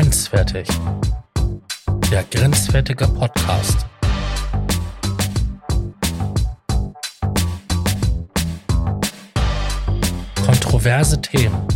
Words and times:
Grenzwertig. 0.00 0.66
Der 2.10 2.22
grenzwertige 2.30 3.06
Podcast. 3.06 3.84
Kontroverse 10.46 11.20
Themen. 11.20 11.68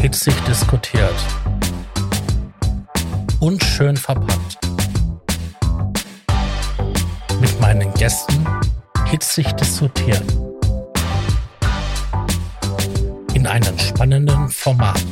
Hitzig 0.00 0.34
diskutiert. 0.48 1.14
Unschön 3.38 3.96
verpackt. 3.96 4.58
Mit 7.40 7.60
meinen 7.60 7.94
Gästen 7.94 8.44
hitzig 9.08 9.52
diskutiert. 9.52 10.24
In 13.32 13.46
einem 13.46 13.78
spannenden 13.78 14.48
Format. 14.48 15.04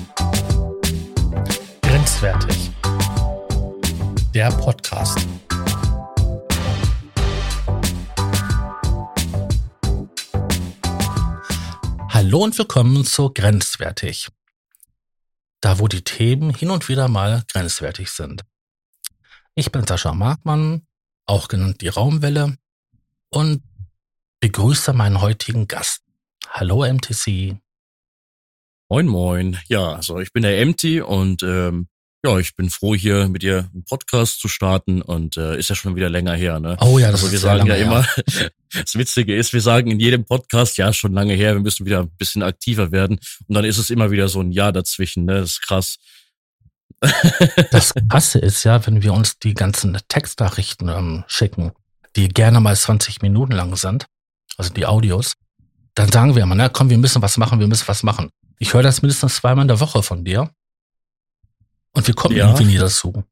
Grenzwertig. 2.04 2.70
Der 4.34 4.50
Podcast. 4.50 5.26
Hallo 12.10 12.44
und 12.44 12.58
willkommen 12.58 13.06
zu 13.06 13.32
Grenzwertig. 13.32 14.28
Da, 15.62 15.78
wo 15.78 15.88
die 15.88 16.04
Themen 16.04 16.54
hin 16.54 16.70
und 16.70 16.90
wieder 16.90 17.08
mal 17.08 17.42
grenzwertig 17.50 18.10
sind. 18.10 18.42
Ich 19.54 19.72
bin 19.72 19.86
Sascha 19.86 20.12
Markmann, 20.12 20.86
auch 21.24 21.48
genannt 21.48 21.80
die 21.80 21.88
Raumwelle, 21.88 22.58
und 23.30 23.62
begrüße 24.40 24.92
meinen 24.92 25.22
heutigen 25.22 25.68
Gast. 25.68 26.02
Hallo 26.50 26.84
MTC. 26.86 27.56
Moin, 28.90 29.06
moin. 29.06 29.58
Ja, 29.68 29.94
also 29.94 30.18
ich 30.18 30.34
bin 30.34 30.42
der 30.42 30.60
Empty 30.60 31.00
und 31.00 31.42
ähm, 31.42 31.88
ja, 32.24 32.38
ich 32.38 32.56
bin 32.56 32.70
froh, 32.70 32.94
hier 32.94 33.28
mit 33.28 33.42
dir 33.42 33.68
einen 33.72 33.84
Podcast 33.84 34.40
zu 34.40 34.48
starten 34.48 35.02
und 35.02 35.36
äh, 35.36 35.58
ist 35.58 35.68
ja 35.68 35.74
schon 35.74 35.94
wieder 35.94 36.08
länger 36.08 36.34
her, 36.34 36.58
ne? 36.58 36.76
Oh 36.80 36.98
ja, 36.98 37.10
das 37.10 37.22
also 37.22 37.30
wir 37.30 37.34
ist 37.34 37.42
sehr 37.42 37.50
sagen 37.50 37.66
ja 37.66 37.74
lange 37.74 37.84
immer, 37.84 38.02
her. 38.02 38.50
das 38.72 38.94
Witzige 38.96 39.36
ist, 39.36 39.52
wir 39.52 39.60
sagen 39.60 39.90
in 39.90 40.00
jedem 40.00 40.24
Podcast, 40.24 40.78
ja, 40.78 40.92
schon 40.92 41.12
lange 41.12 41.34
her, 41.34 41.54
wir 41.54 41.60
müssen 41.60 41.84
wieder 41.84 42.00
ein 42.00 42.10
bisschen 42.16 42.42
aktiver 42.42 42.92
werden. 42.92 43.18
Und 43.46 43.54
dann 43.54 43.64
ist 43.64 43.76
es 43.76 43.90
immer 43.90 44.10
wieder 44.10 44.28
so 44.28 44.40
ein 44.40 44.52
Jahr 44.52 44.72
dazwischen, 44.72 45.26
ne? 45.26 45.40
Das 45.40 45.50
ist 45.50 45.62
krass. 45.62 45.96
Das 47.70 47.92
Krasse 48.08 48.38
ist 48.38 48.64
ja, 48.64 48.86
wenn 48.86 49.02
wir 49.02 49.12
uns 49.12 49.38
die 49.38 49.52
ganzen 49.52 49.98
Textnachrichten 50.08 50.88
ähm, 50.88 51.24
schicken, 51.26 51.72
die 52.16 52.28
gerne 52.28 52.60
mal 52.60 52.74
20 52.74 53.20
Minuten 53.20 53.52
lang 53.52 53.76
sind, 53.76 54.06
also 54.56 54.72
die 54.72 54.86
Audios, 54.86 55.34
dann 55.94 56.10
sagen 56.10 56.34
wir 56.34 56.42
immer, 56.42 56.54
na 56.54 56.70
komm, 56.70 56.88
wir 56.88 56.98
müssen 56.98 57.20
was 57.20 57.36
machen, 57.36 57.60
wir 57.60 57.66
müssen 57.66 57.86
was 57.86 58.02
machen. 58.02 58.30
Ich 58.58 58.72
höre 58.72 58.82
das 58.82 59.02
mindestens 59.02 59.36
zweimal 59.36 59.64
in 59.64 59.68
der 59.68 59.80
Woche 59.80 60.02
von 60.02 60.24
dir. 60.24 60.50
Und 61.94 62.06
wir 62.06 62.14
kommen 62.14 62.36
Ja. 62.36 62.46
irgendwie 62.48 62.64
nie 62.72 62.78
dazu. 62.78 63.24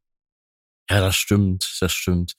Ja, 0.90 1.00
das 1.00 1.16
stimmt, 1.16 1.76
das 1.80 1.92
stimmt. 1.92 2.34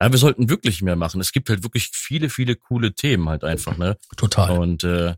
Ja, 0.00 0.10
wir 0.12 0.18
sollten 0.18 0.48
wirklich 0.48 0.82
mehr 0.82 0.96
machen. 0.96 1.20
Es 1.20 1.32
gibt 1.32 1.48
halt 1.50 1.62
wirklich 1.62 1.88
viele, 1.92 2.30
viele 2.30 2.54
coole 2.56 2.94
Themen 2.94 3.28
halt 3.28 3.42
einfach, 3.44 3.76
ne? 3.76 3.96
Total. 4.16 4.56
Und 4.58 4.84
äh, 4.84 5.14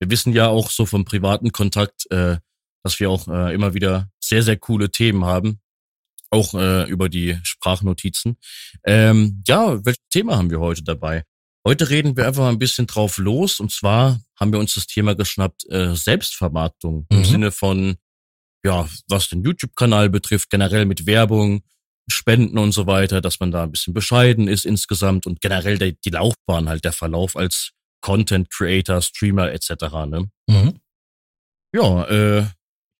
wir 0.00 0.10
wissen 0.10 0.32
ja 0.32 0.48
auch 0.48 0.70
so 0.70 0.86
vom 0.86 1.04
privaten 1.04 1.52
Kontakt, 1.52 2.10
äh, 2.10 2.38
dass 2.82 2.98
wir 3.00 3.10
auch 3.10 3.28
äh, 3.28 3.54
immer 3.54 3.74
wieder 3.74 4.10
sehr, 4.20 4.42
sehr 4.42 4.56
coole 4.56 4.90
Themen 4.90 5.24
haben. 5.24 5.60
Auch 6.30 6.52
äh, 6.54 6.88
über 6.90 7.08
die 7.08 7.38
Sprachnotizen. 7.44 8.36
Ähm, 8.84 9.42
ja, 9.46 9.84
welches 9.84 10.02
Thema 10.10 10.36
haben 10.36 10.50
wir 10.50 10.58
heute 10.58 10.82
dabei? 10.82 11.22
Heute 11.66 11.88
reden 11.88 12.16
wir 12.16 12.26
einfach 12.26 12.42
mal 12.42 12.48
ein 12.50 12.58
bisschen 12.58 12.88
drauf 12.88 13.18
los. 13.18 13.60
Und 13.60 13.70
zwar 13.70 14.20
haben 14.38 14.52
wir 14.52 14.58
uns 14.58 14.74
das 14.74 14.86
Thema 14.88 15.14
geschnappt, 15.14 15.64
äh, 15.70 15.94
Selbstvermarktung. 15.94 17.06
Im 17.10 17.18
Mhm. 17.20 17.24
Sinne 17.24 17.52
von, 17.52 17.96
ja, 18.64 18.88
was 19.08 19.28
den 19.28 19.42
YouTube-Kanal 19.42 20.08
betrifft, 20.08 20.50
generell 20.50 20.86
mit 20.86 21.06
Werbung, 21.06 21.62
Spenden 22.08 22.58
und 22.58 22.72
so 22.72 22.86
weiter, 22.86 23.20
dass 23.20 23.40
man 23.40 23.50
da 23.50 23.62
ein 23.62 23.70
bisschen 23.70 23.94
bescheiden 23.94 24.48
ist 24.48 24.66
insgesamt 24.66 25.26
und 25.26 25.40
generell 25.40 25.78
der, 25.78 25.92
die 25.92 26.10
Laufbahn 26.10 26.68
halt, 26.68 26.84
der 26.84 26.92
Verlauf 26.92 27.36
als 27.36 27.72
Content 28.00 28.50
Creator, 28.50 29.00
Streamer 29.00 29.52
etc. 29.52 29.70
Ne? 30.06 30.30
Mhm. 30.46 30.80
Ja, 31.74 32.04
äh, 32.04 32.46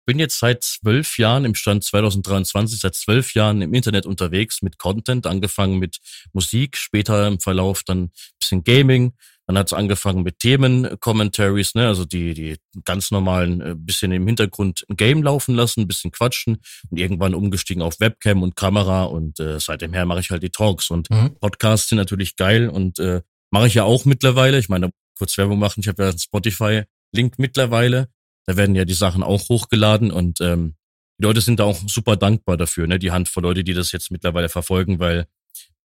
bin 0.07 0.19
jetzt 0.19 0.39
seit 0.39 0.63
zwölf 0.65 1.19
Jahren 1.19 1.45
im 1.45 1.55
Stand 1.55 1.85
2023, 1.85 2.81
seit 2.81 2.95
zwölf 2.95 3.35
Jahren 3.35 3.63
im 3.63 3.73
Internet 3.73 4.07
unterwegs 4.07 4.63
mit 4.63 4.79
Content, 4.79 5.27
angefangen 5.27 5.79
mit 5.79 5.99
Musik, 6.33 6.77
später 6.77 7.27
im 7.27 7.41
Verlauf 7.41 7.83
dann 7.85 8.05
ein 8.05 8.13
bisschen 8.39 8.65
Gaming, 8.65 9.15
dann 9.47 9.59
hat 9.59 9.67
es 9.69 9.73
angefangen 9.73 10.23
mit 10.23 10.39
Themen-Commentaries, 10.39 11.75
ne, 11.75 11.87
also 11.87 12.05
die, 12.05 12.35
die 12.35 12.57
ganz 12.85 13.11
normalen, 13.11 13.61
äh, 13.61 13.75
bisschen 13.77 14.13
im 14.13 14.27
Hintergrund 14.27 14.85
ein 14.89 14.97
Game 14.97 15.23
laufen 15.23 15.55
lassen, 15.55 15.83
ein 15.83 15.89
bisschen 15.89 16.13
quatschen 16.13 16.59
und 16.91 16.99
irgendwann 16.99 17.35
umgestiegen 17.35 17.83
auf 17.83 18.01
Webcam 18.01 18.43
und 18.43 18.57
Kamera 18.57 19.05
und 19.05 19.41
äh, 19.41 19.61
seitdem 19.61 19.93
her 19.93 20.07
mache 20.07 20.21
ich 20.21 20.31
halt 20.31 20.43
die 20.43 20.51
Talks 20.51 20.91
und 20.91 21.09
Mhm. 21.11 21.37
Podcasts 21.41 21.89
sind 21.89 21.99
natürlich 21.99 22.37
geil 22.37 22.69
und 22.69 22.99
äh, 22.99 23.23
mache 23.51 23.67
ich 23.67 23.75
ja 23.75 23.85
auch 23.85 24.05
mittlerweile. 24.05 24.59
Ich 24.59 24.69
meine, 24.69 24.91
kurz 25.19 25.37
Werbung 25.39 25.59
machen, 25.59 25.81
ich 25.81 25.89
habe 25.89 26.03
ja 26.03 26.09
einen 26.11 26.19
Spotify-Link 26.19 27.39
mittlerweile. 27.39 28.09
Da 28.47 28.57
werden 28.57 28.75
ja 28.75 28.85
die 28.85 28.95
Sachen 28.95 29.23
auch 29.23 29.49
hochgeladen 29.49 30.11
und 30.11 30.41
ähm, 30.41 30.75
die 31.19 31.25
Leute 31.25 31.41
sind 31.41 31.61
da 31.61 31.65
auch 31.65 31.79
super 31.87 32.17
dankbar 32.17 32.57
dafür, 32.57 32.87
ne? 32.87 32.99
Die 32.99 33.13
Handvoll 33.13 33.45
Leute, 33.45 33.65
die 33.65 33.75
das 33.75 33.93
jetzt 33.93 34.11
mittlerweile 34.11 34.49
verfolgen, 34.49 34.99
weil 34.99 35.27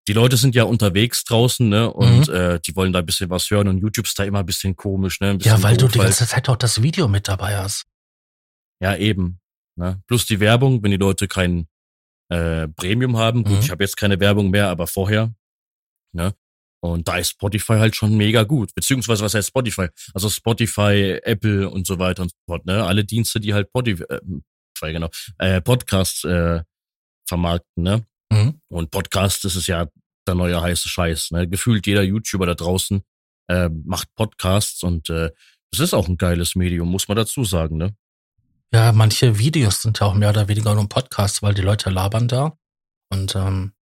die 0.09 0.13
Leute 0.15 0.37
sind 0.37 0.55
ja 0.55 0.65
unterwegs 0.65 1.23
draußen, 1.25 1.69
ne? 1.69 1.93
Und 1.93 2.29
äh, 2.29 2.59
die 2.61 2.75
wollen 2.75 2.93
da 2.93 3.01
ein 3.01 3.07
bisschen 3.07 3.29
was 3.31 3.51
hören 3.51 3.69
und 3.69 3.79
YouTube 3.79 4.07
ist 4.07 4.19
da 4.19 4.25
immer 4.25 4.41
ein 4.41 4.47
bisschen 4.47 4.75
komisch, 4.75 5.21
ne? 5.21 5.37
Bisschen 5.37 5.53
Ja, 5.57 5.63
weil 5.63 5.77
du 5.77 5.85
doof, 5.85 5.93
die 5.93 5.99
ganze 6.01 6.27
Zeit 6.27 6.49
auch 6.49 6.57
das 6.57 6.83
Video 6.83 7.07
mit 7.09 7.29
dabei 7.29 7.57
hast. 7.59 7.85
ja, 8.81 8.97
eben. 8.97 9.41
Ne? 9.77 10.03
Plus 10.09 10.27
die 10.27 10.41
Werbung, 10.41 10.83
wenn 10.83 10.91
die 10.91 10.97
Leute 10.97 11.29
kein 11.29 11.69
äh, 12.31 12.67
Premium 12.69 13.17
haben. 13.17 13.45
Gut, 13.45 13.53
Mhm. 13.55 13.59
ich 13.61 13.71
habe 13.71 13.85
jetzt 13.85 13.97
keine 13.97 14.19
Werbung 14.19 14.51
mehr, 14.51 14.69
aber 14.69 14.87
vorher. 14.89 15.33
Ne? 16.13 16.35
Und 16.81 17.07
da 17.09 17.19
ist 17.19 17.31
Spotify 17.31 17.75
halt 17.75 17.95
schon 17.97 18.17
mega 18.17 18.43
gut. 18.45 18.75
Beziehungsweise, 18.75 19.23
was 19.25 19.35
heißt 19.35 19.49
Spotify? 19.49 19.89
Also 20.15 20.29
Spotify, 20.31 21.21
Apple 21.23 21.69
und 21.71 21.87
so 21.87 21.99
weiter 21.99 22.23
und 22.23 22.31
so 22.31 22.37
fort. 22.47 22.67
Ne? 22.67 22.85
Alle 22.85 23.05
Dienste, 23.05 23.41
die 23.41 23.55
halt 23.55 23.69
Spotify, 23.69 24.03
äh, 24.09 24.21
Spotify, 24.77 24.93
genau, 24.93 25.09
äh, 25.39 25.61
Podcasts 25.61 26.25
äh, 26.25 26.63
vermarkten. 27.29 27.83
Ne? 27.85 28.05
Mhm. 28.31 28.61
Und 28.69 28.91
Podcast, 28.91 29.45
das 29.45 29.57
ist 29.57 29.67
ja 29.67 29.87
der 30.27 30.35
neue 30.35 30.61
heiße 30.61 30.89
Scheiß. 30.89 31.31
Ne? 31.31 31.49
Gefühlt 31.49 31.87
jeder 31.87 32.03
YouTuber 32.03 32.47
da 32.47 32.55
draußen 32.55 33.03
äh, 33.49 33.69
macht 33.69 34.15
Podcasts 34.15 34.83
und 34.83 35.09
äh, 35.11 35.31
das 35.71 35.81
ist 35.81 35.95
auch 35.95 36.09
ein 36.09 36.17
geiles 36.17 36.55
Medium, 36.55 36.89
muss 36.89 37.09
man 37.09 37.17
dazu 37.17 37.45
sagen. 37.45 37.77
Ne? 37.77 37.95
Ja, 38.73 38.93
manche 38.93 39.39
Videos 39.39 39.83
sind 39.83 40.01
ja 40.01 40.07
auch 40.07 40.15
mehr 40.15 40.31
oder 40.31 40.49
weniger 40.49 40.75
nur 40.75 40.89
Podcasts, 40.89 41.43
weil 41.43 41.55
die 41.55 41.63
Leute 41.63 41.91
labern 41.91 42.29
da. 42.29 42.57
Und 43.11 43.35
ähm, 43.35 43.73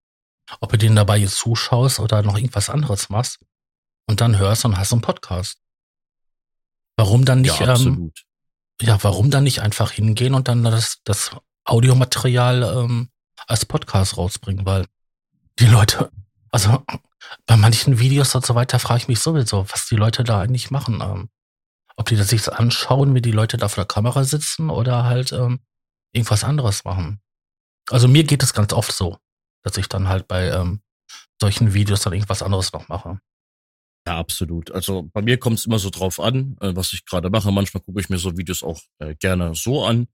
ob 0.60 0.70
du 0.70 0.78
denen 0.78 0.96
dabei 0.96 1.18
jetzt 1.18 1.36
zuschaust 1.36 1.98
oder 1.98 2.22
noch 2.22 2.36
irgendwas 2.36 2.70
anderes 2.70 3.08
machst 3.08 3.40
und 4.08 4.20
dann 4.20 4.38
hörst 4.38 4.64
und 4.64 4.78
hast 4.78 4.92
einen 4.92 5.02
Podcast. 5.02 5.58
Warum 6.96 7.24
dann 7.24 7.42
nicht, 7.42 7.58
ja, 7.58 7.76
ähm, 7.76 8.12
ja, 8.80 9.02
warum 9.02 9.30
dann 9.30 9.44
nicht 9.44 9.60
einfach 9.60 9.90
hingehen 9.90 10.34
und 10.34 10.48
dann 10.48 10.62
das, 10.64 11.00
das 11.04 11.32
Audiomaterial 11.64 12.62
ähm, 12.62 13.10
als 13.46 13.64
Podcast 13.64 14.16
rausbringen? 14.16 14.66
Weil 14.66 14.86
die 15.58 15.66
Leute, 15.66 16.10
also 16.50 16.84
bei 17.46 17.56
manchen 17.56 17.98
Videos 17.98 18.34
und 18.34 18.44
so 18.44 18.54
weiter 18.54 18.78
frage 18.78 19.02
ich 19.02 19.08
mich 19.08 19.20
sowieso, 19.20 19.66
was 19.70 19.86
die 19.86 19.96
Leute 19.96 20.24
da 20.24 20.40
eigentlich 20.40 20.70
machen. 20.70 21.00
Ähm, 21.02 21.28
ob 21.96 22.08
die 22.08 22.16
das 22.16 22.28
sich 22.28 22.52
anschauen, 22.52 23.14
wie 23.14 23.22
die 23.22 23.32
Leute 23.32 23.56
da 23.56 23.68
vor 23.68 23.84
der 23.84 23.88
Kamera 23.88 24.24
sitzen 24.24 24.70
oder 24.70 25.04
halt 25.04 25.32
ähm, 25.32 25.60
irgendwas 26.12 26.44
anderes 26.44 26.84
machen. 26.84 27.20
Also 27.90 28.08
mir 28.08 28.24
geht 28.24 28.42
es 28.42 28.52
ganz 28.52 28.72
oft 28.72 28.92
so, 28.92 29.18
dass 29.62 29.76
ich 29.76 29.88
dann 29.88 30.08
halt 30.08 30.28
bei 30.28 30.48
ähm, 30.48 30.82
solchen 31.40 31.72
Videos 31.74 32.02
dann 32.02 32.12
irgendwas 32.12 32.42
anderes 32.42 32.72
noch 32.72 32.88
mache. 32.88 33.20
Ja, 34.06 34.18
absolut. 34.18 34.70
Also 34.70 35.08
bei 35.12 35.22
mir 35.22 35.38
kommt 35.38 35.58
es 35.58 35.66
immer 35.66 35.78
so 35.78 35.90
drauf 35.90 36.20
an, 36.20 36.56
äh, 36.60 36.76
was 36.76 36.92
ich 36.92 37.04
gerade 37.04 37.30
mache. 37.30 37.50
Manchmal 37.50 37.82
gucke 37.82 38.00
ich 38.00 38.08
mir 38.08 38.18
so 38.18 38.36
Videos 38.36 38.62
auch 38.62 38.80
äh, 38.98 39.14
gerne 39.16 39.54
so 39.54 39.84
an. 39.84 40.06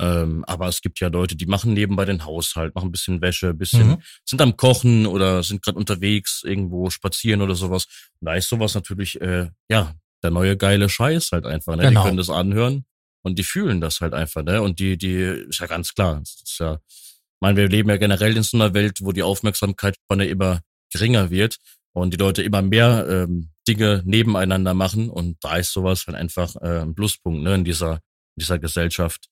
Ähm, 0.00 0.44
aber 0.46 0.68
es 0.68 0.80
gibt 0.80 0.98
ja 1.00 1.08
Leute, 1.08 1.36
die 1.36 1.46
machen 1.46 1.74
nebenbei 1.74 2.06
den 2.06 2.24
Haushalt, 2.24 2.74
machen 2.74 2.88
ein 2.88 2.92
bisschen 2.92 3.20
Wäsche, 3.20 3.50
ein 3.50 3.58
bisschen, 3.58 3.88
Mhm. 3.88 4.02
sind 4.24 4.40
am 4.40 4.56
Kochen 4.56 5.06
oder 5.06 5.42
sind 5.42 5.62
gerade 5.62 5.78
unterwegs, 5.78 6.42
irgendwo 6.42 6.88
spazieren 6.88 7.42
oder 7.42 7.54
sowas. 7.54 7.86
Und 8.18 8.26
da 8.26 8.34
ist 8.34 8.48
sowas 8.48 8.74
natürlich, 8.74 9.20
äh, 9.20 9.48
ja, 9.70 9.94
der 10.22 10.30
neue 10.30 10.56
geile 10.56 10.88
Scheiß 10.88 11.30
halt 11.32 11.46
einfach. 11.46 11.76
Ne? 11.76 11.82
Genau. 11.82 12.00
Die 12.00 12.06
können 12.06 12.16
das 12.16 12.30
anhören 12.30 12.84
und 13.22 13.38
die 13.38 13.44
fühlen 13.44 13.80
das 13.80 14.00
halt 14.00 14.14
einfach. 14.14 14.42
Ne? 14.42 14.62
Und 14.62 14.78
die, 14.78 14.96
die, 14.96 15.14
ist 15.14 15.60
ja 15.60 15.66
ganz 15.66 15.94
klar. 15.94 16.20
Ist 16.22 16.58
ja, 16.58 16.78
ich 16.88 17.40
meine, 17.40 17.56
wir 17.56 17.68
leben 17.68 17.90
ja 17.90 17.96
generell 17.96 18.36
in 18.36 18.42
so 18.42 18.56
einer 18.56 18.74
Welt, 18.74 18.98
wo 19.02 19.12
die 19.12 19.22
Aufmerksamkeitsspanne 19.22 20.26
immer 20.26 20.60
geringer 20.92 21.30
wird 21.30 21.56
und 21.92 22.12
die 22.12 22.18
Leute 22.18 22.42
immer 22.42 22.62
mehr 22.62 23.06
ähm, 23.08 23.50
Dinge 23.66 24.02
nebeneinander 24.04 24.74
machen 24.74 25.08
und 25.10 25.36
da 25.40 25.56
ist 25.56 25.72
sowas 25.72 26.06
halt 26.06 26.16
einfach 26.16 26.56
äh, 26.56 26.80
ein 26.80 26.94
Pluspunkt 26.94 27.42
ne, 27.42 27.54
in 27.54 27.64
dieser 27.64 28.00
in 28.36 28.40
dieser 28.40 28.58
Gesellschaft. 28.58 29.28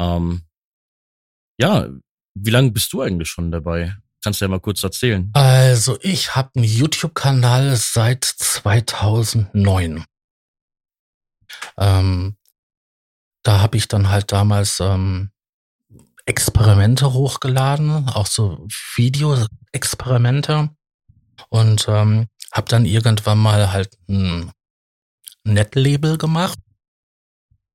Ähm, 0.00 0.42
ja, 1.58 1.88
wie 2.34 2.50
lange 2.50 2.70
bist 2.70 2.92
du 2.92 3.02
eigentlich 3.02 3.28
schon 3.28 3.50
dabei? 3.50 3.96
Kannst 4.22 4.40
du 4.40 4.44
ja 4.44 4.48
mal 4.48 4.60
kurz 4.60 4.82
erzählen. 4.82 5.30
Also 5.34 5.98
ich 6.02 6.34
habe 6.34 6.50
einen 6.54 6.64
YouTube-Kanal 6.64 7.76
seit 7.76 8.24
2009. 8.24 10.04
Ähm, 11.78 12.36
da 13.42 13.60
habe 13.60 13.76
ich 13.76 13.88
dann 13.88 14.08
halt 14.08 14.32
damals 14.32 14.80
ähm, 14.80 15.30
Experimente 16.26 17.12
hochgeladen, 17.12 18.08
auch 18.08 18.26
so 18.26 18.66
Video-Experimente 18.94 20.70
und 21.48 21.86
ähm, 21.88 22.28
habe 22.52 22.68
dann 22.68 22.84
irgendwann 22.84 23.38
mal 23.38 23.72
halt 23.72 23.96
ein 24.08 24.52
Netlabel 25.44 26.18
gemacht, 26.18 26.58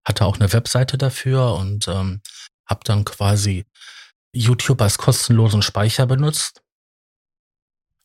hatte 0.08 0.26
auch 0.26 0.36
eine 0.36 0.52
Webseite 0.54 0.98
dafür 0.98 1.56
und 1.56 1.88
ähm, 1.88 2.22
habe 2.68 2.82
dann 2.84 3.06
quasi 3.06 3.66
YouTube 4.34 4.82
als 4.82 4.98
kostenlosen 4.98 5.62
Speicher 5.62 6.06
benutzt, 6.06 6.62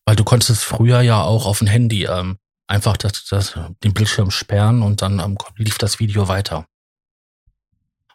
weil 0.06 0.16
du 0.16 0.24
konntest 0.24 0.64
früher 0.64 1.00
ja 1.00 1.22
auch 1.22 1.46
auf 1.46 1.58
dem 1.58 1.68
Handy 1.68 2.04
ähm, 2.04 2.38
einfach 2.66 2.96
das, 2.96 3.24
das, 3.24 3.58
den 3.82 3.92
Bildschirm 3.92 4.30
sperren 4.30 4.82
und 4.82 5.02
dann 5.02 5.18
ähm, 5.18 5.36
lief 5.56 5.76
das 5.78 5.98
Video 5.98 6.28
weiter. 6.28 6.66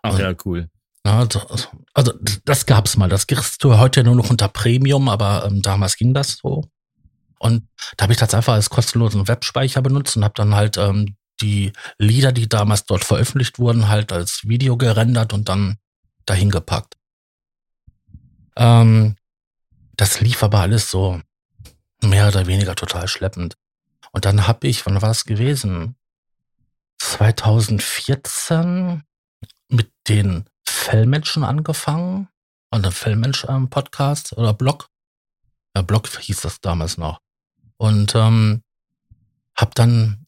Ach 0.02 0.14
und, 0.14 0.20
ja, 0.20 0.34
cool. 0.46 0.70
Also, 1.04 1.42
also 1.94 2.14
das 2.46 2.66
gab's 2.66 2.98
mal. 2.98 3.10
Das 3.10 3.28
kriegst 3.28 3.64
du 3.64 3.78
heute 3.78 4.04
nur 4.04 4.16
noch 4.16 4.30
unter 4.30 4.48
Premium, 4.48 5.08
aber 5.10 5.46
ähm, 5.46 5.62
damals 5.62 5.98
ging 5.98 6.14
das 6.14 6.38
so. 6.38 6.64
Und 7.38 7.68
da 7.98 8.04
habe 8.04 8.14
ich 8.14 8.20
das 8.20 8.34
einfach 8.34 8.54
als 8.54 8.70
kostenlosen 8.70 9.28
Webspeicher 9.28 9.82
benutzt 9.82 10.18
und 10.18 10.24
habe 10.24 10.34
dann 10.36 10.56
halt 10.56 10.78
ähm, 10.78 11.16
die 11.42 11.74
Lieder, 11.98 12.32
die 12.32 12.48
damals 12.48 12.86
dort 12.86 13.04
veröffentlicht 13.04 13.60
wurden, 13.60 13.88
halt 13.88 14.12
als 14.12 14.48
Video 14.48 14.78
gerendert 14.78 15.34
und 15.34 15.50
dann 15.50 15.78
dahin 16.26 16.50
gepackt. 16.50 16.96
Ähm, 18.56 19.16
das 19.96 20.22
lief 20.22 20.44
aber 20.44 20.60
alles 20.60 20.90
so 20.90 21.22
mehr 22.02 22.28
oder 22.28 22.48
weniger 22.48 22.76
total 22.76 23.08
schleppend. 23.08 23.58
Und 24.12 24.26
dann 24.26 24.48
habe 24.48 24.68
ich, 24.68 24.86
wann 24.86 25.02
war 25.02 25.12
es 25.12 25.26
gewesen? 25.26 25.96
2014 27.00 29.04
mit 29.70 29.92
den 30.08 30.46
Fellmenschen 30.66 31.44
angefangen. 31.44 32.30
Und 32.72 32.84
der 32.84 32.92
Fellmensch-Podcast 32.92 34.34
oder 34.34 34.54
Blog. 34.54 34.90
Ja, 35.76 35.82
Blog 35.82 36.08
hieß 36.08 36.42
das 36.42 36.62
damals 36.62 36.98
noch. 36.98 37.20
Und 37.78 38.16
ähm, 38.16 38.64
habe 39.56 39.72
dann 39.76 40.25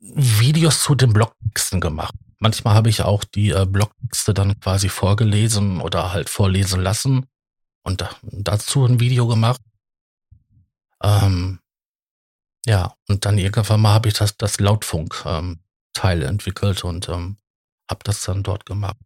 Videos 0.00 0.82
zu 0.82 0.94
den 0.94 1.12
Blogtexten 1.12 1.80
gemacht. 1.80 2.14
Manchmal 2.38 2.74
habe 2.74 2.88
ich 2.88 3.02
auch 3.02 3.22
die 3.22 3.50
äh, 3.50 3.66
Blogtexte 3.66 4.32
dann 4.32 4.58
quasi 4.60 4.88
vorgelesen 4.88 5.80
oder 5.80 6.12
halt 6.12 6.30
vorlesen 6.30 6.80
lassen 6.80 7.26
und 7.82 8.00
da, 8.00 8.10
dazu 8.22 8.84
ein 8.86 8.98
Video 8.98 9.26
gemacht. 9.26 9.60
Ähm, 11.02 11.60
ja, 12.66 12.94
und 13.08 13.24
dann 13.24 13.38
irgendwann 13.38 13.80
mal 13.80 13.92
habe 13.92 14.08
ich 14.08 14.14
das, 14.14 14.36
das 14.36 14.58
Lautfunk-Teil 14.58 16.22
ähm, 16.22 16.28
entwickelt 16.28 16.84
und 16.84 17.08
ähm, 17.08 17.36
habe 17.88 18.00
das 18.04 18.22
dann 18.22 18.42
dort 18.42 18.66
gemacht. 18.66 18.96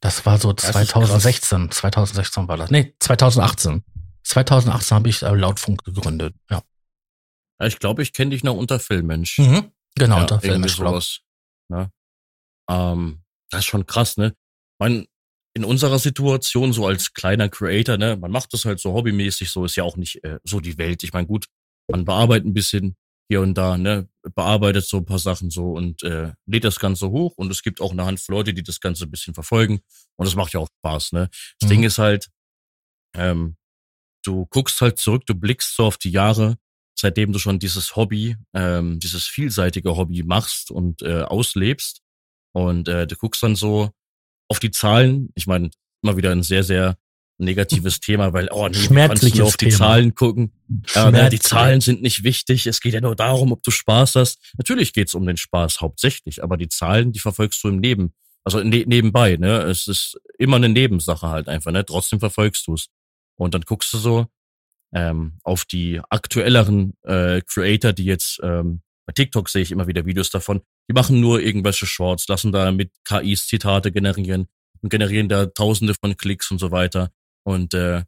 Das 0.00 0.26
war 0.26 0.38
so 0.38 0.52
2016. 0.52 1.70
2016 1.70 2.48
war 2.48 2.56
das. 2.58 2.70
Nee, 2.70 2.94
2018. 3.00 3.82
2018 4.22 4.94
habe 4.94 5.08
ich 5.08 5.22
äh, 5.22 5.34
Lautfunk 5.34 5.84
gegründet, 5.84 6.34
ja. 6.50 6.62
Ich 7.66 7.78
glaube, 7.78 8.02
ich 8.02 8.12
kenne 8.12 8.30
dich 8.30 8.44
noch 8.44 8.56
unter 8.56 8.78
Filmmensch. 8.78 9.38
Mhm, 9.38 9.70
genau, 9.94 10.16
ja, 10.16 10.22
unter 10.22 10.40
Filmmensch. 10.40 10.76
Sowas, 10.76 11.20
ne? 11.68 11.90
ähm, 12.70 13.22
das 13.50 13.60
ist 13.60 13.66
schon 13.66 13.86
krass, 13.86 14.16
ne? 14.16 14.34
Man, 14.80 15.06
in 15.56 15.64
unserer 15.64 15.98
Situation, 15.98 16.72
so 16.72 16.86
als 16.86 17.12
kleiner 17.12 17.48
Creator, 17.48 17.96
ne, 17.96 18.16
man 18.16 18.30
macht 18.30 18.52
das 18.52 18.64
halt 18.64 18.80
so 18.80 18.92
hobbymäßig, 18.92 19.50
so 19.50 19.64
ist 19.64 19.76
ja 19.76 19.84
auch 19.84 19.96
nicht 19.96 20.22
äh, 20.24 20.38
so 20.42 20.60
die 20.60 20.78
Welt. 20.78 21.04
Ich 21.04 21.12
meine, 21.12 21.26
gut, 21.26 21.46
man 21.88 22.04
bearbeitet 22.04 22.46
ein 22.46 22.54
bisschen 22.54 22.96
hier 23.28 23.40
und 23.40 23.54
da, 23.54 23.78
ne, 23.78 24.08
bearbeitet 24.34 24.84
so 24.84 24.98
ein 24.98 25.04
paar 25.04 25.18
Sachen 25.18 25.50
so 25.50 25.72
und 25.72 26.02
äh, 26.02 26.32
lädt 26.46 26.64
das 26.64 26.80
Ganze 26.80 27.10
hoch 27.10 27.34
und 27.36 27.50
es 27.50 27.62
gibt 27.62 27.80
auch 27.80 27.92
eine 27.92 28.04
Handvoll 28.04 28.36
Leute, 28.36 28.52
die 28.52 28.62
das 28.62 28.80
Ganze 28.80 29.04
ein 29.04 29.10
bisschen 29.10 29.34
verfolgen 29.34 29.80
und 30.16 30.26
das 30.26 30.34
macht 30.34 30.52
ja 30.52 30.60
auch 30.60 30.68
Spaß, 30.80 31.12
ne. 31.12 31.28
Das 31.60 31.68
mhm. 31.68 31.72
Ding 31.72 31.82
ist 31.84 31.98
halt, 31.98 32.28
ähm, 33.16 33.56
du 34.24 34.46
guckst 34.46 34.80
halt 34.80 34.98
zurück, 34.98 35.24
du 35.26 35.34
blickst 35.34 35.76
so 35.76 35.86
auf 35.86 35.98
die 35.98 36.10
Jahre, 36.10 36.56
seitdem 36.94 37.32
du 37.32 37.38
schon 37.38 37.58
dieses 37.58 37.96
Hobby, 37.96 38.36
ähm, 38.54 39.00
dieses 39.00 39.26
vielseitige 39.26 39.96
Hobby 39.96 40.22
machst 40.22 40.70
und 40.70 41.02
äh, 41.02 41.22
auslebst. 41.22 42.02
Und 42.52 42.88
äh, 42.88 43.06
du 43.06 43.16
guckst 43.16 43.42
dann 43.42 43.56
so 43.56 43.90
auf 44.48 44.60
die 44.60 44.70
Zahlen. 44.70 45.30
Ich 45.34 45.46
meine, 45.46 45.70
immer 46.02 46.16
wieder 46.16 46.30
ein 46.30 46.42
sehr, 46.42 46.62
sehr 46.62 46.96
negatives 47.38 48.00
Thema, 48.00 48.32
weil, 48.32 48.48
oh 48.52 48.68
nee, 48.68 48.86
du 48.86 48.94
kannst 48.94 49.34
nur 49.34 49.46
auf 49.46 49.56
die 49.56 49.66
Thema. 49.66 49.78
Zahlen 49.78 50.14
gucken. 50.14 50.52
Ja, 50.94 51.28
die 51.28 51.40
Zahlen 51.40 51.80
sind 51.80 52.02
nicht 52.02 52.22
wichtig. 52.22 52.66
Es 52.66 52.80
geht 52.80 52.94
ja 52.94 53.00
nur 53.00 53.16
darum, 53.16 53.52
ob 53.52 53.62
du 53.62 53.70
Spaß 53.70 54.14
hast. 54.14 54.38
Natürlich 54.56 54.92
geht's 54.92 55.14
um 55.14 55.26
den 55.26 55.36
Spaß 55.36 55.80
hauptsächlich, 55.80 56.42
aber 56.42 56.56
die 56.56 56.68
Zahlen, 56.68 57.12
die 57.12 57.18
verfolgst 57.18 57.62
du 57.64 57.68
im 57.68 57.80
Leben. 57.80 58.14
Also 58.44 58.62
ne 58.62 58.84
nebenbei, 58.86 59.36
ne? 59.36 59.62
Es 59.62 59.88
ist 59.88 60.20
immer 60.38 60.56
eine 60.56 60.68
Nebensache 60.68 61.28
halt 61.28 61.48
einfach, 61.48 61.72
ne? 61.72 61.84
Trotzdem 61.84 62.20
verfolgst 62.20 62.66
du 62.66 62.74
es. 62.74 62.88
Und 63.36 63.54
dann 63.54 63.62
guckst 63.62 63.92
du 63.92 63.98
so 63.98 64.26
ähm, 64.94 65.38
auf 65.42 65.64
die 65.64 66.00
aktuelleren 66.08 66.94
äh, 67.02 67.42
Creator, 67.42 67.92
die 67.92 68.04
jetzt 68.04 68.40
ähm, 68.42 68.82
bei 69.06 69.12
TikTok 69.12 69.48
sehe 69.48 69.62
ich 69.62 69.70
immer 69.70 69.86
wieder 69.86 70.06
Videos 70.06 70.30
davon, 70.30 70.62
die 70.88 70.94
machen 70.94 71.20
nur 71.20 71.40
irgendwelche 71.40 71.86
Shorts, 71.86 72.26
lassen 72.28 72.52
da 72.52 72.72
mit 72.72 72.90
KIs 73.04 73.46
Zitate 73.46 73.92
generieren 73.92 74.46
und 74.80 74.88
generieren 74.88 75.28
da 75.28 75.46
tausende 75.46 75.94
von 75.94 76.16
Klicks 76.16 76.50
und 76.50 76.58
so 76.58 76.70
weiter. 76.70 77.10
Und 77.44 77.74
äh, 77.74 78.04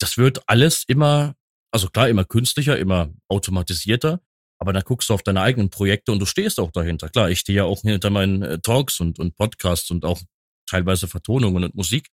das 0.00 0.18
wird 0.18 0.42
alles 0.48 0.84
immer, 0.86 1.34
also 1.70 1.88
klar, 1.88 2.08
immer 2.08 2.24
künstlicher, 2.24 2.76
immer 2.78 3.12
automatisierter, 3.28 4.20
aber 4.58 4.72
dann 4.72 4.82
guckst 4.82 5.10
du 5.10 5.14
auf 5.14 5.22
deine 5.22 5.42
eigenen 5.42 5.70
Projekte 5.70 6.12
und 6.12 6.18
du 6.18 6.26
stehst 6.26 6.58
auch 6.58 6.72
dahinter. 6.72 7.08
Klar, 7.08 7.30
ich 7.30 7.40
stehe 7.40 7.58
ja 7.58 7.64
auch 7.64 7.82
hinter 7.82 8.10
meinen 8.10 8.42
äh, 8.42 8.58
Talks 8.58 9.00
und, 9.00 9.18
und 9.18 9.36
Podcasts 9.36 9.90
und 9.90 10.04
auch 10.04 10.20
teilweise 10.68 11.06
Vertonungen 11.06 11.64
und 11.64 11.74
Musik. 11.74 12.08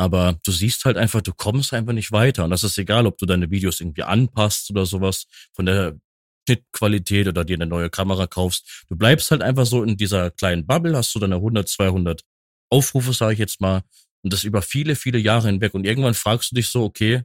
Aber 0.00 0.38
du 0.46 0.50
siehst 0.50 0.86
halt 0.86 0.96
einfach, 0.96 1.20
du 1.20 1.34
kommst 1.34 1.74
einfach 1.74 1.92
nicht 1.92 2.10
weiter. 2.10 2.44
Und 2.44 2.50
das 2.50 2.64
ist 2.64 2.78
egal, 2.78 3.06
ob 3.06 3.18
du 3.18 3.26
deine 3.26 3.50
Videos 3.50 3.80
irgendwie 3.80 4.02
anpasst 4.02 4.70
oder 4.70 4.86
sowas 4.86 5.26
von 5.52 5.66
der 5.66 6.00
Schnittqualität 6.48 7.28
oder 7.28 7.44
dir 7.44 7.58
eine 7.58 7.66
neue 7.66 7.90
Kamera 7.90 8.26
kaufst. 8.26 8.86
Du 8.88 8.96
bleibst 8.96 9.30
halt 9.30 9.42
einfach 9.42 9.66
so 9.66 9.82
in 9.82 9.98
dieser 9.98 10.30
kleinen 10.30 10.66
Bubble, 10.66 10.96
hast 10.96 11.14
du 11.14 11.18
deine 11.18 11.34
100, 11.34 11.68
200 11.68 12.22
Aufrufe, 12.70 13.12
sage 13.12 13.34
ich 13.34 13.38
jetzt 13.40 13.60
mal, 13.60 13.82
und 14.22 14.32
das 14.32 14.42
über 14.42 14.62
viele, 14.62 14.96
viele 14.96 15.18
Jahre 15.18 15.48
hinweg. 15.48 15.74
Und 15.74 15.84
irgendwann 15.84 16.14
fragst 16.14 16.50
du 16.50 16.54
dich 16.54 16.68
so, 16.68 16.82
okay, 16.82 17.24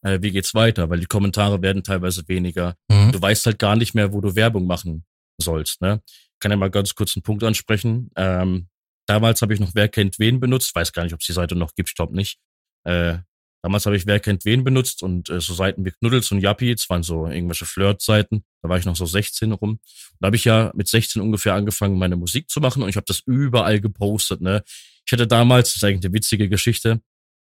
äh, 0.00 0.22
wie 0.22 0.30
geht's 0.30 0.54
weiter? 0.54 0.88
Weil 0.88 1.00
die 1.00 1.06
Kommentare 1.06 1.60
werden 1.60 1.82
teilweise 1.82 2.26
weniger. 2.26 2.74
Mhm. 2.88 3.12
Du 3.12 3.20
weißt 3.20 3.44
halt 3.44 3.58
gar 3.58 3.76
nicht 3.76 3.94
mehr, 3.94 4.14
wo 4.14 4.22
du 4.22 4.34
Werbung 4.34 4.66
machen 4.66 5.04
sollst. 5.36 5.82
Ne? 5.82 6.00
Ich 6.06 6.38
kann 6.40 6.50
ja 6.50 6.56
mal 6.56 6.70
ganz 6.70 6.94
kurz 6.94 7.16
einen 7.16 7.22
Punkt 7.22 7.44
ansprechen. 7.44 8.10
Ähm, 8.16 8.68
Damals 9.06 9.42
habe 9.42 9.54
ich 9.54 9.60
noch 9.60 9.74
Wer 9.74 9.88
kennt 9.88 10.18
wen 10.18 10.40
benutzt. 10.40 10.74
Weiß 10.74 10.92
gar 10.92 11.04
nicht, 11.04 11.14
ob 11.14 11.20
es 11.20 11.26
die 11.26 11.32
Seite 11.32 11.56
noch 11.56 11.74
gibt, 11.74 11.90
ich 11.90 11.94
glaube 11.94 12.14
nicht. 12.14 12.38
Äh, 12.84 13.18
damals 13.62 13.86
habe 13.86 13.96
ich 13.96 14.06
Wer 14.06 14.20
kennt 14.20 14.44
wen 14.44 14.64
benutzt 14.64 15.02
und 15.02 15.28
äh, 15.30 15.40
so 15.40 15.54
Seiten 15.54 15.84
wie 15.84 15.90
Knuddels 15.90 16.30
und 16.32 16.40
Yappi, 16.40 16.74
das 16.74 16.88
waren 16.90 17.02
so 17.02 17.26
irgendwelche 17.26 17.66
Flirt-Seiten. 17.66 18.44
Da 18.62 18.68
war 18.68 18.78
ich 18.78 18.84
noch 18.84 18.96
so 18.96 19.06
16 19.06 19.52
rum. 19.52 19.70
Und 19.70 19.80
da 20.20 20.26
habe 20.26 20.36
ich 20.36 20.44
ja 20.44 20.70
mit 20.74 20.88
16 20.88 21.20
ungefähr 21.20 21.54
angefangen, 21.54 21.98
meine 21.98 22.16
Musik 22.16 22.48
zu 22.50 22.60
machen 22.60 22.82
und 22.82 22.88
ich 22.88 22.96
habe 22.96 23.06
das 23.06 23.22
überall 23.26 23.80
gepostet. 23.80 24.40
Ne? 24.40 24.62
Ich 25.06 25.12
hatte 25.12 25.26
damals, 25.26 25.68
das 25.68 25.76
ist 25.76 25.84
eigentlich 25.84 26.04
eine 26.04 26.14
witzige 26.14 26.48
Geschichte, 26.48 27.00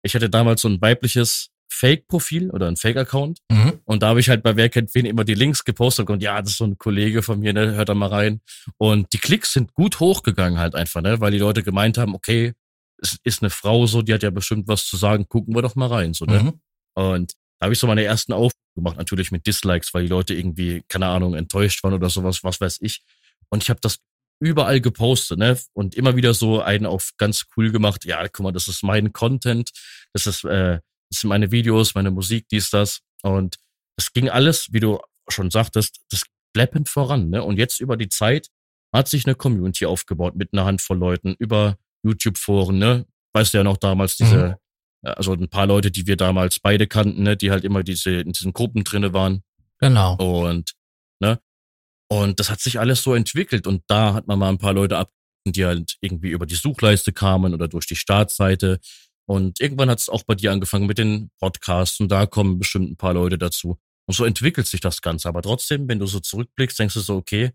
ich 0.02 0.14
hatte 0.14 0.30
damals 0.30 0.62
so 0.62 0.68
ein 0.68 0.80
weibliches 0.80 1.50
Fake-Profil 1.68 2.50
oder 2.50 2.68
ein 2.68 2.76
Fake-Account. 2.76 3.40
Mhm. 3.50 3.80
Und 3.84 4.02
da 4.02 4.08
habe 4.08 4.20
ich 4.20 4.28
halt 4.28 4.42
bei 4.42 4.56
Wer 4.56 4.68
kennt 4.68 4.94
wen 4.94 5.06
immer 5.06 5.24
die 5.24 5.34
Links 5.34 5.64
gepostet 5.64 6.08
und 6.10 6.22
ja, 6.22 6.40
das 6.40 6.52
ist 6.52 6.58
so 6.58 6.64
ein 6.64 6.78
Kollege 6.78 7.22
von 7.22 7.40
mir, 7.40 7.52
ne, 7.52 7.72
hört 7.72 7.88
da 7.88 7.94
mal 7.94 8.08
rein. 8.08 8.40
Und 8.78 9.12
die 9.12 9.18
Klicks 9.18 9.52
sind 9.52 9.74
gut 9.74 10.00
hochgegangen 10.00 10.58
halt 10.58 10.74
einfach, 10.74 11.02
ne, 11.02 11.20
weil 11.20 11.32
die 11.32 11.38
Leute 11.38 11.62
gemeint 11.62 11.98
haben, 11.98 12.14
okay, 12.14 12.54
es 13.02 13.18
ist 13.24 13.42
eine 13.42 13.50
Frau 13.50 13.86
so, 13.86 14.02
die 14.02 14.14
hat 14.14 14.22
ja 14.22 14.30
bestimmt 14.30 14.68
was 14.68 14.86
zu 14.86 14.96
sagen, 14.96 15.28
gucken 15.28 15.54
wir 15.54 15.62
doch 15.62 15.74
mal 15.74 15.88
rein, 15.88 16.14
so, 16.14 16.24
ne. 16.24 16.42
Mhm. 16.42 16.60
Und 16.94 17.32
da 17.58 17.66
habe 17.66 17.74
ich 17.74 17.78
so 17.78 17.86
meine 17.86 18.04
ersten 18.04 18.32
Aufrufe 18.32 18.54
gemacht, 18.74 18.96
natürlich 18.96 19.30
mit 19.30 19.46
Dislikes, 19.46 19.92
weil 19.94 20.02
die 20.02 20.08
Leute 20.08 20.34
irgendwie, 20.34 20.82
keine 20.88 21.06
Ahnung, 21.06 21.34
enttäuscht 21.34 21.82
waren 21.82 21.94
oder 21.94 22.10
sowas, 22.10 22.44
was 22.44 22.60
weiß 22.60 22.78
ich. 22.80 23.02
Und 23.48 23.62
ich 23.62 23.70
habe 23.70 23.80
das 23.80 23.98
überall 24.40 24.80
gepostet, 24.80 25.38
ne? 25.38 25.58
Und 25.72 25.94
immer 25.94 26.16
wieder 26.16 26.34
so 26.34 26.60
einen 26.60 26.86
auf 26.86 27.12
ganz 27.16 27.46
cool 27.56 27.70
gemacht, 27.70 28.04
ja, 28.04 28.28
guck 28.28 28.44
mal, 28.44 28.52
das 28.52 28.68
ist 28.68 28.82
mein 28.82 29.12
Content, 29.12 29.70
das 30.12 30.26
ist 30.26 30.44
äh, 30.44 30.80
das 31.16 31.22
sind 31.22 31.28
meine 31.30 31.50
Videos, 31.50 31.94
meine 31.94 32.10
Musik, 32.10 32.46
dies, 32.50 32.68
das. 32.68 33.00
Und 33.22 33.56
es 33.98 34.12
ging 34.12 34.28
alles, 34.28 34.72
wie 34.72 34.80
du 34.80 35.00
schon 35.28 35.50
sagtest, 35.50 36.00
das 36.10 36.24
schleppend 36.54 36.90
voran. 36.90 37.30
Ne? 37.30 37.42
Und 37.42 37.56
jetzt 37.56 37.80
über 37.80 37.96
die 37.96 38.10
Zeit 38.10 38.48
hat 38.94 39.08
sich 39.08 39.26
eine 39.26 39.34
Community 39.34 39.86
aufgebaut 39.86 40.36
mit 40.36 40.52
einer 40.52 40.66
Handvoll 40.66 40.98
Leuten 40.98 41.34
über 41.38 41.78
YouTube-Foren. 42.02 42.78
Ne? 42.78 43.06
Weißt 43.32 43.54
du 43.54 43.58
ja 43.58 43.64
noch 43.64 43.78
damals 43.78 44.16
diese, 44.16 44.48
mhm. 44.48 44.54
also 45.02 45.32
ein 45.32 45.48
paar 45.48 45.66
Leute, 45.66 45.90
die 45.90 46.06
wir 46.06 46.16
damals 46.16 46.60
beide 46.60 46.86
kannten, 46.86 47.22
ne? 47.22 47.36
die 47.36 47.50
halt 47.50 47.64
immer 47.64 47.82
diese 47.82 48.10
in 48.20 48.32
diesen 48.32 48.52
Gruppen 48.52 48.84
drinne 48.84 49.14
waren. 49.14 49.42
Genau. 49.78 50.16
Und 50.16 50.72
ne? 51.20 51.40
Und 52.08 52.40
das 52.40 52.50
hat 52.50 52.60
sich 52.60 52.78
alles 52.78 53.02
so 53.02 53.14
entwickelt 53.14 53.66
und 53.66 53.82
da 53.88 54.12
hat 54.12 54.26
man 54.28 54.38
mal 54.38 54.50
ein 54.50 54.58
paar 54.58 54.74
Leute 54.74 54.98
ab, 54.98 55.10
die 55.46 55.64
halt 55.64 55.96
irgendwie 56.00 56.30
über 56.30 56.44
die 56.44 56.54
Suchleiste 56.54 57.12
kamen 57.12 57.54
oder 57.54 57.68
durch 57.68 57.86
die 57.86 57.96
Startseite 57.96 58.80
und 59.26 59.60
irgendwann 59.60 59.90
hat 59.90 59.98
es 59.98 60.08
auch 60.08 60.22
bei 60.22 60.34
dir 60.34 60.52
angefangen 60.52 60.86
mit 60.86 60.98
den 60.98 61.30
Podcasts 61.38 62.00
und 62.00 62.08
da 62.08 62.26
kommen 62.26 62.58
bestimmt 62.58 62.90
ein 62.90 62.96
paar 62.96 63.14
Leute 63.14 63.38
dazu. 63.38 63.78
Und 64.06 64.14
so 64.14 64.24
entwickelt 64.24 64.68
sich 64.68 64.80
das 64.80 65.02
Ganze. 65.02 65.28
Aber 65.28 65.42
trotzdem, 65.42 65.88
wenn 65.88 65.98
du 65.98 66.06
so 66.06 66.20
zurückblickst, 66.20 66.78
denkst 66.78 66.94
du 66.94 67.00
so, 67.00 67.16
okay, 67.16 67.50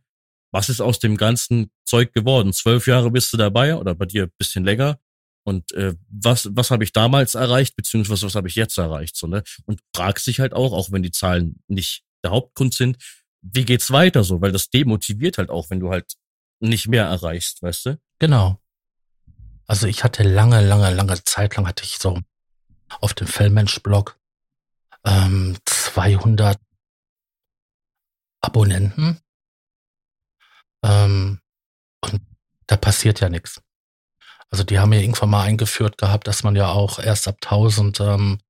was 0.54 0.68
ist 0.68 0.82
aus 0.82 1.00
dem 1.00 1.16
ganzen 1.16 1.72
Zeug 1.86 2.14
geworden? 2.14 2.52
Zwölf 2.52 2.88
Jahre 2.88 3.10
bist 3.10 3.32
du 3.32 3.38
dabei 3.38 3.78
oder 3.78 3.96
bei 3.96 4.06
dir 4.06 4.28
bisschen 4.28 4.66
länger. 4.66 5.00
Und 5.44 5.72
äh, 5.72 5.96
was, 6.10 6.50
was 6.52 6.70
habe 6.72 6.84
ich 6.84 6.92
damals 6.92 7.36
erreicht, 7.36 7.76
beziehungsweise 7.78 8.26
was 8.26 8.36
habe 8.36 8.50
ich 8.50 8.56
jetzt 8.56 8.78
erreicht? 8.78 9.16
So, 9.16 9.28
ne? 9.28 9.44
Und 9.66 9.80
fragst 9.96 10.28
dich 10.28 10.42
halt 10.42 10.54
auch, 10.54 10.74
auch 10.74 10.92
wenn 10.92 11.04
die 11.04 11.12
Zahlen 11.12 11.64
nicht 11.68 12.04
der 12.24 12.32
Hauptgrund 12.32 12.74
sind, 12.74 12.98
wie 13.42 13.66
geht's 13.66 13.92
weiter 13.92 14.24
so? 14.24 14.42
Weil 14.42 14.52
das 14.52 14.70
demotiviert 14.70 15.38
halt 15.38 15.50
auch, 15.50 15.70
wenn 15.70 15.80
du 15.80 15.90
halt 15.90 16.14
nicht 16.60 16.88
mehr 16.88 17.06
erreichst, 17.06 17.64
weißt 17.64 17.86
du? 17.88 18.00
Genau. 18.20 18.62
Also 19.72 19.88
ich 19.88 20.04
hatte 20.04 20.24
lange, 20.24 20.60
lange, 20.60 20.94
lange 20.94 21.24
Zeit 21.24 21.56
lang 21.56 21.66
hatte 21.66 21.86
ich 21.86 21.98
so 21.98 22.20
auf 23.00 23.14
dem 23.14 23.26
Fellmensch-Blog 23.26 24.20
ähm, 25.06 25.58
200 25.64 26.60
Abonnenten. 28.42 29.22
Ähm, 30.84 31.40
und 32.02 32.22
da 32.68 32.76
passiert 32.76 33.22
ja 33.22 33.30
nichts. 33.30 33.62
Also 34.50 34.66
die 34.66 34.78
haben 34.78 34.92
ja 34.92 35.00
irgendwann 35.00 35.30
mal 35.30 35.44
eingeführt 35.44 35.98
gehabt, 35.98 36.28
dass 36.28 36.44
man 36.44 36.58
ja 36.58 36.68
auch 36.68 37.00
erst 37.00 37.30
ab 37.30 37.38
1000 37.42 38.02
ähm, 38.02 38.42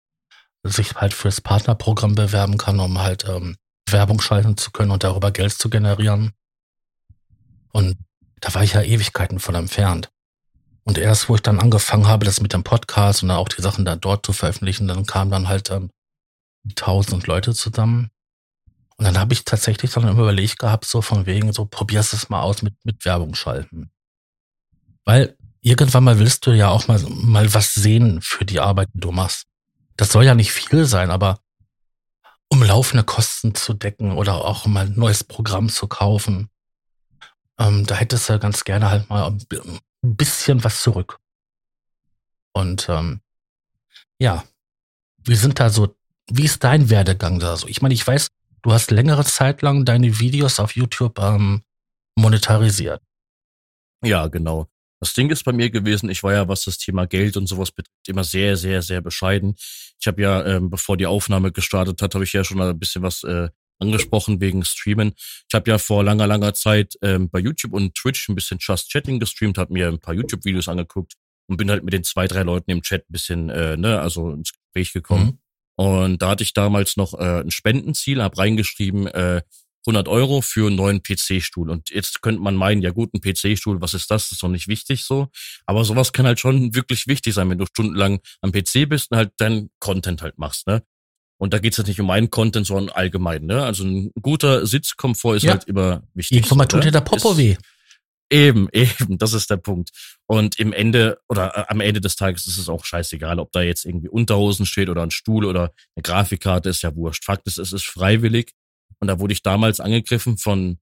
sich 0.64 0.96
halt 0.96 1.14
fürs 1.14 1.40
Partnerprogramm 1.40 2.16
bewerben 2.16 2.58
kann, 2.58 2.80
um 2.80 2.98
halt 2.98 3.26
ähm, 3.26 3.58
Werbung 3.88 4.22
schalten 4.22 4.58
zu 4.58 4.72
können 4.72 4.90
und 4.90 5.04
darüber 5.04 5.30
Geld 5.30 5.54
zu 5.54 5.70
generieren. 5.70 6.34
Und 7.72 8.00
da 8.40 8.56
war 8.56 8.64
ich 8.64 8.74
ja 8.74 8.82
Ewigkeiten 8.82 9.40
von 9.40 9.54
entfernt. 9.54 10.12
Und 10.84 10.98
erst, 10.98 11.30
wo 11.30 11.36
ich 11.36 11.42
dann 11.42 11.60
angefangen 11.60 12.08
habe, 12.08 12.26
das 12.26 12.42
mit 12.42 12.54
dem 12.54 12.64
Podcast 12.64 13.22
und 13.22 13.30
dann 13.30 13.38
auch 13.38 13.50
die 13.50 13.62
Sachen 13.62 13.86
da 13.86 13.96
dort 13.96 14.26
zu 14.26 14.34
veröffentlichen, 14.34 14.88
dann 14.88 15.06
kamen 15.06 15.32
dann 15.32 15.48
halt 15.48 15.70
ähm, 15.70 15.92
tausend 16.76 17.28
Leute 17.28 17.54
zusammen. 17.54 18.10
Und 18.98 19.06
dann 19.06 19.20
habe 19.20 19.34
ich 19.34 19.46
tatsächlich 19.46 19.92
dann 19.92 20.08
überlegt 20.08 20.60
gehabt, 20.60 20.86
so 20.86 21.02
von 21.02 21.26
wegen, 21.26 21.54
so 21.54 21.66
probierst 21.66 22.14
es 22.14 22.30
mal 22.30 22.42
aus 22.42 22.62
mit, 22.62 22.74
mit 22.84 23.04
Werbung 23.06 23.36
schalten. 23.36 23.92
Weil 25.06 25.36
irgendwann 25.62 26.04
mal 26.04 26.20
willst 26.20 26.46
du 26.46 26.52
ja 26.52 26.70
auch 26.70 26.88
mal, 26.88 27.00
mal 27.10 27.54
was 27.54 27.74
sehen 27.74 28.22
für 28.22 28.46
die 28.46 28.60
Arbeit, 28.60 28.90
die 28.94 29.00
du 29.00 29.12
machst. 29.12 29.46
Das 29.98 30.12
soll 30.12 30.26
ja 30.26 30.36
nicht 30.36 30.52
viel 30.52 30.86
sein, 30.86 31.12
aber 31.12 31.40
um 32.50 32.64
laufende 32.64 33.04
Kosten 33.04 33.56
zu 33.56 33.74
decken 33.74 34.12
oder 34.12 34.44
auch 34.46 34.66
mal 34.66 34.88
ein 34.88 34.96
neues 34.96 35.24
Programm 35.24 35.70
zu 35.70 35.88
kaufen, 35.88 36.50
ähm, 37.58 37.86
da 37.86 37.96
hättest 37.96 38.30
du 38.30 38.40
ganz 38.40 38.64
gerne 38.64 38.90
halt 38.90 39.10
mal 39.10 39.36
ein 40.04 40.16
bisschen 40.16 40.64
was 40.64 40.82
zurück. 40.82 41.20
Und 42.54 42.88
ähm, 42.90 43.22
ja, 44.20 44.44
wie 45.24 45.36
sind 45.36 45.60
da 45.60 45.70
so, 45.70 45.96
wie 46.30 46.46
ist 46.46 46.64
dein 46.64 46.90
Werdegang 46.90 47.40
da 47.40 47.56
so? 47.58 47.68
Ich 47.68 47.82
meine, 47.82 47.94
ich 47.94 48.06
weiß, 48.06 48.28
du 48.62 48.72
hast 48.72 48.92
längere 48.92 49.26
Zeit 49.26 49.62
lang 49.62 49.86
deine 49.86 50.20
Videos 50.20 50.60
auf 50.60 50.76
YouTube 50.76 51.20
ähm, 51.20 51.64
monetarisiert. 52.16 53.02
Ja, 54.04 54.28
genau. 54.28 54.68
Das 55.00 55.14
Ding 55.14 55.32
ist 55.32 55.44
bei 55.44 55.52
mir 55.52 55.72
gewesen, 55.72 56.10
ich 56.10 56.22
war 56.22 56.34
ja, 56.34 56.48
was 56.48 56.66
das 56.66 56.78
Thema 56.78 57.08
Geld 57.08 57.36
und 57.36 57.48
sowas 57.48 57.72
betrifft, 57.72 58.08
immer 58.08 58.24
sehr, 58.24 58.56
sehr, 58.56 58.84
sehr 58.84 59.02
bescheiden. 59.02 59.56
Ich 60.00 60.06
habe 60.06 60.22
ja, 60.22 60.46
ähm, 60.46 60.70
bevor 60.70 60.96
die 60.96 61.08
Aufnahme 61.08 61.52
gestartet 61.52 62.02
hat, 62.02 62.14
habe 62.14 62.24
ich 62.24 62.34
ja 62.34 62.44
schon 62.44 62.62
ein 62.62 62.78
bisschen 62.78 63.02
was 63.02 63.24
äh, 63.24 63.50
angesprochen 63.82 64.40
wegen 64.40 64.64
Streamen. 64.64 65.14
Ich 65.18 65.54
habe 65.54 65.70
ja 65.70 65.78
vor 65.78 66.04
langer, 66.04 66.28
langer 66.28 66.54
Zeit 66.54 66.96
ähm, 67.02 67.30
bei 67.30 67.40
YouTube 67.40 67.74
und 67.74 67.96
Twitch 67.96 68.30
ein 68.30 68.36
bisschen 68.36 68.60
Just 68.62 68.92
Chatting 68.92 69.20
gestreamt, 69.20 69.58
habe 69.58 69.74
mir 69.74 69.88
ein 69.88 70.00
paar 70.00 70.14
YouTube-Videos 70.14 70.68
angeguckt 70.68 71.14
und 71.48 71.58
bin 71.58 71.70
halt 71.70 71.84
mit 71.84 71.94
den 71.94 72.04
zwei, 72.04 72.28
drei 72.28 72.44
Leuten 72.44 72.72
im 72.72 72.82
Chat 72.82 73.02
ein 73.02 73.12
bisschen, 73.12 73.50
äh, 73.50 73.76
ne, 73.78 74.00
also 74.00 74.32
ins 74.32 74.54
Gespräch 74.54 74.94
gekommen. 74.94 75.26
Mhm. 75.26 75.40
Und 75.76 76.22
da 76.22 76.30
hatte 76.30 76.44
ich 76.44 76.54
damals 76.54 76.96
noch 76.96 77.14
äh, 77.14 77.42
ein 77.42 77.52
Spendenziel, 77.52 78.22
habe 78.22 78.38
reingeschrieben, 78.38 79.08
äh, 79.08 79.42
100 79.88 80.08
Euro 80.08 80.42
für 80.42 80.68
einen 80.68 80.76
neuen 80.76 81.02
PC-Stuhl. 81.02 81.70
Und 81.70 81.90
jetzt 81.90 82.22
könnte 82.22 82.42
man 82.42 82.56
meinen, 82.56 82.82
ja 82.82 82.92
gut, 82.92 83.14
ein 83.14 83.22
PC-Stuhl, 83.22 83.82
was 83.82 83.94
ist 83.94 84.12
das? 84.12 84.26
Das 84.26 84.34
ist 84.34 84.44
doch 84.44 84.50
nicht 84.50 84.68
wichtig 84.68 85.04
so. 85.04 85.30
Aber 85.66 85.84
sowas 85.84 86.14
kann 86.14 86.28
halt 86.28 86.40
schon 86.40 86.76
wirklich 86.76 87.08
wichtig 87.08 87.34
sein, 87.34 87.50
wenn 87.50 87.58
du 87.58 87.66
stundenlang 87.66 88.20
am 88.42 88.52
PC 88.52 88.88
bist 88.88 89.12
und 89.12 89.18
halt 89.18 89.32
deinen 89.38 89.72
Content 89.80 90.22
halt 90.22 90.38
machst, 90.38 90.68
ne? 90.68 90.84
Und 91.42 91.56
da 91.56 91.58
geht 91.58 91.74
es 91.74 91.78
jetzt 91.78 91.88
nicht 91.88 92.00
um 92.00 92.06
meinen 92.06 92.30
Content, 92.30 92.68
sondern 92.68 92.96
allgemein. 92.96 93.48
Ne? 93.48 93.64
Also 93.64 93.84
ein 93.84 94.12
guter 94.22 94.68
Sitzkomfort 94.68 95.38
ist 95.38 95.44
ja. 95.44 95.54
halt 95.54 95.64
immer 95.64 96.04
wichtig. 96.14 96.38
Irgendwann 96.38 96.70
tut 96.70 96.84
dir 96.84 96.92
der 96.92 97.02
Popo 97.02 97.36
weh. 97.36 97.58
Eben, 98.30 98.70
eben, 98.74 99.18
das 99.18 99.34
ist 99.34 99.50
der 99.50 99.58
Punkt. 99.58 99.90
Und 100.28 100.60
im 100.60 100.72
Ende 100.72 101.20
oder 101.28 101.58
äh, 101.58 101.66
am 101.68 101.82
Ende 101.82 102.00
des 102.00 102.16
Tages 102.16 102.46
ist 102.46 102.60
es 102.60 102.70
auch 102.70 102.86
scheißegal, 102.86 103.40
ob 103.40 103.52
da 103.54 103.64
jetzt 103.64 103.86
irgendwie 103.86 104.08
Unterhosen 104.08 104.68
steht 104.68 104.88
oder 104.88 105.02
ein 105.02 105.10
Stuhl 105.10 105.46
oder 105.46 105.74
eine 105.96 106.04
Grafikkarte, 106.04 106.70
ist 106.70 106.84
ja 106.84 106.96
wurscht. 106.96 107.26
Fakt 107.26 107.48
ist, 107.48 107.58
es 107.58 107.74
ist 107.74 107.88
freiwillig. 107.88 108.52
Und 109.00 109.08
da 109.08 109.20
wurde 109.20 109.34
ich 109.34 109.42
damals 109.42 109.80
angegriffen 109.80 110.38
von, 110.38 110.78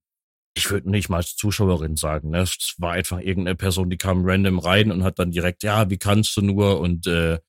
ich 0.57 0.69
würde 0.69 0.91
nicht 0.91 1.07
mal 1.07 1.17
als 1.17 1.37
Zuschauerin 1.37 1.95
sagen, 1.95 2.31
ne? 2.31 2.41
es 2.41 2.73
war 2.79 2.91
einfach 2.91 3.19
irgendeine 3.21 3.55
Person, 3.55 3.89
die 3.89 3.97
kam 3.97 4.25
random 4.25 4.59
rein 4.59 4.91
und 4.91 5.05
hat 5.05 5.19
dann 5.19 5.31
direkt, 5.31 5.63
ja, 5.63 5.89
wie 5.89 5.97
kannst 5.97 6.35
du 6.35 6.41
nur 6.41 6.81
und 6.81 7.07
äh, 7.07 7.39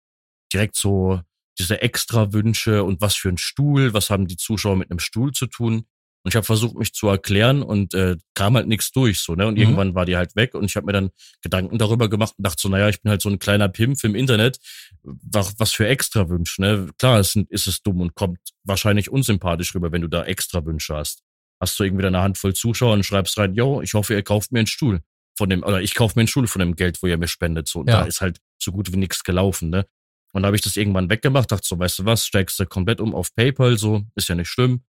direkt 0.52 0.76
so 0.76 1.20
diese 1.60 1.82
extra 1.82 2.32
Wünsche 2.32 2.82
und 2.82 3.00
was 3.00 3.14
für 3.14 3.28
ein 3.28 3.38
Stuhl, 3.38 3.94
was 3.94 4.10
haben 4.10 4.26
die 4.26 4.36
Zuschauer 4.36 4.76
mit 4.76 4.90
einem 4.90 4.98
Stuhl 4.98 5.32
zu 5.32 5.46
tun. 5.46 5.84
Und 6.22 6.32
ich 6.32 6.36
habe 6.36 6.44
versucht, 6.44 6.74
mich 6.74 6.92
zu 6.92 7.08
erklären 7.08 7.62
und 7.62 7.94
äh, 7.94 8.16
kam 8.34 8.54
halt 8.54 8.66
nichts 8.66 8.92
durch 8.92 9.20
so, 9.20 9.34
ne? 9.34 9.46
Und 9.46 9.54
mhm. 9.54 9.60
irgendwann 9.60 9.94
war 9.94 10.04
die 10.04 10.16
halt 10.16 10.36
weg 10.36 10.54
und 10.54 10.64
ich 10.64 10.76
habe 10.76 10.84
mir 10.84 10.92
dann 10.92 11.10
Gedanken 11.40 11.78
darüber 11.78 12.10
gemacht 12.10 12.34
und 12.36 12.46
dachte 12.46 12.60
so, 12.60 12.68
naja, 12.68 12.90
ich 12.90 13.00
bin 13.00 13.10
halt 13.10 13.22
so 13.22 13.30
ein 13.30 13.38
kleiner 13.38 13.70
Pimpf 13.70 14.04
im 14.04 14.14
Internet. 14.14 14.58
Was, 15.02 15.58
was 15.58 15.72
für 15.72 15.88
extra 15.88 16.28
Wünsche, 16.28 16.60
ne? 16.60 16.88
Klar, 16.98 17.20
ist, 17.20 17.36
ist 17.36 17.66
es 17.66 17.82
dumm 17.82 18.02
und 18.02 18.14
kommt 18.14 18.38
wahrscheinlich 18.64 19.10
unsympathisch 19.10 19.74
rüber, 19.74 19.92
wenn 19.92 20.02
du 20.02 20.08
da 20.08 20.24
extra 20.24 20.64
Wünsche 20.66 20.94
hast. 20.94 21.22
Hast 21.58 21.78
du 21.78 21.84
irgendwie 21.84 22.06
eine 22.06 22.20
Handvoll 22.20 22.54
Zuschauer 22.54 22.92
und 22.92 23.04
schreibst 23.04 23.38
rein, 23.38 23.54
yo, 23.54 23.80
ich 23.80 23.94
hoffe, 23.94 24.12
ihr 24.14 24.22
kauft 24.22 24.52
mir 24.52 24.58
einen 24.60 24.66
Stuhl 24.66 25.00
von 25.38 25.48
dem, 25.48 25.62
oder 25.62 25.80
ich 25.80 25.94
kaufe 25.94 26.18
mir 26.18 26.22
einen 26.22 26.28
Stuhl 26.28 26.46
von 26.46 26.60
dem 26.60 26.76
Geld, 26.76 27.02
wo 27.02 27.06
ihr 27.06 27.16
mir 27.16 27.28
spendet. 27.28 27.66
So, 27.66 27.80
und 27.80 27.88
ja. 27.88 28.00
da 28.00 28.06
ist 28.06 28.20
halt 28.20 28.40
so 28.58 28.72
gut 28.72 28.92
wie 28.92 28.98
nichts 28.98 29.24
gelaufen, 29.24 29.70
ne? 29.70 29.86
Und 30.32 30.42
da 30.42 30.46
habe 30.46 30.56
ich 30.56 30.62
das 30.62 30.76
irgendwann 30.76 31.10
weggemacht, 31.10 31.50
dachte 31.50 31.66
so, 31.66 31.78
weißt 31.78 32.00
du 32.00 32.04
was, 32.04 32.26
steigst 32.26 32.58
du 32.60 32.66
komplett 32.66 33.00
um 33.00 33.14
auf 33.14 33.34
PayPal, 33.34 33.76
so, 33.76 34.02
ist 34.14 34.28
ja 34.28 34.34
nicht 34.34 34.48
schlimm. 34.48 34.84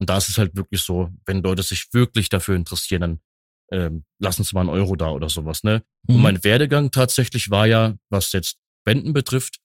Und 0.00 0.10
da 0.10 0.18
ist 0.18 0.28
es 0.28 0.38
halt 0.38 0.56
wirklich 0.56 0.82
so, 0.82 1.10
wenn 1.26 1.42
Leute 1.42 1.62
sich 1.62 1.92
wirklich 1.92 2.28
dafür 2.28 2.56
interessieren, 2.56 3.00
dann 3.00 3.20
ähm, 3.72 4.04
lassen 4.18 4.44
sie 4.44 4.54
mal 4.54 4.62
einen 4.62 4.70
Euro 4.70 4.94
da 4.96 5.10
oder 5.10 5.28
sowas, 5.28 5.64
ne? 5.64 5.82
Mhm. 6.06 6.16
Und 6.16 6.22
mein 6.22 6.44
Werdegang 6.44 6.90
tatsächlich 6.90 7.50
war 7.50 7.66
ja, 7.66 7.96
was 8.10 8.32
jetzt 8.32 8.58
Spenden 8.82 9.12
betrifft, 9.12 9.60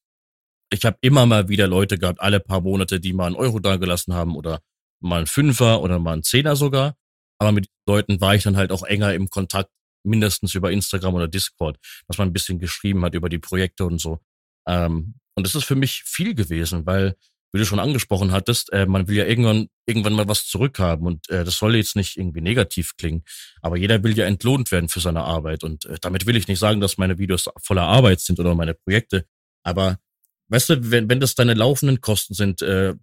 ich 0.72 0.86
habe 0.86 0.98
immer 1.02 1.26
mal 1.26 1.50
wieder 1.50 1.68
Leute 1.68 1.98
gehabt, 1.98 2.22
alle 2.22 2.40
paar 2.40 2.62
Monate, 2.62 3.00
die 3.00 3.14
mal 3.14 3.28
einen 3.28 3.36
Euro 3.36 3.60
da 3.60 3.78
gelassen 3.78 4.14
haben 4.14 4.36
oder 4.36 4.62
mal 5.02 5.18
einen 5.18 5.28
Fünfer 5.28 5.82
oder 5.82 6.00
mal 6.00 6.14
einen 6.14 6.24
Zehner 6.24 6.56
sogar. 6.56 6.96
Aber 7.40 7.52
mit 7.52 7.70
Leuten 7.88 8.22
war 8.22 8.36
ich 8.36 8.44
dann 8.44 8.58
halt 8.58 8.72
auch 8.72 8.84
enger 8.84 9.14
im 9.14 9.30
Kontakt, 9.30 9.72
mindestens 10.06 10.56
über 10.56 10.72
Instagram 10.72 11.16
oder 11.16 11.28
Discord, 11.28 11.78
dass 12.08 12.18
man 12.18 12.30
ein 12.30 12.34
bisschen 12.34 12.60
geschrieben 12.60 13.04
hat 13.04 13.16
über 13.16 13.30
die 13.30 13.40
Projekte 13.40 13.86
und 13.86 14.00
so. 14.00 14.20
Ähm, 14.68 15.16
und 15.36 15.46
das 15.46 15.56
ist 15.56 15.66
für 15.66 15.76
mich 15.76 16.04
viel 16.06 16.36
gewesen, 16.36 16.86
weil, 16.86 17.16
wie 17.52 17.60
du 17.60 17.66
schon 17.66 17.80
angesprochen 17.80 18.32
hattest, 18.32 18.72
äh, 18.74 18.86
man 18.86 19.08
will 19.08 19.16
ja 19.16 19.26
irgendwann, 19.26 19.70
irgendwann 19.86 20.14
mal 20.14 20.28
was 20.28 20.46
zurückhaben 20.46 21.08
und 21.08 21.30
äh, 21.30 21.44
das 21.44 21.56
soll 21.56 21.76
jetzt 21.76 21.96
nicht 21.96 22.18
irgendwie 22.18 22.42
negativ 22.42 22.96
klingen, 22.98 23.24
aber 23.62 23.78
jeder 23.78 24.04
will 24.04 24.18
ja 24.18 24.26
entlohnt 24.26 24.72
werden 24.72 24.90
für 24.90 25.00
seine 25.00 25.24
Arbeit 25.24 25.64
und 25.64 25.86
äh, 25.86 25.98
damit 26.02 26.26
will 26.26 26.36
ich 26.36 26.48
nicht 26.48 26.60
sagen, 26.60 26.82
dass 26.82 26.98
meine 26.98 27.18
Videos 27.18 27.50
voller 27.62 27.84
Arbeit 27.84 28.20
sind 28.20 28.40
oder 28.40 28.54
meine 28.54 28.74
Projekte, 28.74 29.26
aber 29.64 29.98
weißt 30.50 30.70
du, 30.70 30.92
wenn, 30.92 31.10
wenn 31.10 31.20
das 31.20 31.36
deine 31.36 31.54
laufenden 31.54 32.02
Kosten 32.02 32.34
sind, 32.34 32.62
äh, 32.62 32.96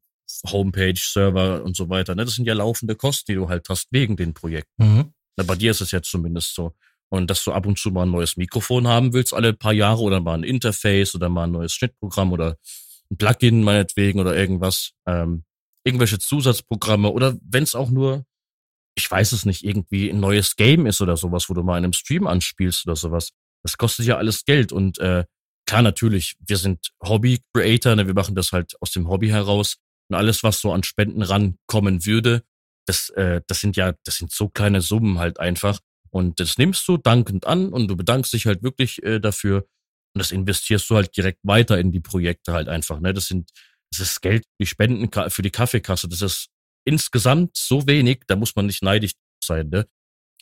Homepage, 0.51 0.95
Server 0.97 1.63
und 1.63 1.77
so 1.77 1.89
weiter, 1.89 2.15
ne, 2.15 2.25
das 2.25 2.35
sind 2.35 2.47
ja 2.47 2.55
laufende 2.55 2.97
Kosten, 2.97 3.33
die 3.33 3.37
du 3.37 3.49
halt 3.49 3.69
hast 3.69 3.89
wegen 3.93 4.17
den 4.17 4.35
Projekten. 4.35 4.85
Mhm. 4.85 5.15
Na, 5.37 5.45
bei 5.45 5.55
dir 5.55 5.71
ist 5.71 5.81
es 5.81 5.91
jetzt 5.91 6.11
zumindest 6.11 6.55
so. 6.55 6.75
Und 7.09 7.31
dass 7.31 7.45
du 7.45 7.53
ab 7.53 7.67
und 7.67 7.79
zu 7.79 7.91
mal 7.91 8.03
ein 8.03 8.11
neues 8.11 8.37
Mikrofon 8.37 8.89
haben 8.89 9.13
willst, 9.13 9.33
alle 9.33 9.53
paar 9.53 9.73
Jahre, 9.73 10.01
oder 10.01 10.21
mal 10.21 10.35
ein 10.35 10.43
Interface 10.43 11.15
oder 11.15 11.29
mal 11.29 11.45
ein 11.45 11.53
neues 11.53 11.73
Schnittprogramm 11.73 12.33
oder 12.33 12.59
ein 13.11 13.17
Plugin 13.17 13.63
meinetwegen 13.63 14.21
oder 14.21 14.37
irgendwas, 14.37 14.93
ähm, 15.07 15.45
irgendwelche 15.85 16.19
Zusatzprogramme 16.19 17.11
oder 17.11 17.37
wenn 17.43 17.63
es 17.63 17.77
auch 17.77 17.91
nur, 17.91 18.27
ich 18.97 19.09
weiß 19.09 19.33
es 19.33 19.47
nicht, 19.47 19.65
irgendwie 19.65 20.11
ein 20.11 20.19
neues 20.19 20.57
Game 20.57 20.87
ist 20.87 21.01
oder 21.01 21.17
sowas, 21.17 21.49
wo 21.49 21.55
du 21.55 21.63
mal 21.63 21.79
in 21.79 21.85
einem 21.85 21.93
Stream 21.93 22.27
anspielst 22.27 22.87
oder 22.87 22.97
sowas. 22.97 23.31
Das 23.63 23.77
kostet 23.77 24.07
ja 24.07 24.17
alles 24.17 24.45
Geld 24.45 24.73
und 24.73 24.99
äh, 24.99 25.25
klar, 25.67 25.83
natürlich, 25.83 26.37
wir 26.41 26.57
sind 26.57 26.91
Hobby-Creator, 27.03 27.95
ne, 27.95 28.07
wir 28.07 28.15
machen 28.15 28.35
das 28.35 28.53
halt 28.53 28.75
aus 28.81 28.91
dem 28.91 29.09
Hobby 29.09 29.29
heraus 29.29 29.77
und 30.09 30.17
alles, 30.17 30.43
was 30.43 30.61
so 30.61 30.73
an 30.73 30.83
Spenden 30.83 31.23
rankommen 31.23 32.05
würde, 32.05 32.43
das, 32.87 33.11
äh, 33.11 33.43
das 33.47 33.61
sind 33.61 33.77
ja, 33.77 33.95
das 34.05 34.17
sind 34.17 34.33
so 34.33 34.49
kleine 34.49 34.81
Summen 34.81 35.19
halt 35.19 35.41
einfach. 35.41 35.81
Und 36.11 36.41
das 36.41 36.59
nimmst 36.59 36.87
du 36.89 36.97
dankend 36.97 37.47
an 37.47 37.73
und 37.73 37.89
du 37.89 37.97
bedankst 37.97 38.33
dich 38.33 38.47
halt 38.47 38.63
wirklich 38.63 39.03
äh, 39.03 39.21
dafür 39.21 39.67
und 40.15 40.21
das 40.21 40.31
investierst 40.31 40.89
du 40.89 40.97
halt 40.97 41.15
direkt 41.17 41.41
weiter 41.43 41.79
in 41.79 41.93
die 41.93 42.01
Projekte 42.01 42.53
halt 42.55 42.69
einfach. 42.69 43.01
Ne? 43.01 43.13
Das 43.13 43.27
sind, 43.27 43.51
das 43.91 44.01
ist 44.01 44.23
Geld 44.23 44.45
die 44.59 44.67
Spenden 44.67 45.11
für 45.31 45.43
die 45.43 45.51
Kaffeekasse. 45.51 46.09
Das 46.09 46.23
ist 46.23 46.49
insgesamt 46.87 47.57
so 47.57 47.87
wenig, 47.87 48.23
da 48.27 48.37
muss 48.37 48.57
man 48.57 48.67
nicht 48.67 48.83
neidisch 48.83 49.13
sein. 49.45 49.69
Ne? 49.69 49.87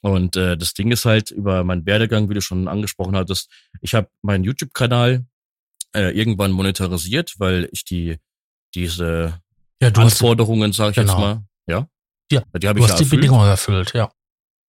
Und 0.03 0.37
äh, 0.37 0.57
das 0.57 0.75
Ding 0.75 0.93
ist 0.93 1.07
halt 1.07 1.31
über 1.31 1.65
meinen 1.65 1.87
Werdegang, 1.87 2.29
wie 2.29 2.35
du 2.35 2.41
schon 2.41 2.69
angesprochen 2.69 3.17
hattest, 3.17 3.51
ich 3.81 3.95
habe 3.95 4.09
meinen 4.23 4.45
YouTube-Kanal 4.45 5.27
äh, 5.97 6.11
irgendwann 6.17 6.53
monetarisiert, 6.53 7.35
weil 7.39 7.69
ich 7.73 7.85
die 7.85 8.19
diese 8.75 9.41
ja, 9.81 9.89
Anforderungen, 9.89 10.73
sage 10.73 10.91
ich 10.91 10.97
genau. 10.97 11.13
jetzt 11.13 11.21
mal, 11.21 11.45
ja, 11.67 11.89
ja, 12.31 12.43
die 12.59 12.69
habe 12.69 12.79
ich 12.81 12.85
hast 12.85 13.01
ja 13.01 13.05
die 13.05 13.17
Bedingungen 13.17 13.49
erfüllt, 13.49 13.93
ja. 13.95 14.13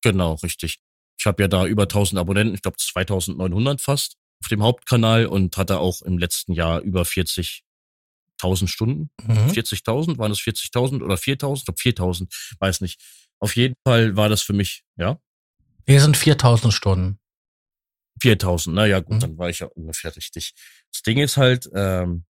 Genau, 0.02 0.34
richtig. 0.36 0.80
Ich 1.18 1.26
habe 1.26 1.44
ja 1.44 1.48
da 1.48 1.66
über 1.66 1.84
1000 1.84 2.20
Abonnenten, 2.20 2.56
ich 2.56 2.62
glaube 2.62 2.78
2900 2.78 3.82
fast 3.82 4.16
auf 4.44 4.50
dem 4.50 4.62
Hauptkanal 4.64 5.26
und 5.28 5.58
hatte 5.58 5.80
auch 5.80 6.02
im 6.02 6.18
letzten 6.18 6.54
Jahr 6.54 6.82
über 6.82 7.04
40.000 7.04 7.62
Stunden. 8.68 9.10
Mhm. 9.24 9.50
40.000, 9.50 10.18
waren 10.18 10.32
es 10.32 10.40
40.000 10.40 11.02
oder 11.04 11.16
4.000? 11.16 11.58
Ich 11.58 11.66
glaube 11.66 11.80
4.000, 11.80 12.56
weiß 12.60 12.82
nicht. 12.82 13.02
Auf 13.40 13.56
jeden 13.56 13.76
Fall 13.88 14.16
war 14.16 14.30
das 14.30 14.42
für 14.42 14.54
mich, 14.54 14.84
ja, 14.98 15.20
Hier 15.88 16.02
sind 16.02 16.18
4000 16.18 16.74
Stunden. 16.74 17.20
4.000. 18.22 18.72
Na 18.74 18.86
ja, 18.86 19.00
gut, 19.02 19.16
Mhm. 19.16 19.20
dann 19.20 19.38
war 19.38 19.50
ich 19.50 19.60
ja 19.60 19.68
ungefähr 19.68 20.16
richtig. 20.16 20.54
Das 20.92 21.02
Ding 21.02 21.18
ist 21.20 21.38
halt, 21.38 21.70
ähm, 21.76 22.26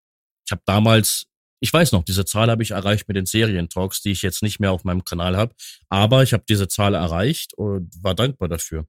ich 0.46 0.52
habe 0.52 0.62
damals, 0.64 1.26
ich 1.62 1.72
weiß 1.72 1.92
noch, 1.92 2.02
diese 2.02 2.24
Zahl 2.24 2.50
habe 2.50 2.64
ich 2.64 2.72
erreicht 2.72 3.06
mit 3.06 3.16
den 3.16 3.24
Serientalks, 3.24 4.02
die 4.02 4.10
ich 4.10 4.22
jetzt 4.22 4.42
nicht 4.42 4.58
mehr 4.58 4.72
auf 4.72 4.82
meinem 4.82 5.04
Kanal 5.04 5.36
habe. 5.36 5.54
Aber 5.88 6.24
ich 6.24 6.32
habe 6.32 6.42
diese 6.48 6.66
Zahl 6.66 6.94
erreicht 6.94 7.54
und 7.54 7.88
war 8.02 8.16
dankbar 8.16 8.48
dafür. 8.48 8.84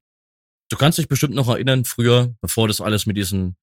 Du 0.70 0.77
kannst 0.77 0.98
dich 0.98 1.08
bestimmt 1.08 1.36
noch 1.36 1.48
erinnern, 1.48 1.86
früher, 1.86 2.34
bevor 2.42 2.68
das 2.68 2.82
alles 2.82 3.06
mit 3.06 3.15
diesen 3.15 3.58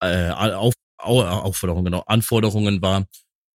äh, 0.00 0.30
auf, 0.30 0.74
Au- 0.98 1.22
Aufforderungen, 1.22 1.84
genau, 1.84 2.02
Anforderungen 2.06 2.82
war, 2.82 3.06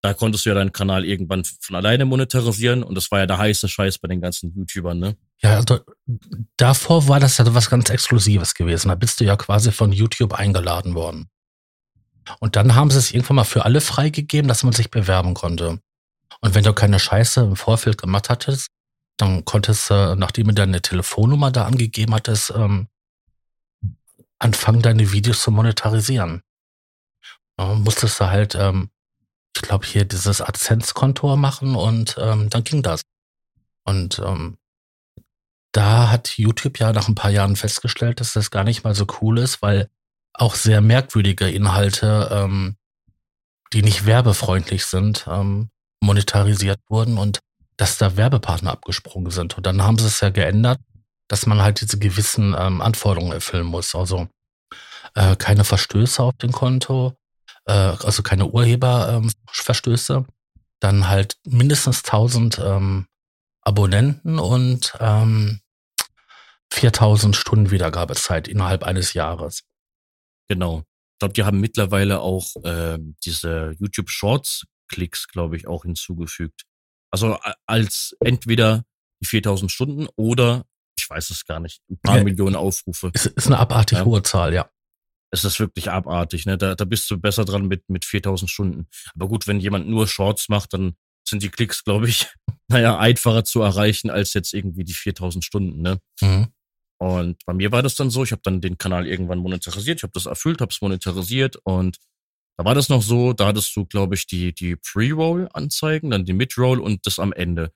da 0.02 0.14
konntest 0.14 0.46
du 0.46 0.50
ja 0.50 0.56
deinen 0.56 0.72
Kanal 0.72 1.04
irgendwann 1.04 1.44
von 1.44 1.76
alleine 1.76 2.06
monetarisieren 2.06 2.82
und 2.82 2.96
das 2.96 3.12
war 3.12 3.20
ja 3.20 3.26
der 3.28 3.38
heiße 3.38 3.68
Scheiß 3.68 4.00
bei 4.00 4.08
den 4.08 4.22
ganzen 4.22 4.54
YouTubern, 4.56 4.98
ne? 4.98 5.18
Ja, 5.42 5.58
also 5.58 5.80
davor 6.56 7.08
war 7.10 7.20
das 7.20 7.38
ja 7.38 7.54
was 7.54 7.70
ganz 7.70 7.90
Exklusives 7.90 8.54
gewesen. 8.54 8.88
Da 8.88 8.96
bist 8.96 9.20
du 9.20 9.26
ja 9.26 9.36
quasi 9.36 9.74
von 9.74 9.92
YouTube 9.92 10.34
eingeladen 10.34 10.96
worden. 10.96 11.30
Und 12.40 12.56
dann 12.56 12.76
haben 12.76 12.92
sie 12.92 12.98
es 12.98 13.12
irgendwann 13.12 13.38
mal 13.38 13.44
für 13.44 13.66
alle 13.66 13.82
freigegeben, 13.82 14.48
dass 14.48 14.64
man 14.64 14.74
sich 14.74 14.92
bewerben 14.92 15.34
konnte. 15.34 15.80
Und 16.42 16.56
wenn 16.56 16.64
du 16.64 16.74
keine 16.74 17.00
Scheiße 17.00 17.42
im 17.42 17.56
Vorfeld 17.56 17.98
gemacht 17.98 18.30
hattest, 18.30 18.68
dann 19.18 19.46
konntest 19.46 19.90
du, 19.90 20.16
nachdem 20.16 20.48
du 20.48 20.54
deine 20.54 20.82
Telefonnummer 20.82 21.52
da 21.52 21.66
angegeben 21.66 22.14
hattest, 22.14 22.52
ähm, 22.56 22.88
anfangen, 24.40 24.82
deine 24.82 25.12
Videos 25.12 25.42
zu 25.42 25.52
monetarisieren. 25.52 26.42
Ja, 27.60 27.76
musstest 27.76 28.20
du 28.20 28.26
halt, 28.26 28.56
ähm, 28.56 28.90
ich 29.56 29.62
glaube, 29.62 29.86
hier 29.86 30.06
dieses 30.06 30.42
AdSense-Kontor 30.42 31.38
machen 31.38 31.76
und 31.76 32.16
ähm, 32.20 32.50
dann 32.50 32.64
ging 32.64 32.82
das. 32.82 33.02
Und 33.84 34.20
ähm, 34.20 34.58
da 35.72 36.10
hat 36.10 36.38
YouTube 36.38 36.80
ja 36.80 36.92
nach 36.92 37.08
ein 37.08 37.16
paar 37.16 37.32
Jahren 37.32 37.56
festgestellt, 37.56 38.20
dass 38.20 38.34
das 38.34 38.52
gar 38.52 38.64
nicht 38.64 38.84
mal 38.84 38.96
so 38.96 39.06
cool 39.22 39.38
ist, 39.38 39.62
weil 39.62 39.90
auch 40.34 40.56
sehr 40.56 40.82
merkwürdige 40.82 41.50
Inhalte, 41.50 42.30
ähm, 42.32 42.76
die 43.74 43.84
nicht 43.84 44.06
werbefreundlich 44.06 44.86
sind, 44.86 45.26
ähm, 45.30 45.70
monetarisiert 46.02 46.80
wurden 46.90 47.18
und 47.18 47.40
dass 47.78 47.98
da 47.98 48.18
Werbepartner 48.18 48.72
abgesprungen 48.72 49.32
sind. 49.32 49.58
Und 49.58 49.66
dann 49.66 49.82
haben 49.82 49.98
sie 49.98 50.08
es 50.08 50.20
ja 50.20 50.30
geändert, 50.30 50.80
dass 51.28 51.46
man 51.46 51.62
halt 51.62 51.82
diese 51.82 51.98
gewissen 51.98 52.56
ähm, 52.58 52.82
Anforderungen 52.82 53.32
erfüllen 53.32 53.66
muss. 53.66 53.96
Also 53.96 54.28
äh, 55.16 55.36
keine 55.36 55.64
Verstöße 55.64 56.22
auf 56.22 56.36
dem 56.38 56.52
Konto, 56.52 57.14
äh, 57.66 57.72
also 57.72 58.24
keine 58.24 58.48
Urheberverstöße, 58.48 60.14
ähm, 60.14 60.26
dann 60.80 61.08
halt 61.08 61.38
mindestens 61.46 62.04
1000 62.04 62.60
ähm, 62.60 63.08
Abonnenten 63.62 64.40
und 64.40 64.94
ähm, 65.00 65.62
4000 66.72 67.36
Stunden 67.36 67.72
Wiedergabezeit 67.72 68.48
innerhalb 68.48 68.84
eines 68.84 69.14
Jahres. 69.14 69.64
Genau. 70.52 70.80
Ich 71.14 71.20
glaube, 71.20 71.34
die 71.34 71.44
haben 71.44 71.62
mittlerweile 71.62 72.20
auch 72.20 72.56
ähm, 72.66 73.16
diese 73.24 73.74
YouTube 73.80 74.10
Shorts 74.10 74.66
Klicks, 74.90 75.30
glaube 75.30 75.56
ich, 75.56 75.66
auch 75.66 75.84
hinzugefügt. 75.84 76.64
Also 77.10 77.38
als 77.66 78.18
entweder 78.20 78.84
die 79.22 79.28
4000 79.28 79.72
Stunden 79.72 80.08
oder 80.18 80.66
ich 80.98 81.10
weiß 81.10 81.30
es 81.30 81.46
gar 81.46 81.62
nicht, 81.62 81.80
ein 81.90 82.00
paar 82.02 82.18
Ja. 82.18 82.24
Millionen 82.26 82.58
Aufrufe. 82.58 83.12
Ist, 83.14 83.28
ist 83.28 83.48
eine 83.48 83.60
abartig 83.60 84.00
Ja. 84.00 84.04
hohe 84.06 84.24
Zahl, 84.24 84.54
ja. 84.54 84.70
Es 85.34 85.46
ist 85.46 85.58
wirklich 85.62 85.90
abartig, 85.90 86.46
ne? 86.46 86.58
Da, 86.58 86.76
da 86.76 86.84
bist 86.84 87.10
du 87.10 87.18
besser 87.18 87.46
dran 87.46 87.66
mit, 87.68 87.88
mit 87.90 88.04
4000 88.04 88.52
Stunden. 88.52 88.88
Aber 89.16 89.30
gut, 89.30 89.48
wenn 89.48 89.62
jemand 89.62 89.88
nur 89.88 90.06
Shorts 90.08 90.50
macht, 90.50 90.74
dann 90.74 90.98
sind 91.26 91.44
die 91.44 91.50
Klicks, 91.50 91.86
glaube 91.86 92.10
ich, 92.10 92.28
naja, 92.68 92.98
einfacher 93.00 93.46
zu 93.46 93.62
erreichen 93.62 94.10
als 94.10 94.34
jetzt 94.34 94.54
irgendwie 94.54 94.84
die 94.84 94.94
4000 94.94 95.46
Stunden, 95.46 95.82
ne? 95.82 96.00
Mhm. 96.20 96.48
Und 97.02 97.44
bei 97.48 97.54
mir 97.54 97.72
war 97.72 97.82
das 97.82 97.96
dann 97.96 98.12
so, 98.12 98.24
ich 98.24 98.32
habe 98.32 98.44
dann 98.44 98.62
den 98.62 98.78
Kanal 98.78 99.08
irgendwann 99.08 99.40
monetarisiert, 99.40 99.98
ich 100.00 100.04
habe 100.04 100.14
das 100.14 100.28
erfüllt, 100.28 100.62
habe 100.62 100.72
es 100.72 100.82
monetarisiert 100.82 101.56
und 101.64 101.98
da 102.58 102.66
war 102.66 102.76
das 102.76 102.90
noch 102.90 103.02
so, 103.02 103.34
da 103.34 103.48
hattest 103.48 103.76
du, 103.76 103.86
glaube 103.88 104.14
ich, 104.14 104.28
die, 104.28 104.54
die 104.54 104.76
Pre-Roll-Anzeigen, 104.76 106.12
dann 106.12 106.26
die 106.26 106.34
Mid-Roll 106.34 106.80
und 106.80 107.08
das 107.08 107.18
am 107.18 107.34
Ende. 107.34 107.72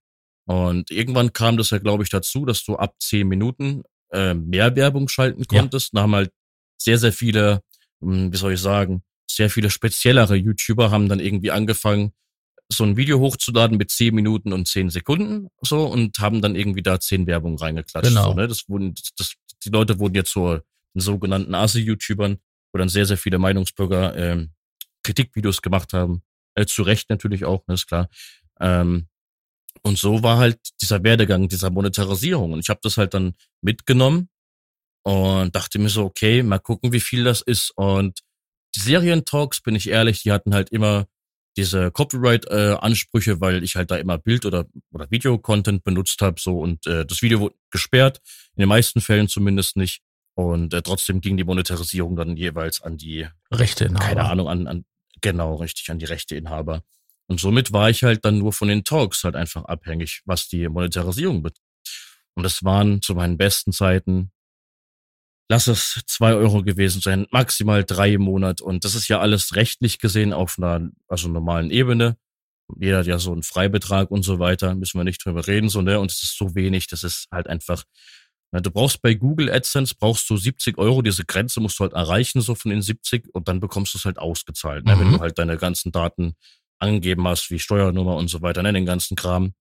Und 0.47 0.91
irgendwann 0.91 1.33
kam 1.33 1.57
das 1.57 1.71
ja, 1.71 1.79
glaube 1.79 2.03
ich, 2.03 2.09
dazu, 2.09 2.45
dass 2.45 2.63
du 2.63 2.75
ab 2.75 2.93
10 2.99 3.27
Minuten 3.27 3.81
äh, 4.11 4.35
mehr 4.35 4.75
Werbung 4.75 5.07
schalten 5.07 5.43
Ja. 5.51 5.59
konntest. 5.61 5.95
Da 5.97 6.01
haben 6.03 6.13
halt 6.13 6.31
sehr, 6.79 6.99
sehr 6.99 7.11
viele, 7.13 7.63
hm, 8.01 8.31
wie 8.31 8.37
soll 8.37 8.53
ich 8.53 8.61
sagen, 8.61 9.01
sehr 9.27 9.49
viele 9.49 9.71
speziellere 9.71 10.35
YouTuber 10.35 10.91
haben 10.91 11.09
dann 11.09 11.19
irgendwie 11.19 11.49
angefangen, 11.49 12.13
so 12.69 12.83
ein 12.83 12.97
Video 12.97 13.19
hochzuladen 13.19 13.77
mit 13.77 13.91
10 13.91 14.13
Minuten 14.15 14.53
und 14.53 14.67
10 14.67 14.89
Sekunden 14.89 15.49
so 15.61 15.85
und 15.85 16.17
haben 16.19 16.41
dann 16.41 16.55
irgendwie 16.55 16.81
da 16.81 16.99
10 16.99 17.27
Werbung 17.27 17.57
reingeklatscht. 17.57 18.09
Genau. 18.09 18.31
So, 18.31 18.33
ne? 18.33 18.47
Das 18.47 18.67
wurden, 18.67 18.95
das, 19.17 19.35
die 19.63 19.69
Leute 19.69 19.99
wurden 19.99 20.15
jetzt 20.15 20.31
zu 20.31 20.59
den 20.95 21.01
sogenannten 21.01 21.53
Asi-YouTubern, 21.53 22.37
wo 22.71 22.79
dann 22.79 22.89
sehr, 22.89 23.05
sehr 23.05 23.17
viele 23.17 23.37
Meinungsbürger 23.37 24.15
ähm, 24.17 24.51
Kritikvideos 25.03 25.61
gemacht 25.61 25.93
haben. 25.93 26.23
Äh, 26.55 26.65
zu 26.65 26.83
Recht 26.83 27.09
natürlich 27.09 27.45
auch, 27.45 27.65
ne, 27.67 27.75
ist 27.75 27.87
klar. 27.87 28.09
Ähm, 28.59 29.07
und 29.83 29.99
so 29.99 30.23
war 30.23 30.37
halt 30.37 30.59
dieser 30.81 31.03
Werdegang 31.03 31.47
dieser 31.47 31.69
Monetarisierung. 31.69 32.53
Und 32.53 32.59
ich 32.59 32.69
habe 32.69 32.79
das 32.81 32.97
halt 32.97 33.13
dann 33.13 33.35
mitgenommen 33.61 34.29
und 35.03 35.55
dachte 35.55 35.77
mir 35.77 35.89
so, 35.89 36.05
okay, 36.05 36.41
mal 36.41 36.59
gucken, 36.59 36.91
wie 36.91 36.99
viel 36.99 37.23
das 37.23 37.41
ist. 37.41 37.71
Und 37.75 38.21
die 38.75 38.79
Serientalks, 38.79 39.61
bin 39.61 39.75
ich 39.75 39.89
ehrlich, 39.89 40.23
die 40.23 40.31
hatten 40.31 40.53
halt 40.53 40.71
immer 40.71 41.05
diese 41.57 41.91
Copyright-Ansprüche, 41.91 43.39
weil 43.41 43.63
ich 43.63 43.75
halt 43.75 43.91
da 43.91 43.97
immer 43.97 44.17
Bild- 44.17 44.45
oder, 44.45 44.65
oder 44.91 45.09
Video-Content 45.09 45.83
benutzt 45.83 46.21
habe. 46.21 46.39
So 46.39 46.59
und 46.59 46.85
äh, 46.87 47.05
das 47.05 47.21
Video 47.21 47.39
wurde 47.39 47.55
gesperrt, 47.71 48.21
in 48.55 48.61
den 48.61 48.69
meisten 48.69 49.01
Fällen 49.01 49.27
zumindest 49.27 49.77
nicht. 49.77 50.01
Und 50.35 50.73
äh, 50.73 50.81
trotzdem 50.81 51.21
ging 51.21 51.37
die 51.37 51.45
Monetarisierung 51.45 52.15
dann 52.15 52.35
jeweils 52.35 52.81
an 52.81 52.97
die 52.97 53.27
Rechte 53.51 53.89
keine 53.93 54.25
Ahnung, 54.25 54.49
an, 54.49 54.67
an, 54.67 54.85
genau, 55.21 55.55
richtig, 55.55 55.89
an 55.91 55.99
die 55.99 56.05
Rechteinhaber. 56.05 56.83
Und 57.27 57.39
somit 57.39 57.71
war 57.71 57.89
ich 57.89 58.03
halt 58.03 58.25
dann 58.25 58.39
nur 58.39 58.53
von 58.53 58.67
den 58.67 58.83
Talks 58.83 59.23
halt 59.23 59.35
einfach 59.35 59.63
abhängig, 59.65 60.21
was 60.25 60.47
die 60.47 60.67
Monetarisierung 60.67 61.41
betrifft. 61.41 61.61
Und 62.35 62.43
das 62.43 62.63
waren 62.63 63.01
zu 63.01 63.15
meinen 63.15 63.37
besten 63.37 63.71
Zeiten, 63.71 64.31
lass 65.49 65.67
es 65.67 66.01
zwei 66.07 66.33
Euro 66.33 66.63
gewesen 66.63 67.01
sein, 67.01 67.27
maximal 67.31 67.83
drei 67.83 68.13
im 68.13 68.21
Monat. 68.23 68.61
Und 68.61 68.83
das 68.85 68.95
ist 68.95 69.07
ja 69.07 69.19
alles 69.19 69.55
rechtlich 69.55 69.99
gesehen 69.99 70.33
auf 70.33 70.57
einer, 70.57 70.89
also 71.07 71.27
normalen 71.29 71.71
Ebene. 71.71 72.17
Jeder 72.79 72.99
hat 72.99 73.05
ja 73.05 73.19
so 73.19 73.31
einen 73.31 73.43
Freibetrag 73.43 74.09
und 74.09 74.23
so 74.23 74.39
weiter, 74.39 74.73
müssen 74.73 74.99
wir 74.99 75.03
nicht 75.03 75.23
drüber 75.23 75.45
reden, 75.45 75.69
so, 75.69 75.81
ne? 75.83 75.99
Und 75.99 76.11
es 76.11 76.23
ist 76.23 76.37
so 76.37 76.55
wenig, 76.55 76.87
das 76.87 77.03
ist 77.03 77.27
halt 77.31 77.47
einfach, 77.47 77.83
na, 78.51 78.59
du 78.59 78.71
brauchst 78.71 79.01
bei 79.03 79.13
Google 79.13 79.51
AdSense 79.51 79.93
brauchst 79.99 80.27
du 80.31 80.37
70 80.37 80.79
Euro, 80.79 81.03
diese 81.03 81.25
Grenze 81.25 81.59
musst 81.59 81.77
du 81.79 81.83
halt 81.83 81.93
erreichen, 81.93 82.41
so 82.41 82.55
von 82.55 82.71
den 82.71 82.81
70, 82.81 83.29
und 83.35 83.47
dann 83.47 83.59
bekommst 83.59 83.93
du 83.93 83.99
es 83.99 84.05
halt 84.05 84.17
ausgezahlt, 84.17 84.85
ne? 84.85 84.97
wenn 84.99 85.09
Mhm. 85.09 85.13
du 85.13 85.19
halt 85.19 85.37
deine 85.37 85.57
ganzen 85.57 85.91
Daten 85.91 86.35
angegeben 86.79 87.27
hast, 87.27 87.51
wie 87.51 87.59
Steuernummer 87.59 88.15
und 88.15 88.29
so 88.29 88.41
weiter, 88.41 88.63
ne? 88.63 88.73
den 88.73 88.85
ganzen 88.87 89.15
Kram. 89.15 89.53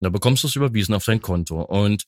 Da 0.00 0.10
bekommst 0.10 0.42
du 0.42 0.48
es 0.48 0.56
überwiesen 0.56 0.94
auf 0.94 1.04
dein 1.06 1.22
Konto. 1.22 1.62
Und 1.62 2.04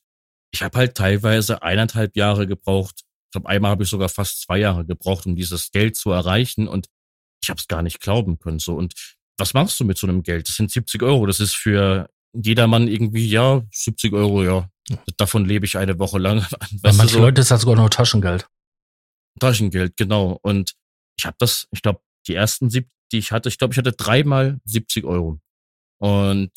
ich 0.51 0.61
habe 0.61 0.77
halt 0.77 0.95
teilweise 0.95 1.63
eineinhalb 1.63 2.15
Jahre 2.15 2.45
gebraucht. 2.45 3.01
Ich 3.25 3.31
glaube, 3.31 3.49
einmal 3.49 3.71
habe 3.71 3.83
ich 3.83 3.89
sogar 3.89 4.09
fast 4.09 4.41
zwei 4.41 4.59
Jahre 4.59 4.85
gebraucht, 4.85 5.25
um 5.25 5.35
dieses 5.35 5.71
Geld 5.71 5.95
zu 5.95 6.11
erreichen. 6.11 6.67
Und 6.67 6.87
ich 7.41 7.49
habe 7.49 7.59
es 7.59 7.67
gar 7.67 7.81
nicht 7.81 7.99
glauben 7.99 8.39
können. 8.39 8.59
So. 8.59 8.75
Und 8.75 8.93
was 9.37 9.53
machst 9.53 9.79
du 9.79 9.85
mit 9.85 9.97
so 9.97 10.07
einem 10.07 10.23
Geld? 10.23 10.47
Das 10.47 10.55
sind 10.55 10.71
70 10.71 11.03
Euro. 11.03 11.25
Das 11.25 11.39
ist 11.39 11.55
für 11.55 12.09
jedermann 12.33 12.87
irgendwie, 12.87 13.27
ja, 13.27 13.61
70 13.71 14.13
Euro, 14.13 14.43
ja. 14.43 14.69
Davon 15.17 15.45
lebe 15.45 15.65
ich 15.65 15.77
eine 15.77 15.97
Woche 15.99 16.19
lang. 16.19 16.39
Weißt 16.41 16.61
du, 16.61 16.79
manchen 16.81 17.07
so 17.07 17.19
Leuten 17.19 17.39
ist 17.39 17.51
das 17.51 17.61
sogar 17.61 17.75
nur 17.75 17.89
Taschengeld. 17.89 18.47
Taschengeld, 19.39 19.97
genau. 19.97 20.39
Und 20.41 20.73
ich 21.17 21.25
habe 21.25 21.35
das, 21.39 21.67
ich 21.71 21.81
glaube, 21.81 22.01
die 22.27 22.35
ersten 22.35 22.69
sieb, 22.69 22.89
die 23.11 23.17
ich 23.17 23.31
hatte, 23.31 23.49
ich 23.49 23.57
glaube, 23.57 23.73
ich 23.73 23.77
hatte 23.77 23.93
dreimal 23.93 24.59
70 24.65 25.05
Euro. 25.05 25.39
Und 25.99 26.51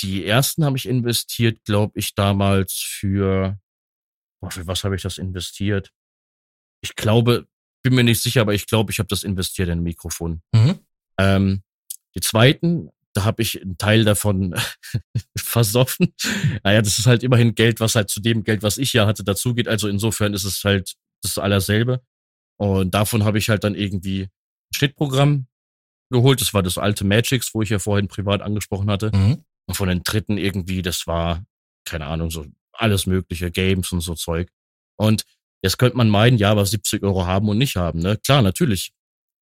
die 0.00 0.26
ersten 0.26 0.64
habe 0.64 0.76
ich 0.76 0.86
investiert, 0.86 1.64
glaube 1.64 1.98
ich, 1.98 2.14
damals 2.14 2.72
für, 2.72 3.58
boah, 4.42 4.50
für 4.50 4.66
was 4.66 4.84
habe 4.84 4.96
ich 4.96 5.02
das 5.02 5.18
investiert? 5.18 5.92
Ich 6.82 6.96
glaube, 6.96 7.46
bin 7.82 7.94
mir 7.94 8.04
nicht 8.04 8.20
sicher, 8.20 8.42
aber 8.42 8.54
ich 8.54 8.66
glaube, 8.66 8.92
ich 8.92 8.98
habe 8.98 9.08
das 9.08 9.22
investiert 9.22 9.68
in 9.68 9.78
ein 9.78 9.82
Mikrofon. 9.82 10.42
Mhm. 10.52 10.78
Ähm, 11.18 11.62
die 12.14 12.20
zweiten, 12.20 12.90
da 13.14 13.24
habe 13.24 13.42
ich 13.42 13.62
einen 13.62 13.78
Teil 13.78 14.04
davon 14.04 14.54
versoffen. 15.38 16.14
Naja, 16.62 16.82
das 16.82 16.98
ist 16.98 17.06
halt 17.06 17.22
immerhin 17.22 17.54
Geld, 17.54 17.80
was 17.80 17.94
halt 17.94 18.10
zu 18.10 18.20
dem 18.20 18.44
Geld, 18.44 18.62
was 18.62 18.78
ich 18.78 18.92
ja 18.92 19.06
hatte, 19.06 19.24
dazugeht. 19.24 19.68
Also 19.68 19.88
insofern 19.88 20.34
ist 20.34 20.44
es 20.44 20.62
halt 20.64 20.94
das 21.22 21.38
allerselbe. 21.38 22.02
Und 22.56 22.94
davon 22.94 23.24
habe 23.24 23.38
ich 23.38 23.48
halt 23.48 23.64
dann 23.64 23.74
irgendwie 23.74 24.22
ein 24.22 24.74
Schnittprogramm 24.74 25.46
geholt. 26.10 26.40
Das 26.40 26.52
war 26.52 26.62
das 26.62 26.78
alte 26.78 27.04
Magix, 27.04 27.54
wo 27.54 27.62
ich 27.62 27.70
ja 27.70 27.78
vorhin 27.78 28.08
privat 28.08 28.42
angesprochen 28.42 28.90
hatte. 28.90 29.10
Mhm. 29.14 29.44
Und 29.66 29.74
von 29.74 29.88
den 29.88 30.02
dritten 30.02 30.36
irgendwie, 30.36 30.82
das 30.82 31.06
war, 31.06 31.44
keine 31.84 32.06
Ahnung, 32.06 32.30
so 32.30 32.46
alles 32.72 33.06
mögliche, 33.06 33.50
Games 33.50 33.92
und 33.92 34.00
so 34.00 34.14
Zeug. 34.14 34.50
Und 34.96 35.24
Jetzt 35.62 35.78
könnte 35.78 35.96
man 35.96 36.08
meinen, 36.08 36.38
ja, 36.38 36.50
aber 36.50 36.66
70 36.66 37.02
Euro 37.04 37.24
haben 37.24 37.48
und 37.48 37.56
nicht 37.56 37.76
haben. 37.76 38.00
Ne? 38.00 38.16
Klar, 38.16 38.42
natürlich. 38.42 38.92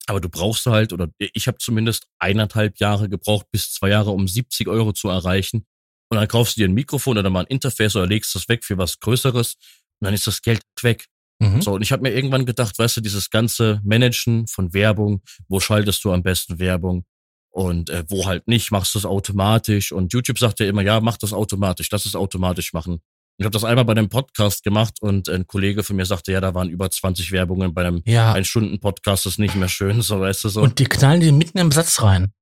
Aber 0.07 0.21
du 0.21 0.29
brauchst 0.29 0.67
halt, 0.67 0.93
oder 0.93 1.09
ich 1.19 1.47
habe 1.47 1.59
zumindest 1.59 2.09
eineinhalb 2.19 2.79
Jahre 2.79 3.09
gebraucht, 3.09 3.47
bis 3.51 3.73
zwei 3.73 3.89
Jahre, 3.89 4.11
um 4.11 4.29
70 4.29 4.69
Euro 4.69 4.93
zu 4.93 5.09
erreichen. 5.09 5.67
Und 6.11 6.19
dann 6.19 6.29
kaufst 6.29 6.57
du 6.57 6.61
dir 6.61 6.69
ein 6.69 6.75
Mikrofon 6.75 7.17
oder 7.17 7.31
mal 7.31 7.41
ein 7.41 7.47
Interface 7.47 7.97
oder 7.97 8.07
legst 8.07 8.35
das 8.35 8.49
weg 8.49 8.65
für 8.65 8.77
was 8.77 8.99
Größeres 9.01 9.55
und 10.01 10.05
dann 10.05 10.15
ist 10.15 10.27
das 10.27 10.43
Geld 10.43 10.63
weg. 10.83 11.07
Mhm. 11.39 11.63
So, 11.63 11.73
und 11.75 11.83
ich 11.83 11.93
habe 11.93 12.03
mir 12.03 12.13
irgendwann 12.13 12.45
gedacht, 12.45 12.79
weißt 12.79 12.99
du, 12.99 13.01
dieses 13.01 13.31
ganze 13.31 13.81
Managen 13.85 14.47
von 14.47 14.75
Werbung, 14.75 15.23
wo 15.49 15.61
schaltest 15.61 16.05
du 16.05 16.13
am 16.13 16.23
besten 16.23 16.59
Werbung 16.59 17.05
und 17.51 17.89
äh, 17.91 18.05
wo 18.09 18.27
halt 18.27 18.49
nicht, 18.49 18.73
machst 18.73 18.95
du 18.95 18.99
es 18.99 19.07
automatisch. 19.07 19.93
Und 19.93 20.13
YouTube 20.13 20.39
sagt 20.39 20.59
ja 20.61 20.67
immer, 20.67 20.83
ja, 20.83 21.01
mach 21.01 21.17
das 21.17 21.33
automatisch, 21.33 21.89
lass 21.93 22.05
es 22.05 22.17
automatisch 22.17 22.73
machen. 22.73 23.01
Ich 23.41 23.47
habe 23.47 23.55
das 23.55 23.65
einmal 23.65 23.87
bei 23.87 23.93
einem 23.93 24.11
Podcast 24.11 24.65
gemacht 24.65 25.01
und 25.01 25.31
ein 25.31 25.47
Kollege 25.47 25.83
von 25.83 25.97
mir 25.97 26.05
sagte, 26.05 26.31
ja, 26.31 26.43
da 26.43 26.53
waren 26.53 26.69
über 26.69 26.91
20 26.91 27.33
Werbungen 27.33 27.73
bei 27.73 27.87
einem 27.87 28.03
ja. 28.05 28.35
Ein-Stunden-Podcast, 28.35 29.25
das 29.25 29.33
ist 29.33 29.39
nicht 29.39 29.55
mehr 29.55 29.71
schön, 29.71 30.03
so 30.03 30.21
weißt 30.21 30.45
du 30.45 30.51
so. 30.51 30.61
Und 30.61 30.79
die 30.79 30.85
knallen 30.85 31.23
die 31.23 31.33
mitten 31.33 31.57
im 31.57 31.73
Satz 31.73 32.03
rein. 32.03 32.35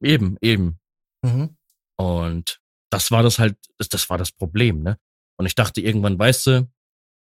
Eben, 0.00 0.36
eben. 0.40 0.78
Mhm. 1.22 1.56
Und 1.96 2.60
das 2.90 3.10
war 3.10 3.24
das 3.24 3.40
halt, 3.40 3.56
das, 3.78 3.88
das 3.88 4.08
war 4.08 4.16
das 4.16 4.30
Problem, 4.30 4.84
ne? 4.84 4.98
Und 5.36 5.46
ich 5.46 5.56
dachte 5.56 5.80
irgendwann, 5.80 6.16
weißt 6.16 6.46
du, 6.46 6.70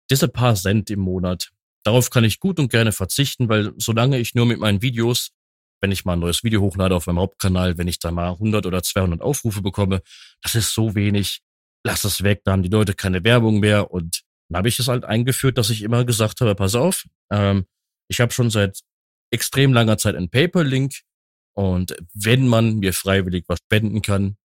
diese 0.09 0.29
paar 0.29 0.55
Cent 0.55 0.89
im 0.89 1.01
Monat, 1.01 1.51
darauf 1.83 2.11
kann 2.11 2.23
ich 2.23 2.39
gut 2.39 2.61
und 2.61 2.71
gerne 2.71 2.93
verzichten, 2.93 3.49
weil 3.49 3.73
solange 3.79 4.21
ich 4.21 4.37
nur 4.37 4.47
mit 4.47 4.61
meinen 4.61 4.81
Videos, 4.81 5.33
wenn 5.81 5.91
ich 5.91 6.05
mal 6.05 6.13
ein 6.13 6.21
neues 6.21 6.45
Video 6.45 6.61
hochlade 6.61 6.95
auf 6.95 7.09
meinem 7.09 7.19
Hauptkanal, 7.19 7.79
wenn 7.79 7.89
ich 7.89 7.99
da 7.99 8.13
mal 8.13 8.31
100 8.31 8.65
oder 8.65 8.81
200 8.81 9.23
Aufrufe 9.23 9.61
bekomme, 9.61 10.03
das 10.41 10.55
ist 10.55 10.73
so 10.73 10.95
wenig, 10.95 11.43
lass 11.87 12.05
es 12.05 12.23
weg, 12.23 12.43
da 12.45 12.53
haben 12.53 12.63
die 12.63 12.69
Leute 12.69 12.95
keine 12.95 13.25
Werbung 13.25 13.61
mehr 13.61 13.91
und 13.91 14.23
dann 14.49 14.59
habe 14.59 14.69
ich 14.69 14.79
es 14.79 14.89
halt 14.89 15.05
eingeführt, 15.05 15.57
dass 15.57 15.71
ich 15.71 15.83
immer 15.83 16.05
gesagt 16.05 16.41
habe, 16.41 16.55
pass 16.55 16.75
auf, 16.75 17.05
ähm, 17.31 17.65
ich 18.09 18.21
habe 18.21 18.33
schon 18.33 18.51
seit 18.51 18.81
extrem 19.31 19.73
langer 19.73 19.97
Zeit 19.97 20.15
einen 20.15 20.29
PayPal-Link 20.29 20.93
und 21.55 21.97
wenn 22.13 22.47
man 22.47 22.79
mir 22.79 22.93
freiwillig 22.93 23.45
was 23.49 23.59
spenden 23.59 24.03
kann, 24.03 24.37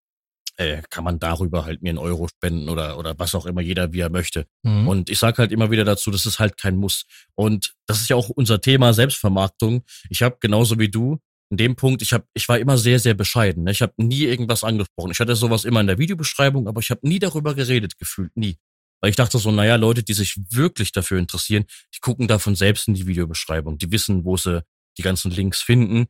äh, 0.58 0.82
kann 0.90 1.04
man 1.04 1.20
darüber 1.20 1.66
halt 1.66 1.82
mir 1.82 1.90
einen 1.90 1.98
Euro 1.98 2.28
spenden 2.28 2.70
oder, 2.70 2.98
oder 2.98 3.18
was 3.18 3.36
auch 3.36 3.46
immer 3.46 3.62
jeder, 3.62 3.94
wie 3.94 4.02
er 4.02 4.10
möchte. 4.10 4.46
Mhm. 4.64 4.88
Und 4.88 5.10
ich 5.10 5.20
sage 5.20 5.38
halt 5.40 5.52
immer 5.52 5.72
wieder 5.72 5.86
dazu, 5.86 6.12
das 6.12 6.26
ist 6.26 6.40
halt 6.40 6.58
kein 6.58 6.78
Muss. 6.78 7.06
Und 7.36 7.74
das 7.88 8.02
ist 8.02 8.10
ja 8.10 8.16
auch 8.16 8.30
unser 8.30 8.62
Thema 8.62 8.94
Selbstvermarktung. 8.94 9.84
Ich 10.10 10.22
habe 10.22 10.38
genauso 10.40 10.78
wie 10.78 10.90
du 10.90 11.20
in 11.52 11.58
dem 11.58 11.76
Punkt, 11.76 12.02
ich 12.02 12.14
habe, 12.14 12.26
ich 12.34 12.48
war 12.48 12.58
immer 12.58 12.78
sehr, 12.78 12.98
sehr 12.98 13.14
bescheiden. 13.14 13.66
Ne? 13.66 13.72
Ich 13.72 13.82
habe 13.82 13.94
nie 13.98 14.24
irgendwas 14.24 14.64
angesprochen. 14.64 15.12
Ich 15.12 15.20
hatte 15.20 15.36
sowas 15.36 15.66
immer 15.66 15.82
in 15.82 15.88
der 15.88 15.98
Videobeschreibung, 15.98 16.68
aber 16.68 16.80
ich 16.80 16.90
habe 16.90 17.06
nie 17.08 17.20
darüber 17.20 17.54
geredet 17.54 17.98
gefühlt, 17.98 18.36
nie. 18.38 18.58
Weil 19.02 19.10
ich 19.10 19.18
dachte 19.18 19.38
so, 19.38 19.52
naja, 19.52 19.76
Leute, 19.76 20.02
die 20.02 20.14
sich 20.14 20.40
wirklich 20.50 20.94
dafür 20.94 21.20
interessieren, 21.20 21.66
die 21.94 22.00
gucken 22.00 22.30
davon 22.30 22.56
selbst 22.56 22.88
in 22.88 22.94
die 22.94 23.06
Videobeschreibung. 23.06 23.78
Die 23.78 23.92
wissen, 23.92 24.24
wo 24.24 24.38
sie 24.38 24.64
die 24.98 25.02
ganzen 25.02 25.30
Links 25.30 25.62
finden. 25.62 26.06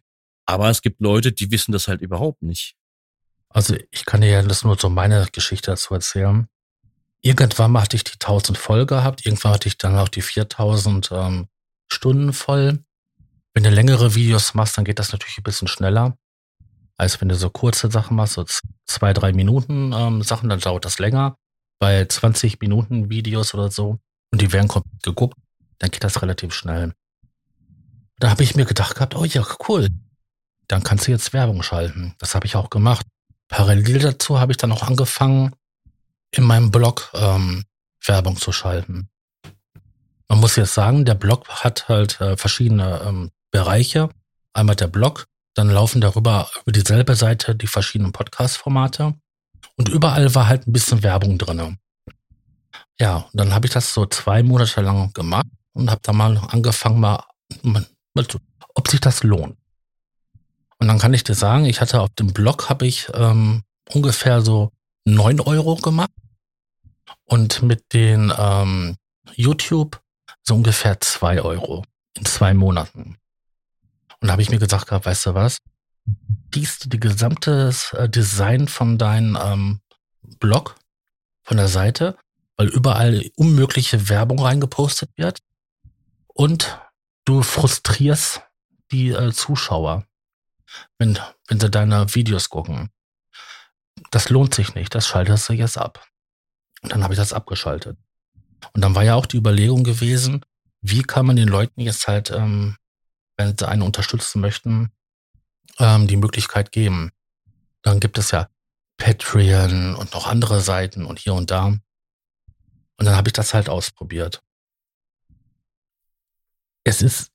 Aber 0.45 0.69
es 0.69 0.81
gibt 0.81 1.01
Leute, 1.01 1.31
die 1.31 1.49
wissen 1.49 1.71
das 1.71 1.87
halt 1.87 2.01
überhaupt 2.01 2.43
nicht. 2.43 2.75
Also 3.49 3.75
ich 3.89 4.05
kann 4.05 4.21
dir 4.21 4.29
ja 4.29 4.43
das 4.43 4.63
nur 4.63 4.77
so 4.79 4.89
meine 4.89 5.27
Geschichte 5.31 5.71
dazu 5.71 5.95
erzählen. 5.95 6.47
Irgendwann 7.21 7.79
hatte 7.79 7.95
ich 7.95 8.03
die 8.03 8.13
1000 8.13 8.57
voll 8.57 8.85
gehabt, 8.85 9.25
irgendwann 9.25 9.53
hatte 9.53 9.67
ich 9.67 9.77
dann 9.77 9.97
auch 9.97 10.09
die 10.09 10.21
4000 10.21 11.09
ähm, 11.11 11.47
Stunden 11.91 12.33
voll. 12.33 12.83
Wenn 13.53 13.63
du 13.63 13.69
längere 13.69 14.15
Videos 14.15 14.53
machst, 14.53 14.77
dann 14.77 14.85
geht 14.85 14.99
das 14.99 15.11
natürlich 15.11 15.37
ein 15.37 15.43
bisschen 15.43 15.67
schneller, 15.67 16.17
als 16.97 17.19
wenn 17.19 17.29
du 17.29 17.35
so 17.35 17.49
kurze 17.49 17.91
Sachen 17.91 18.15
machst, 18.15 18.33
so 18.33 18.45
zwei, 18.85 19.13
drei 19.13 19.33
Minuten 19.33 19.91
ähm, 19.93 20.21
Sachen, 20.21 20.49
dann 20.49 20.59
dauert 20.59 20.85
das 20.85 20.99
länger. 20.99 21.35
Bei 21.79 22.05
20 22.05 22.61
Minuten 22.61 23.09
Videos 23.09 23.53
oder 23.53 23.71
so 23.71 23.99
und 24.31 24.41
die 24.41 24.53
werden 24.53 24.67
komplett 24.67 25.03
geguckt, 25.03 25.37
dann 25.79 25.89
geht 25.91 26.03
das 26.03 26.21
relativ 26.21 26.53
schnell. 26.53 26.93
Da 28.19 28.29
habe 28.29 28.43
ich 28.43 28.55
mir 28.55 28.65
gedacht 28.65 28.95
gehabt, 28.95 29.15
oh 29.15 29.25
ja, 29.25 29.43
cool. 29.67 29.87
Dann 30.67 30.83
kannst 30.83 31.07
du 31.07 31.11
jetzt 31.11 31.33
Werbung 31.33 31.63
schalten. 31.63 32.13
Das 32.19 32.35
habe 32.35 32.45
ich 32.45 32.55
auch 32.55 32.69
gemacht. 32.69 33.05
Parallel 33.47 33.99
dazu 33.99 34.39
habe 34.39 34.53
ich 34.53 34.57
dann 34.57 34.71
auch 34.71 34.83
angefangen, 34.83 35.55
in 36.29 36.43
meinem 36.43 36.71
Blog 36.71 37.11
ähm, 37.13 37.65
Werbung 38.05 38.37
zu 38.37 38.51
schalten. 38.51 39.09
Man 40.29 40.39
muss 40.39 40.55
jetzt 40.55 40.73
sagen, 40.73 41.03
der 41.03 41.15
Blog 41.15 41.49
hat 41.49 41.89
halt 41.89 42.21
äh, 42.21 42.37
verschiedene 42.37 43.01
ähm, 43.05 43.31
Bereiche. 43.51 44.09
Einmal 44.53 44.75
der 44.75 44.87
Blog, 44.87 45.27
dann 45.53 45.69
laufen 45.69 46.01
darüber 46.01 46.49
über 46.61 46.71
dieselbe 46.71 47.15
Seite 47.15 47.55
die 47.55 47.67
verschiedenen 47.67 48.11
Podcast-Formate 48.11 49.13
und 49.77 49.89
überall 49.89 50.33
war 50.35 50.47
halt 50.47 50.67
ein 50.67 50.73
bisschen 50.73 51.03
Werbung 51.03 51.37
drinne. 51.37 51.77
Ja, 52.99 53.17
und 53.17 53.39
dann 53.39 53.53
habe 53.53 53.65
ich 53.65 53.73
das 53.73 53.93
so 53.93 54.05
zwei 54.05 54.43
Monate 54.43 54.81
lang 54.81 55.13
gemacht 55.13 55.47
und 55.73 55.89
habe 55.89 56.01
da 56.03 56.13
mal 56.13 56.37
angefangen, 56.49 56.99
mal, 56.99 57.23
mal, 57.63 57.85
ob 58.75 58.87
sich 58.87 58.99
das 58.99 59.23
lohnt. 59.23 59.57
Und 60.79 60.87
dann 60.87 60.99
kann 60.99 61.13
ich 61.13 61.23
dir 61.23 61.35
sagen, 61.35 61.65
ich 61.65 61.79
hatte 61.81 62.01
auf 62.01 62.09
dem 62.11 62.33
Blog 62.33 62.69
habe 62.69 62.87
ich 62.87 63.07
ähm, 63.13 63.63
ungefähr 63.93 64.41
so 64.41 64.71
neun 65.05 65.39
Euro 65.39 65.75
gemacht 65.75 66.11
und 67.25 67.61
mit 67.61 67.93
den 67.93 68.33
ähm, 68.37 68.97
YouTube 69.35 70.01
so 70.43 70.55
ungefähr 70.55 70.99
zwei 71.01 71.41
Euro 71.41 71.83
in 72.17 72.25
zwei 72.25 72.53
Monaten. 72.53 73.17
Und 74.21 74.27
da 74.27 74.33
habe 74.33 74.41
ich 74.41 74.49
mir 74.49 74.59
gesagt 74.59 74.87
gehabt, 74.87 75.05
weißt 75.05 75.27
du 75.27 75.33
was? 75.33 75.57
Siehst 76.53 76.85
du 76.85 76.89
die 76.89 76.99
gesamte 76.99 77.73
äh, 77.93 78.09
Design 78.09 78.67
von 78.67 78.97
deinem 78.97 79.37
ähm, 79.41 79.81
Blog, 80.39 80.75
von 81.43 81.57
der 81.57 81.67
Seite, 81.67 82.17
weil 82.57 82.67
überall 82.67 83.29
unmögliche 83.35 84.09
Werbung 84.09 84.39
reingepostet 84.39 85.09
wird 85.17 85.39
und 86.27 86.79
du 87.25 87.41
frustrierst 87.41 88.41
die 88.91 89.09
äh, 89.09 89.31
Zuschauer 89.31 90.05
wenn, 90.97 91.17
wenn 91.47 91.59
sie 91.59 91.69
deine 91.69 92.13
Videos 92.13 92.49
gucken. 92.49 92.89
Das 94.11 94.29
lohnt 94.29 94.53
sich 94.53 94.75
nicht, 94.75 94.93
das 94.95 95.07
schaltest 95.07 95.49
du 95.49 95.53
jetzt 95.53 95.77
ab. 95.77 96.05
Und 96.81 96.91
dann 96.91 97.03
habe 97.03 97.13
ich 97.13 97.19
das 97.19 97.33
abgeschaltet. 97.33 97.97
Und 98.73 98.81
dann 98.81 98.95
war 98.95 99.03
ja 99.03 99.15
auch 99.15 99.25
die 99.25 99.37
Überlegung 99.37 99.83
gewesen, 99.83 100.43
wie 100.81 101.03
kann 101.03 101.25
man 101.25 101.35
den 101.35 101.47
Leuten 101.47 101.81
jetzt 101.81 102.07
halt, 102.07 102.31
ähm, 102.31 102.77
wenn 103.41 103.57
sie 103.57 103.67
einen 103.67 103.81
unterstützen 103.81 104.41
möchten, 104.41 104.91
ähm, 105.79 106.07
die 106.07 106.17
Möglichkeit 106.17 106.71
geben. 106.71 107.11
Dann 107.81 107.99
gibt 107.99 108.17
es 108.17 108.31
ja 108.31 108.49
Patreon 108.97 109.95
und 109.95 110.13
noch 110.13 110.27
andere 110.27 110.61
Seiten 110.61 111.05
und 111.05 111.19
hier 111.19 111.33
und 111.33 111.49
da. 111.49 111.65
Und 111.65 111.81
dann 112.97 113.15
habe 113.15 113.29
ich 113.29 113.33
das 113.33 113.53
halt 113.53 113.67
ausprobiert. 113.67 114.43
Es 116.83 117.01
ist 117.01 117.31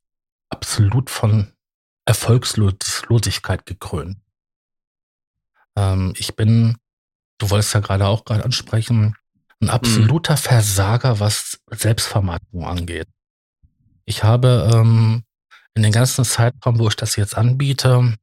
absolut 0.48 1.10
von 1.10 1.52
Erfolgslosigkeit 2.04 3.66
gekrönt. 3.66 4.18
Ähm, 5.74 6.14
ich 6.16 6.36
bin, 6.36 6.76
du 7.38 7.50
wolltest 7.50 7.74
ja 7.74 7.80
gerade 7.80 8.06
auch 8.06 8.24
gerade 8.24 8.44
ansprechen, 8.44 9.16
ein 9.60 9.70
absoluter 9.70 10.34
mhm. 10.34 10.38
Versager, 10.38 11.18
was 11.18 11.58
Selbstvermarktung 11.70 12.64
angeht. 12.64 13.08
Ich 14.04 14.22
habe 14.22 14.70
ähm, 14.72 15.25
in 15.76 15.82
den 15.82 15.92
ganzen 15.92 16.24
Zeitraum, 16.24 16.78
wo 16.78 16.88
ich 16.88 16.96
das 16.96 17.16
jetzt 17.16 17.36
anbiete, 17.36 18.16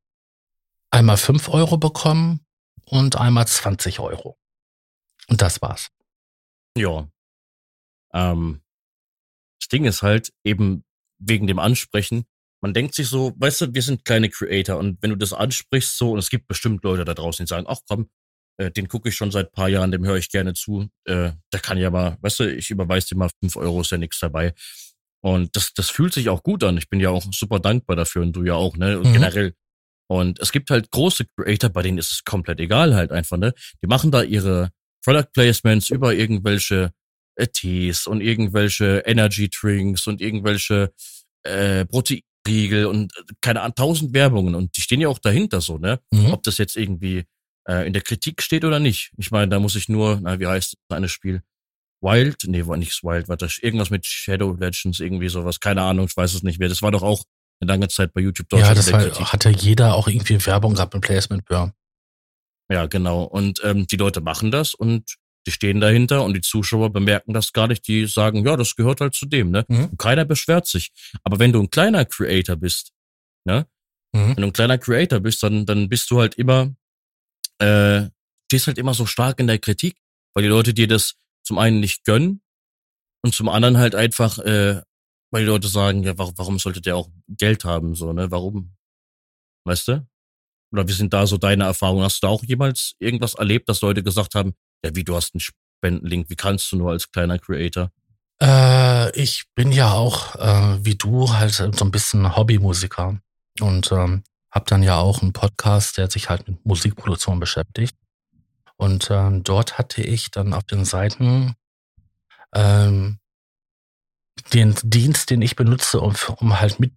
einmal 0.90 1.18
fünf 1.18 1.50
Euro 1.50 1.78
bekommen 1.78 2.46
und 2.86 3.16
einmal 3.16 3.48
20 3.48 4.00
Euro. 4.00 4.38
Und 5.28 5.42
das 5.42 5.62
war's. 5.62 5.90
Ja. 6.76 7.08
Ähm, 8.12 8.62
das 9.60 9.70
Ding 9.70 9.86
ist 9.86 10.02
halt 10.02 10.34
eben 10.44 10.84
wegen 11.20 11.48
dem 11.48 11.60
Ansprechen, 11.60 12.26
man 12.62 12.74
denkt 12.74 12.96
sich 12.96 13.08
so, 13.08 13.34
weißt 13.38 13.62
du, 13.62 13.74
wir 13.74 13.82
sind 13.82 14.06
kleine 14.06 14.30
Creator 14.30 14.78
und 14.78 14.98
wenn 15.02 15.10
du 15.10 15.18
das 15.18 15.34
ansprichst 15.34 15.98
so, 15.98 16.14
und 16.14 16.20
es 16.20 16.30
gibt 16.30 16.48
bestimmt 16.48 16.84
Leute 16.84 17.04
da 17.06 17.14
draußen, 17.14 17.46
die 17.46 17.50
sagen, 17.50 17.66
ach 17.68 17.80
komm, 17.88 18.10
äh, 18.58 18.72
den 18.72 18.88
gucke 18.88 19.10
ich 19.10 19.16
schon 19.16 19.32
seit 19.32 19.52
paar 19.52 19.68
Jahren, 19.68 19.92
dem 19.92 20.06
höre 20.06 20.16
ich 20.16 20.30
gerne 20.30 20.54
zu, 20.54 20.88
äh, 21.04 21.34
da 21.50 21.60
kann 21.60 21.78
ja 21.78 21.92
mal, 21.92 22.18
weißt 22.22 22.40
du, 22.40 22.56
ich 22.56 22.70
überweise 22.70 23.10
dir 23.10 23.18
mal 23.18 23.30
fünf 23.42 23.58
Euro, 23.58 23.82
ist 23.82 23.92
ja 23.92 23.98
nichts 23.98 24.20
dabei. 24.20 24.54
Und 25.24 25.56
das, 25.56 25.74
das 25.74 25.90
fühlt 25.90 26.14
sich 26.14 26.30
auch 26.30 26.44
gut 26.44 26.64
an. 26.64 26.78
Ich 26.78 26.90
bin 26.90 27.00
ja 27.00 27.10
auch 27.10 27.24
super 27.32 27.60
dankbar 27.60 27.96
dafür 27.96 28.22
und 28.24 28.34
du 28.34 28.44
ja 28.44 28.56
auch, 28.56 28.76
ne? 28.76 29.00
Und 29.00 29.08
mhm. 29.08 29.14
generell. 29.14 29.54
Und 30.08 30.40
es 30.40 30.52
gibt 30.52 30.70
halt 30.70 30.92
große 30.92 31.26
Creator, 31.38 31.70
bei 31.70 31.82
denen 31.82 31.98
ist 31.98 32.12
es 32.12 32.24
komplett 32.26 32.60
egal 32.60 32.94
halt 32.94 33.12
einfach, 33.12 33.38
ne? 33.38 33.54
Die 33.82 33.88
machen 33.88 34.12
da 34.12 34.22
ihre 34.22 34.72
Product 35.04 35.32
Placements 35.34 35.90
über 35.90 36.14
irgendwelche 36.14 36.92
äh, 37.36 37.48
Tees 37.48 38.06
und 38.06 38.20
irgendwelche 38.20 39.04
Energy 39.06 39.50
Drinks 39.50 40.08
und 40.08 40.20
irgendwelche 40.20 40.94
äh, 41.44 41.86
Protein 41.86 42.22
Riegel 42.46 42.88
und 42.88 43.16
äh, 43.16 43.22
keine 43.40 43.62
Ahnung, 43.62 43.76
tausend 43.76 44.14
Werbungen 44.14 44.56
und 44.56 44.76
die 44.76 44.82
stehen 44.82 45.00
ja 45.00 45.08
auch 45.08 45.20
dahinter 45.20 45.62
so, 45.62 45.78
ne? 45.78 46.02
Mhm. 46.12 46.34
Ob 46.34 46.44
das 46.44 46.58
jetzt 46.58 46.76
irgendwie 46.76 47.24
äh, 47.68 47.88
in 47.88 47.94
der 47.94 48.02
Kritik 48.02 48.42
steht 48.42 48.66
oder 48.66 48.80
nicht. 48.80 49.14
Ich 49.18 49.32
meine, 49.32 49.48
da 49.48 49.60
muss 49.60 49.78
ich 49.78 49.88
nur, 49.88 50.20
na, 50.22 50.38
wie 50.40 50.48
heißt 50.48 50.76
das 50.90 50.98
eine 50.98 51.08
Spiel? 51.08 51.44
Wild? 52.04 52.44
Nee, 52.46 52.68
war 52.68 52.78
nicht 52.78 53.02
Wild, 53.04 53.30
war 53.30 53.38
das 53.38 53.58
irgendwas 53.58 53.90
mit 53.90 54.06
Shadow 54.06 54.54
Legends, 54.54 55.00
irgendwie 55.00 55.30
sowas, 55.30 55.60
keine 55.60 55.82
Ahnung, 55.82 56.06
ich 56.08 56.16
weiß 56.16 56.34
es 56.34 56.44
nicht 56.44 56.60
mehr. 56.60 56.70
Das 56.70 56.82
war 56.82 56.92
doch 56.92 57.02
auch 57.02 57.24
eine 57.62 57.72
lange 57.72 57.88
Zeit 57.88 58.14
bei 58.14 58.22
YouTube 58.22 58.50
Deutschland. 58.50 58.76
Ja, 58.76 58.76
das 58.76 58.92
war, 58.92 59.32
hatte 59.32 59.50
jeder 59.50 59.96
auch 59.96 60.08
irgendwie 60.08 60.46
Werbung 60.46 60.74
gehabt 60.74 60.94
mit 60.94 61.04
Placement, 61.04 61.44
ja. 61.50 61.74
Ja, 62.70 62.86
genau. 62.88 63.24
Und 63.24 63.62
ähm, 63.64 63.88
die 63.88 63.98
Leute 63.98 64.22
machen 64.22 64.52
das 64.52 64.74
und 64.74 65.16
Die 65.46 65.52
stehen 65.52 65.82
dahinter 65.82 66.24
und 66.24 66.34
die 66.34 66.42
Zuschauer 66.42 66.92
bemerken 66.92 67.34
das 67.34 67.52
gar 67.52 67.68
nicht. 67.68 67.88
Die 67.88 68.06
sagen, 68.06 68.46
ja, 68.46 68.56
das 68.56 68.76
gehört 68.76 69.02
halt 69.02 69.14
zu 69.14 69.26
dem, 69.26 69.52
ne? 69.52 69.66
Mhm. 69.68 69.86
Und 69.88 69.98
keiner 69.98 70.26
beschwert 70.26 70.68
sich. 70.68 70.92
Aber 71.24 71.40
wenn 71.40 71.52
du 71.52 71.62
ein 71.62 71.70
kleiner 71.70 72.06
Creator 72.06 72.56
bist, 72.56 72.94
ne? 73.46 73.68
Mhm. 74.14 74.30
Wenn 74.30 74.42
du 74.42 74.44
ein 74.44 74.54
kleiner 74.54 74.78
Creator 74.78 75.20
bist, 75.20 75.44
dann, 75.44 75.66
dann 75.66 75.90
bist 75.90 76.10
du 76.12 76.22
halt 76.22 76.36
immer, 76.36 76.74
äh, 77.60 78.04
stehst 78.46 78.68
halt 78.68 78.78
immer 78.78 78.94
so 78.94 79.06
stark 79.06 79.40
in 79.40 79.48
der 79.48 79.60
Kritik, 79.60 79.98
weil 80.34 80.44
die 80.44 80.50
Leute 80.50 80.74
dir 80.74 80.88
das 80.88 81.16
zum 81.44 81.58
einen 81.58 81.80
nicht 81.80 82.06
gönnen 82.06 82.42
und 83.24 83.34
zum 83.34 83.50
anderen 83.50 83.78
halt 83.78 83.96
einfach, 83.96 84.40
äh, 84.40 84.82
weil 85.32 85.44
die 85.44 85.50
Leute 85.50 85.68
sagen, 85.68 86.04
ja, 86.04 86.18
warum, 86.18 86.34
warum 86.38 86.60
sollte 86.60 86.82
der 86.82 86.96
auch 86.96 87.10
Geld 87.28 87.66
haben, 87.66 87.96
so, 87.96 88.14
ne? 88.14 88.32
Warum? 88.32 88.76
Weißt 89.66 89.88
du? 89.88 90.08
Oder 90.72 90.88
wie 90.88 90.94
sind 90.94 91.14
da 91.14 91.28
so 91.28 91.38
deine 91.38 91.66
Erfahrungen? 91.66 92.04
Hast 92.04 92.22
du 92.22 92.28
da 92.28 92.32
auch 92.32 92.44
jemals 92.44 92.96
irgendwas 93.00 93.36
erlebt, 93.36 93.70
dass 93.70 93.82
Leute 93.82 94.04
gesagt 94.04 94.36
haben, 94.36 94.54
ja, 94.84 94.96
wie 94.96 95.04
du 95.04 95.16
hast 95.16 95.34
einen 95.34 95.42
Spendenlink, 95.42 96.30
wie 96.30 96.36
kannst 96.36 96.72
du 96.72 96.78
nur 96.78 96.92
als 96.92 97.12
kleiner 97.12 97.40
Creator? 97.40 97.92
Äh, 98.42 99.16
ich 99.18 99.46
bin 99.56 99.72
ja 99.72 99.94
auch, 99.94 100.36
äh, 100.36 100.84
wie 100.84 100.96
du, 100.96 101.32
halt 101.32 101.54
so 101.54 101.64
ein 101.64 101.92
bisschen 101.92 102.36
Hobbymusiker 102.36 103.20
und 103.60 103.92
ähm, 103.92 104.24
habe 104.52 104.66
dann 104.68 104.84
ja 104.84 104.98
auch 104.98 105.22
einen 105.22 105.34
Podcast, 105.34 105.98
der 105.98 106.10
sich 106.10 106.30
halt 106.30 106.48
mit 106.48 106.66
Musikproduktion 106.66 107.40
beschäftigt. 107.40 107.96
Und 108.84 109.08
ähm, 109.12 109.44
dort 109.44 109.78
hatte 109.78 110.02
ich 110.02 110.30
dann 110.30 110.54
auf 110.54 110.66
den 110.66 110.84
Seiten 110.84 111.56
ähm, 112.54 113.18
den 114.52 114.76
Dienst, 114.84 115.30
den 115.30 115.42
ich 115.42 115.56
benutze, 115.56 116.02
um, 116.02 116.14
um 116.36 116.60
halt 116.60 116.82
mit 116.82 116.92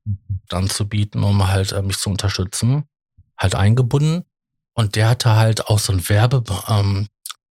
anzubieten, 0.50 1.22
um 1.22 1.46
halt 1.46 1.70
äh, 1.70 1.82
mich 1.82 1.98
zu 1.98 2.10
unterstützen, 2.10 2.88
halt 3.38 3.54
eingebunden. 3.54 4.24
Und 4.74 4.96
der 4.96 5.10
hatte 5.10 5.36
halt 5.36 5.68
auch 5.68 5.78
so 5.78 5.92
ein 5.92 6.08
Werbe, 6.08 6.42
ähm, 6.66 7.06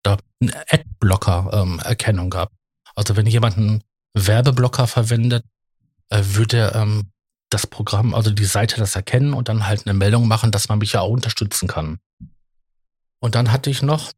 da 0.03 0.17
einen 0.41 0.53
Adblocker-Erkennung 0.71 2.25
ähm, 2.25 2.31
gehabt. 2.31 2.55
Also 2.97 3.15
wenn 3.15 3.27
jemand 3.27 3.57
einen 3.57 3.85
Werbeblocker 4.13 4.89
verwendet, 4.89 5.45
äh, 6.09 6.21
würde 6.21 6.73
ähm, 6.75 7.13
das 7.51 7.69
Programm, 7.69 8.13
also 8.13 8.33
die 8.33 8.45
Seite 8.45 8.77
das 8.79 8.97
erkennen 8.97 9.35
und 9.35 9.49
dann 9.49 9.69
halt 9.69 9.87
eine 9.87 9.97
Meldung 9.97 10.27
machen, 10.27 10.51
dass 10.51 10.69
man 10.69 10.81
mich 10.81 10.95
ja 10.95 11.03
auch 11.03 11.11
unterstützen 11.11 11.69
kann. 11.69 12.01
Und 13.19 13.35
dann 13.35 13.53
hatte 13.53 13.71
ich 13.71 13.83
noch 13.83 14.13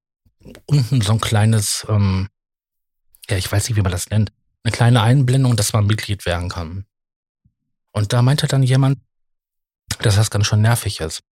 unten 0.66 1.00
so 1.00 1.12
ein 1.12 1.20
kleines, 1.20 1.86
ähm, 1.88 2.28
ja, 3.28 3.36
ich 3.36 3.50
weiß 3.50 3.68
nicht, 3.68 3.76
wie 3.76 3.82
man 3.82 3.92
das 3.92 4.10
nennt, 4.10 4.32
eine 4.62 4.72
kleine 4.72 5.02
Einblendung, 5.02 5.56
dass 5.56 5.72
man 5.72 5.86
Mitglied 5.86 6.26
werden 6.26 6.48
kann. 6.48 6.84
Und 7.92 8.12
da 8.12 8.22
meinte 8.22 8.46
dann 8.46 8.62
jemand, 8.62 8.98
dass 10.00 10.16
das 10.16 10.30
ganz 10.30 10.46
schön 10.46 10.60
nervig 10.60 11.00
ist. 11.00 11.22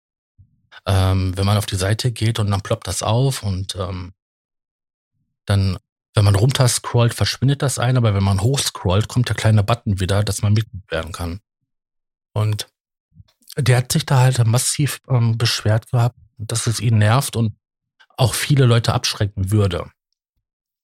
Ähm, 0.85 1.37
wenn 1.37 1.47
man 1.47 1.57
auf 1.57 1.67
die 1.67 1.77
Seite 1.77 2.13
geht 2.13 2.39
und 2.39 2.51
dann 2.51 2.61
ploppt 2.61 2.87
das 2.87 3.03
auf 3.03 3.43
und 3.43 3.77
ähm, 3.77 4.13
dann, 5.47 5.79
wenn 6.15 6.25
man 6.25 6.35
runter 6.35 6.69
scrollt, 6.69 7.15
verschwindet 7.15 7.63
das 7.63 7.79
ein, 7.79 7.97
aber 7.97 8.15
wenn 8.15 8.25
man 8.25 8.41
hochscrollt, 8.41 9.09
kommt 9.09 9.29
der 9.29 9.37
kleine 9.37 9.63
Button 9.63 10.01
wieder, 10.01 10.23
dass 10.25 10.43
man 10.43 10.53
Mitglied 10.53 10.91
werden 10.91 11.13
kann. 11.13 11.41
Und 12.33 12.69
der 13.57 13.79
hat 13.79 13.93
sich 13.93 14.05
da 14.05 14.19
halt 14.21 14.45
massiv 14.47 15.01
ähm, 15.09 15.39
beschwert 15.39 15.91
gehabt, 15.91 16.19
dass 16.38 16.66
es 16.66 16.81
ihn 16.81 16.99
nervt 16.99 17.37
und 17.37 17.57
auch 18.16 18.35
viele 18.35 18.66
Leute 18.66 18.94
abschrecken 18.94 19.51
würde. 19.51 19.90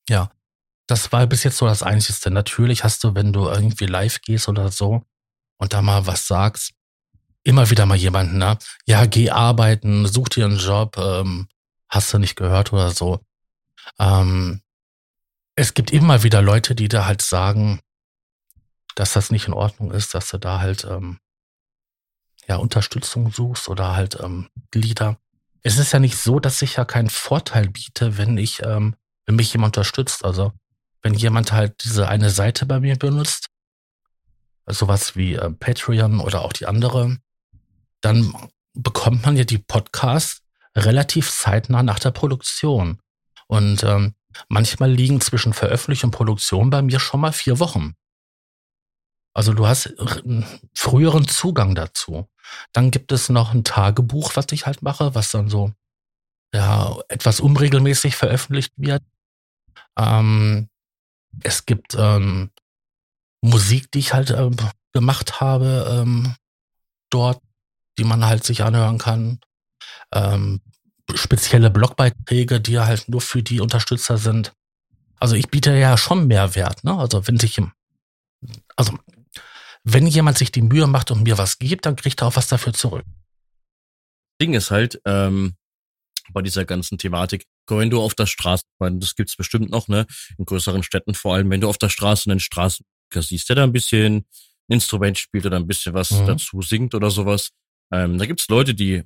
Ja, 0.09 0.31
das 0.87 1.13
war 1.13 1.27
bis 1.27 1.45
jetzt 1.45 1.59
so 1.59 1.67
das 1.67 1.83
Einzige. 1.83 2.31
Natürlich 2.31 2.85
hast 2.85 3.05
du, 3.05 3.15
wenn 3.15 3.33
du 3.33 3.49
irgendwie 3.49 3.87
live 3.87 4.21
gehst 4.21 4.49
oder 4.49 4.71
so 4.71 5.03
und 5.59 5.73
da 5.73 5.83
mal 5.83 6.07
was 6.07 6.27
sagst, 6.27 6.73
immer 7.45 7.71
wieder 7.71 7.87
mal 7.87 7.97
jemanden, 7.97 8.39
ne? 8.39 8.59
Ja, 8.87 9.07
geh 9.07 9.31
arbeiten, 9.31 10.07
such 10.07 10.29
dir 10.29 10.45
einen 10.45 10.59
Job, 10.59 10.97
ähm, 10.99 11.49
hast 11.89 12.13
du 12.13 12.19
nicht 12.19 12.37
gehört 12.37 12.73
oder 12.73 12.91
so. 12.91 13.21
Ähm, 13.99 14.63
es 15.55 15.75
gibt 15.75 15.93
immer 15.93 16.23
wieder 16.23 16.43
Leute, 16.43 16.75
die 16.75 16.89
da 16.89 17.07
halt 17.07 17.23
sagen, 17.23 17.81
dass 18.95 19.13
das 19.13 19.31
nicht 19.31 19.49
in 19.49 19.55
Ordnung 19.55 19.91
ist, 19.93 20.15
dass 20.15 20.29
du 20.29 20.39
da 20.39 20.61
halt 20.61 20.85
ähm, 20.85 21.19
ja 22.47 22.57
Unterstützung 22.57 23.33
suchst 23.33 23.69
oder 23.69 23.95
halt 23.97 24.19
ähm, 24.21 24.49
Lieder. 24.75 25.19
Es 25.63 25.79
ist 25.79 25.93
ja 25.93 25.99
nicht 25.99 26.17
so, 26.17 26.41
dass 26.41 26.63
ich 26.63 26.77
ja 26.77 26.85
keinen 26.85 27.11
Vorteil 27.11 27.69
biete, 27.69 28.19
wenn 28.19 28.37
ich, 28.37 28.63
ähm, 28.63 28.97
wenn 29.27 29.37
mich 29.37 29.53
jemand 29.53 29.77
unterstützt. 29.77 30.25
Also 30.25 30.53
wenn 31.03 31.15
jemand 31.15 31.53
halt 31.53 31.85
diese 31.85 32.09
eine 32.09 32.31
Seite 32.31 32.67
bei 32.67 32.81
mir 32.81 32.97
benutzt, 32.97 33.49
sowas 34.67 35.17
wie 35.17 35.35
äh, 35.35 35.51
Patreon 35.51 36.21
oder 36.21 36.43
auch 36.43 36.53
die 36.53 36.67
andere, 36.67 37.19
dann 38.01 38.33
bekommt 38.75 39.25
man 39.25 39.37
ja 39.37 39.45
die 39.45 39.59
Podcasts 39.59 40.43
relativ 40.77 41.31
zeitnah 41.31 41.83
nach 41.83 41.99
der 41.99 42.11
Produktion. 42.11 43.01
Und 43.47 43.83
ähm, 43.83 44.15
manchmal 44.49 44.91
liegen 44.91 45.21
zwischen 45.21 45.53
Veröffentlichung 45.53 46.09
und 46.09 46.17
Produktion 46.17 46.71
bei 46.71 46.83
mir 46.83 46.99
schon 46.99 47.21
mal 47.21 47.33
vier 47.33 47.59
Wochen. 47.59 47.95
Also 49.35 49.53
du 49.53 49.67
hast 49.67 49.95
früheren 50.75 51.27
Zugang 51.27 51.75
dazu. 51.75 52.29
Dann 52.73 52.91
gibt 52.91 53.13
es 53.13 53.29
noch 53.29 53.55
ein 53.55 53.65
Tagebuch, 53.65 54.33
was 54.35 54.47
ich 54.53 54.67
halt 54.67 54.83
mache, 54.83 55.15
was 55.15 55.31
dann 55.31 55.49
so 55.49 55.73
ja 56.55 56.97
etwas 57.09 57.41
unregelmäßig 57.41 58.17
veröffentlicht 58.17 58.73
wird. 58.77 59.03
Ähm, 59.99 60.69
es 61.43 61.67
gibt 61.67 61.95
ähm, 61.99 62.51
Musik, 63.41 63.91
die 63.91 64.01
ich 64.01 64.13
halt 64.13 64.31
äh, 64.31 64.51
gemacht 64.93 65.41
habe 65.41 65.87
ähm, 65.91 66.35
dort, 67.11 67.41
die 67.99 68.05
man 68.05 68.25
halt 68.25 68.45
sich 68.45 68.63
anhören 68.63 68.99
kann. 68.99 69.41
Ähm, 70.13 70.61
spezielle 71.15 71.71
Blogbeiträge, 71.71 72.61
die 72.61 72.79
halt 72.79 73.09
nur 73.09 73.21
für 73.21 73.43
die 73.43 73.61
Unterstützer 73.61 74.19
sind. 74.19 74.53
Also 75.19 75.35
ich 75.35 75.49
biete 75.49 75.75
ja 75.77 75.97
schon 75.97 76.27
Mehrwert, 76.27 76.85
ne? 76.85 76.99
Also 76.99 77.27
wenn 77.27 77.39
sich, 77.39 77.61
also 78.77 78.99
wenn 79.85 80.07
jemand 80.07 80.39
sich 80.39 80.53
die 80.53 80.63
Mühe 80.63 80.87
macht 80.87 81.11
und 81.11 81.23
mir 81.23 81.39
was 81.39 81.59
gibt, 81.59 81.87
dann 81.87 81.97
kriegt 81.97 82.23
er 82.23 82.29
auch 82.29 82.37
was 82.37 82.49
dafür 82.49 82.73
zurück. 82.73 83.05
Ding 84.41 84.55
ist 84.55 84.71
halt, 84.71 85.01
ähm, 85.05 85.55
bei 86.33 86.43
dieser 86.43 86.65
ganzen 86.65 86.99
Thematik, 86.99 87.47
wenn 87.69 87.91
du 87.91 88.01
auf 88.01 88.15
der 88.15 88.27
Straße, 88.27 88.65
das 88.79 89.15
gibt's 89.15 89.37
bestimmt 89.37 89.71
noch, 89.71 89.89
ne, 89.89 90.07
in 90.39 90.45
größeren 90.45 90.83
Städten 90.83 91.15
vor 91.15 91.35
allem, 91.35 91.51
wenn 91.51 91.61
du 91.61 91.69
auf 91.69 91.79
der 91.79 91.89
Straße 91.89 92.31
einen 92.31 92.41
Straßenmusiker 92.41 93.23
siehst, 93.23 93.49
der 93.49 93.57
da 93.57 93.65
ein 93.65 93.73
bisschen 93.73 94.17
ein 94.17 94.25
Instrument 94.75 95.19
spielt 95.19 95.47
oder 95.47 95.57
ein 95.57 95.67
bisschen 95.67 95.95
was 95.95 96.11
mhm. 96.11 96.27
dazu 96.27 96.63
singt 96.63 96.95
oder 96.95 97.11
sowas, 97.11 97.51
ähm, 97.93 98.19
da 98.19 98.27
gibt's 98.27 98.49
Leute, 98.49 98.75
die 98.75 99.03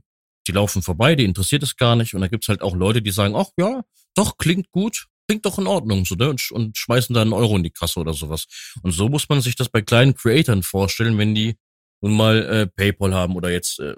die 0.46 0.52
laufen 0.52 0.82
vorbei, 0.82 1.14
die 1.14 1.24
interessiert 1.24 1.62
es 1.62 1.76
gar 1.76 1.96
nicht. 1.96 2.14
Und 2.14 2.20
da 2.20 2.28
gibt's 2.28 2.48
halt 2.48 2.62
auch 2.62 2.74
Leute, 2.74 3.02
die 3.02 3.10
sagen, 3.10 3.34
ach 3.36 3.48
ja, 3.58 3.82
doch, 4.14 4.38
klingt 4.38 4.70
gut, 4.70 5.06
klingt 5.26 5.44
doch 5.46 5.58
in 5.58 5.66
Ordnung, 5.66 6.04
so, 6.04 6.14
ne? 6.14 6.30
Und, 6.30 6.50
und 6.50 6.76
schmeißen 6.76 7.14
da 7.14 7.22
einen 7.22 7.32
Euro 7.32 7.56
in 7.56 7.62
die 7.62 7.70
Kasse 7.70 8.00
oder 8.00 8.14
sowas. 8.14 8.46
Und 8.82 8.92
so 8.92 9.08
muss 9.08 9.28
man 9.28 9.40
sich 9.40 9.56
das 9.56 9.68
bei 9.68 9.82
kleinen 9.82 10.14
Creatoren 10.14 10.62
vorstellen, 10.62 11.18
wenn 11.18 11.34
die 11.34 11.56
nun 12.00 12.16
mal 12.16 12.44
äh, 12.44 12.66
PayPal 12.66 13.14
haben 13.14 13.36
oder 13.36 13.50
jetzt 13.50 13.80
äh, 13.80 13.96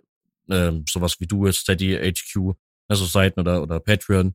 äh, 0.49 0.73
sowas 0.89 1.17
wie 1.21 1.27
du 1.27 1.51
Steady, 1.53 1.97
HQ, 1.97 2.55
also 2.89 3.05
Seiten 3.05 3.41
oder, 3.41 3.63
oder 3.63 3.81
Patreon. 3.81 4.35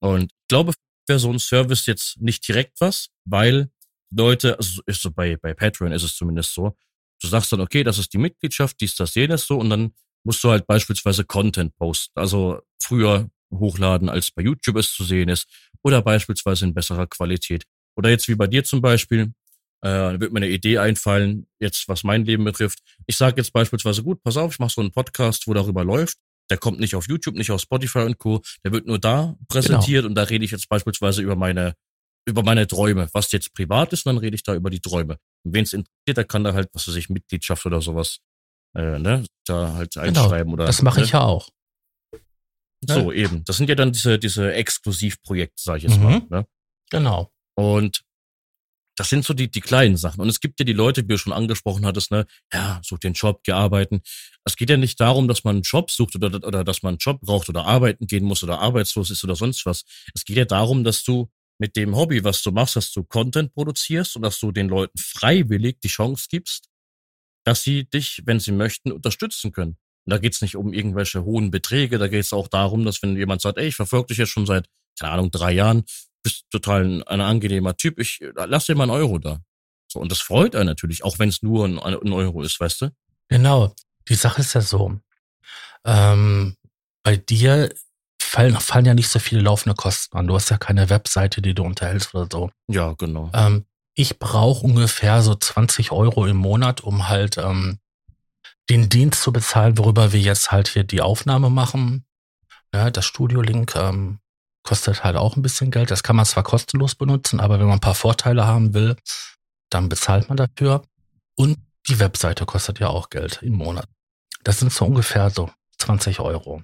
Und 0.00 0.24
ich 0.24 0.48
glaube, 0.48 0.72
wäre 1.06 1.18
so 1.18 1.30
ein 1.30 1.38
Service 1.38 1.86
jetzt 1.86 2.20
nicht 2.20 2.46
direkt 2.46 2.80
was, 2.80 3.08
weil 3.24 3.70
Leute, 4.10 4.56
also 4.58 4.80
ist 4.86 5.02
so 5.02 5.10
bei, 5.10 5.36
bei 5.36 5.54
Patreon 5.54 5.92
ist 5.92 6.02
es 6.02 6.16
zumindest 6.16 6.54
so, 6.54 6.76
du 7.20 7.28
sagst 7.28 7.52
dann, 7.52 7.60
okay, 7.60 7.84
das 7.84 7.98
ist 7.98 8.12
die 8.12 8.18
Mitgliedschaft, 8.18 8.80
dies, 8.80 8.94
das, 8.94 9.14
jenes 9.14 9.46
so, 9.46 9.58
und 9.58 9.70
dann 9.70 9.94
musst 10.24 10.42
du 10.44 10.50
halt 10.50 10.66
beispielsweise 10.66 11.24
Content 11.24 11.74
posten. 11.76 12.18
Also 12.18 12.60
früher 12.82 13.30
hochladen, 13.52 14.08
als 14.08 14.30
bei 14.30 14.42
YouTube 14.42 14.76
es 14.76 14.92
zu 14.92 15.04
sehen 15.04 15.28
ist, 15.28 15.46
oder 15.84 16.02
beispielsweise 16.02 16.64
in 16.64 16.74
besserer 16.74 17.06
Qualität. 17.06 17.64
Oder 17.96 18.10
jetzt 18.10 18.28
wie 18.28 18.34
bei 18.34 18.46
dir 18.46 18.64
zum 18.64 18.80
Beispiel, 18.80 19.32
äh, 19.82 20.18
wird 20.18 20.32
mir 20.32 20.38
eine 20.38 20.48
Idee 20.48 20.78
einfallen, 20.78 21.46
jetzt 21.60 21.88
was 21.88 22.04
mein 22.04 22.24
Leben 22.24 22.44
betrifft. 22.44 22.80
Ich 23.06 23.16
sage 23.16 23.36
jetzt 23.36 23.52
beispielsweise, 23.52 24.02
gut, 24.02 24.22
pass 24.22 24.36
auf, 24.36 24.54
ich 24.54 24.58
mache 24.58 24.72
so 24.72 24.80
einen 24.80 24.92
Podcast, 24.92 25.46
wo 25.46 25.54
darüber 25.54 25.84
läuft. 25.84 26.16
Der 26.50 26.58
kommt 26.58 26.80
nicht 26.80 26.94
auf 26.94 27.06
YouTube, 27.08 27.36
nicht 27.36 27.50
auf 27.50 27.60
Spotify 27.60 28.00
und 28.00 28.18
Co. 28.18 28.42
Der 28.64 28.72
wird 28.72 28.86
nur 28.86 28.98
da 28.98 29.36
präsentiert 29.48 30.02
genau. 30.02 30.08
und 30.08 30.14
da 30.14 30.24
rede 30.24 30.44
ich 30.44 30.50
jetzt 30.50 30.68
beispielsweise 30.68 31.22
über 31.22 31.36
meine 31.36 31.74
über 32.26 32.42
meine 32.42 32.66
Träume, 32.66 33.08
was 33.12 33.30
jetzt 33.32 33.52
privat 33.54 33.92
ist, 33.92 34.06
und 34.06 34.14
dann 34.14 34.18
rede 34.18 34.34
ich 34.34 34.42
da 34.42 34.54
über 34.54 34.70
die 34.70 34.80
Träume. 34.80 35.18
Und 35.44 35.54
wen 35.54 35.64
es 35.64 35.72
interessiert, 35.72 36.16
der 36.16 36.24
kann 36.24 36.42
da 36.42 36.54
halt, 36.54 36.68
was 36.72 36.88
weiß 36.88 36.96
ich, 36.96 37.10
Mitgliedschaft 37.10 37.66
oder 37.66 37.82
sowas, 37.82 38.20
äh, 38.74 38.98
ne, 38.98 39.24
da 39.46 39.74
halt 39.74 39.92
genau. 39.92 40.06
einschreiben 40.06 40.44
genau, 40.44 40.54
oder. 40.54 40.66
Das 40.66 40.82
mache 40.82 41.00
ne? 41.00 41.04
ich 41.04 41.12
ja 41.12 41.20
auch. 41.20 41.50
So, 42.92 43.12
ja. 43.12 43.24
eben. 43.24 43.44
Das 43.44 43.56
sind 43.56 43.68
ja 43.68 43.74
dann 43.74 43.92
diese, 43.92 44.18
diese 44.18 44.52
Exklusivprojekte, 44.52 45.62
sag 45.62 45.78
ich 45.78 45.84
jetzt 45.84 45.98
mhm. 45.98 46.04
mal. 46.04 46.22
Ne? 46.30 46.46
Genau. 46.90 47.30
Und 47.54 48.04
das 48.96 49.08
sind 49.08 49.24
so 49.24 49.34
die, 49.34 49.50
die 49.50 49.60
kleinen 49.60 49.96
Sachen. 49.96 50.20
Und 50.20 50.28
es 50.28 50.40
gibt 50.40 50.60
ja 50.60 50.64
die 50.64 50.72
Leute, 50.72 51.02
wie 51.02 51.08
du 51.08 51.18
schon 51.18 51.32
angesprochen 51.32 51.84
hattest, 51.84 52.10
ne, 52.10 52.26
ja, 52.52 52.80
such 52.84 52.98
den 53.00 53.14
Job, 53.14 53.40
geh 53.42 53.52
arbeiten. 53.52 54.02
Es 54.44 54.56
geht 54.56 54.70
ja 54.70 54.76
nicht 54.76 55.00
darum, 55.00 55.26
dass 55.26 55.42
man 55.44 55.56
einen 55.56 55.62
Job 55.62 55.90
sucht 55.90 56.14
oder, 56.14 56.34
oder 56.46 56.64
dass 56.64 56.82
man 56.82 56.90
einen 56.90 56.98
Job 56.98 57.20
braucht 57.20 57.48
oder 57.48 57.64
arbeiten 57.64 58.06
gehen 58.06 58.24
muss 58.24 58.42
oder 58.42 58.60
arbeitslos 58.60 59.10
ist 59.10 59.24
oder 59.24 59.34
sonst 59.34 59.66
was. 59.66 59.84
Es 60.14 60.24
geht 60.24 60.36
ja 60.36 60.44
darum, 60.44 60.84
dass 60.84 61.02
du 61.02 61.28
mit 61.58 61.76
dem 61.76 61.96
Hobby, 61.96 62.22
was 62.24 62.42
du 62.42 62.50
machst, 62.52 62.76
dass 62.76 62.92
du 62.92 63.04
Content 63.04 63.52
produzierst 63.52 64.16
und 64.16 64.22
dass 64.22 64.38
du 64.38 64.52
den 64.52 64.68
Leuten 64.68 64.98
freiwillig 64.98 65.80
die 65.80 65.88
Chance 65.88 66.26
gibst, 66.28 66.68
dass 67.44 67.62
sie 67.62 67.88
dich, 67.88 68.22
wenn 68.26 68.40
sie 68.40 68.52
möchten, 68.52 68.92
unterstützen 68.92 69.52
können. 69.52 69.76
Und 70.06 70.12
da 70.12 70.18
geht's 70.18 70.42
nicht 70.42 70.56
um 70.56 70.72
irgendwelche 70.72 71.24
hohen 71.24 71.50
Beträge, 71.50 71.98
da 71.98 72.08
geht's 72.08 72.32
auch 72.32 72.48
darum, 72.48 72.84
dass 72.84 73.02
wenn 73.02 73.16
jemand 73.16 73.40
sagt, 73.40 73.58
ey, 73.58 73.68
ich 73.68 73.76
verfolge 73.76 74.08
dich 74.08 74.18
jetzt 74.18 74.30
schon 74.30 74.46
seit, 74.46 74.68
keine 74.98 75.12
Ahnung, 75.12 75.30
drei 75.30 75.52
Jahren 75.52 75.84
bist 76.22 76.44
total 76.50 76.84
ein, 76.84 77.02
ein 77.04 77.20
angenehmer 77.20 77.76
Typ, 77.76 77.98
ich 77.98 78.20
lass 78.34 78.66
dir 78.66 78.74
mal 78.74 78.84
einen 78.84 78.92
Euro 78.92 79.18
da. 79.18 79.40
So, 79.86 80.00
und 80.00 80.10
das 80.10 80.20
freut 80.20 80.56
einen 80.56 80.66
natürlich, 80.66 81.04
auch 81.04 81.18
wenn 81.18 81.28
es 81.28 81.42
nur 81.42 81.66
ein, 81.66 81.78
ein 81.78 82.12
Euro 82.12 82.42
ist, 82.42 82.58
weißt 82.58 82.82
du? 82.82 82.90
Genau. 83.28 83.74
Die 84.08 84.14
Sache 84.14 84.40
ist 84.40 84.54
ja 84.54 84.60
so. 84.60 84.98
Ähm, 85.84 86.56
bei 87.02 87.16
dir 87.16 87.72
fallen, 88.20 88.58
fallen 88.58 88.86
ja 88.86 88.94
nicht 88.94 89.08
so 89.08 89.18
viele 89.18 89.42
laufende 89.42 89.76
Kosten 89.76 90.16
an. 90.16 90.26
Du 90.26 90.34
hast 90.34 90.50
ja 90.50 90.56
keine 90.56 90.90
Webseite, 90.90 91.42
die 91.42 91.54
du 91.54 91.62
unterhältst 91.62 92.14
oder 92.14 92.28
so. 92.30 92.50
Ja, 92.68 92.94
genau. 92.94 93.30
Ähm, 93.32 93.66
ich 93.94 94.18
brauche 94.18 94.64
ungefähr 94.64 95.22
so 95.22 95.34
20 95.34 95.92
Euro 95.92 96.26
im 96.26 96.36
Monat, 96.36 96.80
um 96.80 97.08
halt 97.08 97.38
ähm, 97.38 97.78
den 98.70 98.88
Dienst 98.88 99.22
zu 99.22 99.32
bezahlen, 99.32 99.78
worüber 99.78 100.12
wir 100.12 100.20
jetzt 100.20 100.52
halt 100.52 100.68
hier 100.68 100.84
die 100.84 101.02
Aufnahme 101.02 101.50
machen. 101.50 102.06
Ja, 102.72 102.90
das 102.90 103.04
Studio-Link 103.04 103.76
ähm, 103.76 104.20
kostet 104.62 105.04
halt 105.04 105.16
auch 105.16 105.36
ein 105.36 105.42
bisschen 105.42 105.70
Geld. 105.70 105.90
Das 105.90 106.02
kann 106.02 106.16
man 106.16 106.24
zwar 106.24 106.42
kostenlos 106.42 106.94
benutzen, 106.94 107.40
aber 107.40 107.58
wenn 107.58 107.66
man 107.66 107.76
ein 107.76 107.80
paar 107.80 107.94
Vorteile 107.94 108.46
haben 108.46 108.74
will, 108.74 108.96
dann 109.70 109.88
bezahlt 109.88 110.28
man 110.28 110.36
dafür. 110.36 110.82
Und 111.36 111.58
die 111.88 111.98
Webseite 112.00 112.46
kostet 112.46 112.80
ja 112.80 112.88
auch 112.88 113.10
Geld 113.10 113.42
im 113.42 113.54
Monat. 113.54 113.88
Das 114.42 114.58
sind 114.58 114.72
so 114.72 114.86
ungefähr 114.86 115.30
so 115.30 115.50
20 115.78 116.20
Euro. 116.20 116.62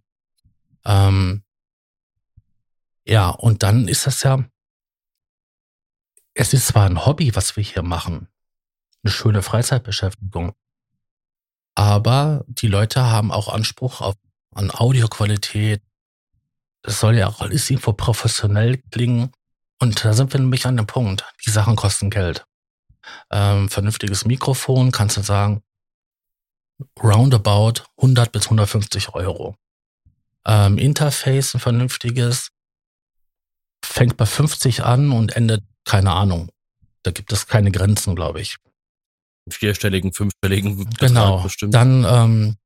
Ähm, 0.84 1.42
ja, 3.04 3.28
und 3.28 3.62
dann 3.62 3.88
ist 3.88 4.06
das 4.06 4.22
ja, 4.22 4.44
es 6.34 6.54
ist 6.54 6.68
zwar 6.68 6.86
ein 6.86 7.04
Hobby, 7.04 7.34
was 7.34 7.56
wir 7.56 7.64
hier 7.64 7.82
machen, 7.82 8.28
eine 9.02 9.12
schöne 9.12 9.42
Freizeitbeschäftigung, 9.42 10.54
aber 11.74 12.44
die 12.46 12.68
Leute 12.68 13.06
haben 13.06 13.33
auch 13.33 13.48
Anspruch 13.48 14.00
auf, 14.00 14.14
an 14.54 14.70
Audioqualität. 14.70 15.83
Das 16.83 17.00
soll 17.00 17.16
ja 17.16 17.28
auch 17.28 17.40
alles 17.40 17.68
irgendwo 17.70 17.92
professionell 17.92 18.78
klingen. 18.90 19.33
Und 19.78 20.04
da 20.04 20.12
sind 20.12 20.33
wir 20.33 20.40
nämlich 20.40 20.66
an 20.66 20.76
dem 20.76 20.87
Punkt. 20.87 21.24
Die 21.46 21.50
Sachen 21.50 21.76
kosten 21.76 22.11
Geld. 22.11 22.44
Ähm, 23.30 23.68
vernünftiges 23.68 24.24
Mikrofon 24.24 24.92
kannst 24.92 25.16
du 25.16 25.22
sagen, 25.22 25.62
roundabout 27.02 27.85
100 27.96 28.33
bis 28.33 28.44
150 28.44 29.14
Euro. 29.14 29.56
Ähm, 30.46 30.78
Interface, 30.78 31.54
ein 31.54 31.61
vernünftiges, 31.61 32.50
fängt 33.85 34.16
bei 34.16 34.26
50 34.26 34.85
an 34.85 35.12
und 35.12 35.37
endet, 35.37 35.64
keine 35.85 36.12
Ahnung. 36.12 36.50
Da 37.02 37.11
gibt 37.11 37.33
es 37.33 37.46
keine 37.46 37.70
Grenzen, 37.70 38.14
glaube 38.14 38.40
ich. 38.40 38.56
Vierstelligen, 39.48 40.12
fünfstelligen 40.12 40.88
genau. 40.98 41.42
bestimmt. 41.42 41.74
Dann 41.74 42.05
ähm, 42.09 42.57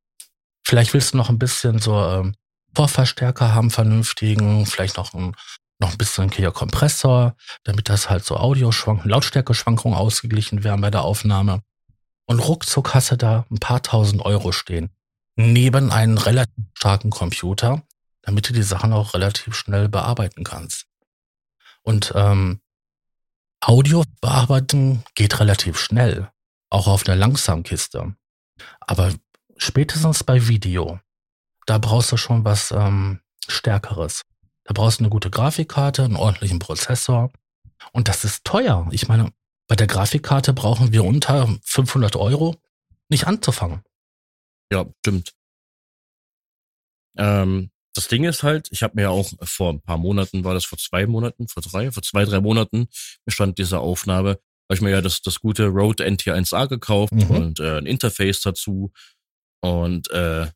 vielleicht 0.66 0.94
willst 0.94 1.14
du 1.14 1.16
noch 1.16 1.28
ein 1.28 1.38
bisschen 1.38 1.78
so 1.78 1.96
ähm, 2.02 2.34
Vorverstärker 2.74 3.54
haben, 3.54 3.70
vernünftigen, 3.70 4.66
vielleicht 4.66 4.96
noch 4.96 5.14
ein 5.14 5.34
noch 5.80 5.92
ein 5.92 5.98
bisschen 5.98 6.30
hier 6.30 6.50
Kompressor, 6.50 7.36
damit 7.64 7.88
das 7.88 8.08
halt 8.08 8.24
so 8.24 8.36
Audioschwankungen, 8.36 9.10
Lautstärkeschwankungen 9.10 9.98
ausgeglichen 9.98 10.64
werden 10.64 10.80
bei 10.80 10.90
der 10.90 11.02
Aufnahme. 11.02 11.62
Und 12.26 12.38
ruckzuck 12.38 12.94
hast 12.94 13.10
du 13.10 13.16
da 13.16 13.44
ein 13.50 13.58
paar 13.58 13.82
tausend 13.82 14.22
Euro 14.22 14.52
stehen. 14.52 14.90
Neben 15.36 15.90
einem 15.90 16.16
relativ 16.16 16.54
starken 16.74 17.10
Computer, 17.10 17.82
damit 18.22 18.48
du 18.48 18.52
die 18.52 18.62
Sachen 18.62 18.92
auch 18.92 19.14
relativ 19.14 19.54
schnell 19.54 19.88
bearbeiten 19.88 20.44
kannst. 20.44 20.86
Und 21.82 22.12
ähm, 22.14 22.60
Audio 23.60 24.04
bearbeiten 24.20 25.04
geht 25.14 25.40
relativ 25.40 25.78
schnell, 25.78 26.30
auch 26.74 26.88
auf 26.88 27.06
einer 27.06 27.16
Langsamkiste. 27.16 28.16
Aber 28.80 29.14
spätestens 29.56 30.24
bei 30.24 30.48
Video, 30.48 31.00
da 31.66 31.78
brauchst 31.78 32.12
du 32.12 32.16
schon 32.16 32.44
was 32.44 32.72
ähm, 32.72 33.20
Stärkeres. 33.46 34.22
Da 34.64 34.72
brauchst 34.74 34.98
du 34.98 35.04
eine 35.04 35.10
gute 35.10 35.30
Grafikkarte, 35.30 36.04
einen 36.04 36.16
ordentlichen 36.16 36.58
Prozessor. 36.58 37.30
Und 37.92 38.08
das 38.08 38.24
ist 38.24 38.44
teuer. 38.44 38.88
Ich 38.90 39.08
meine, 39.08 39.32
bei 39.68 39.76
der 39.76 39.86
Grafikkarte 39.86 40.52
brauchen 40.52 40.92
wir 40.92 41.04
unter 41.04 41.48
500 41.62 42.16
Euro 42.16 42.56
nicht 43.08 43.26
anzufangen. 43.26 43.82
Ja, 44.72 44.84
stimmt. 45.00 45.32
Ähm, 47.16 47.70
das 47.94 48.08
Ding 48.08 48.24
ist 48.24 48.42
halt, 48.42 48.68
ich 48.72 48.82
habe 48.82 48.96
mir 48.96 49.10
auch 49.10 49.30
vor 49.42 49.72
ein 49.72 49.80
paar 49.80 49.98
Monaten, 49.98 50.42
war 50.42 50.54
das 50.54 50.64
vor 50.64 50.78
zwei 50.78 51.06
Monaten, 51.06 51.46
vor 51.46 51.62
drei, 51.62 51.92
vor 51.92 52.02
zwei, 52.02 52.24
drei 52.24 52.40
Monaten 52.40 52.88
bestand 53.24 53.58
diese 53.58 53.78
Aufnahme, 53.78 54.40
habe 54.68 54.74
ich 54.76 54.80
mir 54.80 54.90
ja 54.90 55.00
das, 55.00 55.22
das 55.22 55.40
gute 55.40 55.66
Rode 55.66 56.04
NT1A 56.04 56.68
gekauft 56.68 57.12
mhm. 57.12 57.30
und 57.30 57.60
äh, 57.60 57.78
ein 57.78 57.86
Interface 57.86 58.40
dazu. 58.40 58.92
Und 59.60 60.10
äh, 60.10 60.46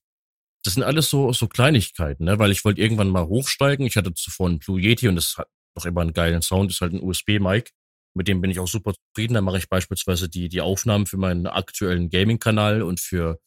das 0.65 0.75
sind 0.75 0.83
alles 0.83 1.09
so, 1.11 1.33
so 1.33 1.47
Kleinigkeiten, 1.47 2.25
ne? 2.25 2.39
weil 2.39 2.51
ich 2.51 2.65
wollte 2.65 2.81
irgendwann 2.81 3.09
mal 3.09 3.27
hochsteigen. 3.27 3.87
Ich 3.87 3.97
hatte 3.97 4.15
zuvor 4.15 4.49
einen 4.49 4.59
Blue 4.59 4.81
Yeti 4.81 5.09
und 5.09 5.17
das 5.17 5.37
hat 5.39 5.49
noch 5.77 5.87
immer 5.87 6.01
einen 6.01 6.13
geilen 6.13 6.43
Sound, 6.43 6.71
das 6.71 6.77
ist 6.77 6.81
halt 6.81 6.93
ein 6.93 7.03
USB-Mic. 7.03 7.71
Mit 8.15 8.27
dem 8.27 8.41
bin 8.41 8.51
ich 8.51 8.59
auch 8.59 8.67
super 8.67 8.95
zufrieden. 8.95 9.35
Da 9.35 9.41
mache 9.41 9.59
ich 9.59 9.69
beispielsweise 9.69 10.29
die, 10.29 10.49
die 10.49 10.61
Aufnahmen 10.61 11.07
für 11.07 11.19
meinen 11.19 11.47
aktuellen 11.47 12.11
Gaming-Kanal 12.11 12.83
und 12.83 13.01
für 13.01 13.39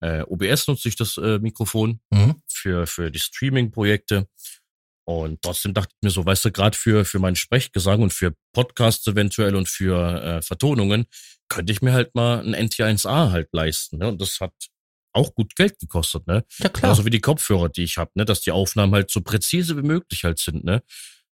äh, 0.00 0.22
OBS 0.22 0.68
nutze 0.68 0.88
ich 0.88 0.96
das 0.96 1.16
äh, 1.16 1.38
Mikrofon 1.38 2.00
mhm. 2.10 2.42
für, 2.46 2.86
für 2.86 3.10
die 3.10 3.18
Streaming-Projekte. 3.18 4.28
Und 5.08 5.40
trotzdem 5.40 5.72
dachte 5.72 5.90
ich 5.94 6.04
mir 6.04 6.10
so, 6.10 6.26
weißt 6.26 6.44
du, 6.44 6.52
gerade 6.52 6.76
für, 6.76 7.06
für 7.06 7.18
meinen 7.18 7.34
Sprechgesang 7.34 8.02
und 8.02 8.12
für 8.12 8.34
Podcasts 8.52 9.06
eventuell 9.06 9.56
und 9.56 9.66
für 9.66 10.22
äh, 10.22 10.42
Vertonungen 10.42 11.06
könnte 11.48 11.72
ich 11.72 11.80
mir 11.80 11.94
halt 11.94 12.14
mal 12.14 12.40
ein 12.40 12.54
NT1A 12.54 13.30
halt 13.30 13.48
leisten. 13.52 13.96
Ne? 13.96 14.08
Und 14.08 14.20
das 14.20 14.38
hat 14.38 14.52
auch 15.14 15.34
gut 15.34 15.56
Geld 15.56 15.78
gekostet, 15.78 16.26
ne? 16.26 16.44
Ja, 16.58 16.68
klar. 16.68 16.90
Also 16.90 17.06
wie 17.06 17.10
die 17.10 17.22
Kopfhörer, 17.22 17.70
die 17.70 17.84
ich 17.84 17.96
habe, 17.96 18.10
ne? 18.16 18.26
Dass 18.26 18.42
die 18.42 18.52
Aufnahmen 18.52 18.92
halt 18.92 19.10
so 19.10 19.22
präzise 19.22 19.78
wie 19.78 19.82
möglich 19.82 20.24
halt 20.24 20.40
sind, 20.40 20.62
ne? 20.62 20.82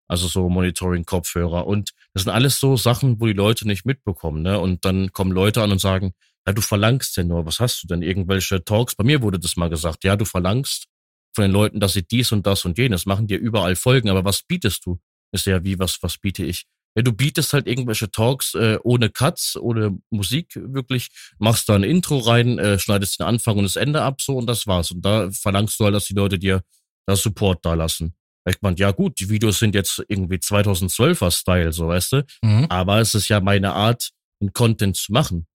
Also 0.06 0.28
so 0.28 0.50
Monitoring-Kopfhörer. 0.50 1.66
Und 1.66 1.92
das 2.12 2.24
sind 2.24 2.32
alles 2.32 2.60
so 2.60 2.76
Sachen, 2.76 3.22
wo 3.22 3.26
die 3.26 3.32
Leute 3.32 3.66
nicht 3.66 3.86
mitbekommen, 3.86 4.42
ne? 4.42 4.60
Und 4.60 4.84
dann 4.84 5.12
kommen 5.12 5.32
Leute 5.32 5.62
an 5.62 5.72
und 5.72 5.80
sagen, 5.80 6.12
ja, 6.46 6.52
du 6.52 6.60
verlangst 6.60 7.16
ja 7.16 7.24
nur, 7.24 7.46
was 7.46 7.58
hast 7.58 7.82
du 7.82 7.86
denn? 7.86 8.02
Irgendwelche 8.02 8.62
Talks? 8.62 8.94
Bei 8.96 9.04
mir 9.04 9.22
wurde 9.22 9.38
das 9.38 9.56
mal 9.56 9.70
gesagt, 9.70 10.04
ja, 10.04 10.14
du 10.14 10.26
verlangst 10.26 10.88
von 11.34 11.42
den 11.42 11.50
Leuten, 11.50 11.80
dass 11.80 11.94
sie 11.94 12.02
dies 12.02 12.32
und 12.32 12.46
das 12.46 12.64
und 12.64 12.78
jenes 12.78 13.06
machen, 13.06 13.26
dir 13.26 13.38
überall 13.38 13.76
Folgen, 13.76 14.10
aber 14.10 14.24
was 14.24 14.42
bietest 14.42 14.86
du? 14.86 14.98
Ist 15.32 15.46
ja 15.46 15.64
wie, 15.64 15.78
was, 15.78 16.02
was 16.02 16.18
biete 16.18 16.44
ich? 16.44 16.66
Ja, 16.94 17.02
du 17.02 17.12
bietest 17.12 17.54
halt 17.54 17.66
irgendwelche 17.66 18.10
Talks 18.10 18.54
äh, 18.54 18.78
ohne 18.82 19.08
Cuts, 19.08 19.56
ohne 19.56 19.98
Musik 20.10 20.52
wirklich, 20.54 21.08
machst 21.38 21.68
da 21.68 21.74
ein 21.74 21.84
Intro 21.84 22.18
rein, 22.18 22.58
äh, 22.58 22.78
schneidest 22.78 23.18
den 23.18 23.26
Anfang 23.26 23.56
und 23.56 23.64
das 23.64 23.76
Ende 23.76 24.02
ab, 24.02 24.20
so 24.20 24.36
und 24.36 24.46
das 24.46 24.66
war's. 24.66 24.90
Und 24.90 25.02
da 25.02 25.30
verlangst 25.30 25.80
du 25.80 25.84
halt, 25.84 25.94
dass 25.94 26.04
die 26.04 26.14
Leute 26.14 26.38
dir 26.38 26.62
da 27.06 27.16
Support 27.16 27.64
da 27.64 27.74
lassen. 27.74 28.14
Ich 28.46 28.60
meine, 28.60 28.76
ja 28.76 28.90
gut, 28.90 29.20
die 29.20 29.30
Videos 29.30 29.58
sind 29.58 29.74
jetzt 29.74 30.04
irgendwie 30.08 30.36
2012er 30.36 31.30
Style, 31.30 31.72
so 31.72 31.88
weißt 31.88 32.12
du. 32.12 32.26
Mhm. 32.42 32.66
Aber 32.68 33.00
es 33.00 33.14
ist 33.14 33.28
ja 33.28 33.40
meine 33.40 33.72
Art, 33.72 34.10
einen 34.40 34.52
Content 34.52 34.96
zu 34.96 35.12
machen. 35.12 35.46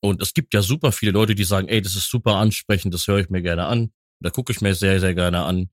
Und 0.00 0.22
es 0.22 0.32
gibt 0.32 0.54
ja 0.54 0.62
super 0.62 0.92
viele 0.92 1.12
Leute, 1.12 1.34
die 1.34 1.44
sagen, 1.44 1.68
ey, 1.68 1.82
das 1.82 1.96
ist 1.96 2.08
super 2.08 2.36
ansprechend, 2.36 2.94
das 2.94 3.06
höre 3.06 3.18
ich 3.18 3.28
mir 3.28 3.42
gerne 3.42 3.66
an. 3.66 3.92
Da 4.22 4.30
gucke 4.30 4.52
ich 4.52 4.60
mir 4.60 4.74
sehr, 4.74 5.00
sehr 5.00 5.14
gerne 5.14 5.42
an. 5.42 5.68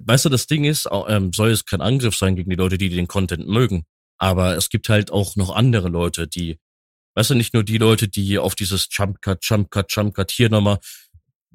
Weißt 0.00 0.24
du, 0.24 0.28
das 0.28 0.46
Ding 0.46 0.64
ist, 0.64 0.88
ähm, 1.08 1.32
soll 1.32 1.50
es 1.50 1.64
kein 1.64 1.80
Angriff 1.80 2.16
sein 2.16 2.36
gegen 2.36 2.50
die 2.50 2.56
Leute, 2.56 2.78
die 2.78 2.88
den 2.88 3.06
Content 3.06 3.46
mögen. 3.46 3.86
Aber 4.18 4.56
es 4.56 4.68
gibt 4.68 4.88
halt 4.88 5.10
auch 5.10 5.36
noch 5.36 5.54
andere 5.54 5.88
Leute, 5.88 6.26
die, 6.26 6.58
weißt 7.14 7.30
du, 7.30 7.34
nicht 7.34 7.54
nur 7.54 7.64
die 7.64 7.78
Leute, 7.78 8.08
die 8.08 8.38
auf 8.38 8.54
dieses 8.54 8.88
Jump 8.90 9.20
Cut, 9.22 9.44
Jump 9.44 9.70
Cut, 9.70 9.94
Jump 9.94 10.14
Cut 10.14 10.30
hier 10.30 10.50
nochmal. 10.50 10.78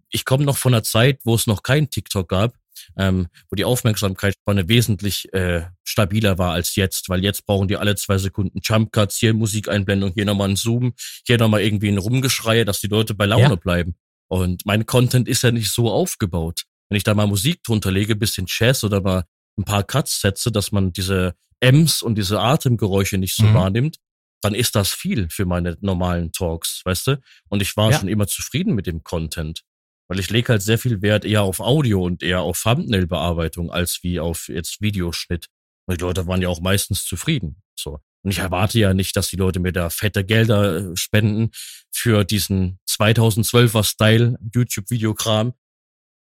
Ich 0.10 0.26
komme 0.26 0.46
noch 0.46 0.58
von 0.58 0.74
einer 0.74 0.84
Zeit, 0.84 1.20
wo 1.24 1.36
es 1.36 1.48
noch 1.48 1.64
kein 1.64 1.90
TikTok 1.90 2.30
gab, 2.30 2.56
ähm, 2.98 3.28
wo 3.50 3.56
die 3.56 3.66
Aufmerksamkeitsspanne 3.66 4.68
wesentlich 4.68 5.32
äh, 5.34 5.66
stabiler 5.84 6.38
war 6.38 6.54
als 6.54 6.76
jetzt, 6.76 7.10
weil 7.10 7.24
jetzt 7.24 7.46
brauchen 7.46 7.68
die 7.68 7.78
alle 7.78 7.96
zwei 7.96 8.18
Sekunden 8.18 8.60
Jumpcuts, 8.64 9.18
hier 9.18 9.34
Musikeinblendung, 9.34 10.14
hier 10.14 10.26
nochmal 10.26 10.50
ein 10.50 10.56
Zoom, 10.56 10.94
hier 11.26 11.38
nochmal 11.38 11.62
irgendwie 11.62 11.90
ein 11.90 11.98
Rumgeschreie, 11.98 12.66
dass 12.66 12.82
die 12.82 12.88
Leute 12.88 13.14
bei 13.14 13.26
Laune 13.26 13.44
ja. 13.44 13.56
bleiben. 13.56 13.96
Und 14.30 14.66
mein 14.66 14.86
Content 14.86 15.28
ist 15.28 15.42
ja 15.42 15.52
nicht 15.52 15.72
so 15.72 15.90
aufgebaut. 15.90 16.64
Wenn 16.90 16.98
ich 16.98 17.04
da 17.04 17.14
mal 17.14 17.28
Musik 17.28 17.64
drunter 17.64 17.92
lege, 17.92 18.16
bisschen 18.16 18.46
Jazz 18.48 18.84
oder 18.84 19.02
mal 19.02 19.26
ein 19.58 19.66
paar 19.66 19.84
Cuts 19.84 20.22
setze, 20.22 20.52
dass 20.52 20.72
man 20.72 20.92
diese 20.94 21.36
Ems 21.60 22.02
und 22.02 22.16
diese 22.16 22.40
Atemgeräusche 22.40 23.18
nicht 23.18 23.36
so 23.36 23.44
mhm. 23.44 23.54
wahrnimmt, 23.54 23.98
dann 24.42 24.56
ist 24.56 24.76
das 24.76 24.92
viel 24.92 25.30
für 25.30 25.46
meine 25.46 25.78
normalen 25.82 26.32
Talks, 26.32 26.82
weißt 26.86 27.08
du? 27.08 27.22
Und 27.50 27.62
ich 27.62 27.76
war 27.76 27.92
ja. 27.92 28.00
schon 28.00 28.08
immer 28.08 28.28
zufrieden 28.28 28.74
mit 28.74 28.88
dem 28.88 29.04
Content. 29.04 29.64
Weil 30.08 30.20
ich 30.20 30.30
lege 30.30 30.50
halt 30.50 30.62
sehr 30.62 30.80
viel 30.80 31.02
Wert 31.02 31.26
eher 31.26 31.44
auf 31.44 31.60
Audio 31.60 32.04
und 32.04 32.24
eher 32.24 32.42
auf 32.42 32.64
Thumbnail-Bearbeitung 32.64 33.72
als 33.72 34.00
wie 34.02 34.20
auf 34.20 34.48
jetzt 34.48 34.82
Videoschnitt. 34.82 35.48
Und 35.86 36.00
die 36.00 36.04
Leute 36.04 36.26
waren 36.26 36.42
ja 36.42 36.50
auch 36.50 36.62
meistens 36.62 37.06
zufrieden. 37.06 37.62
So. 37.78 38.00
Und 38.24 38.32
ich 38.32 38.40
erwarte 38.40 38.80
ja 38.80 38.94
nicht, 38.94 39.16
dass 39.16 39.30
die 39.30 39.38
Leute 39.38 39.60
mir 39.60 39.72
da 39.72 39.90
fette 39.90 40.26
Gelder 40.26 40.78
äh, 40.78 40.96
spenden 40.96 41.52
für 41.92 42.24
diesen 42.26 42.80
2012er 42.90 43.84
Style 43.84 44.38
YouTube-Videokram. 44.54 45.54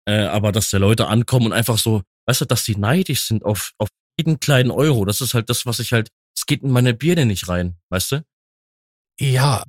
Äh, 0.07 0.25
aber 0.25 0.51
dass 0.51 0.69
da 0.69 0.77
Leute 0.77 1.07
ankommen 1.07 1.47
und 1.47 1.53
einfach 1.53 1.77
so, 1.77 2.03
weißt 2.27 2.41
du, 2.41 2.45
dass 2.45 2.63
die 2.63 2.75
neidisch 2.75 3.23
sind 3.23 3.43
auf, 3.43 3.71
auf 3.77 3.89
jeden 4.17 4.39
kleinen 4.39 4.71
Euro. 4.71 5.05
Das 5.05 5.21
ist 5.21 5.33
halt 5.33 5.49
das, 5.49 5.65
was 5.65 5.79
ich 5.79 5.93
halt, 5.93 6.09
es 6.37 6.45
geht 6.45 6.63
in 6.63 6.71
meine 6.71 6.93
Birne 6.93 7.25
nicht 7.25 7.47
rein, 7.49 7.77
weißt 7.89 8.11
du? 8.13 8.25
Ja, 9.19 9.63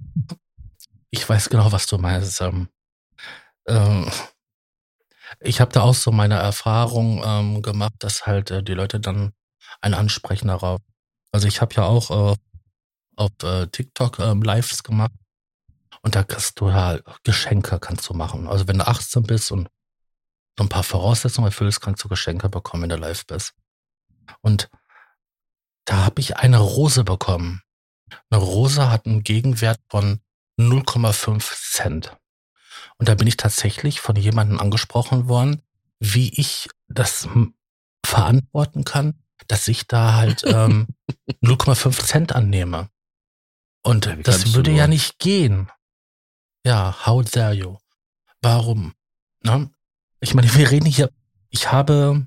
ich 1.11 1.27
weiß 1.29 1.49
genau, 1.49 1.73
was 1.73 1.87
du 1.87 1.99
meinst. 1.99 2.41
Ähm, 2.41 2.69
ähm, 3.67 4.11
ich 5.41 5.61
habe 5.61 5.73
da 5.73 5.83
auch 5.83 5.95
so 5.95 6.13
meine 6.13 6.37
Erfahrung 6.37 7.23
ähm, 7.25 7.63
gemacht, 7.63 7.95
dass 8.01 8.27
halt 8.27 8.51
äh, 8.51 8.63
die 8.63 8.75
Leute 8.75 9.01
dann 9.01 9.33
einen 9.81 9.95
ansprechen 9.95 10.49
darauf, 10.49 10.81
Also 11.33 11.47
ich 11.47 11.61
habe 11.61 11.75
ja 11.75 11.85
auch 11.85 12.11
äh, 12.11 12.37
auf 13.17 13.31
äh, 13.43 13.67
TikTok 13.67 14.19
ähm, 14.19 14.43
Lives 14.43 14.83
gemacht 14.83 15.13
und 16.03 16.15
da 16.15 16.23
kriegst 16.23 16.59
du 16.61 16.69
ja 16.69 16.99
Geschenke 17.25 17.79
kannst 17.79 18.09
du 18.09 18.15
machen. 18.15 18.49
Also 18.49 18.69
wenn 18.69 18.79
du 18.79 18.87
18 18.87 19.23
bist 19.25 19.53
und 19.53 19.69
so 20.59 20.65
ein 20.65 20.69
paar 20.69 20.83
Voraussetzungen 20.83 21.49
erfüllst, 21.49 21.81
kannst 21.81 22.03
du 22.03 22.09
Geschenke 22.09 22.49
bekommen, 22.49 22.85
wenn 22.85 22.91
du 22.91 22.97
live 22.97 23.27
bist. 23.27 23.55
Und 24.41 24.69
da 25.85 26.05
habe 26.05 26.21
ich 26.21 26.37
eine 26.37 26.59
Rose 26.59 27.05
bekommen. 27.05 27.63
Eine 28.31 28.43
Rose 28.43 28.91
hat 28.91 29.07
einen 29.07 29.23
Gegenwert 29.23 29.81
von 29.89 30.21
0,5 30.59 31.73
Cent. 31.73 32.17
Und 32.99 33.09
da 33.09 33.15
bin 33.15 33.29
ich 33.29 33.37
tatsächlich 33.37 34.01
von 34.01 34.17
jemandem 34.17 34.59
angesprochen 34.59 35.29
worden, 35.29 35.63
wie 36.01 36.29
ich 36.41 36.69
das 36.89 37.29
verantworten 38.05 38.85
kann, 38.85 39.23
dass 39.47 39.69
ich 39.69 39.87
da 39.87 40.15
halt 40.15 40.43
ähm, 40.47 40.89
0,5 41.43 42.05
Cent 42.05 42.35
annehme. 42.35 42.89
Und 43.83 44.07
ja, 44.07 44.17
das 44.17 44.55
würde 44.55 44.73
ja 44.73 44.87
nicht 44.87 45.19
gehen. 45.19 45.71
Ja, 46.65 47.07
how 47.07 47.25
dare 47.25 47.55
you? 47.55 47.79
Warum? 48.43 48.95
Ne? 49.43 49.71
Ich 50.21 50.35
meine, 50.35 50.53
wir 50.55 50.71
reden 50.71 50.87
hier, 50.87 51.11
ich 51.49 51.73
habe 51.73 52.27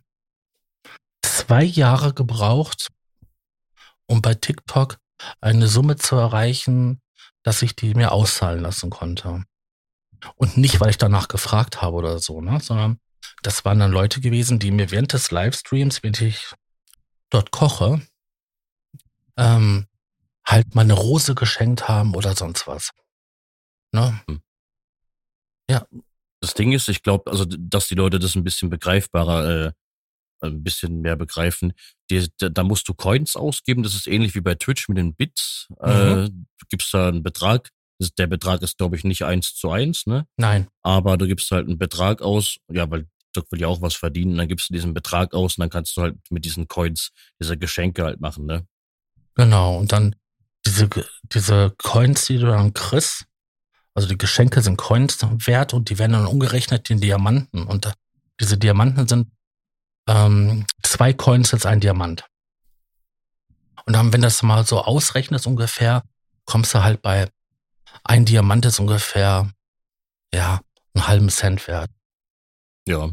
zwei 1.21 1.63
Jahre 1.63 2.13
gebraucht, 2.13 2.87
um 4.07 4.21
bei 4.21 4.33
TikTok 4.33 4.97
eine 5.39 5.67
Summe 5.67 5.97
zu 5.97 6.15
erreichen, 6.15 7.01
dass 7.43 7.61
ich 7.61 7.75
die 7.75 7.93
mir 7.93 8.11
auszahlen 8.11 8.61
lassen 8.61 8.89
konnte. 8.89 9.43
Und 10.35 10.57
nicht, 10.57 10.79
weil 10.79 10.89
ich 10.89 10.97
danach 10.97 11.27
gefragt 11.27 11.81
habe 11.81 11.97
oder 11.97 12.19
so, 12.19 12.41
ne, 12.41 12.59
sondern 12.59 12.99
das 13.41 13.65
waren 13.65 13.79
dann 13.79 13.91
Leute 13.91 14.21
gewesen, 14.21 14.59
die 14.59 14.71
mir 14.71 14.91
während 14.91 15.13
des 15.13 15.31
Livestreams, 15.31 16.03
wenn 16.03 16.13
ich 16.13 16.53
dort 17.31 17.51
koche, 17.51 18.01
ähm, 19.37 19.87
halt 20.45 20.75
mal 20.75 20.81
eine 20.81 20.93
Rose 20.93 21.33
geschenkt 21.33 21.87
haben 21.87 22.15
oder 22.15 22.35
sonst 22.35 22.67
was. 22.67 22.91
Ne? 23.91 24.21
Hm. 24.27 24.41
Ja. 25.69 25.87
Das 26.41 26.53
Ding 26.53 26.71
ist, 26.71 26.89
ich 26.89 27.03
glaube, 27.03 27.29
also, 27.31 27.45
dass 27.45 27.87
die 27.87 27.95
Leute 27.95 28.19
das 28.19 28.35
ein 28.35 28.43
bisschen 28.43 28.69
begreifbarer, 28.69 29.67
äh, 29.67 29.71
ein 30.41 30.63
bisschen 30.63 31.01
mehr 31.01 31.15
begreifen. 31.15 31.73
Die, 32.09 32.27
da 32.37 32.63
musst 32.63 32.89
du 32.89 32.95
Coins 32.95 33.35
ausgeben. 33.35 33.83
Das 33.83 33.93
ist 33.93 34.07
ähnlich 34.07 34.33
wie 34.33 34.41
bei 34.41 34.55
Twitch 34.55 34.89
mit 34.89 34.97
den 34.97 35.13
Bits. 35.13 35.67
Mhm. 35.69 35.87
Äh, 35.87 36.29
du 36.29 36.65
gibst 36.69 36.93
da 36.93 37.09
einen 37.09 37.23
Betrag. 37.23 37.69
Der 38.17 38.25
Betrag 38.25 38.63
ist, 38.63 38.79
glaube 38.79 38.95
ich, 38.95 39.03
nicht 39.03 39.23
eins 39.23 39.53
zu 39.53 39.69
eins, 39.69 40.07
ne? 40.07 40.25
Nein. 40.35 40.67
Aber 40.81 41.17
du 41.17 41.27
gibst 41.27 41.51
halt 41.51 41.67
einen 41.67 41.77
Betrag 41.77 42.23
aus, 42.23 42.57
ja, 42.67 42.89
weil 42.89 43.07
will 43.35 43.61
ja 43.61 43.67
auch 43.67 43.81
was 43.81 43.95
verdienen. 43.95 44.37
Dann 44.37 44.47
gibst 44.47 44.69
du 44.69 44.73
diesen 44.73 44.93
Betrag 44.93 45.33
aus 45.33 45.57
und 45.57 45.61
dann 45.61 45.69
kannst 45.69 45.95
du 45.97 46.01
halt 46.01 46.17
mit 46.29 46.45
diesen 46.45 46.67
Coins 46.67 47.11
diese 47.39 47.57
Geschenke 47.57 48.03
halt 48.03 48.19
machen, 48.19 48.45
ne? 48.45 48.65
Genau. 49.35 49.77
Und 49.77 49.91
dann 49.91 50.15
diese, 50.65 50.89
diese 51.23 51.73
Coins, 51.77 52.25
die 52.25 52.37
du 52.37 52.47
dann 52.47 52.73
kriegst, 52.73 53.25
also 53.93 54.07
die 54.07 54.17
Geschenke 54.17 54.61
sind 54.61 54.77
Coins 54.77 55.17
wert 55.21 55.73
und 55.73 55.89
die 55.89 55.99
werden 55.99 56.13
dann 56.13 56.27
umgerechnet 56.27 56.89
in 56.89 57.01
Diamanten. 57.01 57.63
Und 57.63 57.91
diese 58.39 58.57
Diamanten 58.57 59.07
sind 59.07 59.31
ähm, 60.07 60.65
zwei 60.83 61.13
Coins 61.13 61.53
als 61.53 61.65
ein 61.65 61.79
Diamant. 61.79 62.25
Und 63.85 63.93
dann, 63.93 64.13
wenn 64.13 64.21
das 64.21 64.43
mal 64.43 64.65
so 64.65 64.81
ausrechnest 64.81 65.47
ungefähr, 65.47 66.03
kommst 66.45 66.73
du 66.73 66.83
halt 66.83 67.01
bei 67.01 67.29
ein 68.03 68.25
Diamant 68.25 68.65
ist 68.65 68.79
ungefähr, 68.79 69.51
ja, 70.33 70.61
einen 70.93 71.07
halben 71.07 71.29
Cent 71.29 71.67
wert. 71.67 71.89
Ja. 72.87 73.09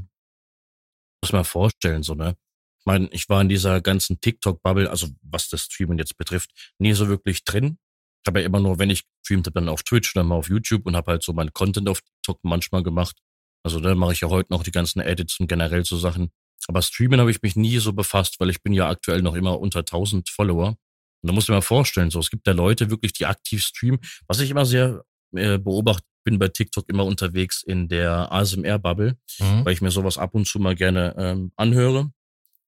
Muss 1.22 1.32
man 1.32 1.44
vorstellen, 1.44 2.02
so, 2.02 2.14
ne? 2.14 2.36
Ich 2.80 2.86
meine, 2.86 3.08
ich 3.10 3.28
war 3.28 3.40
in 3.42 3.48
dieser 3.48 3.80
ganzen 3.80 4.20
TikTok-Bubble, 4.20 4.88
also 4.88 5.08
was 5.22 5.48
das 5.48 5.62
Streamen 5.62 5.98
jetzt 5.98 6.16
betrifft, 6.16 6.50
nie 6.78 6.92
so 6.92 7.08
wirklich 7.08 7.44
drin. 7.44 7.78
Ich 8.24 8.28
habe 8.28 8.40
ja 8.40 8.46
immer 8.46 8.60
nur, 8.60 8.78
wenn 8.78 8.90
ich 8.90 9.04
streamt 9.24 9.46
habe, 9.46 9.54
dann 9.54 9.68
auf 9.68 9.82
Twitch, 9.82 10.14
dann 10.14 10.26
mal 10.26 10.36
auf 10.36 10.48
YouTube 10.48 10.86
und 10.86 10.96
habe 10.96 11.12
halt 11.12 11.22
so 11.22 11.32
meinen 11.32 11.52
Content 11.52 11.88
auf 11.88 12.00
TikTok 12.00 12.38
manchmal 12.42 12.82
gemacht. 12.82 13.16
Also 13.62 13.80
da 13.80 13.94
mache 13.94 14.12
ich 14.12 14.20
ja 14.20 14.28
heute 14.28 14.52
noch 14.52 14.62
die 14.62 14.70
ganzen 14.70 15.00
Edits 15.00 15.38
und 15.40 15.48
generell 15.48 15.84
so 15.84 15.96
Sachen. 15.96 16.30
Aber 16.66 16.82
Streamen 16.82 17.20
habe 17.20 17.30
ich 17.30 17.42
mich 17.42 17.56
nie 17.56 17.78
so 17.78 17.92
befasst, 17.92 18.40
weil 18.40 18.50
ich 18.50 18.62
bin 18.62 18.72
ja 18.72 18.88
aktuell 18.88 19.22
noch 19.22 19.34
immer 19.34 19.58
unter 19.58 19.80
1000 19.80 20.28
Follower. 20.28 20.68
Und 20.68 20.76
da 21.22 21.32
muss 21.32 21.44
ich 21.44 21.50
mir 21.50 21.62
vorstellen, 21.62 22.10
so 22.10 22.20
es 22.20 22.30
gibt 22.30 22.46
da 22.46 22.52
Leute 22.52 22.90
wirklich, 22.90 23.12
die 23.12 23.26
aktiv 23.26 23.62
streamen. 23.62 24.00
Was 24.26 24.40
ich 24.40 24.50
immer 24.50 24.66
sehr 24.66 25.04
äh, 25.34 25.58
beobachte, 25.58 26.06
bin 26.24 26.38
bei 26.38 26.48
TikTok 26.48 26.88
immer 26.88 27.04
unterwegs 27.04 27.62
in 27.62 27.88
der 27.88 28.32
ASMR-Bubble, 28.32 29.16
mhm. 29.38 29.64
weil 29.64 29.72
ich 29.72 29.80
mir 29.80 29.90
sowas 29.90 30.18
ab 30.18 30.34
und 30.34 30.46
zu 30.46 30.58
mal 30.58 30.74
gerne 30.74 31.14
ähm, 31.18 31.52
anhöre. 31.56 32.10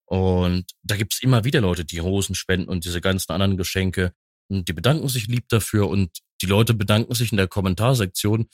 Und 0.07 0.65
da 0.83 0.97
gibt's 0.97 1.23
immer 1.23 1.45
wieder 1.45 1.61
Leute, 1.61 1.85
die 1.85 1.99
Rosen 1.99 2.35
spenden 2.35 2.69
und 2.69 2.85
diese 2.85 3.01
ganzen 3.01 3.33
anderen 3.33 3.57
Geschenke. 3.57 4.13
Und 4.49 4.69
die 4.69 4.73
bedanken 4.73 5.09
sich 5.09 5.29
lieb 5.29 5.49
dafür 5.49 5.89
und 5.89 6.11
die 6.43 6.47
Leute 6.47 6.75
bedanken 6.75 7.15
sich 7.15 7.31
in 7.31 7.37
der 7.37 7.47
Kommentarsektion, 7.47 8.49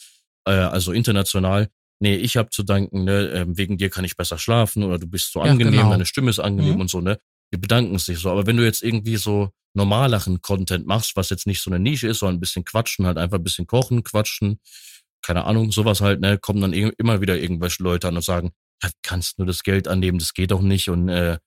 äh, 0.46 0.50
also 0.50 0.92
international, 0.92 1.70
nee, 2.00 2.16
ich 2.16 2.36
habe 2.36 2.50
zu 2.50 2.62
danken, 2.62 3.04
ne, 3.04 3.30
ähm, 3.34 3.56
wegen 3.56 3.78
dir 3.78 3.90
kann 3.90 4.04
ich 4.04 4.16
besser 4.16 4.38
schlafen 4.38 4.82
oder 4.82 4.98
du 4.98 5.06
bist 5.06 5.32
so 5.32 5.40
ja, 5.40 5.50
angenehm, 5.50 5.72
genau. 5.72 5.90
deine 5.90 6.06
Stimme 6.06 6.30
ist 6.30 6.38
angenehm 6.38 6.74
mhm. 6.74 6.80
und 6.82 6.90
so, 6.90 7.00
ne? 7.00 7.18
Die 7.52 7.58
bedanken 7.58 7.98
sich 7.98 8.18
so. 8.18 8.30
Aber 8.30 8.46
wenn 8.46 8.56
du 8.56 8.64
jetzt 8.64 8.82
irgendwie 8.82 9.16
so 9.16 9.50
normaleren 9.74 10.40
Content 10.40 10.86
machst, 10.86 11.16
was 11.16 11.30
jetzt 11.30 11.46
nicht 11.46 11.62
so 11.62 11.70
eine 11.70 11.78
Nische 11.78 12.08
ist, 12.08 12.20
sondern 12.20 12.36
ein 12.36 12.40
bisschen 12.40 12.64
quatschen, 12.64 13.06
halt 13.06 13.18
einfach 13.18 13.38
ein 13.38 13.44
bisschen 13.44 13.66
kochen, 13.66 14.02
quatschen, 14.02 14.58
keine 15.22 15.44
Ahnung, 15.44 15.70
sowas 15.70 16.00
halt, 16.00 16.20
ne, 16.20 16.38
kommen 16.38 16.60
dann 16.60 16.72
immer 16.72 17.20
wieder 17.20 17.38
irgendwelche 17.38 17.82
Leute 17.82 18.08
an 18.08 18.16
und 18.16 18.24
sagen, 18.24 18.52
ja, 18.82 18.90
kannst 19.02 19.38
nur 19.38 19.46
das 19.46 19.62
Geld 19.62 19.86
annehmen, 19.88 20.18
das 20.18 20.34
geht 20.34 20.50
doch 20.50 20.62
nicht 20.62 20.88
und 20.88 21.08
äh, 21.08 21.38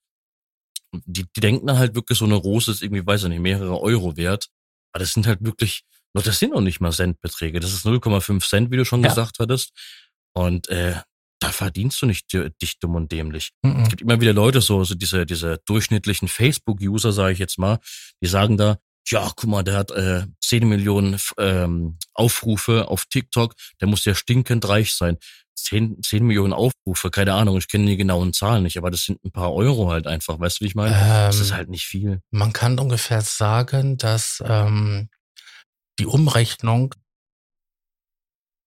die, 1.06 1.26
die 1.36 1.42
denken 1.42 1.68
dann 1.68 1.78
halt 1.78 1.96
wirklich 1.96 2.18
so 2.18 2.26
eine 2.26 2.36
Rose 2.36 2.72
ist 2.72 2.82
irgendwie, 2.82 3.06
weiß 3.06 3.24
ich 3.24 3.30
nicht, 3.30 3.42
mehrere 3.42 3.80
Euro 3.80 4.18
wert. 4.18 4.48
Aber 4.92 5.00
das 5.00 5.14
sind 5.14 5.28
halt 5.28 5.44
wirklich, 5.44 5.84
das 6.14 6.40
sind 6.40 6.54
noch 6.54 6.62
nicht 6.62 6.82
mal 6.82 6.92
Centbeträge. 6.92 7.60
Das 7.60 7.74
ist 7.74 7.86
0,5 7.86 8.48
Cent, 8.48 8.72
wie 8.72 8.78
du 8.78 8.86
schon 8.86 9.04
ja. 9.04 9.10
gesagt 9.10 9.38
hattest. 9.40 9.72
Und 10.34 10.68
äh, 10.70 10.96
da 11.40 11.52
verdienst 11.52 12.02
du 12.02 12.06
nicht 12.06 12.34
dich 12.34 12.80
dumm 12.80 12.96
und 12.96 13.12
dämlich. 13.12 13.52
Mhm. 13.62 13.84
Es 13.84 13.90
gibt 13.90 14.02
immer 14.02 14.20
wieder 14.20 14.34
Leute, 14.34 14.62
so, 14.62 14.84
so 14.84 14.96
diese, 14.96 15.26
diese 15.26 15.60
durchschnittlichen 15.66 16.28
Facebook-User, 16.28 17.12
sage 17.12 17.34
ich 17.34 17.40
jetzt 17.40 17.58
mal, 17.58 17.80
die 18.22 18.28
sagen 18.28 18.58
da, 18.58 18.78
ja, 19.08 19.32
guck 19.36 19.50
mal, 19.50 19.64
der 19.64 19.78
hat 19.78 19.92
äh, 19.92 20.26
10 20.44 20.68
Millionen 20.68 21.18
ähm, 21.38 21.98
Aufrufe 22.14 22.90
auf 22.90 23.06
TikTok, 23.06 23.56
der 23.82 23.88
muss 23.88 24.06
ja 24.06 24.14
stinkend 24.14 24.68
reich 24.68 24.94
sein. 24.94 25.18
10, 25.56 26.04
10 26.04 26.26
Millionen 26.26 26.54
Aufrufe, 26.54 27.10
keine 27.10 27.34
Ahnung, 27.34 27.58
ich 27.58 27.68
kenne 27.68 27.86
die 27.86 27.98
genauen 27.98 28.34
Zahlen 28.34 28.64
nicht, 28.64 28.78
aber 28.78 28.92
das 28.92 29.04
sind 29.04 29.24
ein 29.24 29.32
paar 29.32 29.54
Euro 29.54 29.90
halt 29.90 30.08
einfach, 30.08 30.40
weißt 30.40 30.60
du, 30.60 30.64
wie 30.64 30.68
ich 30.68 30.76
meine? 30.76 30.96
Ähm, 30.96 31.28
das 31.28 31.40
ist 31.40 31.54
halt 31.54 31.70
nicht 31.70 31.86
viel. 31.86 32.22
Man 32.32 32.54
kann 32.54 32.80
ungefähr 32.80 33.22
sagen, 33.22 33.98
dass 33.98 34.44
ähm, 34.46 35.10
die 36.00 36.06
Umrechnung 36.06 36.96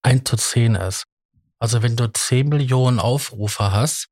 1 0.03 0.25
zu 0.25 0.37
10 0.37 0.75
ist. 0.75 1.05
Also 1.63 1.81
wenn 1.81 1.95
du 1.95 2.13
10 2.13 2.49
Millionen 2.49 2.99
Aufrufe 2.99 3.71
hast, 3.71 4.09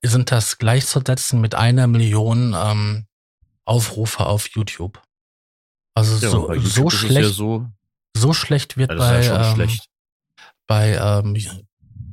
sind 0.00 0.32
das 0.32 0.56
gleichzusetzen 0.56 1.42
mit 1.42 1.54
einer 1.54 1.86
Million 1.86 2.54
ähm, 2.56 3.06
Aufrufe 3.66 4.24
auf 4.24 4.48
YouTube. 4.48 5.02
Also 5.94 6.14
ja, 6.24 6.30
so, 6.30 6.50
YouTube 6.54 6.66
so 6.72 6.88
schlecht, 6.88 7.28
ja 7.28 7.34
so, 7.34 7.66
so, 8.16 8.32
schlecht 8.32 8.78
wird 8.78 8.96
bei, 8.96 9.22
ja 9.22 9.46
ähm, 9.46 9.54
schlecht. 9.56 9.90
bei 10.66 10.94
ähm, 10.94 11.36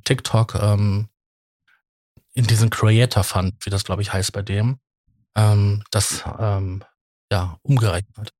TikTok 0.03 0.55
ähm, 0.55 1.07
in 2.33 2.45
diesem 2.45 2.69
Creator 2.69 3.23
Fund, 3.23 3.65
wie 3.65 3.69
das 3.69 3.85
glaube 3.85 4.01
ich 4.01 4.11
heißt 4.11 4.33
bei 4.33 4.41
dem, 4.41 4.79
ähm, 5.37 5.85
das 5.91 6.25
ähm, 6.39 6.83
ja 7.31 7.57
umgerechnet, 7.61 8.33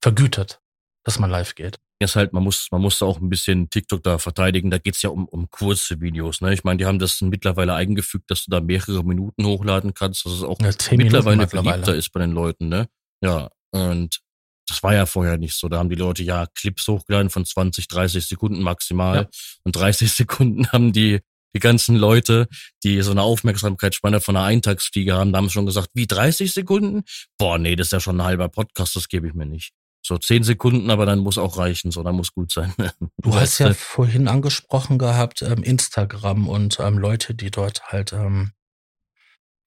vergütet, 0.00 0.60
dass 1.02 1.18
man 1.18 1.28
live 1.28 1.56
geht 1.56 1.80
ist 2.04 2.16
halt, 2.16 2.32
man 2.32 2.44
muss, 2.44 2.68
man 2.70 2.80
muss 2.80 3.02
auch 3.02 3.20
ein 3.20 3.28
bisschen 3.28 3.70
TikTok 3.70 4.02
da 4.02 4.18
verteidigen. 4.18 4.70
Da 4.70 4.78
geht's 4.78 5.02
ja 5.02 5.10
um, 5.10 5.26
um 5.26 5.50
kurze 5.50 6.00
Videos. 6.00 6.40
Ne? 6.40 6.54
Ich 6.54 6.62
meine, 6.62 6.78
die 6.78 6.86
haben 6.86 6.98
das 6.98 7.20
mittlerweile 7.20 7.74
eingefügt, 7.74 8.30
dass 8.30 8.44
du 8.44 8.50
da 8.50 8.60
mehrere 8.60 9.04
Minuten 9.04 9.44
hochladen 9.44 9.94
kannst, 9.94 10.24
dass 10.24 10.32
es 10.32 10.42
auch 10.42 10.60
ja, 10.60 10.68
mittlerweile, 10.92 11.38
mittlerweile 11.38 11.72
beliebter 11.72 11.94
ist 11.96 12.12
bei 12.12 12.20
den 12.20 12.32
Leuten. 12.32 12.68
Ne? 12.68 12.88
Ja, 13.20 13.50
und 13.72 14.20
das 14.68 14.82
war 14.82 14.94
ja 14.94 15.06
vorher 15.06 15.38
nicht 15.38 15.54
so. 15.54 15.68
Da 15.68 15.78
haben 15.78 15.88
die 15.88 15.96
Leute 15.96 16.22
ja 16.22 16.46
Clips 16.54 16.86
hochgeladen 16.86 17.30
von 17.30 17.44
20, 17.44 17.88
30 17.88 18.26
Sekunden 18.26 18.62
maximal. 18.62 19.16
Ja. 19.16 19.28
Und 19.64 19.74
30 19.74 20.12
Sekunden 20.12 20.70
haben 20.70 20.92
die, 20.92 21.20
die 21.54 21.60
ganzen 21.60 21.96
Leute, 21.96 22.46
die 22.84 23.00
so 23.02 23.10
eine 23.10 23.22
Aufmerksamkeitsspanne 23.22 24.20
von 24.20 24.36
einer 24.36 24.44
Eintagsfliege 24.44 25.14
haben, 25.14 25.32
da 25.32 25.38
haben 25.38 25.50
schon 25.50 25.66
gesagt, 25.66 25.90
wie 25.94 26.06
30 26.06 26.52
Sekunden? 26.52 27.02
Boah, 27.38 27.58
nee, 27.58 27.74
das 27.74 27.88
ist 27.88 27.92
ja 27.92 28.00
schon 28.00 28.20
ein 28.20 28.24
halber 28.24 28.48
Podcast, 28.48 28.94
das 28.94 29.08
gebe 29.08 29.26
ich 29.26 29.34
mir 29.34 29.46
nicht. 29.46 29.72
So 30.08 30.16
zehn 30.16 30.42
Sekunden, 30.42 30.90
aber 30.90 31.04
dann 31.04 31.18
muss 31.18 31.36
auch 31.36 31.58
reichen, 31.58 31.90
so 31.90 32.02
dann 32.02 32.16
muss 32.16 32.32
gut 32.32 32.50
sein. 32.50 32.72
Du 33.18 33.34
hast 33.34 33.58
ja 33.58 33.74
vorhin 33.74 34.26
angesprochen 34.26 34.98
gehabt, 34.98 35.42
ähm, 35.42 35.62
Instagram 35.62 36.48
und 36.48 36.80
ähm, 36.80 36.96
Leute, 36.96 37.34
die 37.34 37.50
dort 37.50 37.82
halt 37.92 38.14
ähm, 38.14 38.52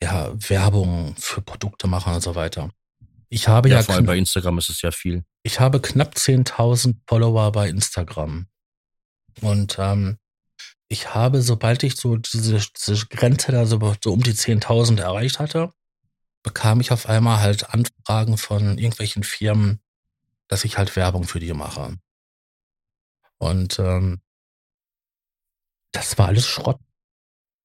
ja 0.02 0.32
Werbung 0.34 1.16
für 1.20 1.42
Produkte 1.42 1.88
machen 1.88 2.16
und 2.16 2.22
so 2.22 2.34
weiter. 2.34 2.72
Ich 3.30 3.48
habe 3.48 3.70
ja, 3.70 3.78
ja 3.78 3.84
vor 3.84 3.96
allem 3.96 4.08
bei 4.08 4.18
Instagram 4.18 4.58
ist 4.58 4.70
es 4.70 4.82
ja 4.82 4.90
viel. 4.90 5.24
Ich 5.44 5.60
habe 5.60 5.80
knapp 5.80 6.16
10.000 6.16 6.96
Follower 7.08 7.52
bei 7.52 7.70
Instagram. 7.70 8.48
Und 9.42 9.78
ähm, 9.78 10.18
ich 10.88 11.14
habe, 11.14 11.44
sobald 11.44 11.84
ich 11.84 11.98
so 11.98 12.18
diese, 12.18 12.60
diese 12.76 13.06
Grenze 13.08 13.52
da 13.52 13.68
so, 13.68 13.80
so 14.04 14.12
um 14.12 14.24
die 14.24 14.34
10.000 14.34 15.00
erreicht 15.00 15.38
hatte, 15.38 15.72
bekam 16.42 16.82
ich 16.82 16.92
auf 16.92 17.08
einmal 17.08 17.42
halt 17.42 17.70
Anfragen 17.70 18.38
von 18.38 18.80
irgendwelchen 18.80 19.24
Firmen, 19.24 19.80
dass 20.52 20.66
ich 20.66 20.78
halt 20.78 20.94
Werbung 20.98 21.24
für 21.24 21.40
die 21.40 21.54
mache. 21.54 21.98
Und 23.38 23.80
ähm, 23.80 24.22
das 25.94 26.18
war 26.18 26.28
alles 26.28 26.46
Schrott. 26.46 26.78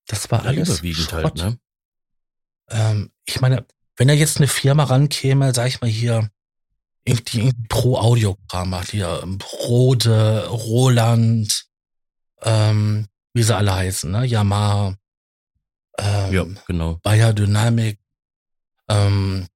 Das 0.06 0.30
war 0.30 0.44
ja, 0.44 0.50
alles 0.50 0.68
überwiegend 0.68 1.12
halt, 1.12 1.26
Schrott. 1.26 1.42
halt, 1.42 1.52
ne? 1.52 1.60
Ähm, 2.70 3.12
ich 3.24 3.40
meine, 3.40 3.66
wenn 3.96 4.06
da 4.06 4.14
jetzt 4.14 4.36
eine 4.36 4.46
Firma 4.46 4.84
rankäme, 4.84 5.52
sag 5.52 5.66
ich 5.66 5.80
mal 5.80 5.90
hier, 5.90 6.30
die 7.08 7.52
pro 7.68 7.98
Audiokram 7.98 8.70
macht, 8.70 8.92
hier 8.92 9.20
ähm, 9.20 9.38
Rode, 9.64 10.46
Roland, 10.46 11.66
ähm, 12.42 13.08
wie 13.32 13.42
sie 13.42 13.56
alle 13.56 13.74
heißen, 13.74 14.12
ne? 14.12 14.24
Yamaha, 14.26 14.94
ähm, 15.98 16.32
ja, 16.32 16.46
genau. 16.68 17.00
Bayer 17.02 17.32
Dynamic, 17.32 17.98
ähm, 18.88 19.48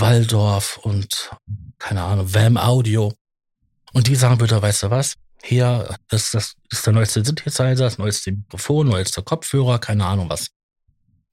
Waldorf 0.00 0.78
und 0.78 1.30
keine 1.78 2.02
Ahnung, 2.02 2.32
Vam 2.34 2.56
Audio. 2.56 3.12
Und 3.92 4.08
die 4.08 4.16
sagen 4.16 4.38
bitte, 4.38 4.60
weißt 4.60 4.84
du 4.84 4.90
was? 4.90 5.14
Hier, 5.42 5.96
das, 6.08 6.32
das 6.32 6.54
ist 6.70 6.86
der 6.86 6.92
neueste 6.92 7.24
Synthesizer, 7.24 7.74
das 7.74 7.98
neueste 7.98 8.32
Mikrofon, 8.32 8.88
neueste 8.88 9.22
Kopfhörer, 9.22 9.78
keine 9.78 10.04
Ahnung 10.04 10.28
was. 10.28 10.48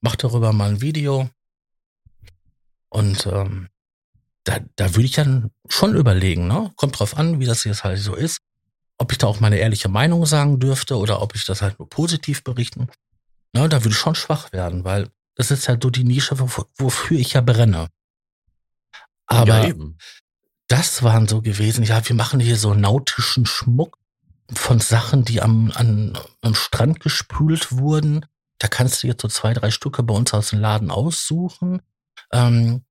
Mach 0.00 0.16
darüber 0.16 0.52
mal 0.52 0.70
ein 0.70 0.80
Video. 0.80 1.28
Und 2.88 3.26
ähm, 3.26 3.68
da, 4.44 4.58
da 4.76 4.94
würde 4.94 5.06
ich 5.06 5.12
dann 5.12 5.50
schon 5.68 5.96
überlegen, 5.96 6.46
ne? 6.46 6.70
Kommt 6.76 6.98
drauf 6.98 7.16
an, 7.16 7.40
wie 7.40 7.46
das 7.46 7.64
jetzt 7.64 7.82
halt 7.82 7.98
so 7.98 8.14
ist. 8.14 8.38
Ob 8.98 9.10
ich 9.10 9.18
da 9.18 9.26
auch 9.26 9.40
meine 9.40 9.56
ehrliche 9.56 9.88
Meinung 9.88 10.26
sagen 10.26 10.60
dürfte 10.60 10.96
oder 10.96 11.20
ob 11.20 11.34
ich 11.34 11.44
das 11.44 11.62
halt 11.62 11.78
nur 11.78 11.88
positiv 11.88 12.44
berichten. 12.44 12.88
Ne, 13.52 13.68
da 13.68 13.82
würde 13.82 13.90
ich 13.90 13.98
schon 13.98 14.14
schwach 14.14 14.52
werden, 14.52 14.84
weil 14.84 15.08
das 15.34 15.50
ist 15.50 15.68
halt 15.68 15.82
so 15.82 15.90
die 15.90 16.04
Nische, 16.04 16.38
wofür 16.38 17.18
ich 17.18 17.32
ja 17.32 17.40
brenne. 17.40 17.88
Aber 19.34 19.66
ja, 19.66 19.74
das 20.68 21.02
waren 21.02 21.28
so 21.28 21.42
gewesen, 21.42 21.84
ja, 21.84 22.06
wir 22.08 22.16
machen 22.16 22.40
hier 22.40 22.56
so 22.56 22.74
nautischen 22.74 23.46
Schmuck 23.46 23.98
von 24.52 24.80
Sachen, 24.80 25.24
die 25.24 25.42
am, 25.42 25.70
an, 25.72 26.18
am 26.42 26.54
Strand 26.54 27.00
gespült 27.00 27.72
wurden. 27.72 28.26
Da 28.58 28.68
kannst 28.68 29.02
du 29.02 29.06
jetzt 29.06 29.22
so 29.22 29.28
zwei, 29.28 29.52
drei 29.52 29.70
Stücke 29.70 30.02
bei 30.02 30.14
uns 30.14 30.32
aus 30.32 30.50
dem 30.50 30.60
Laden 30.60 30.90
aussuchen. 30.90 31.82
Ähm, 32.32 32.84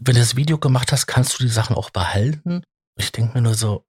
wenn 0.00 0.14
du 0.14 0.20
das 0.20 0.36
Video 0.36 0.58
gemacht 0.58 0.92
hast, 0.92 1.06
kannst 1.06 1.38
du 1.38 1.44
die 1.44 1.50
Sachen 1.50 1.76
auch 1.76 1.90
behalten. 1.90 2.62
Ich 2.96 3.12
denke 3.12 3.34
mir 3.34 3.42
nur 3.42 3.54
so, 3.54 3.86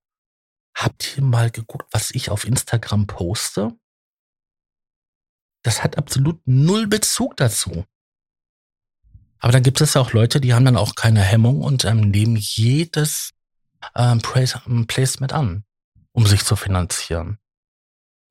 habt 0.75 1.17
ihr 1.17 1.23
mal 1.23 1.49
geguckt, 1.49 1.87
was 1.91 2.11
ich 2.11 2.29
auf 2.29 2.45
Instagram 2.45 3.07
poste? 3.07 3.75
Das 5.63 5.83
hat 5.83 5.97
absolut 5.97 6.39
null 6.45 6.87
Bezug 6.87 7.35
dazu. 7.37 7.85
Aber 9.39 9.53
dann 9.53 9.63
gibt 9.63 9.81
es 9.81 9.95
auch 9.95 10.13
Leute, 10.13 10.41
die 10.41 10.53
haben 10.53 10.65
dann 10.65 10.77
auch 10.77 10.95
keine 10.95 11.21
Hemmung 11.21 11.61
und 11.61 11.85
ähm, 11.85 12.11
nehmen 12.11 12.35
jedes 12.37 13.31
ähm, 13.95 14.21
ähm, 14.67 14.87
Placement 14.87 15.33
an, 15.33 15.63
um 16.11 16.27
sich 16.27 16.43
zu 16.43 16.55
finanzieren. 16.55 17.37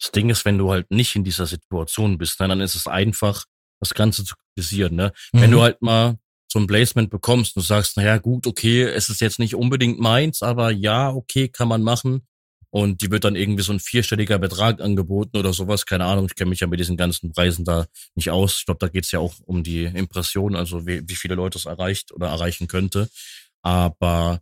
Das 0.01 0.13
Ding 0.13 0.31
ist, 0.31 0.45
wenn 0.45 0.59
du 0.59 0.71
halt 0.71 0.91
nicht 0.91 1.17
in 1.17 1.25
dieser 1.25 1.47
Situation 1.47 2.19
bist, 2.19 2.41
ne, 2.41 2.49
dann 2.49 2.61
ist 2.61 2.75
es 2.75 2.87
einfach, 2.87 3.45
das 3.81 3.95
Ganze 3.95 4.25
zu 4.25 4.35
kritisieren. 4.37 4.95
Ne? 4.95 5.13
Mhm. 5.33 5.41
Wenn 5.41 5.51
du 5.51 5.63
halt 5.63 5.83
mal 5.83 6.19
so 6.51 6.59
ein 6.59 6.67
Placement 6.67 7.11
bekommst 7.11 7.57
und 7.57 7.63
du 7.63 7.67
sagst, 7.67 7.97
naja, 7.97 8.19
gut, 8.19 8.47
okay, 8.47 8.83
es 8.83 9.09
ist 9.09 9.21
jetzt 9.21 9.39
nicht 9.39 9.55
unbedingt 9.55 9.99
meins, 10.01 10.43
aber 10.43 10.71
ja, 10.71 11.11
okay, 11.11 11.49
kann 11.49 11.69
man 11.69 11.83
machen. 11.83 12.27
Und 12.71 13.01
die 13.01 13.11
wird 13.11 13.25
dann 13.25 13.35
irgendwie 13.35 13.63
so 13.63 13.73
ein 13.73 13.81
vierstelliger 13.81 14.39
Betrag 14.39 14.81
angeboten 14.81 15.39
oder 15.39 15.55
sowas. 15.55 15.87
Keine 15.87 16.05
Ahnung, 16.05 16.27
ich 16.27 16.35
kenne 16.35 16.51
mich 16.51 16.61
ja 16.61 16.67
mit 16.67 16.79
diesen 16.79 16.99
ganzen 16.99 17.33
Preisen 17.33 17.65
da 17.65 17.87
nicht 18.15 18.31
aus. 18.31 18.59
Ich 18.59 18.67
glaube, 18.67 18.79
da 18.79 18.89
geht's 18.89 19.11
ja 19.11 19.21
auch 19.21 19.35
um 19.47 19.63
die 19.63 19.85
Impression, 19.85 20.55
also 20.55 20.87
wie, 20.87 21.09
wie 21.09 21.15
viele 21.15 21.35
Leute 21.35 21.59
es 21.59 21.65
erreicht 21.65 22.13
oder 22.13 22.29
erreichen 22.29 22.69
könnte. 22.69 23.09
Aber 23.63 24.41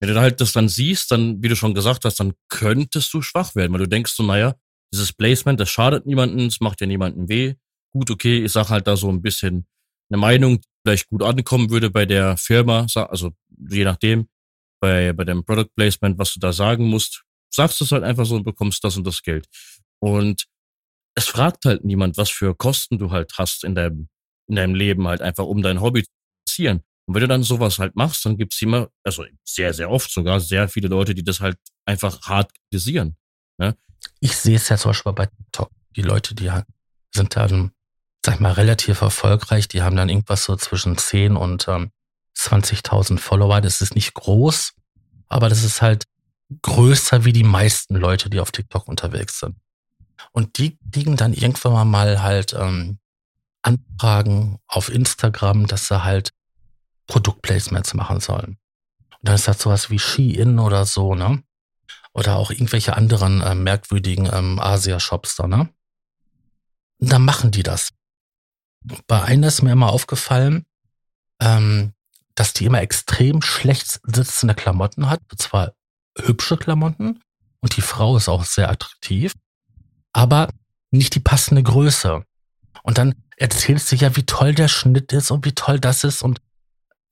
wenn 0.00 0.08
du 0.08 0.20
halt 0.20 0.40
das 0.40 0.52
dann 0.52 0.68
siehst, 0.68 1.12
dann, 1.12 1.40
wie 1.42 1.48
du 1.48 1.54
schon 1.54 1.74
gesagt 1.74 2.04
hast, 2.04 2.18
dann 2.18 2.32
könntest 2.48 3.14
du 3.14 3.22
schwach 3.22 3.54
werden, 3.54 3.72
weil 3.72 3.80
du 3.80 3.88
denkst 3.88 4.12
so, 4.12 4.24
naja, 4.24 4.56
dieses 4.92 5.12
Placement, 5.12 5.60
das 5.60 5.70
schadet 5.70 6.06
niemanden, 6.06 6.46
es 6.46 6.60
macht 6.60 6.80
ja 6.80 6.88
niemanden 6.88 7.28
weh. 7.28 7.54
Gut, 7.92 8.10
okay, 8.10 8.44
ich 8.44 8.50
sag 8.50 8.70
halt 8.70 8.88
da 8.88 8.96
so 8.96 9.08
ein 9.08 9.22
bisschen 9.22 9.66
eine 10.10 10.18
Meinung, 10.18 10.60
die 10.60 10.68
vielleicht 10.84 11.08
gut 11.08 11.22
ankommen 11.22 11.70
würde 11.70 11.90
bei 11.90 12.04
der 12.04 12.36
Firma, 12.36 12.86
also 12.94 13.30
je 13.70 13.84
nachdem, 13.84 14.26
bei, 14.80 15.12
bei 15.12 15.24
dem 15.24 15.44
Product 15.44 15.70
Placement, 15.76 16.18
was 16.18 16.34
du 16.34 16.40
da 16.40 16.52
sagen 16.52 16.88
musst, 16.88 17.22
sagst 17.54 17.80
du 17.80 17.84
es 17.84 17.92
halt 17.92 18.04
einfach 18.04 18.26
so 18.26 18.34
und 18.34 18.44
bekommst 18.44 18.82
das 18.84 18.96
und 18.96 19.06
das 19.06 19.22
Geld. 19.22 19.46
Und 20.00 20.46
es 21.14 21.26
fragt 21.26 21.64
halt 21.64 21.84
niemand, 21.84 22.16
was 22.16 22.30
für 22.30 22.54
Kosten 22.54 22.98
du 22.98 23.10
halt 23.10 23.34
hast 23.38 23.64
in 23.64 23.74
deinem, 23.74 24.08
in 24.48 24.56
deinem 24.56 24.74
Leben 24.74 25.06
halt 25.06 25.20
einfach, 25.20 25.44
um 25.44 25.62
dein 25.62 25.80
Hobby 25.80 26.04
zu 26.04 26.10
finanzieren. 26.46 26.82
Und 27.06 27.14
wenn 27.14 27.20
du 27.22 27.28
dann 27.28 27.42
sowas 27.42 27.78
halt 27.78 27.96
machst, 27.96 28.24
dann 28.24 28.36
gibt's 28.36 28.60
immer, 28.62 28.88
also 29.04 29.24
sehr, 29.44 29.74
sehr 29.74 29.90
oft 29.90 30.10
sogar, 30.10 30.40
sehr 30.40 30.68
viele 30.68 30.88
Leute, 30.88 31.14
die 31.14 31.24
das 31.24 31.40
halt 31.40 31.58
einfach 31.84 32.22
hart 32.22 32.52
kritisieren. 32.54 33.16
Ne? 33.58 33.76
Ich 34.20 34.36
sehe 34.36 34.56
es 34.56 34.68
ja 34.68 34.76
zum 34.76 34.90
Beispiel 34.90 35.12
bei 35.12 35.26
TikTok. 35.26 35.70
Die 35.96 36.02
Leute, 36.02 36.34
die 36.34 36.50
sind 37.14 37.36
dann, 37.36 37.72
sag 38.24 38.36
ich 38.36 38.40
mal, 38.40 38.52
relativ 38.52 39.00
erfolgreich. 39.00 39.68
Die 39.68 39.82
haben 39.82 39.96
dann 39.96 40.08
irgendwas 40.08 40.44
so 40.44 40.56
zwischen 40.56 40.96
10 40.96 41.36
und 41.36 41.68
ähm, 41.68 41.90
20.000 42.38 43.18
Follower. 43.18 43.60
Das 43.60 43.82
ist 43.82 43.94
nicht 43.94 44.14
groß, 44.14 44.72
aber 45.28 45.48
das 45.48 45.64
ist 45.64 45.82
halt 45.82 46.04
größer 46.60 47.24
wie 47.24 47.32
die 47.32 47.44
meisten 47.44 47.96
Leute, 47.96 48.30
die 48.30 48.40
auf 48.40 48.52
TikTok 48.52 48.88
unterwegs 48.88 49.40
sind. 49.40 49.56
Und 50.32 50.58
die 50.58 50.78
kriegen 50.92 51.16
dann 51.16 51.32
irgendwann 51.32 51.88
mal 51.88 52.22
halt 52.22 52.52
ähm, 52.52 52.98
Anfragen 53.62 54.58
auf 54.66 54.88
Instagram, 54.88 55.66
dass 55.66 55.88
sie 55.88 56.04
halt 56.04 56.30
Produktplacements 57.06 57.94
machen 57.94 58.20
sollen. 58.20 58.58
Und 59.10 59.28
dann 59.28 59.34
ist 59.34 59.48
das 59.48 59.60
sowas 59.60 59.90
wie 59.90 59.98
Shein 59.98 60.58
oder 60.58 60.86
so, 60.86 61.14
ne? 61.14 61.42
Oder 62.14 62.36
auch 62.36 62.50
irgendwelche 62.50 62.96
anderen 62.96 63.40
äh, 63.40 63.54
merkwürdigen 63.54 64.28
ähm, 64.32 64.58
Asia-Shops 64.58 65.36
da, 65.36 65.46
ne? 65.46 65.68
Und 66.98 67.12
dann 67.12 67.24
machen 67.24 67.50
die 67.50 67.62
das. 67.62 67.90
Bei 69.06 69.22
einer 69.22 69.48
ist 69.48 69.62
mir 69.62 69.72
immer 69.72 69.90
aufgefallen, 69.90 70.66
ähm, 71.40 71.92
dass 72.34 72.52
die 72.52 72.64
immer 72.64 72.80
extrem 72.80 73.42
schlecht 73.42 74.00
sitzende 74.04 74.54
Klamotten 74.54 75.08
hat. 75.08 75.20
Und 75.30 75.40
zwar 75.40 75.74
hübsche 76.18 76.56
Klamotten 76.56 77.20
und 77.60 77.76
die 77.76 77.82
Frau 77.82 78.16
ist 78.16 78.28
auch 78.28 78.44
sehr 78.44 78.70
attraktiv, 78.70 79.32
aber 80.12 80.48
nicht 80.90 81.14
die 81.14 81.20
passende 81.20 81.62
Größe. 81.62 82.24
Und 82.82 82.98
dann 82.98 83.14
erzählst 83.36 83.90
du 83.90 83.96
ja, 83.96 84.14
wie 84.16 84.26
toll 84.26 84.54
der 84.54 84.68
Schnitt 84.68 85.12
ist 85.12 85.30
und 85.30 85.44
wie 85.44 85.54
toll 85.54 85.80
das 85.80 86.04
ist 86.04 86.22
und 86.22 86.40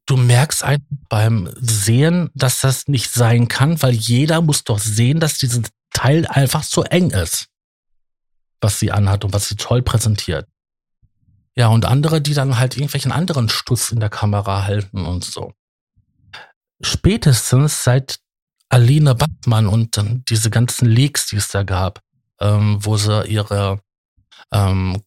du 0.07 0.17
merkst 0.17 0.65
einfach 0.65 0.87
beim 1.09 1.49
Sehen, 1.61 2.31
dass 2.35 2.61
das 2.61 2.89
nicht 2.89 3.11
sein 3.11 3.49
kann, 3.49 3.81
weil 3.83 3.93
jeder 3.93 4.41
muss 4.41 4.65
doch 4.65 4.79
sehen, 4.79 5.21
dass 5.21 5.39
dieses 5.39 5.63
Teil 5.93 6.27
einfach 6.27 6.65
zu 6.65 6.83
eng 6.83 7.11
ist, 7.11 7.47
was 8.61 8.79
sie 8.79 8.91
anhat 8.91 9.25
und 9.25 9.33
was 9.33 9.49
sie 9.49 9.57
toll 9.57 9.83
präsentiert. 9.83 10.47
Ja, 11.57 11.69
und 11.69 11.85
andere, 11.85 12.21
die 12.21 12.35
dann 12.35 12.59
halt 12.59 12.77
irgendwelchen 12.77 13.13
anderen 13.13 13.49
Stuss 13.49 13.93
in 13.93 14.01
der 14.01 14.09
Kamera 14.09 14.65
halten 14.65 15.05
und 15.05 15.25
so. 15.25 15.53
Spätestens 16.81 17.85
seit 17.85 18.21
Aline 18.71 19.15
Bachmann 19.15 19.67
und 19.67 19.97
dann 19.97 20.25
diese 20.29 20.49
ganzen 20.49 20.89
Leaks, 20.89 21.27
die 21.27 21.37
es 21.37 21.49
da 21.49 21.65
gab, 21.65 22.01
ähm, 22.41 22.79
wo 22.81 22.97
sie 22.97 23.27
ihre 23.27 23.81
ähm, 24.53 25.03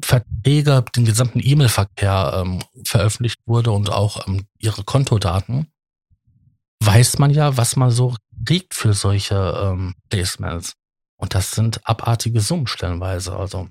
Verträge, 0.00 0.84
den 0.94 1.04
gesamten 1.04 1.40
E-Mail-Verkehr 1.42 2.42
ähm, 2.42 2.62
veröffentlicht 2.84 3.40
wurde 3.46 3.72
und 3.72 3.90
auch 3.90 4.26
ähm, 4.28 4.46
ihre 4.58 4.84
Kontodaten, 4.84 5.66
weiß 6.80 7.18
man 7.18 7.30
ja, 7.30 7.56
was 7.56 7.76
man 7.76 7.90
so 7.90 8.14
kriegt 8.44 8.74
für 8.74 8.94
solche 8.94 9.34
ähm, 9.34 9.94
Placements. 10.08 10.74
Und 11.16 11.34
das 11.34 11.52
sind 11.52 11.86
abartige 11.88 12.40
Summen 12.40 12.66
stellenweise. 12.66 13.34
Also 13.36 13.68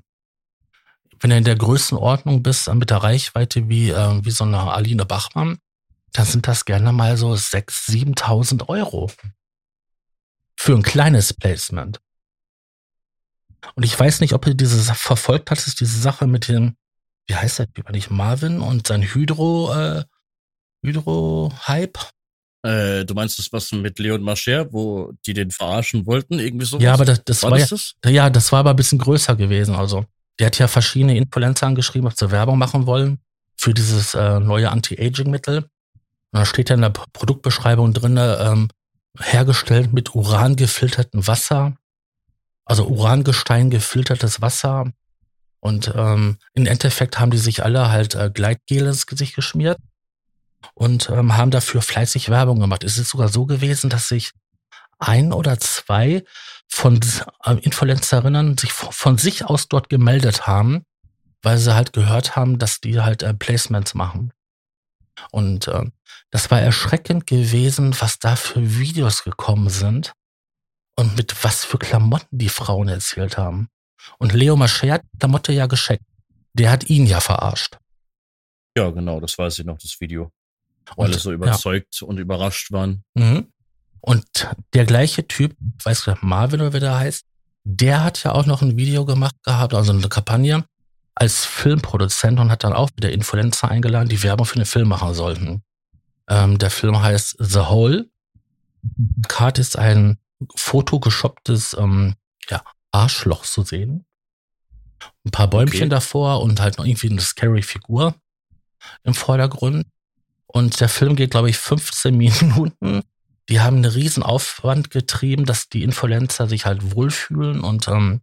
wenn 1.19 1.29
du 1.29 1.37
in 1.37 1.43
der 1.43 1.55
Größenordnung 1.55 2.43
bist, 2.43 2.73
mit 2.73 2.89
der 2.89 2.97
Reichweite 2.97 3.69
wie, 3.69 3.91
äh, 3.91 4.25
wie 4.25 4.31
so 4.31 4.43
eine 4.43 4.59
Aline 4.59 5.05
Bachmann, 5.05 5.59
dann 6.17 6.25
sind 6.25 6.47
das 6.47 6.65
gerne 6.65 6.91
mal 6.91 7.17
so 7.17 7.31
6.000, 7.33 8.17
7.000 8.17 8.69
Euro. 8.69 9.11
Für 10.55 10.73
ein 10.73 10.83
kleines 10.83 11.33
Placement. 11.33 11.99
Und 13.75 13.83
ich 13.83 13.99
weiß 13.99 14.21
nicht, 14.21 14.33
ob 14.33 14.47
ihr 14.47 14.53
diese 14.53 14.93
verfolgt 14.93 15.51
hattest, 15.51 15.79
diese 15.79 15.99
Sache 15.99 16.27
mit 16.27 16.47
dem, 16.47 16.77
wie 17.27 17.35
heißt 17.35 17.59
der 17.59 17.73
Typ 17.73 17.87
eigentlich, 17.87 18.09
Marvin 18.09 18.61
und 18.61 18.87
sein 18.87 19.01
Hydro, 19.01 19.73
äh, 19.73 20.03
Hydro-Hype. 20.83 21.97
Äh, 22.63 23.05
du 23.05 23.13
meinst 23.13 23.37
das 23.37 23.51
was 23.51 23.71
mit 23.73 23.99
Leon 23.99 24.21
Mascher, 24.21 24.71
wo 24.71 25.11
die 25.25 25.33
den 25.33 25.51
verarschen 25.51 26.05
wollten, 26.05 26.39
irgendwie 26.39 26.65
so? 26.65 26.79
Ja, 26.79 26.93
aber 26.93 27.05
das, 27.05 27.23
das 27.25 27.43
war, 27.43 27.51
war 27.51 27.59
das 27.59 27.69
ja, 27.69 27.77
das? 28.01 28.13
ja, 28.13 28.29
das 28.29 28.51
war 28.51 28.59
aber 28.59 28.69
ein 28.69 28.75
bisschen 28.75 28.99
größer 28.99 29.35
gewesen. 29.35 29.75
Also, 29.75 30.05
der 30.39 30.47
hat 30.47 30.57
ja 30.59 30.67
verschiedene 30.67 31.17
Influencer 31.17 31.67
angeschrieben, 31.67 32.07
ob 32.07 32.17
sie 32.17 32.31
Werbung 32.31 32.57
machen 32.57 32.85
wollen 32.85 33.19
für 33.57 33.73
dieses 33.73 34.13
äh, 34.13 34.39
neue 34.39 34.71
Anti-Aging-Mittel. 34.71 35.65
Und 36.35 36.41
da 36.41 36.45
steht 36.45 36.69
ja 36.69 36.75
in 36.75 36.81
der 36.81 36.89
Produktbeschreibung 36.89 37.93
drin, 37.93 38.17
ähm, 38.17 38.67
hergestellt 39.17 39.93
mit 39.93 40.15
Uran 40.15 40.57
gefiltertem 40.57 41.25
Wasser, 41.27 41.77
also 42.65 42.85
Urangestein 42.87 43.69
gefiltertes 43.69 44.41
Wasser 44.41 44.91
Und 45.61 45.93
ähm, 45.95 46.37
im 46.53 46.65
Endeffekt 46.65 47.21
haben 47.21 47.31
die 47.31 47.37
sich 47.37 47.63
alle 47.63 47.89
halt 47.89 48.15
äh, 48.15 48.29
Gleitgel 48.29 48.87
ins 48.87 49.07
Gesicht 49.07 49.33
geschmiert 49.33 49.77
und 50.73 51.09
ähm, 51.09 51.37
haben 51.37 51.51
dafür 51.51 51.81
fleißig 51.81 52.27
Werbung 52.27 52.59
gemacht. 52.59 52.83
Es 52.83 52.97
ist 52.97 53.11
sogar 53.11 53.29
so 53.29 53.45
gewesen, 53.45 53.89
dass 53.89 54.09
sich 54.09 54.31
ein 54.99 55.31
oder 55.31 55.57
zwei 55.61 56.25
von 56.67 56.99
äh, 57.45 57.53
Influencerinnen 57.61 58.57
sich 58.57 58.73
von 58.73 59.17
sich 59.17 59.45
aus 59.45 59.69
dort 59.69 59.87
gemeldet 59.87 60.47
haben, 60.47 60.83
weil 61.41 61.59
sie 61.59 61.75
halt 61.75 61.93
gehört 61.93 62.35
haben, 62.35 62.59
dass 62.59 62.81
die 62.81 62.99
halt 62.99 63.23
äh, 63.23 63.33
Placements 63.33 63.93
machen. 63.93 64.33
Und 65.31 65.69
äh, 65.69 65.85
das 66.35 66.51
war 66.51 66.59
erschreckend 66.59 67.27
gewesen, 67.27 67.95
was 68.01 68.19
da 68.19 68.35
für 68.35 68.77
Videos 68.77 69.23
gekommen 69.23 69.69
sind 69.69 70.11
und 70.97 71.15
mit 71.15 71.45
was 71.45 71.63
für 71.63 71.77
Klamotten 71.77 72.37
die 72.37 72.49
Frauen 72.49 72.89
erzählt 72.89 73.37
haben. 73.37 73.69
Und 74.17 74.33
Leo 74.33 74.57
Mascher 74.57 74.95
hat 74.95 75.03
Klamotte 75.17 75.53
ja 75.53 75.65
gescheckt. 75.67 76.03
Der 76.51 76.71
hat 76.71 76.89
ihn 76.89 77.05
ja 77.05 77.21
verarscht. 77.21 77.77
Ja, 78.77 78.89
genau, 78.89 79.21
das 79.21 79.37
weiß 79.37 79.59
ich 79.59 79.65
noch, 79.65 79.77
das 79.77 80.01
Video. 80.01 80.29
Und, 80.97 81.05
Alle 81.05 81.19
so 81.19 81.31
überzeugt 81.31 82.01
ja. 82.01 82.07
und 82.07 82.17
überrascht 82.17 82.69
waren. 82.73 83.05
Mhm. 83.13 83.47
Und 84.01 84.25
der 84.73 84.83
gleiche 84.83 85.25
Typ, 85.25 85.55
weiß 85.85 86.05
ich 86.05 86.21
Marvin 86.21 86.59
oder 86.59 86.73
wie 86.73 86.81
der 86.81 86.99
heißt, 86.99 87.23
der 87.63 88.03
hat 88.03 88.25
ja 88.25 88.33
auch 88.33 88.45
noch 88.45 88.61
ein 88.61 88.75
Video 88.75 89.05
gemacht 89.05 89.41
gehabt, 89.43 89.73
also 89.73 89.93
eine 89.93 90.09
Kampagne 90.09 90.65
als 91.15 91.45
Filmproduzent 91.45 92.41
und 92.41 92.51
hat 92.51 92.65
dann 92.65 92.73
auch 92.73 92.89
wieder 92.97 93.13
Influencer 93.13 93.69
eingeladen, 93.71 94.09
die 94.09 94.21
Werbung 94.21 94.45
für 94.45 94.57
den 94.57 94.65
Film 94.65 94.89
machen 94.89 95.13
sollten. 95.13 95.63
Ähm, 96.27 96.57
der 96.57 96.71
Film 96.71 97.01
heißt 97.01 97.37
The 97.39 97.59
Hole. 97.61 98.09
Card 99.27 99.59
ist 99.59 99.77
ein 99.77 100.19
fotogeshopptes 100.55 101.75
ähm, 101.79 102.15
ja, 102.49 102.63
Arschloch 102.91 103.43
zu 103.43 103.63
sehen. 103.63 104.05
Ein 105.25 105.31
paar 105.31 105.49
Bäumchen 105.49 105.83
okay. 105.83 105.89
davor 105.89 106.41
und 106.41 106.59
halt 106.59 106.77
noch 106.77 106.85
irgendwie 106.85 107.09
eine 107.09 107.21
scary 107.21 107.61
Figur 107.61 108.15
im 109.03 109.13
Vordergrund. 109.13 109.85
Und 110.47 110.79
der 110.79 110.89
Film 110.89 111.15
geht, 111.15 111.31
glaube 111.31 111.49
ich, 111.49 111.57
15 111.57 112.15
Minuten. 112.17 113.01
Die 113.49 113.61
haben 113.61 113.77
einen 113.77 113.85
riesen 113.85 114.23
Aufwand 114.23 114.89
getrieben, 114.89 115.45
dass 115.45 115.69
die 115.69 115.83
Influencer 115.83 116.47
sich 116.47 116.65
halt 116.65 116.95
wohlfühlen 116.95 117.61
und 117.61 117.87
ähm, 117.87 118.21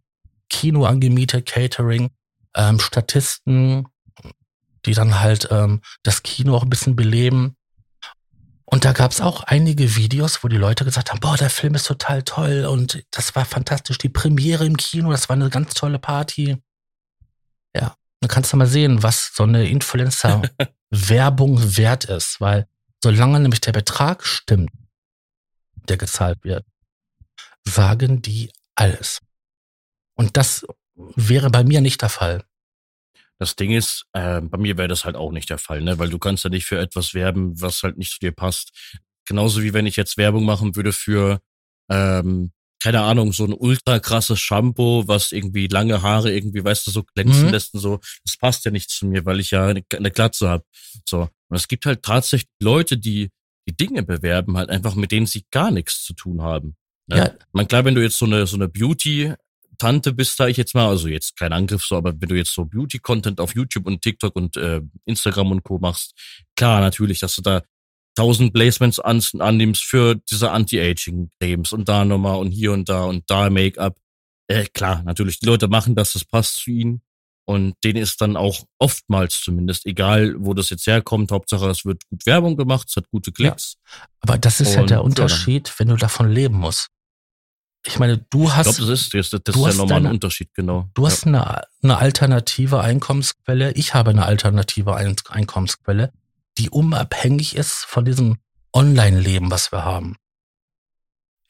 Kino 0.49 0.85
angemietet, 0.85 1.45
Catering, 1.45 2.09
ähm, 2.55 2.79
Statisten, 2.79 3.87
die 4.85 4.93
dann 4.93 5.21
halt 5.21 5.47
ähm, 5.49 5.81
das 6.03 6.23
Kino 6.23 6.55
auch 6.55 6.63
ein 6.63 6.69
bisschen 6.69 6.95
beleben. 6.95 7.55
Und 8.73 8.85
da 8.85 8.91
gab 8.91 9.11
es 9.11 9.21
auch 9.21 9.43
einige 9.43 9.95
Videos, 9.97 10.43
wo 10.43 10.47
die 10.47 10.57
Leute 10.57 10.83
gesagt 10.83 11.11
haben, 11.11 11.19
boah, 11.19 11.37
der 11.37 11.51
Film 11.51 11.75
ist 11.75 11.85
total 11.85 12.23
toll 12.23 12.65
und 12.65 13.05
das 13.11 13.35
war 13.35 13.45
fantastisch. 13.45 13.99
Die 13.99 14.09
Premiere 14.09 14.65
im 14.65 14.77
Kino, 14.77 15.11
das 15.11 15.29
war 15.29 15.35
eine 15.35 15.51
ganz 15.51 15.75
tolle 15.75 15.99
Party. 15.99 16.57
Ja, 17.75 17.95
dann 18.19 18.29
kannst 18.29 18.51
du 18.51 18.57
mal 18.57 18.65
sehen, 18.65 19.03
was 19.03 19.31
so 19.35 19.43
eine 19.43 19.69
Influencer-Werbung 19.69 21.59
wert 21.77 22.05
ist, 22.05 22.41
weil 22.41 22.67
solange 23.03 23.39
nämlich 23.39 23.61
der 23.61 23.73
Betrag 23.73 24.25
stimmt, 24.25 24.71
der 25.87 25.97
gezahlt 25.97 26.43
wird, 26.43 26.65
sagen 27.65 28.23
die 28.23 28.51
alles. 28.73 29.19
Und 30.15 30.35
das 30.35 30.65
wäre 30.95 31.51
bei 31.51 31.63
mir 31.63 31.81
nicht 31.81 32.01
der 32.01 32.09
Fall. 32.09 32.43
Das 33.43 33.57
Ding 33.57 33.71
ist, 33.71 34.05
äh, 34.13 34.39
bei 34.39 34.57
mir 34.57 34.77
wäre 34.77 34.87
das 34.87 35.03
halt 35.03 35.17
auch 35.17 35.33
nicht 35.33 35.49
der 35.49 35.57
Fall, 35.57 35.81
ne? 35.81 35.99
Weil 35.99 36.07
du 36.07 36.17
kannst 36.17 36.45
ja 36.45 36.49
nicht 36.49 36.65
für 36.65 36.79
etwas 36.79 37.13
werben, 37.13 37.59
was 37.59 37.83
halt 37.83 37.97
nicht 37.97 38.13
zu 38.13 38.19
dir 38.19 38.31
passt. 38.31 38.71
Genauso 39.25 39.61
wie 39.61 39.73
wenn 39.73 39.85
ich 39.85 39.97
jetzt 39.97 40.15
Werbung 40.15 40.45
machen 40.45 40.77
würde 40.77 40.93
für, 40.93 41.41
ähm, 41.89 42.53
keine 42.81 43.01
Ahnung, 43.01 43.33
so 43.33 43.43
ein 43.43 43.51
ultra 43.51 43.99
krasses 43.99 44.39
Shampoo, 44.39 45.09
was 45.09 45.33
irgendwie 45.33 45.67
lange 45.67 46.01
Haare 46.01 46.31
irgendwie, 46.31 46.63
weißt 46.63 46.87
du, 46.87 46.91
so 46.91 47.03
glänzen 47.03 47.47
mhm. 47.47 47.51
lässt 47.51 47.73
und 47.73 47.81
so. 47.81 47.99
Das 48.23 48.37
passt 48.37 48.63
ja 48.63 48.71
nicht 48.71 48.89
zu 48.89 49.07
mir, 49.07 49.25
weil 49.25 49.41
ich 49.41 49.51
ja 49.51 49.67
eine, 49.67 49.83
eine 49.93 50.11
Glatze 50.11 50.47
habe. 50.47 50.63
So. 51.05 51.23
Und 51.49 51.57
es 51.57 51.67
gibt 51.67 51.85
halt 51.85 52.01
tatsächlich 52.01 52.49
Leute, 52.61 52.97
die 52.97 53.29
die 53.67 53.75
Dinge 53.75 54.03
bewerben, 54.03 54.55
halt 54.55 54.69
einfach 54.69 54.95
mit 54.95 55.11
denen 55.11 55.25
sie 55.25 55.43
gar 55.51 55.69
nichts 55.69 56.05
zu 56.05 56.13
tun 56.13 56.41
haben. 56.41 56.77
Ne? 57.07 57.17
Ja. 57.17 57.33
Man 57.51 57.67
klar, 57.67 57.83
wenn 57.83 57.95
du 57.95 58.01
jetzt 58.01 58.17
so 58.17 58.25
eine 58.25 58.47
so 58.47 58.55
eine 58.55 58.69
Beauty 58.69 59.33
Tante 59.77 60.13
bist, 60.13 60.37
sage 60.37 60.51
ich 60.51 60.57
jetzt 60.57 60.75
mal, 60.75 60.87
also 60.87 61.07
jetzt 61.07 61.37
kein 61.37 61.53
Angriff 61.53 61.83
so, 61.83 61.95
aber 61.95 62.13
wenn 62.19 62.29
du 62.29 62.35
jetzt 62.35 62.53
so 62.53 62.65
Beauty-Content 62.65 63.39
auf 63.39 63.55
YouTube 63.55 63.85
und 63.87 64.01
TikTok 64.01 64.35
und 64.35 64.57
äh, 64.57 64.81
Instagram 65.05 65.51
und 65.51 65.63
Co. 65.63 65.79
machst, 65.79 66.13
klar, 66.55 66.81
natürlich, 66.81 67.19
dass 67.19 67.35
du 67.35 67.41
da 67.41 67.61
tausend 68.15 68.53
Placements 68.53 68.99
an, 68.99 69.21
annimmst 69.39 69.83
für 69.83 70.15
diese 70.15 70.51
Anti-Aging-Cremes 70.51 71.73
und 71.73 71.89
da 71.89 72.05
nochmal 72.05 72.37
und 72.37 72.51
hier 72.51 72.71
und 72.71 72.89
da 72.89 73.05
und 73.05 73.29
da 73.29 73.49
Make-up. 73.49 73.97
Äh, 74.47 74.65
klar, 74.65 75.03
natürlich, 75.03 75.39
die 75.39 75.45
Leute 75.47 75.67
machen 75.67 75.95
das, 75.95 76.13
das 76.13 76.25
passt 76.25 76.57
zu 76.57 76.71
ihnen. 76.71 77.01
Und 77.45 77.75
denen 77.83 78.01
ist 78.01 78.21
dann 78.21 78.37
auch 78.37 78.63
oftmals 78.79 79.41
zumindest, 79.41 79.85
egal 79.85 80.35
wo 80.37 80.53
das 80.53 80.69
jetzt 80.69 80.87
herkommt, 80.87 81.29
Hauptsache 81.31 81.69
es 81.69 81.83
wird 81.83 82.07
gut 82.09 82.25
Werbung 82.25 82.55
gemacht, 82.55 82.87
es 82.89 82.95
hat 82.95 83.09
gute 83.09 83.33
Klicks. 83.33 83.75
Ja, 83.75 84.07
aber 84.21 84.37
das 84.37 84.61
ist 84.61 84.69
und, 84.69 84.75
ja 84.75 84.85
der 84.85 85.03
Unterschied, 85.03 85.67
ja, 85.67 85.73
wenn 85.77 85.89
du 85.89 85.97
davon 85.97 86.31
leben 86.31 86.55
musst 86.55 86.87
ich 87.85 87.99
meine, 87.99 88.17
du 88.29 88.51
hast. 88.53 88.67
Ich 88.67 88.77
glaube, 88.77 88.91
das 88.91 89.01
ist, 89.01 89.13
das, 89.13 89.29
das 89.43 89.55
ist 89.55 89.65
ja 89.65 89.73
nochmal 89.73 90.05
ein 90.05 90.11
Unterschied, 90.11 90.53
genau. 90.53 90.89
Du 90.93 91.05
hast 91.05 91.27
eine, 91.27 91.63
eine 91.81 91.97
alternative 91.97 92.81
Einkommensquelle. 92.81 93.73
Ich 93.73 93.93
habe 93.93 94.11
eine 94.11 94.25
alternative 94.25 94.95
Einkommensquelle, 94.95 96.13
die 96.57 96.69
unabhängig 96.69 97.55
ist 97.55 97.85
von 97.85 98.05
diesem 98.05 98.37
Online-Leben, 98.73 99.51
was 99.51 99.71
wir 99.71 99.83
haben. 99.83 100.15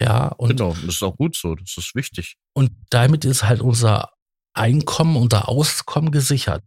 Ja, 0.02 0.28
und. 0.30 0.50
Genau, 0.50 0.76
das 0.86 0.96
ist 0.96 1.04
auch 1.04 1.16
gut 1.16 1.36
so. 1.36 1.56
Das 1.56 1.78
ist 1.78 1.94
wichtig. 1.94 2.38
Und 2.54 2.72
damit 2.90 3.26
ist 3.26 3.44
halt 3.44 3.62
unser 3.62 4.10
Einkommen, 4.54 5.16
unser 5.16 5.48
Auskommen 5.48 6.12
gesichert. 6.12 6.64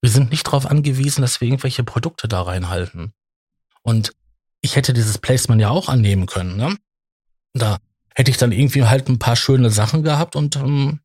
Wir 0.00 0.10
sind 0.10 0.30
nicht 0.30 0.46
darauf 0.46 0.66
angewiesen, 0.66 1.22
dass 1.22 1.40
wir 1.40 1.48
irgendwelche 1.48 1.82
Produkte 1.82 2.28
da 2.28 2.42
reinhalten. 2.42 3.12
Und 3.82 4.12
ich 4.60 4.76
hätte 4.76 4.92
dieses 4.92 5.18
Placement 5.18 5.60
ja 5.60 5.70
auch 5.70 5.88
annehmen 5.88 6.26
können, 6.26 6.56
ne? 6.56 6.76
Da 7.54 7.78
hätte 8.18 8.32
ich 8.32 8.36
dann 8.36 8.50
irgendwie 8.50 8.82
halt 8.82 9.08
ein 9.08 9.20
paar 9.20 9.36
schöne 9.36 9.70
Sachen 9.70 10.02
gehabt 10.02 10.34
und 10.34 10.56
ähm, 10.56 10.98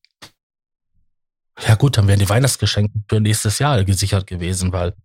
ja 1.61 1.75
gut, 1.75 1.95
dann 1.95 2.07
wären 2.07 2.17
die 2.17 2.27
Weihnachtsgeschenke 2.27 2.91
für 3.07 3.21
nächstes 3.21 3.59
Jahr 3.59 3.83
gesichert 3.83 4.25
gewesen, 4.25 4.73
weil 4.73 4.95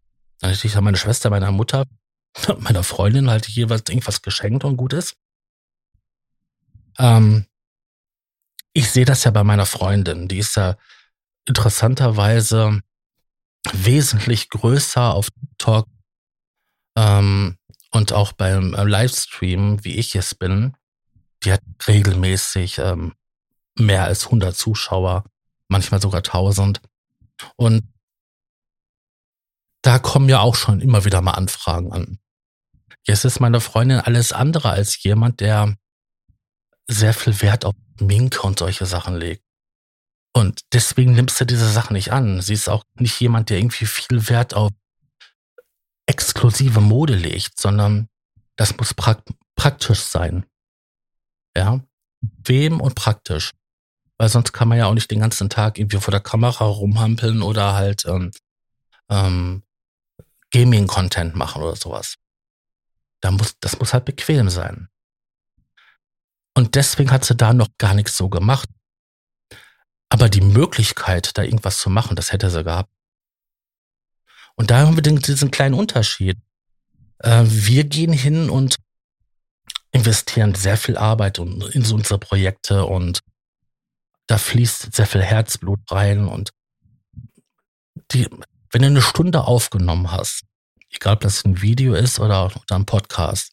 dann 0.40 0.50
hätte 0.50 0.66
ich 0.66 0.72
dann 0.72 0.84
meine 0.84 0.96
Schwester, 0.96 1.28
meiner 1.28 1.52
Mutter, 1.52 1.84
meiner 2.60 2.82
Freundin 2.82 3.28
halt 3.28 3.46
jeweils 3.46 3.82
irgendwas 3.90 4.22
geschenkt 4.22 4.64
und 4.64 4.78
gut 4.78 4.94
ist. 4.94 5.16
Ähm, 6.98 7.44
ich 8.72 8.90
sehe 8.90 9.04
das 9.04 9.24
ja 9.24 9.30
bei 9.30 9.44
meiner 9.44 9.66
Freundin, 9.66 10.28
die 10.28 10.38
ist 10.38 10.56
ja 10.56 10.78
interessanterweise 11.44 12.80
wesentlich 13.70 14.48
größer 14.48 15.12
auf 15.12 15.28
TikTok 15.28 15.86
ähm, 16.96 17.58
und 17.90 18.14
auch 18.14 18.32
beim 18.32 18.72
äh, 18.72 18.84
Livestream, 18.84 19.84
wie 19.84 19.96
ich 19.96 20.14
es 20.14 20.34
bin, 20.34 20.74
die 21.44 21.52
hat 21.52 21.62
regelmäßig 21.86 22.78
ähm, 22.78 23.14
mehr 23.78 24.04
als 24.04 24.26
100 24.26 24.56
Zuschauer, 24.56 25.24
manchmal 25.68 26.00
sogar 26.00 26.18
1000. 26.18 26.80
Und 27.56 27.92
da 29.82 29.98
kommen 29.98 30.28
ja 30.28 30.40
auch 30.40 30.56
schon 30.56 30.80
immer 30.80 31.04
wieder 31.04 31.20
mal 31.22 31.32
Anfragen 31.32 31.92
an. 31.92 32.18
Jetzt 33.04 33.24
ist 33.24 33.40
meine 33.40 33.60
Freundin 33.60 34.00
alles 34.00 34.32
andere 34.32 34.70
als 34.70 35.02
jemand, 35.02 35.40
der 35.40 35.76
sehr 36.88 37.14
viel 37.14 37.40
Wert 37.42 37.64
auf 37.64 37.74
Minke 38.00 38.42
und 38.42 38.58
solche 38.58 38.86
Sachen 38.86 39.16
legt. 39.16 39.44
Und 40.34 40.60
deswegen 40.72 41.14
nimmst 41.14 41.40
du 41.40 41.44
diese 41.44 41.70
Sachen 41.70 41.94
nicht 41.94 42.12
an. 42.12 42.40
Sie 42.40 42.54
ist 42.54 42.68
auch 42.68 42.84
nicht 42.94 43.18
jemand, 43.20 43.50
der 43.50 43.58
irgendwie 43.58 43.86
viel 43.86 44.28
Wert 44.28 44.54
auf 44.54 44.70
exklusive 46.06 46.80
Mode 46.80 47.14
legt, 47.14 47.58
sondern 47.58 48.08
das 48.56 48.76
muss 48.76 48.94
praktisch 48.94 50.00
sein. 50.00 50.46
Ja, 51.58 51.80
wem 52.20 52.80
und 52.80 52.94
praktisch. 52.94 53.50
Weil 54.16 54.28
sonst 54.28 54.52
kann 54.52 54.68
man 54.68 54.78
ja 54.78 54.86
auch 54.86 54.94
nicht 54.94 55.10
den 55.10 55.18
ganzen 55.18 55.50
Tag 55.50 55.76
irgendwie 55.76 55.98
vor 55.98 56.12
der 56.12 56.20
Kamera 56.20 56.64
rumhampeln 56.64 57.42
oder 57.42 57.74
halt 57.74 58.04
ähm, 58.06 58.30
ähm, 59.08 59.64
Gaming-Content 60.52 61.34
machen 61.34 61.60
oder 61.60 61.74
sowas. 61.74 62.14
Da 63.20 63.32
muss, 63.32 63.58
das 63.58 63.80
muss 63.80 63.92
halt 63.92 64.04
bequem 64.04 64.48
sein. 64.50 64.88
Und 66.54 66.76
deswegen 66.76 67.10
hat 67.10 67.24
sie 67.24 67.34
da 67.34 67.52
noch 67.52 67.70
gar 67.76 67.94
nichts 67.94 68.16
so 68.16 68.28
gemacht. 68.28 68.68
Aber 70.10 70.28
die 70.28 70.40
Möglichkeit, 70.40 71.36
da 71.36 71.42
irgendwas 71.42 71.78
zu 71.78 71.90
machen, 71.90 72.14
das 72.14 72.30
hätte 72.30 72.50
sie 72.50 72.62
gehabt. 72.62 72.92
Und 74.54 74.70
da 74.70 74.86
haben 74.86 74.94
wir 74.94 75.02
diesen 75.02 75.50
kleinen 75.50 75.74
Unterschied. 75.74 76.38
Äh, 77.18 77.42
wir 77.46 77.82
gehen 77.82 78.12
hin 78.12 78.48
und 78.48 78.76
investieren 79.92 80.54
sehr 80.54 80.76
viel 80.76 80.96
Arbeit 80.96 81.38
in 81.38 81.62
unsere 81.62 82.18
Projekte 82.18 82.84
und 82.84 83.20
da 84.26 84.38
fließt 84.38 84.94
sehr 84.94 85.06
viel 85.06 85.22
Herzblut 85.22 85.80
rein 85.90 86.28
und 86.28 86.50
die, 88.12 88.28
wenn 88.70 88.82
du 88.82 88.88
eine 88.88 89.02
Stunde 89.02 89.44
aufgenommen 89.44 90.12
hast, 90.12 90.44
egal 90.90 91.14
ob 91.14 91.20
das 91.20 91.44
ein 91.44 91.62
Video 91.62 91.94
ist 91.94 92.20
oder, 92.20 92.46
oder 92.46 92.76
ein 92.76 92.86
Podcast, 92.86 93.52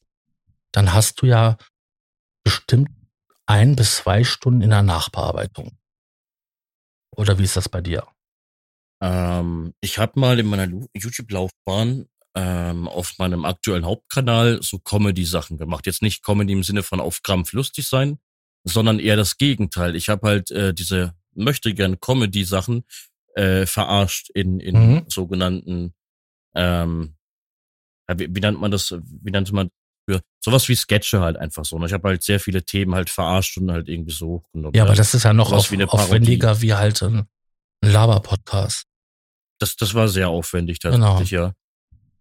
dann 0.72 0.94
hast 0.94 1.22
du 1.22 1.28
ja 1.28 1.58
bestimmt 2.44 2.90
ein 3.46 3.76
bis 3.76 3.98
zwei 3.98 4.24
Stunden 4.24 4.62
in 4.62 4.70
der 4.72 4.84
Nachbearbeitung. 4.84 5.78
Oder 7.16 7.38
wie 7.38 7.44
ist 7.44 7.56
das 7.56 7.70
bei 7.70 7.82
dir? 7.82 8.06
Ähm, 9.02 9.74
ich 9.82 9.98
habe 9.98 10.20
mal 10.20 10.40
in 10.40 10.48
meiner 10.48 10.68
YouTube-Laufbahn 10.94 12.08
ähm, 12.36 12.88
auf 12.88 13.18
meinem 13.18 13.46
aktuellen 13.46 13.86
Hauptkanal 13.86 14.62
so 14.62 14.80
Comedy-Sachen 14.80 15.58
gemacht. 15.58 15.86
Jetzt 15.86 16.02
nicht 16.02 16.24
Comedy 16.24 16.54
im 16.54 16.64
Sinne 16.64 16.84
von 16.84 17.00
auf 17.00 17.24
Krampf 17.24 17.54
lustig 17.54 17.88
sein, 17.88 18.20
sondern 18.64 19.00
eher 19.00 19.16
das 19.16 19.38
Gegenteil. 19.38 19.96
Ich 19.96 20.10
habe 20.10 20.28
halt 20.28 20.52
äh, 20.52 20.74
diese 20.74 21.14
möchte 21.34 21.74
gern 21.74 22.00
Comedy-Sachen 22.00 22.84
äh, 23.36 23.66
verarscht 23.66 24.30
in, 24.32 24.60
in 24.60 24.76
mhm. 24.76 25.06
sogenannten 25.08 25.94
ähm, 26.56 27.16
wie, 28.14 28.34
wie 28.34 28.40
nennt 28.40 28.60
man 28.60 28.72
das, 28.72 28.96
wie 29.04 29.32
nannte 29.32 29.54
man 29.54 29.70
für 30.08 30.22
sowas 30.44 30.70
wie 30.70 30.76
Sketche 30.76 31.22
halt 31.22 31.38
einfach 31.38 31.66
so. 31.66 31.76
Und 31.76 31.82
ne? 31.82 31.88
ich 31.88 31.94
habe 31.94 32.08
halt 32.10 32.24
sehr 32.24 32.40
viele 32.40 32.64
Themen 32.64 32.94
halt 32.94 33.10
verarscht 33.10 33.58
und 33.58 33.72
halt 33.72 33.90
irgendwie 33.90 34.14
so 34.14 34.28
hochgenommen. 34.28 34.76
Ja, 34.76 34.84
aber 34.84 34.96
das 34.96 35.14
ist 35.14 35.24
ja 35.24 35.34
noch 35.34 35.52
auf, 35.52 35.72
wie 35.72 35.84
aufwendiger 35.84 36.62
wie 36.62 36.74
halt 36.74 37.02
ein 37.02 37.28
Laber-Podcast. 37.84 38.86
Das, 39.60 39.76
das 39.76 39.94
war 39.94 40.08
sehr 40.08 40.30
aufwendig 40.30 40.80
tatsächlich, 40.80 41.30
genau. 41.30 41.46
ja. 41.46 41.54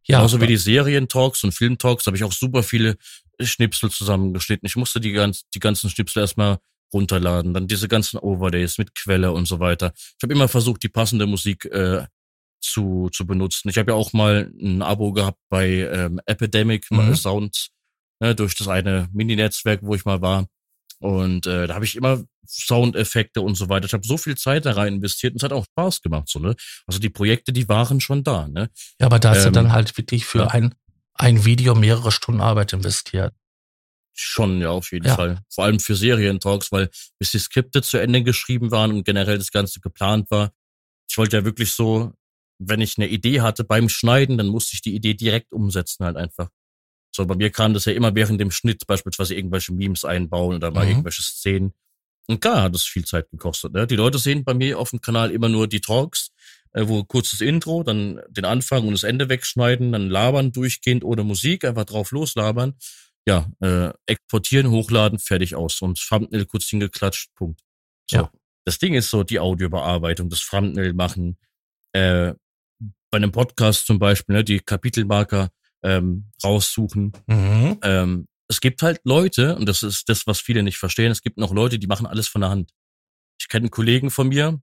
Ja, 0.07 0.19
Genauso 0.19 0.41
wie 0.41 0.47
die 0.47 0.57
Serientalks 0.57 1.45
und 1.45 1.53
Filmtalks 1.53 2.07
habe 2.07 2.17
ich 2.17 2.25
auch 2.25 2.33
super 2.33 2.63
viele 2.63 2.97
Schnipsel 3.41 3.91
zusammengeschnitten. 3.91 4.67
Ich 4.67 4.77
musste 4.77 5.01
die, 5.01 5.13
ganz, 5.13 5.45
die 5.55 5.61
ganzen 5.61 5.89
Schnipsel 5.89 6.21
erstmal 6.21 6.59
runterladen, 6.93 7.55
dann 7.55 7.67
diese 7.67 7.89
ganzen 7.89 8.19
Overlays 8.19 8.79
mit 8.79 8.95
Quelle 8.95 9.33
und 9.33 9.47
so 9.47 9.61
weiter. 9.61 9.93
Ich 9.97 10.23
habe 10.23 10.33
immer 10.33 10.49
versucht, 10.49 10.83
die 10.83 10.89
passende 10.89 11.27
Musik 11.27 11.65
äh, 11.67 12.07
zu, 12.61 13.09
zu 13.13 13.27
benutzen. 13.27 13.69
Ich 13.69 13.79
habe 13.79 13.93
ja 13.93 13.97
auch 13.97 14.13
mal 14.13 14.53
ein 14.61 14.83
Abo 14.83 15.13
gehabt 15.13 15.39
bei 15.49 15.69
ähm, 15.69 16.21
Epidemic 16.27 16.91
mhm. 16.91 17.15
Sounds, 17.15 17.71
ne, 18.21 18.35
durch 18.35 18.55
das 18.55 18.69
eine 18.69 19.09
Mini-Netzwerk, 19.13 19.81
wo 19.83 19.95
ich 19.95 20.05
mal 20.05 20.21
war. 20.21 20.47
Und 20.99 21.47
äh, 21.47 21.67
da 21.67 21.75
habe 21.75 21.85
ich 21.85 21.97
immer 21.97 22.23
Soundeffekte 22.47 23.41
und 23.41 23.55
so 23.55 23.69
weiter. 23.69 23.87
Ich 23.87 23.93
habe 23.93 24.07
so 24.07 24.17
viel 24.17 24.37
Zeit 24.37 24.67
da 24.67 24.73
rein 24.73 24.95
investiert 24.95 25.33
und 25.33 25.39
es 25.39 25.43
hat 25.43 25.53
auch 25.53 25.65
Spaß 25.65 26.03
gemacht. 26.03 26.29
So, 26.29 26.39
ne? 26.39 26.55
Also 26.87 26.99
die 26.99 27.11
Projekte, 27.11 27.53
die 27.53 27.69
waren 27.69 28.01
schon 28.01 28.23
da. 28.23 28.49
Ne? 28.49 28.71
Ja, 29.01 29.07
aber 29.07 29.19
da 29.19 29.31
hast 29.31 29.45
ähm, 29.45 29.53
du 29.53 29.61
dann 29.61 29.73
halt 29.73 29.97
wirklich 29.97 30.25
für 30.25 30.41
ja. 30.41 30.47
ein, 30.49 30.75
ein 31.15 31.45
Video 31.45 31.75
mehrere 31.75 32.13
Stunden 32.13 32.41
Arbeit 32.41 32.73
investiert. 32.73 33.35
Schon, 34.17 34.61
ja, 34.61 34.71
auf 34.71 34.93
jeden 34.93 35.07
ja. 35.07 35.17
Fall. 35.17 35.41
Vor 35.49 35.65
allem 35.65 35.81
für 35.81 35.97
Serientalks, 35.97 36.71
weil 36.71 36.89
bis 37.19 37.33
die 37.33 37.39
Skripte 37.39 37.83
zu 37.83 37.99
Ende 37.99 38.23
geschrieben 38.23 38.71
waren 38.71 38.93
und 38.93 39.05
generell 39.05 39.39
das 39.39 39.51
Ganze 39.51 39.81
geplant 39.81 40.31
war. 40.31 40.53
Ich 41.09 41.19
wollte 41.19 41.37
ja 41.37 41.45
wirklich 41.45 41.73
so 41.73 42.13
wenn 42.59 42.81
ich 42.81 42.99
eine 42.99 43.09
Idee 43.09 43.41
hatte 43.41 43.65
beim 43.65 43.89
Schneiden, 43.89 44.39
dann 44.39 44.49
musste 44.49 44.75
ich 44.75 44.83
die 44.83 44.95
Idee 44.95 45.15
direkt 45.15 45.53
umsetzen 45.53 46.05
halt 46.05 46.17
einfach. 46.17 46.49
So, 47.15 47.25
bei 47.27 47.37
mir 47.37 47.51
kam 47.51 47.75
das 47.75 47.85
ja 47.85 47.93
immer 47.93 48.15
während 48.15 48.41
dem 48.41 48.51
Schnitt 48.51 48.87
beispielsweise 48.87 49.35
irgendwelche 49.35 49.73
Memes 49.73 50.05
einbauen 50.05 50.57
oder 50.57 50.73
mal 50.73 50.85
mhm. 50.85 50.91
irgendwelche 50.91 51.23
Szenen. 51.23 51.73
Und 52.27 52.41
klar 52.41 52.63
hat 52.63 52.75
das 52.75 52.85
viel 52.85 53.05
Zeit 53.05 53.31
gekostet. 53.31 53.73
Ne? 53.73 53.87
Die 53.87 53.97
Leute 53.97 54.19
sehen 54.19 54.45
bei 54.45 54.55
mir 54.55 54.79
auf 54.79 54.91
dem 54.91 55.01
Kanal 55.01 55.31
immer 55.31 55.49
nur 55.49 55.69
die 55.69 55.81
Talks, 55.81 56.33
äh, 56.73 56.89
wo 56.89 57.05
kurzes 57.05 57.41
Intro, 57.41 57.85
dann 57.85 58.21
den 58.29 58.45
Anfang 58.45 58.85
und 58.87 58.93
das 58.93 59.05
Ende 59.05 59.29
wegschneiden, 59.29 59.93
dann 59.93 60.09
labern 60.09 60.51
durchgehend 60.51 61.05
ohne 61.05 61.23
Musik, 61.23 61.65
einfach 61.65 61.85
drauf 61.85 62.11
loslabern. 62.11 62.75
Ja, 63.27 63.49
äh, 63.61 63.91
exportieren, 64.07 64.71
hochladen, 64.71 65.19
fertig 65.19 65.55
aus. 65.55 65.81
Und 65.83 65.99
Thumbnail 65.99 66.47
kurz 66.47 66.67
hingeklatscht, 66.67 67.35
Punkt. 67.35 67.61
So. 68.11 68.17
Ja. 68.17 68.33
Das 68.65 68.79
Ding 68.79 68.95
ist 68.95 69.11
so 69.11 69.23
die 69.23 69.39
Audiobearbeitung, 69.39 70.31
das 70.31 70.41
Thumbnail 70.41 70.95
machen, 70.95 71.39
äh, 71.93 72.35
bei 73.11 73.19
einem 73.19 73.31
Podcast 73.31 73.87
zum 73.87 73.99
Beispiel, 73.99 74.35
ne, 74.35 74.45
die 74.45 74.59
Kapitelmarker 74.59 75.51
ähm, 75.85 76.31
raussuchen. 76.43 77.13
Mhm. 77.27 77.79
Ähm, 77.83 78.27
es 78.49 78.61
gibt 78.61 78.83
halt 78.83 79.01
Leute, 79.05 79.57
und 79.57 79.69
das 79.69 79.83
ist 79.83 80.09
das, 80.09 80.27
was 80.27 80.41
viele 80.41 80.63
nicht 80.63 80.79
verstehen, 80.79 81.13
es 81.13 81.23
gibt 81.23 81.39
noch 81.39 81.53
Leute, 81.53 81.79
die 81.79 81.87
machen 81.87 82.07
alles 82.07 82.27
von 82.27 82.41
der 82.41 82.51
Hand. 82.51 82.73
Ich 83.39 83.49
kenne 83.49 83.65
einen 83.65 83.71
Kollegen 83.71 84.11
von 84.11 84.29
mir, 84.29 84.61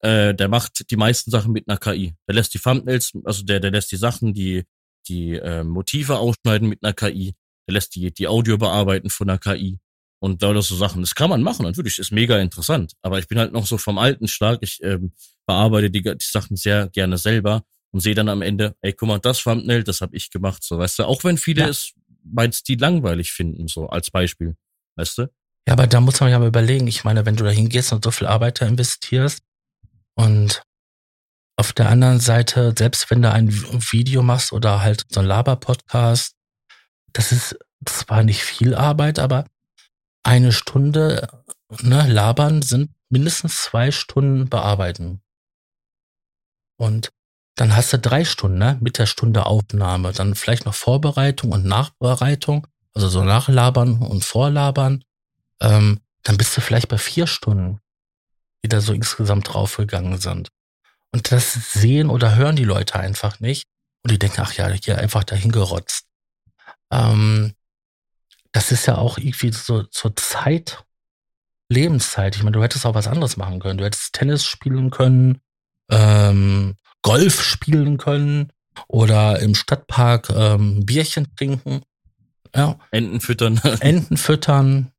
äh, 0.00 0.34
der 0.34 0.48
macht 0.48 0.90
die 0.90 0.96
meisten 0.96 1.30
Sachen 1.30 1.52
mit 1.52 1.68
einer 1.68 1.78
KI. 1.78 2.14
Der 2.28 2.34
lässt 2.34 2.54
die 2.54 2.58
Thumbnails, 2.58 3.12
also 3.24 3.42
der, 3.44 3.60
der 3.60 3.70
lässt 3.70 3.90
die 3.92 3.96
Sachen, 3.96 4.34
die, 4.34 4.64
die 5.08 5.32
äh, 5.32 5.64
Motive 5.64 6.18
ausschneiden 6.18 6.68
mit 6.68 6.82
einer 6.82 6.92
KI. 6.92 7.34
Der 7.66 7.74
lässt 7.74 7.94
die, 7.94 8.12
die 8.12 8.28
Audio 8.28 8.58
bearbeiten 8.58 9.08
von 9.08 9.28
einer 9.28 9.38
KI 9.38 9.78
und 10.20 10.42
lauter 10.42 10.62
so 10.62 10.76
Sachen. 10.76 11.02
Das 11.02 11.14
kann 11.14 11.30
man 11.30 11.42
machen, 11.42 11.64
natürlich, 11.64 11.98
ist 11.98 12.12
mega 12.12 12.38
interessant. 12.38 12.92
Aber 13.02 13.18
ich 13.18 13.28
bin 13.28 13.38
halt 13.38 13.52
noch 13.52 13.66
so 13.66 13.78
vom 13.78 13.98
alten 13.98 14.28
Schlag. 14.28 14.58
Ich 14.62 14.82
ähm, 14.82 15.12
bearbeite 15.46 15.90
die, 15.90 16.02
die 16.02 16.16
Sachen 16.20 16.56
sehr 16.56 16.88
gerne 16.90 17.18
selber 17.18 17.64
und 17.94 18.00
sehe 18.00 18.16
dann 18.16 18.28
am 18.28 18.42
Ende, 18.42 18.74
ey, 18.82 18.92
guck 18.92 19.06
mal, 19.06 19.20
das 19.20 19.44
Thumbnail, 19.44 19.84
das 19.84 20.00
habe 20.00 20.16
ich 20.16 20.30
gemacht, 20.30 20.64
so, 20.64 20.76
weißt 20.78 20.98
du, 20.98 21.04
auch 21.04 21.22
wenn 21.22 21.38
viele 21.38 21.62
ja. 21.62 21.68
es 21.68 21.94
mein 22.24 22.52
Stil 22.52 22.80
langweilig 22.80 23.30
finden, 23.30 23.68
so 23.68 23.88
als 23.88 24.10
Beispiel, 24.10 24.56
weißt 24.96 25.18
du? 25.18 25.22
Ja, 25.68 25.74
aber 25.74 25.86
da 25.86 26.00
muss 26.00 26.18
man 26.18 26.28
ja 26.28 26.40
mal 26.40 26.48
überlegen, 26.48 26.88
ich 26.88 27.04
meine, 27.04 27.24
wenn 27.24 27.36
du 27.36 27.44
da 27.44 27.50
hingehst 27.50 27.92
und 27.92 28.02
so 28.02 28.10
viel 28.10 28.26
Arbeit 28.26 28.60
da 28.60 28.66
investierst 28.66 29.44
und 30.16 30.64
auf 31.56 31.72
der 31.72 31.88
anderen 31.88 32.18
Seite, 32.18 32.74
selbst 32.76 33.08
wenn 33.12 33.22
du 33.22 33.30
ein 33.30 33.48
Video 33.52 34.24
machst 34.24 34.52
oder 34.52 34.82
halt 34.82 35.06
so 35.08 35.20
ein 35.20 35.26
Laber-Podcast, 35.26 36.34
das 37.12 37.30
ist 37.30 37.56
zwar 37.86 38.24
nicht 38.24 38.42
viel 38.42 38.74
Arbeit, 38.74 39.20
aber 39.20 39.46
eine 40.24 40.50
Stunde 40.50 41.28
ne, 41.80 42.08
labern 42.08 42.60
sind 42.62 42.90
mindestens 43.08 43.62
zwei 43.62 43.92
Stunden 43.92 44.48
bearbeiten. 44.48 45.22
Und 46.76 47.12
dann 47.56 47.76
hast 47.76 47.92
du 47.92 47.98
drei 47.98 48.24
Stunden, 48.24 48.58
ne? 48.58 48.78
Mit 48.80 48.98
der 48.98 49.06
Stunde 49.06 49.46
Aufnahme. 49.46 50.12
Dann 50.12 50.34
vielleicht 50.34 50.66
noch 50.66 50.74
Vorbereitung 50.74 51.52
und 51.52 51.64
Nachbereitung. 51.64 52.66
Also 52.94 53.08
so 53.08 53.22
Nachlabern 53.22 53.98
und 54.02 54.24
Vorlabern. 54.24 55.04
Ähm, 55.60 56.00
dann 56.22 56.36
bist 56.36 56.56
du 56.56 56.60
vielleicht 56.60 56.88
bei 56.88 56.98
vier 56.98 57.26
Stunden, 57.26 57.80
die 58.64 58.68
da 58.68 58.80
so 58.80 58.92
insgesamt 58.92 59.52
draufgegangen 59.52 60.18
sind. 60.18 60.48
Und 61.12 61.30
das 61.30 61.72
sehen 61.72 62.10
oder 62.10 62.34
hören 62.34 62.56
die 62.56 62.64
Leute 62.64 62.98
einfach 62.98 63.38
nicht. 63.38 63.68
Und 64.02 64.10
die 64.10 64.18
denken, 64.18 64.40
ach 64.40 64.52
ja, 64.54 64.68
hier 64.68 64.98
einfach 64.98 65.22
dahin 65.22 65.52
gerotzt. 65.52 66.06
Ähm, 66.90 67.54
das 68.52 68.72
ist 68.72 68.86
ja 68.86 68.98
auch 68.98 69.18
irgendwie 69.18 69.52
so 69.52 69.84
zur 69.84 70.16
Zeit, 70.16 70.84
Lebenszeit. 71.68 72.36
Ich 72.36 72.42
meine, 72.42 72.56
du 72.56 72.62
hättest 72.62 72.84
auch 72.84 72.94
was 72.94 73.06
anderes 73.06 73.36
machen 73.36 73.60
können. 73.60 73.78
Du 73.78 73.84
hättest 73.84 74.12
Tennis 74.12 74.44
spielen 74.44 74.90
können, 74.90 75.40
ähm, 75.90 76.76
Golf 77.04 77.42
spielen 77.42 77.98
können 77.98 78.50
oder 78.88 79.38
im 79.38 79.54
Stadtpark 79.54 80.30
ähm, 80.30 80.84
Bierchen 80.84 81.36
trinken. 81.36 81.82
Ja. 82.54 82.78
Enten 82.90 83.20
füttern. 83.20 83.58
Enten 83.80 84.16
füttern 84.16 84.90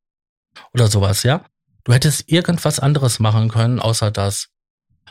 oder 0.73 0.87
sowas, 0.87 1.23
ja. 1.23 1.43
Du 1.83 1.93
hättest 1.93 2.31
irgendwas 2.31 2.79
anderes 2.79 3.19
machen 3.19 3.49
können, 3.49 3.79
außer 3.79 4.11
das. 4.11 4.47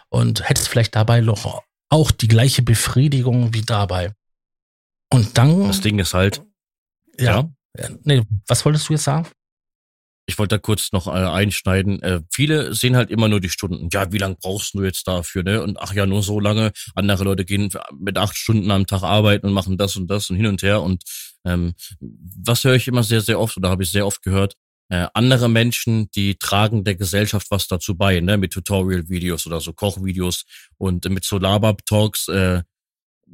Und 0.09 0.49
hättest 0.49 0.68
vielleicht 0.68 0.95
dabei 0.95 1.20
noch 1.20 1.62
auch 1.88 2.11
die 2.11 2.28
gleiche 2.28 2.62
Befriedigung 2.62 3.53
wie 3.53 3.62
dabei. 3.62 4.14
Und 5.12 5.36
dann. 5.36 5.66
Das 5.66 5.80
Ding 5.80 5.99
ist 5.99 6.14
halt. 6.14 6.42
Ja. 7.18 7.49
ja. 7.76 7.88
Nee, 8.05 8.22
was 8.47 8.64
wolltest 8.64 8.88
du 8.88 8.95
jetzt 8.95 9.05
sagen? 9.05 9.28
Ich 10.27 10.39
wollte 10.39 10.57
da 10.57 10.59
kurz 10.59 10.93
noch 10.93 11.07
äh, 11.07 11.11
einschneiden. 11.11 12.03
Äh, 12.03 12.20
viele 12.31 12.75
sehen 12.75 12.97
halt 12.97 13.11
immer 13.11 13.29
nur 13.29 13.41
die 13.41 13.51
Stunden. 13.51 13.89
Ja, 13.93 14.11
wie 14.12 14.18
lange 14.18 14.37
brauchst 14.41 14.75
du 14.75 14.83
jetzt 14.83 15.07
dafür? 15.07 15.43
Ne? 15.43 15.62
Und 15.62 15.79
ach 15.79 15.93
ja, 15.95 16.07
nur 16.07 16.22
so 16.22 16.41
lange. 16.41 16.72
Andere 16.95 17.25
Leute 17.25 17.45
gehen 17.45 17.70
mit 17.99 18.16
acht 18.16 18.37
Stunden 18.37 18.70
am 18.70 18.87
Tag 18.87 19.03
arbeiten 19.03 19.47
und 19.47 19.53
machen 19.53 19.77
das 19.77 19.97
und 19.97 20.09
das 20.09 20.31
und 20.31 20.37
hin 20.37 20.47
und 20.47 20.62
her. 20.62 20.83
Und 20.83 21.03
ähm, 21.45 21.75
was 22.01 22.64
höre 22.64 22.75
ich 22.75 22.89
immer 22.89 23.03
sehr, 23.03 23.20
sehr 23.20 23.39
oft 23.39 23.57
oder 23.57 23.68
habe 23.68 23.83
ich 23.83 23.91
sehr 23.91 24.07
oft 24.07 24.22
gehört? 24.22 24.57
Äh, 24.91 25.09
andere 25.14 25.49
Menschen, 25.49 26.11
die 26.14 26.37
tragen 26.37 26.85
der 26.85 26.95
Gesellschaft 26.95 27.51
was 27.51 27.68
dazu 27.68 27.97
bei, 27.97 28.20
ne? 28.20 28.37
mit 28.37 28.53
Tutorial-Videos 28.53 29.47
oder 29.47 29.61
so 29.61 29.72
Kochvideos 29.72 30.45
und 30.79 31.09
mit 31.09 31.25
so 31.25 31.39
Laber-Talks 31.39 32.29
äh, 32.29 32.62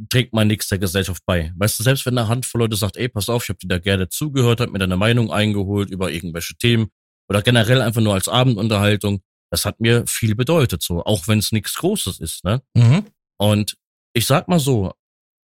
trägt 0.09 0.33
man 0.33 0.49
nichts 0.49 0.69
der 0.69 0.79
Gesellschaft 0.79 1.23
bei. 1.27 1.53
Weißt 1.57 1.79
du, 1.79 1.83
selbst 1.83 2.07
wenn 2.07 2.17
eine 2.17 2.29
Handvoll 2.29 2.63
Leute 2.63 2.77
sagt, 2.77 2.97
ey, 2.97 3.09
pass 3.09 3.29
auf, 3.29 3.45
ich 3.45 3.49
habe 3.51 3.59
dir 3.59 3.69
da 3.69 3.79
gerne 3.79 4.09
zugehört, 4.09 4.61
hab 4.61 4.71
mir 4.71 4.79
deine 4.79 4.97
Meinung 4.97 5.31
eingeholt 5.31 5.91
über 5.91 6.11
irgendwelche 6.11 6.55
Themen 6.57 6.89
oder 7.29 7.43
generell 7.43 7.83
einfach 7.83 8.01
nur 8.01 8.15
als 8.15 8.29
Abendunterhaltung, 8.29 9.23
das 9.51 9.65
hat 9.65 9.81
mir 9.81 10.07
viel 10.07 10.35
bedeutet, 10.35 10.83
so, 10.83 11.05
auch 11.05 11.29
wenn 11.29 11.39
es 11.39 11.53
nichts 11.53 11.75
Großes 11.75 12.21
ist, 12.21 12.45
ne? 12.45 12.63
Mhm. 12.75 13.07
Und 13.39 13.77
ich 14.13 14.27
sag 14.27 14.49
mal 14.49 14.61
so, 14.61 14.93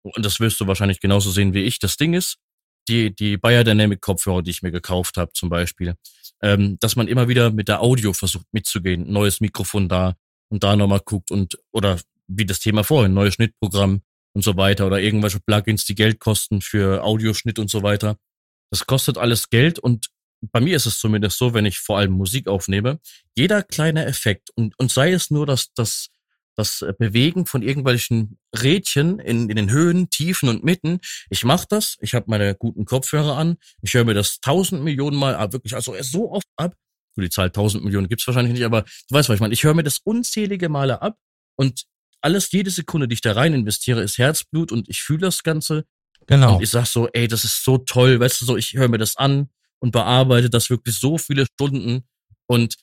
und 0.03 0.26
das 0.26 0.39
wirst 0.39 0.60
du 0.60 0.68
wahrscheinlich 0.68 0.99
genauso 0.99 1.32
sehen 1.32 1.53
wie 1.53 1.64
ich, 1.64 1.80
das 1.80 1.97
Ding 1.97 2.14
ist, 2.14 2.38
die, 2.88 3.16
die 3.16 3.38
Biodynamic 3.38 4.01
Kopfhörer, 4.01 4.43
die 4.43 4.51
ich 4.51 4.62
mir 4.62 4.72
gekauft 4.72 5.18
habe 5.18 5.34
zum 5.34 5.49
Beispiel, 5.49 5.95
ähm, 6.41 6.78
dass 6.80 6.95
man 6.95 7.08
immer 7.08 7.28
wieder 7.28 7.51
mit 7.51 7.68
der 7.68 7.82
Audio 7.82 8.14
versucht 8.14 8.45
mitzugehen, 8.51 9.12
neues 9.12 9.41
Mikrofon 9.41 9.89
da 9.89 10.16
und 10.49 10.64
da 10.64 10.76
nochmal 10.76 11.01
guckt 11.03 11.32
und, 11.32 11.58
oder 11.72 11.99
wie 12.28 12.45
das 12.45 12.60
Thema 12.60 12.84
vorhin, 12.84 13.14
neues 13.14 13.36
Schnittprogramm, 13.36 14.01
und 14.36 14.44
so 14.44 14.58
weiter 14.58 14.86
oder 14.86 15.00
irgendwelche 15.00 15.40
Plugins, 15.40 15.86
die 15.86 15.96
Geld 15.96 16.20
kosten 16.20 16.62
für 16.62 17.04
Audioschnitt 17.04 17.58
und 17.58 17.72
so 17.72 17.82
weiter. 17.82 18.18
Das 18.70 18.86
kostet 18.86 19.18
alles 19.18 19.50
Geld 19.50 19.80
und 19.80 20.08
bei 20.52 20.60
mir 20.60 20.76
ist 20.76 20.86
es 20.86 21.00
zumindest 21.00 21.38
so, 21.38 21.54
wenn 21.54 21.66
ich 21.66 21.80
vor 21.80 21.98
allem 21.98 22.12
Musik 22.12 22.48
aufnehme, 22.48 23.00
jeder 23.36 23.64
kleine 23.64 24.06
Effekt 24.06 24.50
und, 24.56 24.78
und 24.78 24.92
sei 24.92 25.14
es 25.14 25.32
nur 25.32 25.46
das, 25.46 25.74
das, 25.74 26.10
das 26.56 26.86
Bewegen 27.00 27.46
von 27.46 27.62
irgendwelchen 27.62 28.38
Rädchen 28.62 29.20
in, 29.20 29.50
in 29.50 29.56
den 29.56 29.72
Höhen, 29.72 30.10
Tiefen 30.10 30.50
und 30.50 30.64
Mitten. 30.64 31.00
Ich 31.30 31.46
mache 31.46 31.66
das, 31.70 31.98
ich 32.02 32.14
habe 32.14 32.26
meine 32.28 32.56
guten 32.56 32.86
Kopfhörer 32.86 33.38
an, 33.38 33.58
ich 33.82 33.94
höre 33.94 34.04
mir 34.04 34.14
das 34.14 34.42
tausend 34.42 34.84
Millionen 34.84 35.18
Mal 35.18 35.36
ab, 35.36 35.54
wirklich, 35.54 35.74
also 35.76 35.96
so 36.02 36.32
oft 36.32 36.48
ab. 36.58 36.76
Die 37.18 37.30
Zahl 37.30 37.50
tausend 37.50 37.86
Millionen 37.86 38.10
gibt's 38.10 38.28
wahrscheinlich 38.28 38.54
nicht, 38.54 38.66
aber 38.66 38.82
du 38.82 39.16
weißt, 39.16 39.30
was 39.30 39.36
ich 39.36 39.40
meine. 39.40 39.54
Ich 39.54 39.64
höre 39.64 39.74
mir 39.74 39.84
das 39.84 40.00
unzählige 40.04 40.68
Male 40.68 41.02
ab 41.02 41.18
und 41.56 41.86
alles, 42.26 42.51
jede 42.51 42.71
Sekunde, 42.71 43.07
die 43.07 43.13
ich 43.13 43.21
da 43.21 43.34
rein 43.34 43.53
investiere, 43.53 44.01
ist 44.01 44.17
Herzblut 44.17 44.71
und 44.71 44.89
ich 44.89 45.03
fühle 45.03 45.19
das 45.19 45.43
Ganze. 45.43 45.86
Genau. 46.26 46.55
Und 46.55 46.63
ich 46.63 46.71
sag 46.71 46.88
so, 46.88 47.07
ey, 47.13 47.28
das 47.28 47.43
ist 47.43 47.63
so 47.63 47.78
toll, 47.78 48.19
weißt 48.19 48.41
du 48.41 48.45
so, 48.45 48.57
ich 48.57 48.73
höre 48.73 48.88
mir 48.88 48.97
das 48.97 49.15
an 49.15 49.49
und 49.78 49.91
bearbeite 49.91 50.49
das 50.49 50.71
wirklich 50.71 50.95
so 50.95 51.19
viele 51.19 51.45
Stunden. 51.45 52.07
Und 52.47 52.78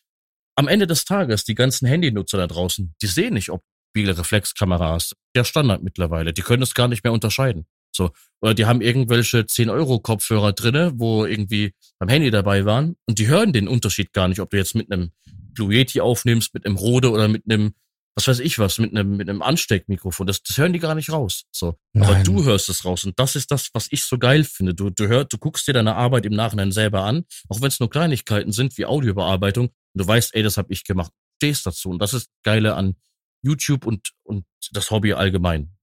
am 0.54 0.68
Ende 0.68 0.86
des 0.86 1.04
Tages, 1.04 1.42
die 1.44 1.56
ganzen 1.56 1.88
Handynutzer 1.88 2.38
da 2.38 2.46
draußen, 2.46 2.94
die 3.02 3.06
sehen 3.08 3.34
nicht, 3.34 3.50
ob 3.50 3.64
viele 3.92 4.16
Reflexkameras, 4.16 5.16
der 5.34 5.42
Standard 5.42 5.82
mittlerweile, 5.82 6.32
die 6.32 6.42
können 6.42 6.62
es 6.62 6.74
gar 6.74 6.86
nicht 6.86 7.02
mehr 7.02 7.12
unterscheiden. 7.12 7.66
So, 7.94 8.10
oder 8.40 8.54
die 8.54 8.64
haben 8.64 8.80
irgendwelche 8.80 9.44
10 9.44 9.70
Euro 9.70 9.98
Kopfhörer 9.98 10.52
drinne, 10.52 10.92
wo 10.94 11.26
irgendwie 11.26 11.74
beim 11.98 12.08
Handy 12.08 12.30
dabei 12.30 12.64
waren 12.64 12.96
und 13.06 13.18
die 13.18 13.26
hören 13.26 13.52
den 13.52 13.66
Unterschied 13.66 14.12
gar 14.12 14.28
nicht, 14.28 14.40
ob 14.40 14.50
du 14.50 14.56
jetzt 14.56 14.76
mit 14.76 14.90
einem 14.90 15.10
Blue 15.26 15.74
Yeti 15.74 16.00
aufnimmst, 16.00 16.54
mit 16.54 16.64
einem 16.64 16.76
Rode 16.76 17.10
oder 17.10 17.28
mit 17.28 17.42
einem 17.50 17.74
was 18.14 18.28
weiß 18.28 18.40
ich 18.40 18.58
was, 18.58 18.78
mit 18.78 18.90
einem, 18.90 19.16
mit 19.16 19.28
einem 19.28 19.42
Ansteckmikrofon. 19.42 20.26
Das, 20.26 20.42
das 20.42 20.58
hören 20.58 20.72
die 20.72 20.78
gar 20.78 20.94
nicht 20.94 21.10
raus. 21.10 21.44
So. 21.50 21.78
Nein. 21.92 22.08
Aber 22.08 22.22
du 22.22 22.44
hörst 22.44 22.68
es 22.68 22.84
raus. 22.84 23.04
Und 23.04 23.18
das 23.18 23.36
ist 23.36 23.50
das, 23.50 23.70
was 23.72 23.88
ich 23.90 24.04
so 24.04 24.18
geil 24.18 24.44
finde. 24.44 24.74
Du, 24.74 24.90
du 24.90 25.08
hörst, 25.08 25.32
du 25.32 25.38
guckst 25.38 25.66
dir 25.66 25.72
deine 25.72 25.96
Arbeit 25.96 26.26
im 26.26 26.34
Nachhinein 26.34 26.72
selber 26.72 27.04
an, 27.04 27.24
auch 27.48 27.60
wenn 27.60 27.68
es 27.68 27.80
nur 27.80 27.88
Kleinigkeiten 27.88 28.52
sind, 28.52 28.76
wie 28.76 28.84
Audiobearbeitung. 28.84 29.68
Und 29.68 30.00
du 30.00 30.06
weißt, 30.06 30.34
ey, 30.34 30.42
das 30.42 30.58
habe 30.58 30.72
ich 30.72 30.84
gemacht. 30.84 31.10
Stehst 31.36 31.64
dazu. 31.64 31.90
Und 31.90 32.00
das 32.00 32.12
ist 32.12 32.28
Geile 32.42 32.74
an 32.74 32.96
YouTube 33.42 33.86
und, 33.86 34.12
und 34.24 34.44
das 34.72 34.90
Hobby 34.90 35.14
allgemein. 35.14 35.74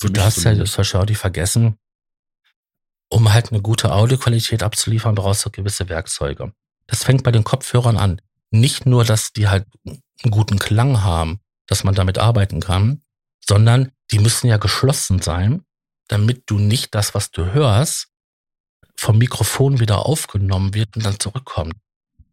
du 0.00 0.08
darfst 0.08 0.44
ja 0.44 0.54
das 0.54 0.76
wahrscheinlich 0.76 1.18
vergessen. 1.18 1.76
Um 3.10 3.32
halt 3.32 3.52
eine 3.52 3.62
gute 3.62 3.92
Audioqualität 3.92 4.62
abzuliefern, 4.62 5.14
brauchst 5.14 5.44
du 5.44 5.50
gewisse 5.50 5.88
Werkzeuge. 5.88 6.52
Das 6.86 7.04
fängt 7.04 7.22
bei 7.22 7.30
den 7.30 7.44
Kopfhörern 7.44 7.96
an. 7.96 8.20
Nicht 8.50 8.86
nur, 8.86 9.04
dass 9.04 9.32
die 9.32 9.48
halt 9.48 9.66
einen 9.84 10.30
guten 10.30 10.58
Klang 10.58 11.02
haben, 11.02 11.40
dass 11.66 11.84
man 11.84 11.94
damit 11.94 12.18
arbeiten 12.18 12.60
kann, 12.60 13.02
sondern 13.44 13.92
die 14.10 14.18
müssen 14.18 14.46
ja 14.46 14.56
geschlossen 14.56 15.20
sein, 15.20 15.64
damit 16.08 16.44
du 16.46 16.58
nicht 16.58 16.94
das, 16.94 17.14
was 17.14 17.30
du 17.30 17.52
hörst, 17.52 18.08
vom 18.96 19.18
Mikrofon 19.18 19.80
wieder 19.80 20.06
aufgenommen 20.06 20.74
wird 20.74 20.96
und 20.96 21.04
dann 21.04 21.18
zurückkommt. 21.18 21.74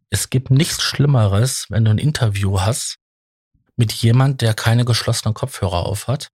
Es 0.09 0.29
gibt 0.29 0.51
nichts 0.51 0.83
Schlimmeres, 0.83 1.65
wenn 1.69 1.85
du 1.85 1.91
ein 1.91 1.97
Interview 1.97 2.59
hast 2.59 2.97
mit 3.77 3.93
jemand, 3.93 4.41
der 4.41 4.53
keine 4.53 4.85
geschlossenen 4.85 5.33
Kopfhörer 5.33 5.85
aufhat 5.85 6.29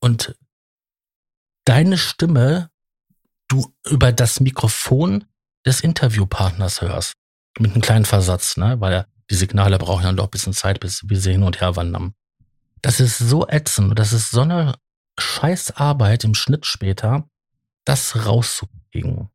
und 0.00 0.36
deine 1.64 1.98
Stimme 1.98 2.70
du 3.48 3.72
über 3.84 4.12
das 4.12 4.40
Mikrofon 4.40 5.24
des 5.64 5.80
Interviewpartners 5.80 6.80
hörst. 6.80 7.14
Mit 7.58 7.72
einem 7.72 7.82
kleinen 7.82 8.04
Versatz, 8.04 8.56
ne? 8.56 8.80
Weil 8.80 9.06
die 9.30 9.34
Signale 9.34 9.78
brauchen 9.78 10.04
ja 10.04 10.12
doch 10.12 10.24
ein 10.24 10.30
bisschen 10.30 10.52
Zeit, 10.52 10.80
bis 10.80 11.08
wir 11.08 11.20
sie 11.20 11.32
hin 11.32 11.42
und 11.42 11.60
her 11.60 11.76
wandern. 11.76 12.14
Das 12.82 13.00
ist 13.00 13.18
so 13.18 13.46
ätzend 13.48 13.98
das 13.98 14.12
ist 14.12 14.30
so 14.30 14.42
eine 14.42 14.74
Scheißarbeit 15.18 16.24
im 16.24 16.34
Schnitt 16.34 16.66
später, 16.66 17.28
das 17.84 18.26
rauszukriegen. 18.26 19.30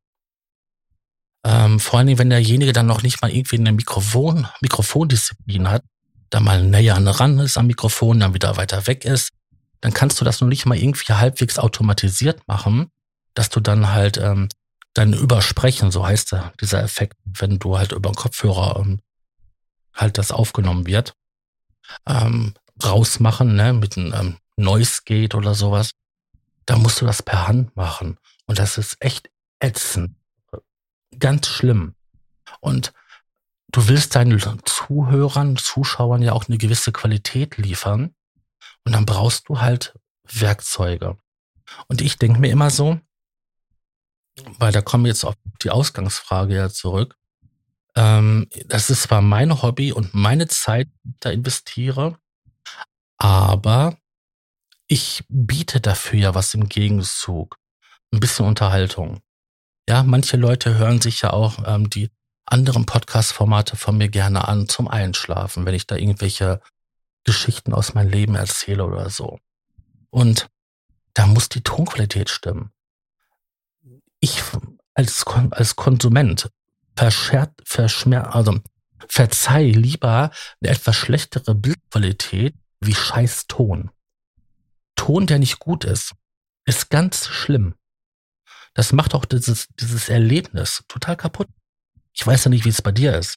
Ähm, 1.44 1.80
vor 1.80 1.98
allen 1.98 2.08
Dingen, 2.08 2.20
wenn 2.20 2.30
derjenige 2.30 2.72
dann 2.72 2.86
noch 2.86 3.02
nicht 3.02 3.22
mal 3.22 3.32
irgendwie 3.32 3.58
eine 3.58 3.72
Mikrofon, 3.72 4.48
Mikrofondisziplin 4.62 5.70
hat, 5.70 5.84
da 6.30 6.40
mal 6.40 6.64
näher 6.64 6.96
ran 6.96 7.40
ist 7.40 7.58
am 7.58 7.68
Mikrofon, 7.68 8.20
dann 8.20 8.34
wieder 8.34 8.58
weiter 8.58 8.86
weg 8.88 9.06
ist, 9.06 9.30
dann 9.82 9.94
kannst 9.94 10.22
du 10.22 10.26
das 10.26 10.40
nur 10.40 10.50
nicht 10.50 10.66
mal 10.66 10.78
irgendwie 10.78 11.14
halbwegs 11.14 11.58
automatisiert 11.58 12.48
machen, 12.48 12.90
dass 13.34 13.50
du 13.50 13.60
dann 13.60 13.92
halt 13.92 14.18
ähm, 14.18 14.50
dein 14.94 15.14
Übersprechen, 15.14 15.90
so 15.90 16.06
heißt 16.06 16.34
der, 16.34 16.54
dieser 16.62 16.84
Effekt, 16.84 17.18
wenn 17.26 17.58
du 17.58 17.78
halt 17.78 17.92
über 17.92 18.12
den 18.12 18.16
Kopfhörer 18.16 18.80
ähm, 18.80 19.00
halt 19.94 20.18
das 20.18 20.32
aufgenommen 20.32 20.86
wird, 20.86 21.16
ähm, 22.06 22.54
rausmachen, 22.84 23.56
ne, 23.56 23.74
mit 23.74 23.98
einem 23.98 24.14
ähm, 24.14 24.38
Noise 24.56 25.02
Gate 25.06 25.36
oder 25.36 25.56
sowas. 25.56 25.92
Da 26.66 26.78
musst 26.78 27.02
du 27.02 27.06
das 27.06 27.24
per 27.24 27.48
Hand 27.48 27.76
machen. 27.76 28.18
Und 28.46 28.60
das 28.60 28.78
ist 28.78 28.98
echt 29.00 29.30
ätzend. 29.60 30.16
Ganz 31.20 31.48
schlimm. 31.48 31.96
Und 32.60 32.94
du 33.72 33.88
willst 33.88 34.16
deinen 34.16 34.40
Zuhörern, 34.66 35.58
Zuschauern 35.58 36.22
ja 36.22 36.34
auch 36.34 36.48
eine 36.48 36.58
gewisse 36.58 36.92
Qualität 36.92 37.58
liefern. 37.58 38.16
Und 38.86 38.94
dann 38.94 39.06
brauchst 39.06 39.50
du 39.50 39.60
halt 39.60 39.94
Werkzeuge. 40.24 41.18
Und 41.88 42.02
ich 42.02 42.18
denke 42.18 42.40
mir 42.40 42.52
immer 42.52 42.70
so, 42.70 43.00
weil 44.60 44.72
da 44.72 44.82
kommen 44.82 45.06
wir 45.06 45.12
jetzt 45.12 45.26
auf 45.26 45.36
die 45.62 45.70
Ausgangsfrage 45.70 46.56
ja 46.56 46.70
zurück. 46.70 47.18
Ähm, 47.96 48.48
das 48.68 48.90
ist 48.90 49.04
zwar 49.04 49.22
mein 49.22 49.62
Hobby 49.62 49.92
und 49.92 50.14
meine 50.14 50.48
Zeit, 50.48 50.90
da 51.20 51.30
investiere, 51.30 52.18
aber 53.18 53.98
ich 54.88 55.24
biete 55.30 55.80
dafür 55.80 56.20
ja 56.20 56.36
was 56.36 56.54
im 56.54 56.68
Gegenzug. 56.68 57.58
Ein 58.12 58.20
bisschen 58.20 58.46
Unterhaltung. 58.46 59.22
Ja, 59.88 60.04
manche 60.04 60.38
Leute 60.38 60.78
hören 60.78 61.02
sich 61.02 61.22
ja 61.22 61.32
auch 61.32 61.60
ähm, 61.66 61.90
die 61.90 62.10
anderen 62.46 62.86
Podcast-Formate 62.86 63.78
von 63.78 63.98
mir 63.98 64.10
gerne 64.10 64.48
an 64.48 64.68
zum 64.68 64.88
Einschlafen, 64.88 65.66
wenn 65.66 65.74
ich 65.74 65.88
da 65.88 65.96
irgendwelche 65.96 66.62
Geschichten 67.24 67.74
aus 67.74 67.94
meinem 67.94 68.10
Leben 68.10 68.36
erzähle 68.36 68.86
oder 68.86 69.10
so. 69.10 69.40
Und 70.10 70.50
da 71.14 71.28
muss 71.28 71.50
die 71.50 71.62
Tonqualität 71.62 72.30
stimmen. 72.30 72.72
Ich 74.20 74.44
als, 74.94 75.26
als 75.52 75.76
Konsument 75.76 76.50
verschert, 76.96 77.54
verschmer, 77.66 78.36
also 78.36 78.60
verzeih 79.08 79.72
lieber 79.72 80.32
eine 80.62 80.72
etwas 80.72 80.96
schlechtere 80.96 81.56
Bildqualität 81.56 82.56
wie 82.80 82.96
scheiß 82.96 83.48
Ton. 83.48 83.92
Ton, 84.96 85.28
der 85.28 85.40
nicht 85.40 85.60
gut 85.60 85.84
ist, 85.84 86.14
ist 86.66 86.90
ganz 86.90 87.28
schlimm. 87.28 87.76
Das 88.74 88.94
macht 88.94 89.14
auch 89.14 89.26
dieses, 89.26 89.68
dieses 89.80 90.10
Erlebnis 90.10 90.84
total 90.88 91.18
kaputt. 91.18 91.48
Ich 92.14 92.26
weiß 92.26 92.46
ja 92.46 92.50
nicht, 92.50 92.66
wie 92.66 92.70
es 92.70 92.82
bei 92.82 92.92
dir 92.92 93.18
ist. 93.18 93.36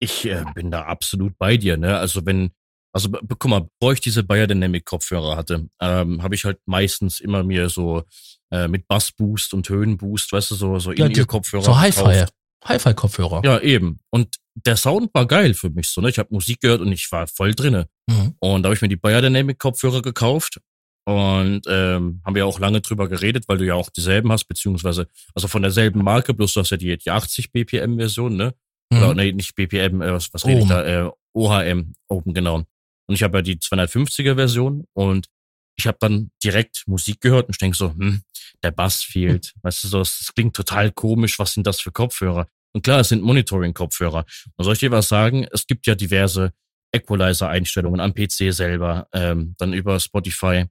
Ich 0.00 0.24
äh, 0.26 0.44
bin 0.54 0.70
da 0.70 0.82
absolut 0.82 1.36
bei 1.38 1.56
dir, 1.56 1.76
ne? 1.76 1.98
Also 1.98 2.24
wenn, 2.24 2.52
also 2.92 3.10
guck 3.10 3.46
mal, 3.46 3.68
bevor 3.80 3.94
ich 3.94 4.00
diese 4.00 4.22
Biodynamic 4.22 4.84
Kopfhörer 4.84 5.36
hatte, 5.36 5.68
ähm, 5.80 6.22
habe 6.22 6.34
ich 6.34 6.44
halt 6.44 6.60
meistens 6.66 7.18
immer 7.18 7.42
mir 7.42 7.68
so 7.68 8.04
äh, 8.50 8.68
mit 8.68 8.86
Bassboost 8.86 9.54
und 9.54 9.68
Höhenboost, 9.68 10.32
weißt 10.32 10.52
du, 10.52 10.54
so 10.54 10.78
so 10.78 10.92
ja, 10.92 11.06
in 11.06 11.12
ihr 11.12 11.26
Kopfhörer. 11.26 11.62
So 11.62 11.78
Hi-Fi. 11.78 12.26
Hi-Fi-Kopfhörer. 12.64 13.42
Ja, 13.44 13.60
eben. 13.60 14.00
Und 14.10 14.36
der 14.54 14.76
Sound 14.76 15.10
war 15.14 15.26
geil 15.26 15.54
für 15.54 15.70
mich 15.70 15.88
so, 15.88 16.00
ne? 16.00 16.08
Ich 16.08 16.18
habe 16.18 16.28
Musik 16.32 16.60
gehört 16.60 16.80
und 16.80 16.92
ich 16.92 17.10
war 17.12 17.26
voll 17.26 17.54
drinne. 17.54 17.88
Mhm. 18.08 18.34
Und 18.40 18.62
da 18.62 18.68
habe 18.68 18.74
ich 18.74 18.82
mir 18.82 18.88
die 18.88 18.96
Biodynamic 18.96 19.58
Kopfhörer 19.58 20.02
gekauft 20.02 20.60
und 21.04 21.62
ähm, 21.68 22.20
haben 22.24 22.34
wir 22.34 22.46
auch 22.46 22.58
lange 22.58 22.80
drüber 22.80 23.08
geredet, 23.08 23.44
weil 23.48 23.58
du 23.58 23.64
ja 23.64 23.74
auch 23.74 23.90
dieselben 23.90 24.30
hast, 24.32 24.44
beziehungsweise 24.44 25.08
also 25.34 25.48
von 25.48 25.62
derselben 25.62 26.02
Marke, 26.02 26.34
bloß 26.34 26.54
du 26.54 26.60
hast 26.60 26.70
ja 26.70 26.76
die, 26.76 26.98
die 26.98 27.10
80 27.10 27.52
BPM 27.52 27.96
Version, 27.96 28.36
ne? 28.36 28.54
Mhm. 28.90 28.98
Oder 28.98 29.14
nee, 29.14 29.32
nicht 29.32 29.54
BPM, 29.54 30.02
äh, 30.02 30.12
was, 30.12 30.32
was 30.34 30.44
rede 30.44 30.60
ich 30.60 30.66
da? 30.66 30.84
Äh, 30.84 31.10
OHM 31.34 31.94
Open 32.08 32.34
genau. 32.34 32.56
Und 32.56 33.14
ich 33.14 33.22
habe 33.22 33.38
ja 33.38 33.42
die 33.42 33.56
250er 33.56 34.34
Version 34.34 34.84
und 34.92 35.28
ich 35.78 35.86
habe 35.86 35.98
dann 36.00 36.30
direkt 36.42 36.82
Musik 36.86 37.20
gehört 37.20 37.46
und 37.46 37.54
ich 37.54 37.58
denke 37.58 37.76
so, 37.76 37.90
hm, 37.90 38.22
der 38.62 38.72
Bass 38.72 39.02
fehlt. 39.02 39.54
Weißt 39.62 39.84
du, 39.84 39.88
so, 39.88 40.00
es 40.00 40.32
klingt 40.34 40.56
total 40.56 40.90
komisch, 40.90 41.38
was 41.38 41.52
sind 41.52 41.66
das 41.66 41.80
für 41.80 41.92
Kopfhörer? 41.92 42.48
Und 42.72 42.82
klar, 42.82 43.00
es 43.00 43.08
sind 43.08 43.22
Monitoring-Kopfhörer. 43.22 44.24
Und 44.56 44.64
soll 44.64 44.74
ich 44.74 44.80
dir 44.80 44.90
was 44.90 45.08
sagen? 45.08 45.46
Es 45.52 45.66
gibt 45.66 45.86
ja 45.86 45.94
diverse 45.94 46.52
Equalizer-Einstellungen 46.92 48.00
am 48.00 48.12
PC 48.12 48.52
selber, 48.52 49.08
ähm, 49.12 49.54
dann 49.58 49.72
über 49.72 50.00
Spotify. 50.00 50.66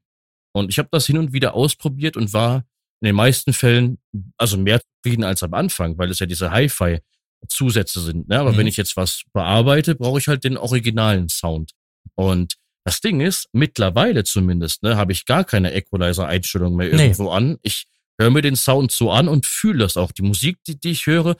Und 0.52 0.70
ich 0.70 0.78
habe 0.78 0.90
das 0.92 1.06
hin 1.06 1.18
und 1.18 1.32
wieder 1.32 1.54
ausprobiert 1.54 2.18
und 2.18 2.34
war 2.34 2.66
in 3.02 3.08
den 3.08 3.16
meisten 3.16 3.54
Fällen 3.54 4.00
also 4.38 4.58
mehr 4.58 4.82
zufrieden 4.82 5.24
als 5.24 5.42
am 5.42 5.54
Anfang, 5.54 5.98
weil 5.98 6.10
es 6.10 6.20
ja 6.20 6.26
diese 6.26 6.52
Hi-Fi-Zusätze 6.52 8.02
sind. 8.02 8.28
Ne? 8.28 8.40
Aber 8.40 8.52
mhm. 8.52 8.58
wenn 8.58 8.68
ich 8.68 8.78
jetzt 8.78 8.98
was 8.98 9.24
bearbeite, 9.32 9.96
brauche 9.96 10.20
ich 10.20 10.28
halt 10.28 10.44
den 10.44 10.58
originalen 10.58 11.30
Sound. 11.30 11.72
Und 12.16 12.58
das 12.88 13.02
Ding 13.02 13.20
ist, 13.20 13.50
mittlerweile 13.52 14.24
zumindest, 14.24 14.82
ne, 14.82 14.96
habe 14.96 15.12
ich 15.12 15.26
gar 15.26 15.44
keine 15.44 15.74
Equalizer-Einstellung 15.74 16.78
mehr 16.78 16.90
irgendwo 16.90 17.26
nee. 17.26 17.32
an. 17.32 17.58
Ich 17.62 17.86
höre 18.18 18.30
mir 18.30 18.42
den 18.42 18.56
Sound 18.56 18.94
so 18.94 19.12
an 19.12 19.28
und 19.28 19.46
fühle 19.46 19.80
das 19.80 19.98
auch. 19.98 20.14
Die 20.14 20.22
Musik, 20.22 20.60
die, 20.66 20.80
die 20.80 20.92
ich 20.92 21.06
höre, 21.06 21.36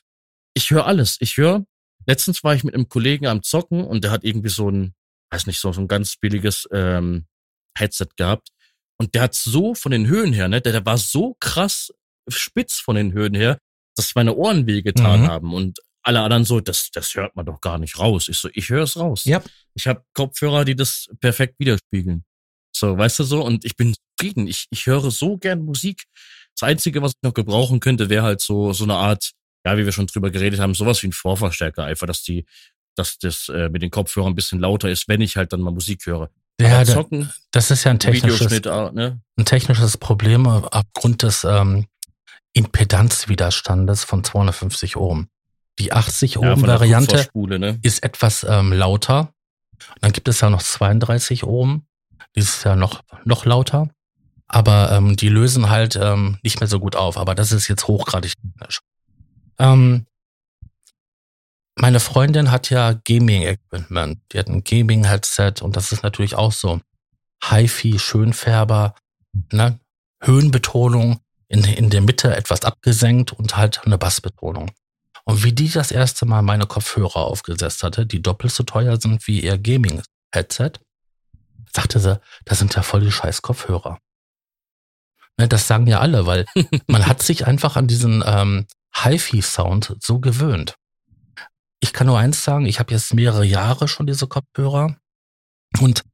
ich 0.54 0.72
höre 0.72 0.86
alles. 0.86 1.16
Ich 1.22 1.38
höre, 1.38 1.66
letztens 2.06 2.44
war 2.44 2.54
ich 2.54 2.66
mit 2.66 2.74
einem 2.76 2.90
Kollegen 2.90 3.28
am 3.28 3.44
Zocken 3.44 3.86
und 3.86 4.04
der 4.04 4.12
hat 4.12 4.26
irgendwie 4.26 4.50
so 4.50 4.70
ein, 4.70 4.94
weiß 5.32 5.48
nicht, 5.48 5.60
so, 5.60 5.72
so 5.72 5.80
ein 5.80 5.88
ganz 5.88 6.18
billiges 6.18 6.68
ähm, 6.74 7.28
Headset 7.78 8.10
gehabt. 8.18 8.50
Und 8.98 9.16
der 9.16 9.22
hat 9.22 9.34
so 9.34 9.74
von 9.74 9.94
den 9.94 10.08
Höhen 10.08 10.34
her, 10.34 10.50
ne, 10.50 10.60
der, 10.60 10.74
der 10.74 10.86
war 10.86 10.98
so 10.98 11.38
krass 11.40 11.94
spitz 12.28 12.78
von 12.78 12.98
den 12.98 13.14
Höhen 13.14 13.36
her, 13.36 13.58
dass 13.96 14.16
meine 14.16 14.36
Ohren 14.36 14.68
wehgetan 14.68 15.22
mhm. 15.22 15.28
haben. 15.28 15.54
Und 15.54 15.80
alle 16.08 16.22
anderen 16.22 16.46
so, 16.46 16.62
das, 16.62 16.90
das 16.92 17.14
hört 17.16 17.36
man 17.36 17.46
doch 17.46 17.60
gar 17.60 17.78
nicht 17.78 18.00
raus. 18.00 18.30
Ich 18.30 18.38
so, 18.38 18.50
ich 18.54 18.70
höre 18.70 18.84
es 18.84 18.98
raus. 18.98 19.26
Ja. 19.26 19.44
Ich 19.74 19.88
habe 19.88 20.04
Kopfhörer, 20.14 20.64
die 20.64 20.76
das 20.76 21.10
perfekt 21.20 21.56
widerspiegeln. 21.60 22.24
So, 22.76 22.98
weißt 22.98 23.20
du 23.20 23.24
so? 23.24 23.44
Und 23.44 23.66
ich 23.66 23.76
bin 23.76 23.94
zufrieden. 24.18 24.48
Ich, 24.48 24.68
ich 24.70 24.86
höre 24.86 25.12
so 25.12 25.38
gern 25.38 25.64
Musik. 25.64 26.06
Das 26.56 26.68
Einzige, 26.68 27.02
was 27.02 27.12
ich 27.12 27.24
noch 27.24 27.34
gebrauchen 27.34 27.80
könnte, 27.80 28.10
wäre 28.10 28.24
halt 28.24 28.42
so, 28.42 28.72
so 28.72 28.86
eine 28.86 28.96
Art, 28.96 29.32
ja, 29.66 29.78
wie 29.78 29.86
wir 29.86 29.92
schon 29.92 30.08
drüber 30.08 30.32
geredet 30.32 30.60
haben, 30.60 30.74
sowas 30.74 31.04
wie 31.04 31.08
ein 31.08 31.14
Vorverstärker 31.14 31.84
einfach, 31.84 32.08
dass 32.08 32.24
die, 32.24 32.46
dass 32.96 33.18
das 33.18 33.50
äh, 33.50 33.70
mit 33.70 33.82
den 33.82 33.92
Kopfhörern 33.92 34.32
ein 34.32 34.36
bisschen 34.36 34.60
lauter 34.60 34.90
ist, 34.90 35.08
wenn 35.10 35.22
ich 35.22 35.36
halt 35.36 35.52
dann 35.52 35.62
mal 35.62 35.72
Musik 35.72 36.06
höre. 36.06 36.30
Ja, 36.60 36.84
zocken, 36.86 37.32
das 37.52 37.70
ist 37.70 37.84
ja 37.84 37.92
ein 37.92 38.00
technisches, 38.00 38.50
ne? 38.64 39.22
ein 39.38 39.46
technisches 39.46 39.98
Problem 39.98 40.48
aufgrund 40.48 41.22
des 41.22 41.44
ähm, 41.44 41.86
Impedanzwiderstandes 42.54 44.04
von 44.04 44.24
250 44.24 44.96
Ohm. 44.96 45.28
Die 45.80 45.94
80 45.94 46.38
Ohm 46.38 46.46
ja, 46.46 46.62
Variante 46.62 47.28
ne? 47.36 47.80
ist 47.84 48.04
etwas 48.04 48.46
ähm, 48.48 48.74
lauter. 48.74 49.34
Dann 50.02 50.12
gibt 50.12 50.28
es 50.28 50.42
ja 50.42 50.50
noch 50.50 50.64
32 50.64 51.44
Ohm. 51.44 51.86
Die 52.36 52.40
ist 52.40 52.64
ja 52.64 52.76
noch, 52.76 53.04
noch 53.26 53.46
lauter. 53.46 53.90
Aber 54.48 54.92
ähm, 54.92 55.16
die 55.16 55.30
lösen 55.30 55.70
halt 55.70 55.96
ähm, 55.96 56.38
nicht 56.42 56.60
mehr 56.60 56.68
so 56.68 56.80
gut 56.80 56.96
auf. 56.96 57.18
Aber 57.18 57.36
das 57.36 57.52
ist 57.52 57.68
jetzt 57.68 57.88
hochgradig 57.88 58.34
technisch. 58.42 58.80
Ähm, 59.60 60.06
meine 61.76 62.00
Freundin 62.00 62.50
hat 62.50 62.70
ja 62.70 62.94
Gaming-Equipment. 62.94 64.20
Die 64.32 64.40
hat 64.40 64.48
ein 64.48 64.64
Gaming-Headset 64.64 65.62
und 65.62 65.76
das 65.76 65.92
ist 65.92 66.02
natürlich 66.02 66.36
auch 66.36 66.52
so 66.52 66.82
Hi-Fi, 67.44 68.00
Schönfärber, 68.00 68.96
ne? 69.52 69.80
Höhenbetonung, 70.24 71.20
in, 71.48 71.64
in 71.64 71.90
der 71.92 72.02
Mitte 72.02 72.36
etwas 72.36 72.64
abgesenkt 72.64 73.32
und 73.32 73.56
halt 73.56 73.86
eine 73.86 73.98
Bassbetonung. 73.98 74.72
Und 75.28 75.44
wie 75.44 75.52
die 75.52 75.70
das 75.70 75.92
erste 75.92 76.26
Mal 76.26 76.42
meine 76.42 76.68
Kopfhörer 76.68 77.18
aufgesetzt 77.18 77.84
hatte, 77.84 78.06
die 78.06 78.22
doppelt 78.22 78.54
so 78.54 78.64
teuer 78.64 79.00
sind 79.00 79.28
wie 79.28 79.42
ihr 79.42 79.58
Gaming-Headset, 79.58 80.72
sagte 81.70 82.00
sie, 82.00 82.22
das 82.46 82.60
sind 82.60 82.74
ja 82.76 82.82
voll 82.82 83.02
die 83.02 83.12
scheiß 83.12 83.42
Kopfhörer. 83.42 84.00
Ne, 85.38 85.50
das 85.50 85.68
sagen 85.68 85.86
ja 85.86 86.00
alle, 86.00 86.26
weil 86.26 86.46
man 86.88 87.06
hat 87.08 87.22
sich 87.22 87.46
einfach 87.46 87.76
an 87.76 87.88
diesen 87.88 88.24
ähm, 88.26 88.68
Hi-Fi-Sound 88.96 89.98
so 90.02 90.20
gewöhnt. 90.20 90.76
Ich 91.82 91.92
kann 91.92 92.08
nur 92.08 92.18
eins 92.18 92.46
sagen, 92.46 92.66
ich 92.66 92.80
habe 92.80 92.94
jetzt 92.94 93.14
mehrere 93.14 93.44
Jahre 93.44 93.90
schon 93.90 94.08
diese 94.08 94.28
Kopfhörer 94.28 94.96
und 95.82 96.06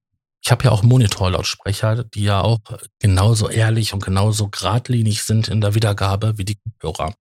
ich 0.43 0.51
habe 0.51 0.63
ja 0.63 0.71
auch 0.71 0.81
Monitorlautsprecher, 0.81 2.03
die 2.03 2.23
ja 2.23 2.41
auch 2.41 2.59
genauso 2.97 3.47
ehrlich 3.47 3.93
und 3.93 4.03
genauso 4.03 4.49
geradlinig 4.49 5.21
sind 5.21 5.49
in 5.49 5.61
der 5.61 5.75
Wiedergabe 5.75 6.39
wie 6.39 6.45
die 6.45 6.57
Kopfhörer. 6.57 7.13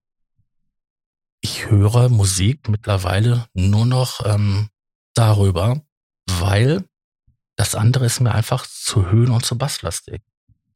Ich 1.44 1.68
höre 1.68 2.08
Musik 2.08 2.68
mittlerweile 2.68 3.46
nur 3.52 3.84
noch 3.84 4.24
ähm, 4.24 4.68
darüber, 5.12 5.82
weil 6.30 6.84
das 7.56 7.74
andere 7.74 8.06
ist 8.06 8.20
mir 8.20 8.32
einfach 8.32 8.64
zu 8.66 9.10
höhen- 9.10 9.32
und 9.32 9.44
zu 9.44 9.58
basslastig. 9.58 10.22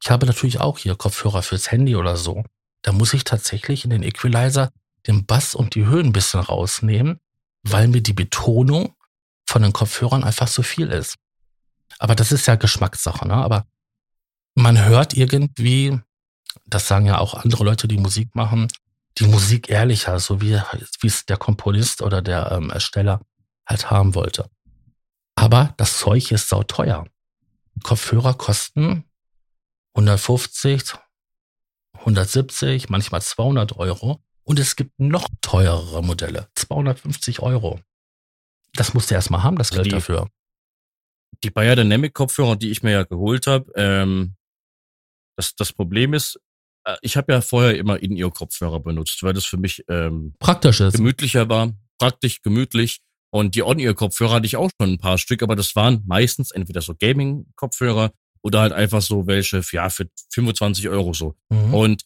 Ich 0.03 0.11
habe 0.11 0.27
natürlich 0.27 0.61
auch 0.61 0.79
hier 0.79 0.97
Kopfhörer 0.97 1.43
fürs 1.43 1.71
Handy 1.71 1.95
oder 1.95 2.17
so. 2.17 2.45
Da 2.83 2.91
muss 2.93 3.15
ich 3.15 3.23
tatsächlich 3.23 3.85
in 3.85 3.91
den 3.91 4.03
Equalizer 4.03 4.71
den 5.07 5.25
Bass 5.25 5.55
und 5.55 5.77
die 5.77 5.87
Höhen 5.87 6.07
ein 6.07 6.13
bisschen 6.13 6.41
rausnehmen, 6.41 7.21
weil 7.63 7.87
mir 7.87 8.03
die 8.03 8.13
Betonung 8.13 8.95
von 9.47 9.63
den 9.63 9.73
Kopfhörern 9.73 10.25
einfach 10.25 10.49
zu 10.49 10.65
viel 10.65 10.89
ist. 10.89 11.15
Aber 12.01 12.17
das 12.17 12.33
ist 12.33 12.47
ja 12.47 12.57
Geschmackssache, 12.57 13.27
ne? 13.27 13.35
Aber 13.35 13.67
man 14.57 14.85
hört 14.85 15.15
irgendwie, 15.15 15.99
das 16.67 16.89
sagen 16.89 17.07
ja 17.07 17.19
auch 17.19 17.35
andere 17.35 17.63
Leute, 17.63 17.87
die 17.87 17.99
Musik 17.99 18.35
machen, 18.35 18.67
die 19.19 19.27
Musik 19.27 19.69
ehrlicher, 19.69 20.19
so 20.19 20.41
wie, 20.41 20.61
es 21.03 21.27
der 21.27 21.37
Komponist 21.37 22.03
oder 22.03 22.23
der 22.23 22.53
ähm, 22.53 22.71
Ersteller 22.71 23.21
halt 23.67 23.91
haben 23.91 24.15
wollte. 24.15 24.51
Aber 25.35 25.75
das 25.77 25.99
Zeug 25.99 26.31
ist 26.33 26.49
sauteuer. 26.49 27.07
Kopfhörer 27.83 28.35
kosten 28.35 29.05
150, 29.95 30.95
170, 31.95 32.89
manchmal 32.89 33.23
200 33.23 33.77
Euro. 33.77 34.23
Und 34.45 34.59
es 34.59 34.77
gibt 34.77 34.99
noch 34.99 35.29
teurere 35.41 36.03
Modelle, 36.03 36.49
250 36.55 37.41
Euro. 37.41 37.81
Das 38.75 38.95
musst 38.95 39.11
du 39.11 39.15
erstmal 39.15 39.43
haben, 39.43 39.57
das 39.57 39.71
Geld 39.71 39.87
die, 39.87 39.91
dafür 39.91 40.29
die 41.43 41.51
Bayer 41.51 41.77
Dynamic 41.77 42.15
Kopfhörer, 42.15 42.57
die 42.57 42.71
ich 42.71 42.83
mir 42.83 42.93
ja 42.93 43.03
geholt 43.05 43.47
habe, 43.47 43.71
ähm, 43.77 44.37
das, 45.37 45.55
das 45.55 45.73
Problem 45.73 46.15
ist, 46.15 46.41
ich 47.01 47.17
habe 47.17 47.33
ja 47.33 47.41
vorher 47.41 47.77
immer 47.77 48.01
In-Ear-Kopfhörer 48.01 48.81
benutzt, 48.81 49.23
weil 49.23 49.33
das 49.33 49.45
für 49.45 49.57
mich 49.57 49.85
ähm, 49.89 50.35
praktisch 50.39 50.81
ist. 50.81 50.97
gemütlicher 50.97 51.49
war, 51.49 51.73
praktisch, 51.99 52.43
gemütlich. 52.43 53.01
Und 53.31 53.55
die 53.55 53.63
On-Ear-Kopfhörer 53.63 54.35
hatte 54.35 54.47
ich 54.47 54.57
auch 54.57 54.71
schon 54.81 54.93
ein 54.93 54.99
paar 54.99 55.19
Stück, 55.19 55.43
aber 55.43 55.57
das 55.57 55.75
waren 55.75 56.03
meistens 56.07 56.53
entweder 56.53 56.81
so 56.81 56.95
Gaming-Kopfhörer 56.95 58.13
oder 58.43 58.61
halt 58.61 58.73
einfach 58.73 59.03
so 59.03 59.27
welche, 59.27 59.63
ja, 59.73 59.91
für 59.91 60.09
25 60.33 60.89
Euro 60.89 61.13
so. 61.13 61.35
Mhm. 61.51 61.75
Und 61.75 62.03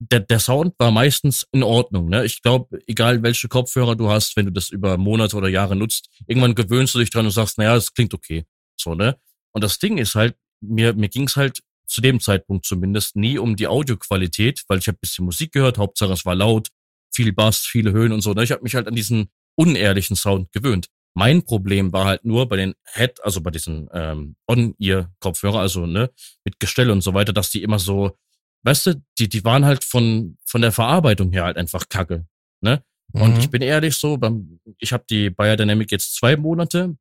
der, 0.00 0.20
der 0.20 0.40
Sound 0.40 0.74
war 0.78 0.90
meistens 0.90 1.46
in 1.52 1.62
Ordnung. 1.62 2.08
Ne? 2.08 2.24
Ich 2.24 2.42
glaube, 2.42 2.80
egal 2.86 3.22
welche 3.22 3.48
Kopfhörer 3.48 3.94
du 3.94 4.10
hast, 4.10 4.36
wenn 4.36 4.46
du 4.46 4.52
das 4.52 4.70
über 4.70 4.98
Monate 4.98 5.36
oder 5.36 5.48
Jahre 5.48 5.76
nutzt, 5.76 6.10
irgendwann 6.26 6.54
gewöhnst 6.54 6.94
du 6.94 6.98
dich 6.98 7.10
dran 7.10 7.24
und 7.24 7.32
sagst, 7.32 7.58
naja, 7.58 7.74
das 7.74 7.94
klingt 7.94 8.12
okay. 8.12 8.44
So, 8.76 8.94
ne? 8.94 9.16
Und 9.52 9.62
das 9.62 9.78
Ding 9.78 9.98
ist 9.98 10.16
halt, 10.16 10.36
mir, 10.60 10.94
mir 10.94 11.08
ging 11.08 11.28
es 11.28 11.36
halt 11.36 11.60
zu 11.86 12.00
dem 12.00 12.20
Zeitpunkt 12.20 12.66
zumindest 12.66 13.16
nie 13.16 13.38
um 13.38 13.56
die 13.56 13.66
Audioqualität, 13.66 14.64
weil 14.68 14.78
ich 14.78 14.88
habe 14.88 14.98
bisschen 14.98 15.24
Musik 15.24 15.52
gehört, 15.52 15.78
Hauptsache 15.78 16.12
es 16.12 16.24
war 16.24 16.34
laut, 16.34 16.68
viel 17.14 17.32
Bass, 17.32 17.58
viele 17.58 17.92
Höhen 17.92 18.12
und 18.12 18.20
so. 18.20 18.32
Ne? 18.32 18.44
Ich 18.44 18.52
habe 18.52 18.62
mich 18.62 18.74
halt 18.74 18.88
an 18.88 18.94
diesen 18.94 19.30
unehrlichen 19.56 20.16
Sound 20.16 20.52
gewöhnt. 20.52 20.88
Mein 21.14 21.44
Problem 21.44 21.92
war 21.92 22.06
halt 22.06 22.24
nur 22.24 22.48
bei 22.48 22.56
den 22.56 22.74
Head, 22.92 23.22
also 23.22 23.40
bei 23.40 23.50
diesen 23.50 23.88
ähm, 23.92 24.34
On-Ear-Kopfhörer, 24.48 25.60
also 25.60 25.86
ne, 25.86 26.10
mit 26.44 26.58
Gestell 26.58 26.90
und 26.90 27.02
so 27.02 27.14
weiter, 27.14 27.32
dass 27.32 27.50
die 27.50 27.62
immer 27.62 27.78
so, 27.78 28.18
weißt 28.64 28.86
du, 28.86 29.02
die, 29.18 29.28
die 29.28 29.44
waren 29.44 29.64
halt 29.64 29.84
von, 29.84 30.36
von 30.44 30.60
der 30.60 30.72
Verarbeitung 30.72 31.30
her 31.30 31.44
halt 31.44 31.56
einfach 31.56 31.88
kacke. 31.88 32.26
Ne? 32.60 32.82
Und 33.12 33.34
mhm. 33.34 33.38
ich 33.40 33.48
bin 33.48 33.62
ehrlich 33.62 33.94
so, 33.94 34.16
beim, 34.16 34.58
ich 34.78 34.92
habe 34.92 35.04
die 35.08 35.30
Biodynamic 35.30 35.92
jetzt 35.92 36.16
zwei 36.16 36.36
Monate 36.36 36.96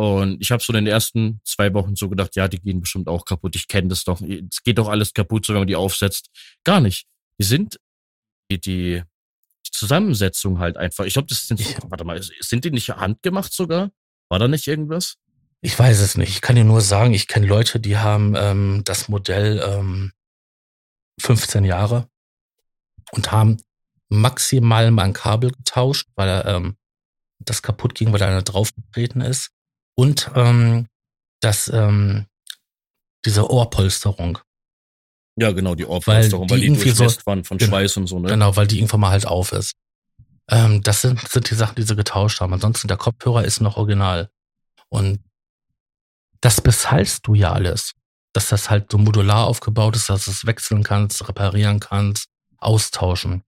und 0.00 0.40
ich 0.40 0.50
habe 0.50 0.62
so 0.62 0.72
in 0.72 0.82
den 0.82 0.86
ersten 0.86 1.42
zwei 1.44 1.74
Wochen 1.74 1.94
so 1.94 2.08
gedacht, 2.08 2.34
ja, 2.34 2.48
die 2.48 2.58
gehen 2.58 2.80
bestimmt 2.80 3.06
auch 3.06 3.26
kaputt. 3.26 3.54
Ich 3.54 3.68
kenne 3.68 3.88
das 3.88 4.04
doch. 4.04 4.22
Es 4.22 4.62
geht 4.62 4.78
doch 4.78 4.88
alles 4.88 5.12
kaputt, 5.12 5.44
so 5.44 5.52
wenn 5.52 5.60
man 5.60 5.68
die 5.68 5.76
aufsetzt. 5.76 6.30
Gar 6.64 6.80
nicht. 6.80 7.06
Die 7.38 7.44
sind 7.44 7.78
die, 8.50 8.58
die, 8.58 9.02
Zusammensetzung 9.70 10.58
halt 10.58 10.78
einfach. 10.78 11.04
Ich 11.04 11.12
glaube, 11.12 11.28
das 11.28 11.46
sind, 11.46 11.60
ich, 11.60 11.76
warte 11.84 12.04
mal, 12.04 12.18
sind 12.22 12.64
die 12.64 12.70
nicht 12.70 12.88
handgemacht 12.88 13.52
sogar? 13.52 13.90
War 14.30 14.38
da 14.38 14.48
nicht 14.48 14.66
irgendwas? 14.66 15.16
Ich 15.60 15.78
weiß 15.78 16.00
es 16.00 16.16
nicht. 16.16 16.30
Ich 16.30 16.40
kann 16.40 16.56
dir 16.56 16.64
nur 16.64 16.80
sagen, 16.80 17.12
ich 17.12 17.28
kenne 17.28 17.46
Leute, 17.46 17.78
die 17.78 17.98
haben 17.98 18.34
ähm, 18.36 18.80
das 18.86 19.08
Modell 19.08 19.62
ähm, 19.62 20.12
15 21.20 21.62
Jahre 21.64 22.08
und 23.12 23.32
haben 23.32 23.58
maximal 24.08 24.90
mal 24.90 25.04
ein 25.04 25.12
Kabel 25.12 25.50
getauscht, 25.50 26.08
weil 26.16 26.42
ähm, 26.46 26.76
das 27.38 27.60
kaputt 27.60 27.94
ging, 27.94 28.12
weil 28.12 28.18
da 28.18 28.28
einer 28.28 28.42
draufgetreten 28.42 29.20
ist 29.20 29.52
und 29.94 30.30
ähm, 30.34 30.86
das, 31.40 31.68
ähm, 31.68 32.26
diese 33.24 33.50
Ohrpolsterung. 33.50 34.38
Ja, 35.36 35.52
genau, 35.52 35.74
die 35.74 35.86
Ohrpolsterung, 35.86 36.50
weil 36.50 36.60
die, 36.60 36.68
weil 36.68 36.76
die 36.76 36.82
durchlässt 36.84 37.20
so, 37.20 37.26
waren 37.26 37.44
von 37.44 37.58
Schweiß 37.58 37.96
und 37.96 38.06
so, 38.06 38.18
ne? 38.18 38.28
Genau, 38.28 38.56
weil 38.56 38.66
die 38.66 38.78
irgendwann 38.78 39.00
mal 39.00 39.10
halt 39.10 39.26
auf 39.26 39.52
ist. 39.52 39.74
Ähm, 40.48 40.82
das 40.82 41.02
sind, 41.02 41.26
sind 41.28 41.48
die 41.50 41.54
Sachen, 41.54 41.76
die 41.76 41.82
sie 41.82 41.96
getauscht 41.96 42.40
haben. 42.40 42.52
Ansonsten 42.52 42.88
der 42.88 42.96
Kopfhörer 42.96 43.44
ist 43.44 43.60
noch 43.60 43.76
original. 43.76 44.30
Und 44.88 45.20
das 46.40 46.60
bezahlst 46.60 47.26
du 47.26 47.34
ja 47.34 47.52
alles. 47.52 47.92
Dass 48.32 48.48
das 48.48 48.70
halt 48.70 48.90
so 48.92 48.98
modular 48.98 49.46
aufgebaut 49.46 49.96
ist, 49.96 50.08
dass 50.08 50.26
du 50.26 50.30
es 50.30 50.46
wechseln 50.46 50.82
kannst, 50.82 51.26
reparieren 51.28 51.80
kannst, 51.80 52.26
austauschen. 52.58 53.42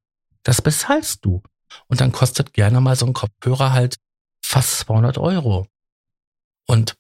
Das 0.45 0.62
bezahlst 0.62 1.24
du. 1.24 1.43
Und 1.88 2.01
dann 2.01 2.12
kostet 2.12 2.53
gerne 2.53 2.80
mal 2.80 2.97
so 2.97 3.07
ein 3.07 3.12
Kopfhörer 3.12 3.72
halt 3.72 3.97
fast 4.45 4.80
200 4.80 5.18
Euro. 5.18 5.66
Und 6.72 6.96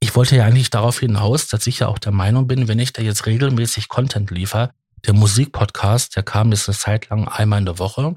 ich 0.00 0.16
wollte 0.16 0.34
ja 0.34 0.46
eigentlich 0.46 0.70
darauf 0.70 1.00
hinaus, 1.00 1.46
dass 1.46 1.66
ich 1.66 1.80
ja 1.80 1.88
auch 1.88 1.98
der 1.98 2.10
Meinung 2.10 2.46
bin, 2.46 2.68
wenn 2.68 2.78
ich 2.78 2.94
da 2.94 3.02
jetzt 3.02 3.26
regelmäßig 3.26 3.88
Content 3.88 4.30
liefere, 4.30 4.72
der 5.04 5.12
Musikpodcast, 5.12 6.16
der 6.16 6.22
kam 6.22 6.52
jetzt 6.52 6.70
eine 6.70 6.78
Zeit 6.78 7.10
lang 7.10 7.28
einmal 7.28 7.58
in 7.58 7.66
der 7.66 7.78
Woche. 7.78 8.14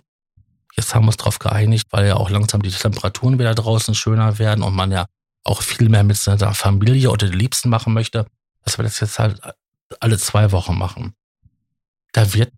Jetzt 0.78 0.96
haben 0.96 1.04
wir 1.04 1.08
uns 1.08 1.18
darauf 1.18 1.40
geeinigt, 1.40 1.88
weil 1.92 2.08
ja 2.08 2.16
auch 2.16 2.30
langsam 2.30 2.62
die 2.62 2.72
Temperaturen 2.72 3.38
wieder 3.38 3.54
draußen 3.54 3.96
schöner 3.96 4.40
werden 4.40 4.64
und 4.64 4.74
man 4.74 4.94
ja 4.94 5.08
auch 5.44 5.62
viel 5.62 5.90
mehr 5.90 6.06
mit 6.06 6.16
seiner 6.16 6.54
Familie 6.54 7.12
oder 7.12 7.28
den 7.28 7.38
Liebsten 7.38 7.68
machen 7.68 7.92
möchte, 7.92 8.26
dass 8.64 8.80
wir 8.80 8.84
das 8.84 9.02
jetzt 9.02 9.20
halt 9.20 9.42
alle 10.00 10.18
zwei 10.18 10.54
Wochen 10.54 10.78
machen. 10.78 11.16
Da 12.14 12.34
wird 12.34 12.54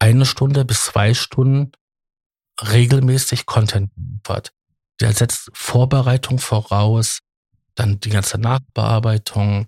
eine 0.00 0.26
Stunde 0.26 0.64
bis 0.64 0.86
zwei 0.86 1.14
Stunden 1.14 1.70
regelmäßig 2.60 3.46
Content 3.46 3.92
geliefert 3.94 4.52
der 5.00 5.12
setzt 5.12 5.50
Vorbereitung 5.52 6.38
voraus, 6.38 7.20
dann 7.74 8.00
die 8.00 8.10
ganze 8.10 8.38
Nachbearbeitung, 8.38 9.66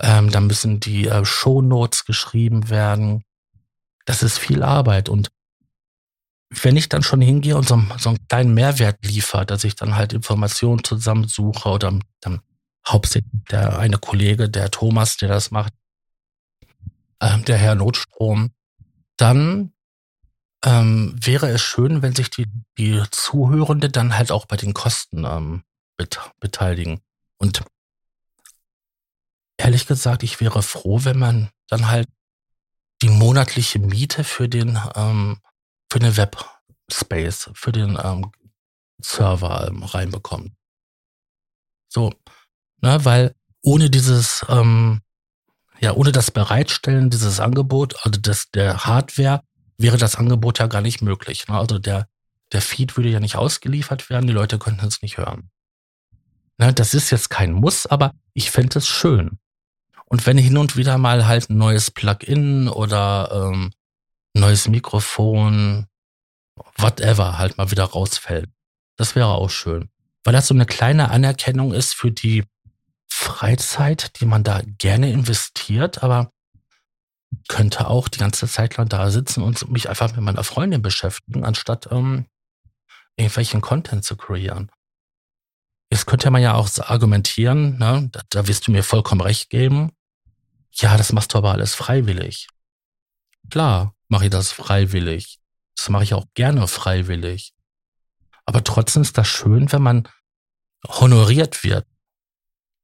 ähm, 0.00 0.30
dann 0.30 0.46
müssen 0.46 0.80
die 0.80 1.08
äh, 1.08 1.24
Shownotes 1.24 2.04
geschrieben 2.04 2.70
werden. 2.70 3.22
Das 4.06 4.22
ist 4.22 4.38
viel 4.38 4.62
Arbeit 4.62 5.08
und 5.08 5.30
wenn 6.50 6.76
ich 6.76 6.88
dann 6.88 7.02
schon 7.02 7.20
hingehe 7.20 7.56
und 7.56 7.68
so, 7.68 7.80
so 7.98 8.08
einen 8.08 8.26
kleinen 8.28 8.54
Mehrwert 8.54 9.04
liefere, 9.04 9.46
dass 9.46 9.62
ich 9.62 9.76
dann 9.76 9.94
halt 9.94 10.12
Informationen 10.12 10.82
zusammensuche 10.82 11.68
oder 11.68 11.96
dann 12.20 12.40
hauptsächlich 12.86 13.30
der 13.50 13.78
eine 13.78 13.98
Kollege, 13.98 14.50
der 14.50 14.70
Thomas, 14.70 15.16
der 15.16 15.28
das 15.28 15.52
macht, 15.52 15.72
ähm, 17.20 17.44
der 17.44 17.56
Herr 17.56 17.76
Notstrom, 17.76 18.50
dann 19.16 19.72
ähm, 20.64 21.14
wäre 21.18 21.48
es 21.48 21.62
schön, 21.62 22.02
wenn 22.02 22.14
sich 22.14 22.30
die, 22.30 22.46
die 22.78 23.02
Zuhörende 23.10 23.90
dann 23.90 24.16
halt 24.16 24.30
auch 24.30 24.46
bei 24.46 24.56
den 24.56 24.74
Kosten 24.74 25.24
ähm, 25.24 25.64
bet 25.96 26.20
beteiligen. 26.38 27.00
Und 27.38 27.62
ehrlich 29.56 29.86
gesagt, 29.86 30.22
ich 30.22 30.40
wäre 30.40 30.62
froh, 30.62 31.00
wenn 31.04 31.18
man 31.18 31.50
dann 31.68 31.88
halt 31.88 32.08
die 33.02 33.08
monatliche 33.08 33.78
Miete 33.78 34.24
für 34.24 34.48
den 34.48 34.78
ähm, 34.94 35.40
für 35.90 35.98
den 35.98 36.16
Webspace, 36.16 37.50
für 37.54 37.72
den 37.72 37.98
ähm, 38.02 38.30
Server 39.02 39.66
ähm, 39.68 39.82
reinbekommt. 39.82 40.52
So, 41.88 42.12
ne, 42.80 43.04
weil 43.04 43.34
ohne 43.62 43.90
dieses, 43.90 44.44
ähm, 44.48 45.00
ja, 45.80 45.92
ohne 45.94 46.12
das 46.12 46.30
Bereitstellen 46.30 47.10
dieses 47.10 47.40
Angebot, 47.40 47.96
also 48.04 48.20
das, 48.20 48.50
der 48.50 48.84
Hardware, 48.84 49.42
wäre 49.80 49.96
das 49.96 50.16
Angebot 50.16 50.58
ja 50.58 50.66
gar 50.66 50.82
nicht 50.82 51.02
möglich. 51.02 51.48
Ne? 51.48 51.58
Also 51.58 51.78
der, 51.78 52.08
der 52.52 52.62
Feed 52.62 52.96
würde 52.96 53.08
ja 53.08 53.20
nicht 53.20 53.36
ausgeliefert 53.36 54.10
werden, 54.10 54.26
die 54.26 54.32
Leute 54.32 54.58
könnten 54.58 54.86
es 54.86 55.02
nicht 55.02 55.18
hören. 55.18 55.50
Ne, 56.58 56.74
das 56.74 56.92
ist 56.92 57.10
jetzt 57.10 57.30
kein 57.30 57.52
Muss, 57.52 57.86
aber 57.86 58.12
ich 58.34 58.50
fände 58.50 58.78
es 58.78 58.86
schön. 58.86 59.38
Und 60.04 60.26
wenn 60.26 60.36
hin 60.36 60.58
und 60.58 60.76
wieder 60.76 60.98
mal 60.98 61.26
halt 61.26 61.48
ein 61.48 61.56
neues 61.56 61.90
Plugin 61.90 62.68
oder 62.68 63.50
ähm, 63.50 63.72
neues 64.34 64.68
Mikrofon, 64.68 65.86
whatever, 66.76 67.38
halt 67.38 67.56
mal 67.56 67.70
wieder 67.70 67.84
rausfällt, 67.84 68.50
das 68.96 69.14
wäre 69.14 69.28
auch 69.28 69.48
schön. 69.48 69.88
Weil 70.22 70.34
das 70.34 70.48
so 70.48 70.54
eine 70.54 70.66
kleine 70.66 71.10
Anerkennung 71.10 71.72
ist 71.72 71.94
für 71.94 72.10
die 72.10 72.44
Freizeit, 73.08 74.20
die 74.20 74.26
man 74.26 74.44
da 74.44 74.60
gerne 74.78 75.10
investiert, 75.10 76.02
aber 76.02 76.30
könnte 77.48 77.88
auch 77.88 78.08
die 78.08 78.18
ganze 78.18 78.48
Zeit 78.48 78.76
lang 78.76 78.88
da 78.88 79.10
sitzen 79.10 79.42
und 79.42 79.70
mich 79.70 79.88
einfach 79.88 80.14
mit 80.14 80.24
meiner 80.24 80.44
Freundin 80.44 80.82
beschäftigen, 80.82 81.44
anstatt 81.44 81.88
ähm, 81.90 82.26
irgendwelchen 83.16 83.60
Content 83.60 84.04
zu 84.04 84.16
kreieren. 84.16 84.70
Jetzt 85.90 86.06
könnte 86.06 86.30
man 86.30 86.42
ja 86.42 86.54
auch 86.54 86.68
argumentieren, 86.78 87.78
ne, 87.78 88.08
da, 88.12 88.22
da 88.30 88.46
wirst 88.46 88.66
du 88.66 88.72
mir 88.72 88.84
vollkommen 88.84 89.20
recht 89.20 89.50
geben. 89.50 89.92
Ja, 90.72 90.96
das 90.96 91.12
machst 91.12 91.34
du 91.34 91.38
aber 91.38 91.52
alles 91.52 91.74
freiwillig. 91.74 92.48
Klar, 93.50 93.94
mache 94.08 94.26
ich 94.26 94.30
das 94.30 94.52
freiwillig. 94.52 95.40
Das 95.76 95.88
mache 95.88 96.04
ich 96.04 96.14
auch 96.14 96.26
gerne 96.34 96.66
freiwillig. 96.68 97.52
Aber 98.44 98.62
trotzdem 98.62 99.02
ist 99.02 99.18
das 99.18 99.26
schön, 99.26 99.70
wenn 99.72 99.82
man 99.82 100.08
honoriert 100.86 101.64
wird. 101.64 101.86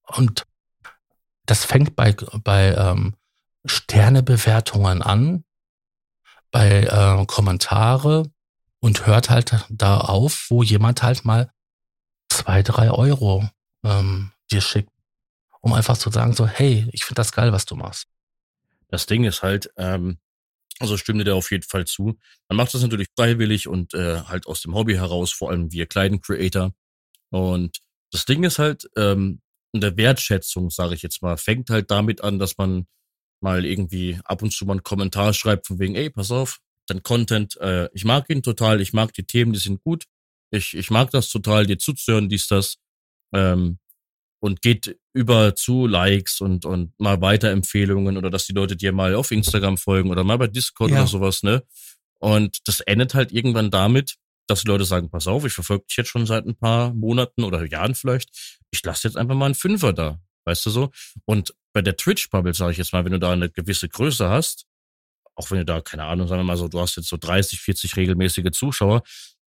Und 0.06 0.44
das 1.46 1.64
fängt 1.64 1.96
bei, 1.96 2.12
bei 2.12 2.74
ähm, 2.74 3.16
Sternebewertungen 3.66 5.02
an, 5.02 5.44
bei 6.50 6.84
äh, 6.84 7.26
Kommentare 7.26 8.30
und 8.80 9.06
hört 9.06 9.30
halt 9.30 9.66
da 9.68 9.98
auf, 9.98 10.46
wo 10.48 10.62
jemand 10.62 11.02
halt 11.02 11.24
mal 11.24 11.50
zwei, 12.28 12.62
drei 12.62 12.90
Euro 12.90 13.48
ähm, 13.84 14.32
dir 14.50 14.60
schickt, 14.60 14.90
um 15.60 15.72
einfach 15.72 15.98
zu 15.98 16.10
sagen, 16.10 16.32
so, 16.32 16.46
hey, 16.46 16.88
ich 16.92 17.04
finde 17.04 17.20
das 17.20 17.32
geil, 17.32 17.52
was 17.52 17.66
du 17.66 17.76
machst. 17.76 18.06
Das 18.88 19.06
Ding 19.06 19.24
ist 19.24 19.42
halt, 19.42 19.70
ähm, 19.76 20.18
also 20.78 20.96
stimme 20.96 21.24
dir 21.24 21.34
auf 21.34 21.50
jeden 21.50 21.64
Fall 21.64 21.86
zu. 21.86 22.18
Man 22.48 22.56
macht 22.56 22.74
das 22.74 22.82
natürlich 22.82 23.08
freiwillig 23.16 23.66
und 23.66 23.94
äh, 23.94 24.22
halt 24.22 24.46
aus 24.46 24.60
dem 24.60 24.74
Hobby 24.74 24.94
heraus, 24.94 25.32
vor 25.32 25.50
allem 25.50 25.72
wir 25.72 25.86
kleinen 25.86 26.20
Creator. 26.20 26.72
Und 27.30 27.78
das 28.12 28.24
Ding 28.24 28.44
ist 28.44 28.58
halt, 28.58 28.88
ähm, 28.96 29.40
in 29.72 29.80
der 29.80 29.96
Wertschätzung, 29.96 30.70
sage 30.70 30.94
ich 30.94 31.02
jetzt 31.02 31.22
mal, 31.22 31.36
fängt 31.36 31.70
halt 31.70 31.90
damit 31.90 32.22
an, 32.22 32.38
dass 32.38 32.56
man 32.56 32.86
mal 33.46 33.64
irgendwie 33.64 34.18
ab 34.24 34.42
und 34.42 34.52
zu 34.52 34.66
mal 34.66 34.72
einen 34.72 34.82
Kommentar 34.82 35.32
schreibt 35.32 35.68
von 35.68 35.78
wegen, 35.78 35.94
ey, 35.94 36.10
pass 36.10 36.32
auf, 36.32 36.58
dein 36.88 37.04
Content, 37.04 37.56
äh, 37.58 37.88
ich 37.94 38.04
mag 38.04 38.28
ihn 38.28 38.42
total, 38.42 38.80
ich 38.80 38.92
mag 38.92 39.12
die 39.12 39.22
Themen, 39.22 39.52
die 39.52 39.60
sind 39.60 39.80
gut. 39.84 40.06
Ich, 40.50 40.76
ich 40.76 40.90
mag 40.90 41.12
das 41.12 41.28
total, 41.28 41.64
dir 41.64 41.78
zuzuhören, 41.78 42.28
dies, 42.28 42.48
das. 42.48 42.78
Ähm, 43.32 43.78
und 44.40 44.62
geht 44.62 44.98
über 45.12 45.54
zu 45.54 45.86
Likes 45.86 46.40
und, 46.40 46.64
und 46.64 46.92
mal 46.98 47.20
Weiterempfehlungen 47.20 48.16
oder 48.16 48.30
dass 48.30 48.46
die 48.46 48.52
Leute 48.52 48.76
dir 48.76 48.92
mal 48.92 49.14
auf 49.14 49.30
Instagram 49.30 49.78
folgen 49.78 50.10
oder 50.10 50.24
mal 50.24 50.38
bei 50.38 50.48
Discord 50.48 50.90
ja. 50.90 50.98
oder 50.98 51.06
sowas, 51.06 51.44
ne? 51.44 51.62
Und 52.18 52.66
das 52.66 52.80
endet 52.80 53.14
halt 53.14 53.30
irgendwann 53.30 53.70
damit, 53.70 54.16
dass 54.48 54.62
die 54.62 54.68
Leute 54.68 54.84
sagen, 54.84 55.08
pass 55.08 55.28
auf, 55.28 55.44
ich 55.44 55.52
verfolge 55.52 55.86
dich 55.86 55.96
jetzt 55.96 56.10
schon 56.10 56.26
seit 56.26 56.46
ein 56.46 56.56
paar 56.56 56.92
Monaten 56.94 57.44
oder 57.44 57.64
Jahren 57.64 57.94
vielleicht. 57.94 58.28
Ich 58.72 58.84
lasse 58.84 59.06
jetzt 59.06 59.16
einfach 59.16 59.36
mal 59.36 59.46
einen 59.46 59.54
Fünfer 59.54 59.92
da, 59.92 60.20
weißt 60.46 60.66
du 60.66 60.70
so? 60.70 60.90
Und 61.24 61.54
bei 61.76 61.82
der 61.82 61.98
Twitch-Bubble, 61.98 62.54
sage 62.54 62.72
ich 62.72 62.78
jetzt 62.78 62.94
mal, 62.94 63.04
wenn 63.04 63.12
du 63.12 63.18
da 63.18 63.32
eine 63.32 63.50
gewisse 63.50 63.86
Größe 63.86 64.30
hast, 64.30 64.64
auch 65.34 65.50
wenn 65.50 65.58
du 65.58 65.66
da, 65.66 65.82
keine 65.82 66.04
Ahnung, 66.04 66.26
sagen 66.26 66.40
wir 66.40 66.44
mal 66.44 66.56
so, 66.56 66.68
du 66.68 66.80
hast 66.80 66.96
jetzt 66.96 67.08
so 67.08 67.18
30, 67.18 67.60
40 67.60 67.96
regelmäßige 67.96 68.50
Zuschauer, 68.50 69.02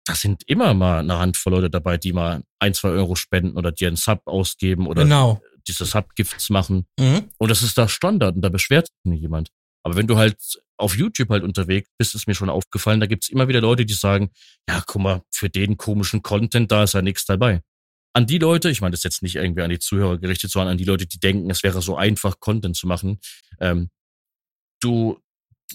da 0.05 0.15
sind 0.15 0.43
immer 0.47 0.75
mal 0.75 0.99
eine 0.99 1.19
Handvoll 1.19 1.55
Leute 1.55 1.71
dabei, 1.71 1.97
die 1.97 2.13
mal 2.13 2.43
ein, 2.59 2.75
zwei 2.75 2.91
Euro 2.91 3.15
spenden 3.15 3.57
oder 3.57 3.73
dir 3.73 3.89
einen 3.89 3.97
Sub 3.97 4.21
ausgeben 4.27 4.87
oder 4.87 5.05
genau. 5.05 5.41
diese 5.67 5.87
Sub-Gifts 5.87 6.51
machen. 6.51 6.87
Mhm. 7.01 7.31
Und 7.39 7.51
das 7.51 7.63
ist 7.63 7.79
da 7.79 7.89
Standard 7.89 8.37
und 8.37 8.43
da 8.43 8.51
beschwert 8.51 8.89
sich 8.89 9.11
nicht 9.11 9.23
jemand. 9.23 9.49
Aber 9.83 9.97
wenn 9.97 10.07
du 10.07 10.19
halt 10.19 10.37
auf 10.77 10.99
YouTube 10.99 11.31
halt 11.31 11.45
unterwegs 11.45 11.89
bist, 11.97 12.15
ist 12.15 12.27
mir 12.27 12.35
schon 12.35 12.51
aufgefallen, 12.51 13.01
da 13.01 13.07
gibt's 13.07 13.31
immer 13.31 13.49
wieder 13.49 13.63
Leute, 13.63 13.87
die 13.87 13.95
sagen, 13.95 14.33
ja, 14.69 14.83
guck 14.87 15.01
mal, 15.01 15.23
für 15.31 15.49
den 15.49 15.79
komischen 15.79 16.21
Content, 16.21 16.71
da 16.71 16.83
ist 16.83 16.93
ja 16.93 17.01
nichts 17.01 17.25
dabei. 17.25 17.63
An 18.19 18.27
die 18.27 18.39
Leute, 18.39 18.69
ich 18.69 18.81
meine 18.81 18.91
das 18.91 19.05
jetzt 19.05 19.23
nicht 19.23 19.37
irgendwie 19.37 19.63
an 19.63 19.71
die 19.71 19.79
Zuhörer 19.79 20.19
gerichtet, 20.19 20.51
sondern 20.51 20.73
an 20.73 20.77
die 20.77 20.85
Leute, 20.85 21.07
die 21.07 21.21
denken, 21.21 21.51
es 21.51 21.63
wäre 21.63 21.81
so 21.81 21.97
einfach, 21.97 22.41
Content 22.41 22.75
zu 22.75 22.89
machen. 22.89 23.21
Ähm, 23.61 23.91
du, 24.81 25.21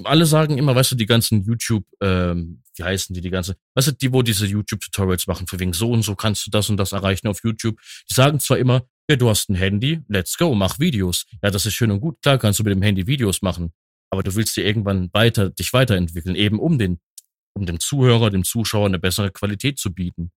alle 0.03 0.25
sagen 0.25 0.57
immer, 0.57 0.75
weißt 0.75 0.91
du, 0.91 0.95
die 0.95 1.05
ganzen 1.05 1.45
YouTube, 1.45 1.85
ähm, 2.01 2.61
wie 2.75 2.83
heißen 2.83 3.13
die, 3.13 3.21
die 3.21 3.29
ganze, 3.29 3.55
weißt 3.75 3.87
du, 3.87 3.91
die, 3.93 4.11
wo 4.11 4.23
diese 4.23 4.45
YouTube-Tutorials 4.45 5.25
machen, 5.25 5.47
für 5.47 5.57
wegen 5.57 5.71
so 5.71 5.89
und 5.89 6.01
so 6.01 6.15
kannst 6.15 6.45
du 6.45 6.51
das 6.51 6.69
und 6.69 6.75
das 6.75 6.91
erreichen 6.91 7.29
auf 7.29 7.41
YouTube. 7.45 7.79
Die 8.09 8.13
sagen 8.13 8.41
zwar 8.41 8.57
immer, 8.57 8.85
ja, 9.09 9.15
du 9.15 9.29
hast 9.29 9.49
ein 9.49 9.55
Handy, 9.55 10.01
let's 10.09 10.37
go, 10.37 10.53
mach 10.53 10.79
Videos. 10.79 11.25
Ja, 11.41 11.49
das 11.49 11.65
ist 11.65 11.75
schön 11.75 11.91
und 11.91 12.01
gut, 12.01 12.21
klar 12.21 12.37
kannst 12.39 12.59
du 12.59 12.65
mit 12.65 12.73
dem 12.73 12.81
Handy 12.81 13.07
Videos 13.07 13.41
machen, 13.41 13.71
aber 14.09 14.21
du 14.21 14.35
willst 14.35 14.57
dir 14.57 14.65
irgendwann 14.65 15.09
weiter, 15.13 15.49
dich 15.49 15.71
weiterentwickeln, 15.71 16.35
eben 16.35 16.59
um 16.59 16.77
den, 16.77 16.99
um 17.53 17.65
dem 17.65 17.79
Zuhörer, 17.79 18.31
dem 18.31 18.43
Zuschauer 18.43 18.87
eine 18.87 18.99
bessere 18.99 19.31
Qualität 19.31 19.79
zu 19.79 19.93
bieten. 19.93 20.33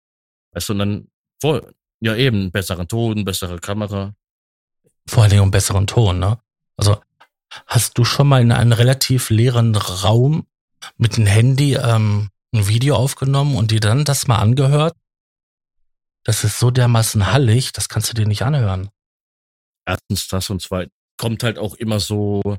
Weißt 0.52 0.68
du, 0.68 0.72
und 0.74 0.78
dann, 0.78 1.08
ja 2.00 2.14
eben, 2.14 2.50
besseren 2.50 2.88
Ton, 2.88 3.24
bessere 3.24 3.58
Kamera. 3.58 4.14
Vor 5.08 5.22
allen 5.22 5.30
Dingen 5.30 5.42
um 5.42 5.50
besseren 5.50 5.86
Ton, 5.86 6.18
ne? 6.18 6.38
Also, 6.76 7.00
Hast 7.66 7.96
du 7.98 8.04
schon 8.04 8.28
mal 8.28 8.42
in 8.42 8.52
einem 8.52 8.72
relativ 8.72 9.30
leeren 9.30 9.76
Raum 9.76 10.46
mit 10.96 11.16
dem 11.16 11.26
Handy 11.26 11.74
ähm, 11.74 12.30
ein 12.52 12.68
Video 12.68 12.96
aufgenommen 12.96 13.56
und 13.56 13.70
dir 13.70 13.80
dann 13.80 14.04
das 14.04 14.26
mal 14.26 14.38
angehört? 14.38 14.96
Das 16.24 16.44
ist 16.44 16.58
so 16.58 16.70
dermaßen 16.70 17.32
hallig, 17.32 17.72
das 17.72 17.88
kannst 17.88 18.10
du 18.10 18.14
dir 18.14 18.26
nicht 18.26 18.42
anhören. 18.42 18.90
Erstens 19.86 20.28
das 20.28 20.50
und 20.50 20.60
zweitens 20.60 20.92
kommt 21.16 21.42
halt 21.44 21.58
auch 21.58 21.74
immer 21.74 22.00
so, 22.00 22.58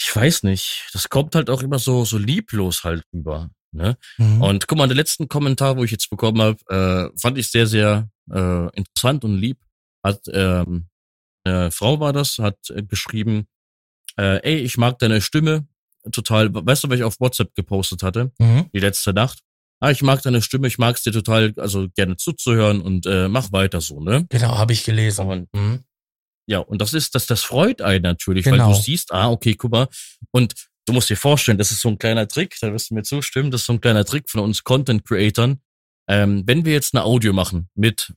ich 0.00 0.14
weiß 0.14 0.42
nicht, 0.42 0.88
das 0.92 1.08
kommt 1.08 1.34
halt 1.34 1.48
auch 1.48 1.62
immer 1.62 1.78
so, 1.78 2.04
so 2.04 2.18
lieblos 2.18 2.84
halt 2.84 3.04
rüber. 3.14 3.48
Ne? 3.72 3.96
Mhm. 4.16 4.42
Und 4.42 4.68
guck 4.68 4.78
mal, 4.78 4.88
der 4.88 4.96
letzten 4.96 5.28
Kommentar, 5.28 5.76
wo 5.76 5.84
ich 5.84 5.90
jetzt 5.90 6.10
bekommen 6.10 6.40
habe, 6.40 6.58
äh, 7.14 7.18
fand 7.18 7.38
ich 7.38 7.50
sehr, 7.50 7.66
sehr 7.66 8.08
äh, 8.30 8.76
interessant 8.76 9.24
und 9.24 9.36
lieb. 9.36 9.58
Hat 10.02 10.22
ähm, 10.32 10.88
eine 11.44 11.70
Frau 11.70 12.00
war 12.00 12.12
das, 12.12 12.38
hat 12.38 12.58
äh, 12.70 12.82
geschrieben, 12.82 13.46
äh, 14.16 14.40
ey, 14.42 14.56
ich 14.58 14.76
mag 14.76 14.98
deine 14.98 15.20
Stimme 15.20 15.66
total. 16.12 16.52
Weißt 16.52 16.84
du, 16.84 16.90
was 16.90 16.98
ich 16.98 17.04
auf 17.04 17.20
WhatsApp 17.20 17.54
gepostet 17.54 18.02
hatte? 18.02 18.32
Mhm. 18.38 18.66
Die 18.72 18.80
letzte 18.80 19.12
Nacht. 19.12 19.40
Ah, 19.80 19.90
ich 19.90 20.02
mag 20.02 20.22
deine 20.22 20.42
Stimme, 20.42 20.66
ich 20.66 20.78
mag 20.78 20.96
es 20.96 21.02
dir 21.02 21.12
total, 21.12 21.54
also 21.56 21.88
gerne 21.94 22.16
zuzuhören 22.16 22.80
und 22.80 23.06
äh, 23.06 23.28
mach 23.28 23.52
weiter 23.52 23.80
so, 23.80 24.00
ne? 24.00 24.26
Genau, 24.28 24.58
habe 24.58 24.72
ich 24.72 24.84
gelesen. 24.84 25.26
Und, 25.26 25.54
mhm. 25.54 25.84
Ja, 26.46 26.58
und 26.58 26.80
das 26.80 26.94
ist, 26.94 27.14
das, 27.14 27.26
das 27.26 27.42
freut 27.42 27.80
einen 27.80 28.02
natürlich, 28.02 28.44
genau. 28.44 28.66
weil 28.66 28.74
du 28.74 28.80
siehst, 28.80 29.12
ah, 29.12 29.30
okay, 29.30 29.54
guck 29.54 29.70
mal. 29.70 29.88
Und 30.32 30.54
du 30.88 30.92
musst 30.92 31.10
dir 31.10 31.16
vorstellen, 31.16 31.58
das 31.58 31.70
ist 31.70 31.80
so 31.80 31.88
ein 31.88 31.98
kleiner 31.98 32.28
Trick, 32.28 32.56
da 32.60 32.72
wirst 32.72 32.90
du 32.90 32.94
mir 32.94 33.02
zustimmen, 33.02 33.50
das 33.50 33.62
ist 33.62 33.66
so 33.66 33.74
ein 33.74 33.80
kleiner 33.80 34.04
Trick 34.04 34.28
von 34.28 34.40
uns 34.40 34.64
Content-Creatern. 34.64 35.60
Ähm, 36.08 36.42
wenn 36.46 36.64
wir 36.64 36.72
jetzt 36.72 36.94
eine 36.94 37.04
Audio 37.04 37.32
machen 37.32 37.68
mit 37.74 38.12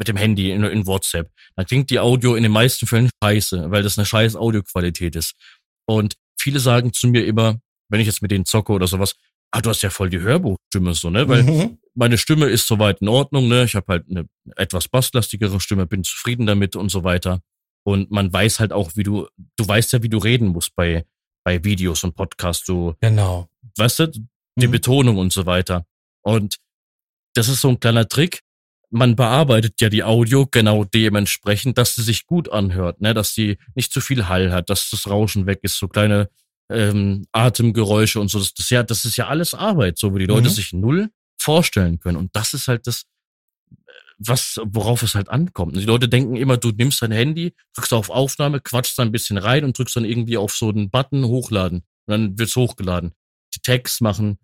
mit 0.00 0.08
dem 0.08 0.16
Handy 0.16 0.50
in, 0.50 0.64
in 0.64 0.86
WhatsApp, 0.86 1.30
dann 1.56 1.66
klingt 1.66 1.90
die 1.90 2.00
Audio 2.00 2.34
in 2.34 2.42
den 2.42 2.52
meisten 2.52 2.86
Fällen 2.86 3.10
scheiße, 3.22 3.70
weil 3.70 3.82
das 3.82 3.98
eine 3.98 4.06
scheiß 4.06 4.34
Audioqualität 4.34 5.14
ist. 5.14 5.34
Und 5.86 6.14
viele 6.40 6.58
sagen 6.58 6.94
zu 6.94 7.06
mir 7.06 7.26
immer, 7.26 7.60
wenn 7.90 8.00
ich 8.00 8.06
jetzt 8.06 8.22
mit 8.22 8.30
denen 8.30 8.46
zocke 8.46 8.72
oder 8.72 8.86
sowas, 8.86 9.14
ah, 9.50 9.60
du 9.60 9.68
hast 9.68 9.82
ja 9.82 9.90
voll 9.90 10.08
die 10.08 10.20
Hörbuchstimme 10.20 10.94
so, 10.94 11.10
ne? 11.10 11.28
Weil 11.28 11.42
mhm. 11.42 11.78
meine 11.94 12.16
Stimme 12.16 12.46
ist 12.46 12.66
soweit 12.66 13.02
in 13.02 13.08
Ordnung, 13.08 13.48
ne? 13.48 13.64
Ich 13.64 13.74
habe 13.74 13.86
halt 13.88 14.08
eine 14.08 14.26
etwas 14.56 14.88
basslastigere 14.88 15.60
Stimme, 15.60 15.86
bin 15.86 16.02
zufrieden 16.02 16.46
damit 16.46 16.76
und 16.76 16.88
so 16.88 17.04
weiter. 17.04 17.42
Und 17.84 18.10
man 18.10 18.32
weiß 18.32 18.58
halt 18.58 18.72
auch, 18.72 18.92
wie 18.94 19.02
du, 19.02 19.28
du 19.56 19.68
weißt 19.68 19.92
ja, 19.92 20.02
wie 20.02 20.08
du 20.08 20.16
reden 20.16 20.48
musst 20.48 20.74
bei, 20.76 21.04
bei 21.44 21.62
Videos 21.64 22.04
und 22.04 22.14
Podcasts. 22.14 22.64
Du, 22.64 22.94
genau. 23.00 23.48
Weißt 23.76 24.00
du, 24.00 24.06
die 24.56 24.66
mhm. 24.66 24.70
Betonung 24.70 25.18
und 25.18 25.32
so 25.32 25.46
weiter. 25.46 25.86
Und 26.22 26.58
das 27.34 27.48
ist 27.48 27.60
so 27.60 27.68
ein 27.68 27.80
kleiner 27.80 28.08
Trick, 28.08 28.42
man 28.90 29.14
bearbeitet 29.14 29.80
ja 29.80 29.88
die 29.88 30.02
Audio 30.02 30.46
genau 30.50 30.84
dementsprechend, 30.84 31.78
dass 31.78 31.94
sie 31.94 32.02
sich 32.02 32.26
gut 32.26 32.50
anhört, 32.50 33.00
ne? 33.00 33.14
dass 33.14 33.34
sie 33.34 33.58
nicht 33.74 33.92
zu 33.92 34.00
viel 34.00 34.28
Hall 34.28 34.52
hat, 34.52 34.68
dass 34.68 34.90
das 34.90 35.08
Rauschen 35.08 35.46
weg 35.46 35.60
ist, 35.62 35.78
so 35.78 35.88
kleine 35.88 36.28
ähm, 36.68 37.24
Atemgeräusche 37.32 38.20
und 38.20 38.28
so. 38.28 38.40
Das, 38.40 38.52
das, 38.52 38.70
ja, 38.70 38.82
das 38.82 39.04
ist 39.04 39.16
ja 39.16 39.28
alles 39.28 39.54
Arbeit, 39.54 39.98
so 39.98 40.12
wo 40.12 40.18
die 40.18 40.26
Leute 40.26 40.48
mhm. 40.48 40.52
sich 40.52 40.72
null 40.72 41.10
vorstellen 41.38 42.00
können. 42.00 42.16
Und 42.16 42.34
das 42.34 42.52
ist 42.52 42.68
halt 42.68 42.86
das, 42.86 43.04
was, 44.20 44.60
worauf 44.64 45.02
es 45.02 45.14
halt 45.14 45.30
ankommt. 45.30 45.76
Die 45.76 45.84
Leute 45.84 46.08
denken 46.08 46.36
immer, 46.36 46.58
du 46.58 46.70
nimmst 46.70 47.00
dein 47.00 47.10
Handy, 47.10 47.54
drückst 47.74 47.94
auf 47.94 48.10
Aufnahme, 48.10 48.60
quatschst 48.60 48.98
da 48.98 49.02
ein 49.02 49.12
bisschen 49.12 49.38
rein 49.38 49.64
und 49.64 49.76
drückst 49.76 49.96
dann 49.96 50.04
irgendwie 50.04 50.36
auf 50.36 50.54
so 50.54 50.68
einen 50.68 50.90
Button 50.90 51.24
hochladen. 51.24 51.78
Und 52.06 52.12
dann 52.12 52.38
wird's 52.38 52.54
hochgeladen. 52.54 53.12
Die 53.54 53.60
Text 53.60 54.02
machen, 54.02 54.38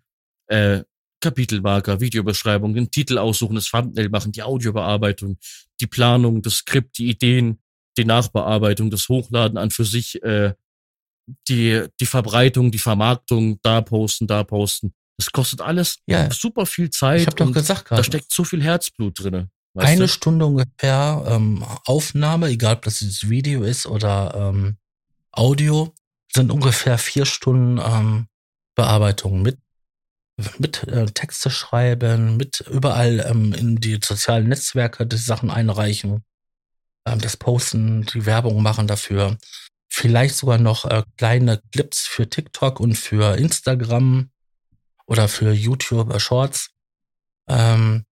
äh, 0.47 0.83
Kapitelmarker, 1.21 1.99
Videobeschreibung, 1.99 2.73
den 2.73 2.91
Titel 2.91 3.17
aussuchen, 3.17 3.55
das 3.55 3.69
Thumbnail 3.69 4.09
machen, 4.09 4.31
die 4.31 4.43
Audiobearbeitung, 4.43 5.37
die 5.79 5.87
Planung, 5.87 6.41
das 6.41 6.55
Skript, 6.55 6.97
die 6.97 7.09
Ideen, 7.09 7.59
die 7.97 8.05
Nachbearbeitung, 8.05 8.89
das 8.89 9.07
Hochladen 9.09 9.57
an 9.57 9.69
für 9.69 9.85
sich, 9.85 10.21
äh, 10.23 10.53
die, 11.47 11.85
die 11.99 12.05
Verbreitung, 12.05 12.71
die 12.71 12.79
Vermarktung, 12.79 13.59
da 13.61 13.81
posten, 13.81 14.27
da 14.27 14.43
posten. 14.43 14.93
Das 15.17 15.31
kostet 15.31 15.61
alles 15.61 15.97
ja. 16.07 16.31
super 16.31 16.65
viel 16.65 16.89
Zeit. 16.89 17.21
Ich 17.21 17.27
habe 17.27 17.35
doch 17.35 17.51
gesagt 17.51 17.85
gerade. 17.85 17.99
Da 17.99 18.03
steckt 18.03 18.31
so 18.31 18.43
viel 18.43 18.63
Herzblut 18.63 19.19
drinne. 19.19 19.49
Eine 19.77 20.01
du? 20.01 20.07
Stunde 20.07 20.45
ungefähr 20.45 21.23
ähm, 21.27 21.63
Aufnahme, 21.85 22.47
egal 22.47 22.75
ob 22.75 22.83
das 22.83 23.01
jetzt 23.01 23.29
Video 23.29 23.63
ist 23.63 23.85
oder 23.85 24.33
ähm, 24.35 24.77
Audio, 25.31 25.93
sind 26.33 26.51
ungefähr 26.51 26.97
vier 26.97 27.25
Stunden 27.25 27.79
ähm, 27.79 28.27
Bearbeitung 28.75 29.41
mit 29.41 29.59
mit 30.59 30.83
äh, 30.83 31.07
Texte 31.07 31.49
schreiben, 31.49 32.37
mit 32.37 32.61
überall 32.61 33.25
ähm, 33.27 33.53
in 33.53 33.77
die 33.77 33.99
sozialen 34.03 34.47
Netzwerke 34.47 35.07
die 35.07 35.17
Sachen 35.17 35.49
einreichen, 35.49 36.23
ähm, 37.07 37.19
das 37.19 37.37
Posten, 37.37 38.05
die 38.05 38.25
Werbung 38.25 38.61
machen 38.61 38.87
dafür, 38.87 39.37
vielleicht 39.89 40.35
sogar 40.35 40.59
noch 40.59 40.85
äh, 40.85 41.03
kleine 41.17 41.61
Clips 41.71 42.05
für 42.07 42.29
TikTok 42.29 42.79
und 42.79 42.95
für 42.95 43.37
Instagram 43.37 44.29
oder 45.07 45.27
für 45.27 45.53
YouTube 45.53 46.13
äh, 46.13 46.19
Shorts. 46.19 46.69
Ähm, 47.49 48.05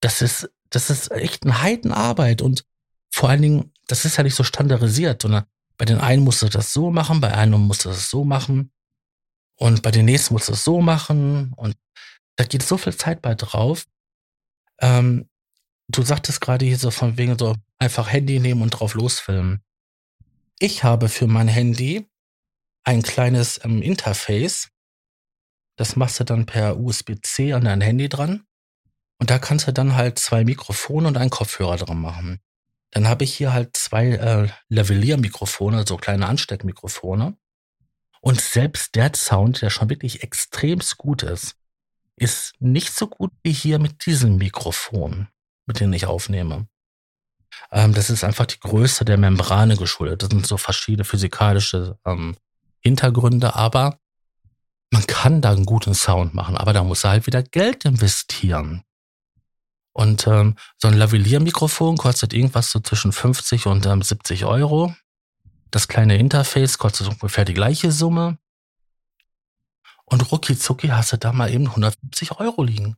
das 0.00 0.22
ist, 0.22 0.50
das 0.70 0.90
ist 0.90 1.10
echt 1.10 1.44
eine 1.44 1.62
Heidenarbeit 1.62 2.42
und 2.42 2.64
vor 3.10 3.28
allen 3.28 3.42
Dingen, 3.42 3.72
das 3.88 4.04
ist 4.04 4.16
ja 4.16 4.22
nicht 4.22 4.36
so 4.36 4.44
standardisiert, 4.44 5.22
sondern 5.22 5.44
bei 5.76 5.84
den 5.84 5.98
einen 5.98 6.22
musst 6.22 6.42
du 6.42 6.48
das 6.48 6.72
so 6.72 6.90
machen, 6.90 7.20
bei 7.20 7.34
einem 7.34 7.60
musst 7.62 7.84
du 7.84 7.88
das 7.88 8.10
so 8.10 8.24
machen 8.24 8.70
und 9.56 9.82
bei 9.82 9.90
den 9.90 10.04
nächsten 10.04 10.34
musst 10.34 10.48
du 10.48 10.52
das 10.52 10.64
so 10.64 10.80
machen 10.80 11.52
und 11.56 11.76
da 12.36 12.44
geht 12.44 12.62
so 12.62 12.78
viel 12.78 12.96
Zeit 12.96 13.20
bei 13.20 13.34
drauf. 13.34 13.86
Ähm, 14.80 15.28
du 15.88 16.02
sagtest 16.02 16.40
gerade 16.40 16.64
hier 16.64 16.78
so 16.78 16.90
von 16.90 17.18
wegen 17.18 17.36
so 17.38 17.56
einfach 17.78 18.10
Handy 18.10 18.38
nehmen 18.38 18.62
und 18.62 18.70
drauf 18.70 18.94
losfilmen. 18.94 19.62
Ich 20.58 20.84
habe 20.84 21.08
für 21.08 21.26
mein 21.26 21.48
Handy 21.48 22.08
ein 22.84 23.02
kleines 23.02 23.60
ähm, 23.64 23.82
Interface, 23.82 24.70
das 25.76 25.96
machst 25.96 26.20
du 26.20 26.24
dann 26.24 26.46
per 26.46 26.78
USB-C 26.78 27.54
an 27.54 27.64
dein 27.64 27.80
Handy 27.80 28.08
dran. 28.08 28.44
Und 29.20 29.30
da 29.30 29.38
kannst 29.38 29.68
du 29.68 29.72
dann 29.72 29.96
halt 29.96 30.18
zwei 30.18 30.44
Mikrofone 30.44 31.06
und 31.06 31.16
einen 31.18 31.30
Kopfhörer 31.30 31.76
dran 31.76 32.00
machen. 32.00 32.40
Dann 32.90 33.06
habe 33.06 33.22
ich 33.24 33.34
hier 33.34 33.52
halt 33.52 33.76
zwei 33.76 34.08
äh, 34.08 34.48
Lavalier-Mikrofone, 34.68 35.84
so 35.86 35.98
kleine 35.98 36.26
Ansteckmikrofone. 36.26 37.36
Und 38.22 38.40
selbst 38.40 38.94
der 38.94 39.12
Sound, 39.14 39.60
der 39.60 39.70
schon 39.70 39.90
wirklich 39.90 40.22
extremst 40.22 40.96
gut 40.96 41.22
ist, 41.22 41.56
ist 42.16 42.54
nicht 42.60 42.94
so 42.94 43.06
gut 43.06 43.30
wie 43.42 43.52
hier 43.52 43.78
mit 43.78 44.06
diesem 44.06 44.36
Mikrofon, 44.36 45.28
mit 45.66 45.80
dem 45.80 45.92
ich 45.92 46.06
aufnehme. 46.06 46.66
Ähm, 47.70 47.92
das 47.92 48.08
ist 48.08 48.24
einfach 48.24 48.46
die 48.46 48.60
Größe 48.60 49.04
der 49.04 49.18
Membrane 49.18 49.76
geschuldet. 49.76 50.22
Das 50.22 50.30
sind 50.30 50.46
so 50.46 50.56
verschiedene 50.56 51.04
physikalische 51.04 51.98
ähm, 52.06 52.36
Hintergründe, 52.80 53.54
aber 53.54 53.98
man 54.90 55.06
kann 55.06 55.42
da 55.42 55.52
einen 55.52 55.66
guten 55.66 55.94
Sound 55.94 56.34
machen, 56.34 56.56
aber 56.56 56.72
da 56.72 56.82
muss 56.82 57.04
er 57.04 57.10
halt 57.10 57.26
wieder 57.26 57.42
Geld 57.42 57.84
investieren. 57.84 58.82
Und 59.92 60.26
ähm, 60.26 60.56
so 60.78 60.88
ein 60.88 60.94
Lavalier-Mikrofon 60.94 61.96
kostet 61.96 62.32
irgendwas 62.32 62.70
so 62.70 62.80
zwischen 62.80 63.12
50 63.12 63.66
und 63.66 63.86
ähm, 63.86 64.02
70 64.02 64.44
Euro. 64.44 64.94
Das 65.70 65.88
kleine 65.88 66.16
Interface 66.16 66.78
kostet 66.78 67.08
ungefähr 67.08 67.44
die 67.44 67.54
gleiche 67.54 67.92
Summe. 67.92 68.38
Und 70.04 70.32
rucki 70.32 70.58
zucki 70.58 70.88
hast 70.88 71.12
du 71.12 71.18
da 71.18 71.32
mal 71.32 71.52
eben 71.52 71.68
150 71.68 72.32
Euro 72.40 72.62
liegen. 72.62 72.96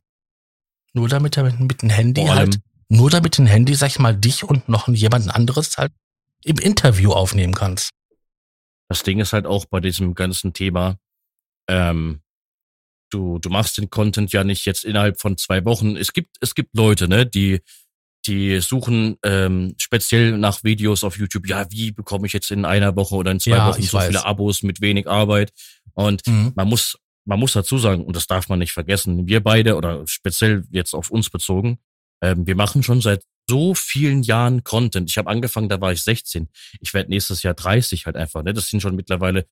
Nur 0.93 1.09
damit 1.09 1.37
er 1.37 1.43
mit, 1.43 1.59
mit 1.59 1.81
dem 1.81 1.89
Handy 1.89 2.25
halt, 2.25 2.59
nur 2.89 3.09
damit 3.09 3.37
ein 3.39 3.45
Handy, 3.45 3.75
sag 3.75 3.87
ich 3.87 3.99
mal, 3.99 4.15
dich 4.15 4.43
und 4.43 4.69
noch 4.69 4.87
jemand 4.87 5.33
anderes 5.33 5.77
halt 5.77 5.91
im 6.43 6.57
Interview 6.57 7.11
aufnehmen 7.11 7.53
kannst. 7.53 7.91
Das 8.89 9.03
Ding 9.03 9.19
ist 9.19 9.33
halt 9.33 9.45
auch 9.45 9.65
bei 9.65 9.79
diesem 9.79 10.13
ganzen 10.13 10.53
Thema, 10.53 10.97
ähm, 11.67 12.21
du, 13.13 13.39
du 13.39 13.49
machst 13.49 13.77
den 13.77 13.89
Content 13.89 14.31
ja 14.33 14.43
nicht 14.43 14.65
jetzt 14.65 14.83
innerhalb 14.83 15.19
von 15.19 15.37
zwei 15.37 15.63
Wochen. 15.65 15.95
Es 15.95 16.13
gibt, 16.13 16.37
es 16.41 16.55
gibt 16.55 16.75
Leute, 16.75 17.07
ne, 17.07 17.25
die, 17.25 17.61
die 18.25 18.59
suchen 18.61 19.17
ähm, 19.23 19.75
speziell 19.77 20.37
nach 20.37 20.63
Videos 20.63 21.03
auf 21.03 21.17
YouTube, 21.17 21.47
ja, 21.47 21.65
wie 21.71 21.91
bekomme 21.91 22.25
ich 22.25 22.33
jetzt 22.33 22.51
in 22.51 22.65
einer 22.65 22.95
Woche 22.95 23.15
oder 23.15 23.31
in 23.31 23.39
zwei 23.39 23.51
ja, 23.51 23.67
Wochen 23.67 23.81
so 23.81 23.97
weiß. 23.97 24.07
viele 24.07 24.25
Abos 24.25 24.63
mit 24.63 24.81
wenig 24.81 25.07
Arbeit? 25.07 25.53
Und 25.93 26.25
mhm. 26.27 26.53
man 26.55 26.67
muss, 26.67 26.97
man 27.25 27.39
muss 27.39 27.53
dazu 27.53 27.77
sagen, 27.77 28.03
und 28.03 28.15
das 28.15 28.27
darf 28.27 28.49
man 28.49 28.59
nicht 28.59 28.71
vergessen, 28.71 29.27
wir 29.27 29.41
beide 29.41 29.75
oder 29.75 30.03
speziell 30.07 30.63
jetzt 30.71 30.93
auf 30.93 31.11
uns 31.11 31.29
bezogen, 31.29 31.79
ähm, 32.21 32.47
wir 32.47 32.55
machen 32.55 32.83
schon 32.83 33.01
seit 33.01 33.23
so 33.49 33.75
vielen 33.75 34.23
Jahren 34.23 34.63
Content. 34.63 35.09
Ich 35.09 35.17
habe 35.17 35.29
angefangen, 35.29 35.67
da 35.67 35.81
war 35.81 35.91
ich 35.91 36.01
16. 36.01 36.47
Ich 36.79 36.93
werde 36.93 37.09
nächstes 37.09 37.43
Jahr 37.43 37.53
30 37.53 38.05
halt 38.05 38.15
einfach. 38.15 38.41
Ne? 38.43 38.53
Das 38.53 38.69
sind 38.69 38.81
schon 38.81 38.95
mittlerweile 38.95 39.45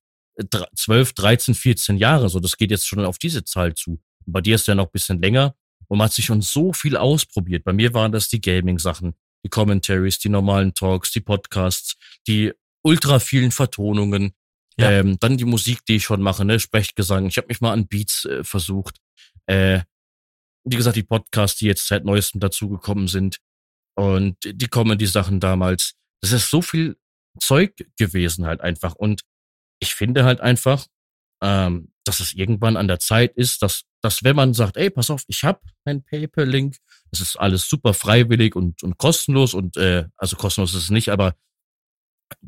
12, 0.74 1.12
13, 1.12 1.54
14 1.54 1.96
Jahre. 1.96 2.28
So, 2.28 2.40
das 2.40 2.56
geht 2.56 2.70
jetzt 2.70 2.86
schon 2.86 3.04
auf 3.04 3.18
diese 3.18 3.44
Zahl 3.44 3.74
zu. 3.74 4.00
Und 4.26 4.32
bei 4.32 4.40
dir 4.40 4.54
ist 4.54 4.66
ja 4.66 4.74
noch 4.74 4.86
ein 4.86 4.92
bisschen 4.92 5.20
länger 5.20 5.54
und 5.88 5.98
man 5.98 6.06
hat 6.06 6.12
sich 6.12 6.24
schon 6.24 6.42
so 6.42 6.72
viel 6.72 6.96
ausprobiert. 6.96 7.64
Bei 7.64 7.72
mir 7.72 7.92
waren 7.94 8.12
das 8.12 8.28
die 8.28 8.40
Gaming-Sachen, 8.40 9.14
die 9.44 9.48
Commentaries, 9.48 10.18
die 10.18 10.28
normalen 10.28 10.74
Talks, 10.74 11.10
die 11.10 11.20
Podcasts, 11.20 11.96
die 12.26 12.52
ultra 12.82 13.18
vielen 13.18 13.50
Vertonungen, 13.50 14.32
ja. 14.78 14.90
ähm, 14.90 15.18
dann 15.20 15.36
die 15.36 15.44
Musik, 15.44 15.84
die 15.86 15.96
ich 15.96 16.04
schon 16.04 16.22
mache, 16.22 16.44
ne, 16.44 16.58
Sprechgesang. 16.58 17.26
Ich 17.26 17.36
habe 17.36 17.48
mich 17.48 17.60
mal 17.60 17.72
an 17.72 17.88
Beats 17.88 18.24
äh, 18.24 18.44
versucht. 18.44 18.98
Äh, 19.46 19.80
wie 20.64 20.76
gesagt, 20.76 20.96
die 20.96 21.02
Podcasts, 21.02 21.58
die 21.58 21.66
jetzt 21.66 21.86
seit 21.86 22.04
neuestem 22.04 22.40
dazugekommen 22.40 23.08
sind 23.08 23.38
und 23.94 24.36
die 24.44 24.68
Comedy-Sachen 24.68 25.40
damals. 25.40 25.94
Das 26.20 26.32
ist 26.32 26.48
so 26.50 26.62
viel 26.62 26.96
Zeug 27.38 27.74
gewesen 27.98 28.46
halt 28.46 28.60
einfach. 28.60 28.94
Und 28.94 29.22
ich 29.82 29.94
finde 29.94 30.24
halt 30.24 30.40
einfach, 30.40 30.86
ähm, 31.42 31.88
dass 32.04 32.20
es 32.20 32.34
irgendwann 32.34 32.76
an 32.76 32.86
der 32.86 33.00
Zeit 33.00 33.36
ist, 33.36 33.62
dass, 33.62 33.82
dass 34.00 34.22
wenn 34.22 34.36
man 34.36 34.54
sagt, 34.54 34.76
ey, 34.76 34.90
pass 34.90 35.10
auf, 35.10 35.24
ich 35.26 35.42
habe 35.42 35.60
ein 35.84 36.04
PayPal-Link, 36.04 36.76
das 37.10 37.20
ist 37.20 37.36
alles 37.36 37.68
super 37.68 37.92
freiwillig 37.92 38.54
und, 38.54 38.82
und 38.84 38.96
kostenlos 38.96 39.54
und 39.54 39.76
äh, 39.76 40.06
also 40.16 40.36
kostenlos 40.36 40.74
ist 40.74 40.84
es 40.84 40.90
nicht, 40.90 41.08
aber 41.08 41.34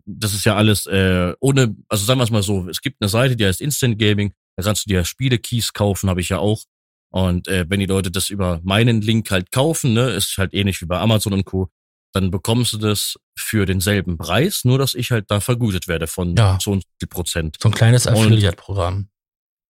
das 0.06 0.32
ist 0.32 0.44
ja 0.44 0.56
alles 0.56 0.86
äh, 0.86 1.35
ohne, 1.40 1.77
also 1.89 2.05
sagen 2.05 2.20
wir 2.20 2.24
es 2.24 2.31
mal 2.31 2.43
so, 2.43 2.69
es 2.69 2.81
gibt 2.81 3.02
eine 3.02 3.09
Seite, 3.09 3.36
die 3.36 3.44
heißt 3.44 3.61
Instant 3.61 3.98
Gaming, 3.98 4.32
da 4.56 4.62
kannst 4.62 4.86
du 4.86 4.90
dir 4.90 5.05
Spiele-Keys 5.05 5.73
kaufen, 5.73 6.09
habe 6.09 6.20
ich 6.20 6.28
ja 6.28 6.39
auch. 6.39 6.62
Und 7.11 7.48
äh, 7.48 7.66
wenn 7.69 7.81
die 7.81 7.86
Leute 7.86 8.11
das 8.11 8.31
über 8.31 8.61
meinen 8.65 9.01
Link 9.01 9.31
halt 9.31 9.51
kaufen, 9.51 9.93
ne, 9.93 10.11
ist 10.11 10.39
halt 10.39 10.55
ähnlich 10.55 10.81
wie 10.81 10.86
bei 10.86 10.98
Amazon 10.98 11.32
und 11.32 11.44
Co., 11.44 11.69
dann 12.15 12.31
bekommst 12.31 12.73
du 12.73 12.78
das 12.78 13.19
für 13.36 13.66
denselben 13.66 14.16
Preis, 14.16 14.65
nur 14.65 14.78
dass 14.78 14.95
ich 14.95 15.11
halt 15.11 15.31
da 15.31 15.41
vergütet 15.41 15.89
werde 15.89 16.07
von 16.07 16.36
ja. 16.36 16.59
so 16.61 16.73
und 16.73 16.85
viel 17.01 17.09
Prozent. 17.09 17.57
So 17.61 17.69
ein 17.69 17.74
kleines 17.74 18.07
Affiliate-Programm. 18.07 19.09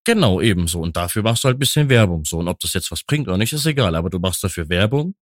Genau, 0.05 0.39
ebenso. 0.39 0.79
Und 0.79 0.95
dafür 0.95 1.23
machst 1.23 1.43
du 1.43 1.47
halt 1.47 1.57
ein 1.57 1.59
bisschen 1.59 1.89
Werbung. 1.89 2.23
So, 2.25 2.37
und 2.37 2.47
ob 2.47 2.59
das 2.59 2.73
jetzt 2.73 2.91
was 2.91 3.03
bringt 3.03 3.27
oder 3.27 3.37
nicht, 3.37 3.51
ist 3.51 3.65
egal. 3.65 3.95
Aber 3.95 4.11
du 4.11 4.19
machst 4.19 4.43
dafür 4.43 4.69
Werbung. 4.69 5.15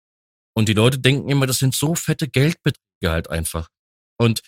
Und 0.53 0.67
die 0.67 0.73
Leute 0.73 0.99
denken 0.99 1.29
immer, 1.29 1.47
das 1.47 1.59
sind 1.59 1.73
so 1.73 1.95
fette 1.95 2.27
Geldbeträge 2.27 3.09
halt 3.09 3.29
einfach. 3.29 3.69
Und 4.17 4.41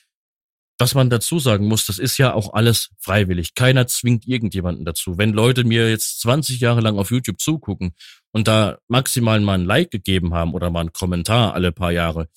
was 0.78 0.94
man 0.94 1.10
dazu 1.10 1.40
sagen 1.40 1.68
muss, 1.68 1.86
das 1.86 2.00
ist 2.00 2.18
ja 2.18 2.34
auch 2.34 2.54
alles 2.54 2.90
freiwillig. 3.00 3.56
Keiner 3.56 3.88
zwingt 3.88 4.28
irgendjemanden 4.28 4.84
dazu. 4.84 5.18
Wenn 5.18 5.32
Leute 5.32 5.64
mir 5.64 5.90
jetzt 5.90 6.20
20 6.20 6.60
Jahre 6.60 6.82
lang 6.82 7.00
auf 7.00 7.12
YouTube 7.12 7.40
zugucken 7.40 7.96
und 8.34 8.50
da 8.50 8.78
maximal 8.90 9.40
mal 9.40 9.54
ein 9.54 9.66
Like 9.66 9.92
gegeben 9.92 10.34
haben 10.34 10.54
oder 10.54 10.70
mal 10.70 10.82
einen 10.82 10.92
Kommentar 10.92 11.54
alle 11.54 11.72
paar 11.72 11.94
Jahre, 11.94 12.28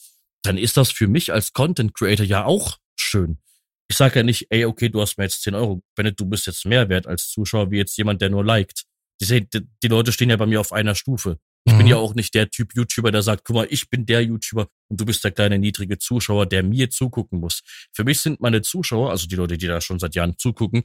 dann 0.48 0.56
ist 0.56 0.78
das 0.78 0.90
für 0.90 1.08
mich 1.08 1.30
als 1.30 1.52
Content 1.52 1.92
Creator 1.92 2.24
ja 2.24 2.46
auch 2.46 2.78
schön. 2.98 3.38
Ich 3.90 3.98
sage 3.98 4.20
ja 4.20 4.22
nicht, 4.22 4.46
ey, 4.48 4.64
okay, 4.64 4.88
du 4.88 5.00
hast 5.00 5.18
mir 5.18 5.24
jetzt 5.24 5.42
10 5.42 5.54
Euro, 5.54 5.82
Bennett, 5.94 6.18
du 6.18 6.24
bist 6.24 6.46
jetzt 6.46 6.64
mehr 6.64 6.88
wert 6.88 7.06
als 7.06 7.28
Zuschauer 7.28 7.70
wie 7.70 7.76
jetzt 7.76 7.96
jemand, 7.98 8.22
der 8.22 8.30
nur 8.30 8.44
liked. 8.44 8.84
Die, 9.20 9.46
die, 9.46 9.68
die 9.82 9.88
Leute 9.88 10.10
stehen 10.10 10.30
ja 10.30 10.36
bei 10.36 10.46
mir 10.46 10.60
auf 10.60 10.72
einer 10.72 10.94
Stufe. 10.94 11.38
Ich 11.64 11.74
mhm. 11.74 11.78
bin 11.78 11.86
ja 11.86 11.96
auch 11.96 12.14
nicht 12.14 12.34
der 12.34 12.48
Typ 12.48 12.74
YouTuber, 12.74 13.10
der 13.12 13.20
sagt, 13.20 13.44
guck 13.44 13.56
mal, 13.56 13.66
ich 13.68 13.90
bin 13.90 14.06
der 14.06 14.22
YouTuber 14.22 14.68
und 14.88 14.98
du 14.98 15.04
bist 15.04 15.22
der 15.22 15.32
kleine 15.32 15.58
niedrige 15.58 15.98
Zuschauer, 15.98 16.46
der 16.46 16.62
mir 16.62 16.88
zugucken 16.88 17.40
muss. 17.40 17.62
Für 17.92 18.04
mich 18.04 18.20
sind 18.20 18.40
meine 18.40 18.62
Zuschauer, 18.62 19.10
also 19.10 19.26
die 19.26 19.36
Leute, 19.36 19.58
die 19.58 19.66
da 19.66 19.82
schon 19.82 19.98
seit 19.98 20.14
Jahren 20.14 20.38
zugucken, 20.38 20.84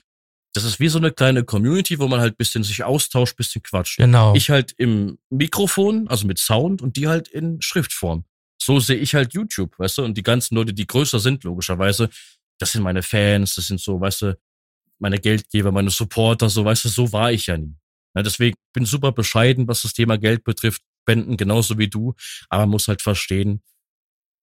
das 0.53 0.65
ist 0.65 0.81
wie 0.81 0.90
so 0.90 0.98
eine 0.98 1.11
kleine 1.11 1.45
Community, 1.45 1.99
wo 1.99 2.10
man 2.10 2.19
halt 2.19 2.38
bisschen 2.38 2.64
sich 2.64 2.84
austauscht, 2.84 3.38
bisschen 3.38 3.64
quatscht. 3.64 3.98
Genau. 3.98 4.35
Ich 4.35 4.49
halt 4.49 4.73
im 4.77 5.19
Mikrofon, 5.30 6.10
also 6.10 6.27
mit 6.27 6.38
Sound 6.38 6.81
und 6.81 6.98
die 6.98 7.07
halt 7.07 7.30
in 7.30 7.61
Schriftform 7.61 8.26
so 8.65 8.80
sehe 8.80 8.98
ich 8.98 9.15
halt 9.15 9.34
YouTube, 9.34 9.77
weißt 9.77 9.99
du? 9.99 10.03
Und 10.03 10.18
die 10.18 10.23
ganzen 10.23 10.56
Leute, 10.56 10.73
die 10.73 10.88
größer 10.88 11.19
sind, 11.19 11.44
logischerweise, 11.44 12.10
das 12.60 12.72
sind 12.72 12.84
meine 12.84 13.03
Fans, 13.03 13.56
das 13.56 13.68
sind 13.68 13.80
so, 13.80 13.99
weißt 13.99 14.22
du, 14.23 14.38
meine 14.99 15.19
Geldgeber, 15.19 15.72
meine 15.72 15.90
Supporter, 15.90 16.49
so, 16.49 16.64
weißt 16.64 16.85
du, 16.85 16.90
so 16.90 17.11
war 17.11 17.31
ich 17.31 17.48
ja 17.48 17.57
nie. 17.57 17.76
Ja, 18.15 18.23
deswegen 18.23 18.56
bin 18.73 18.85
super 18.85 19.11
bescheiden, 19.11 19.68
was 19.68 19.81
das 19.81 19.94
Thema 19.94 20.18
Geld 20.18 20.44
betrifft. 20.44 20.81
spenden, 21.03 21.38
genauso 21.38 21.77
wie 21.77 21.90
du. 21.90 22.14
Aber 22.49 22.65
muss 22.65 22.88
halt 22.88 23.02
verstehen, 23.02 23.61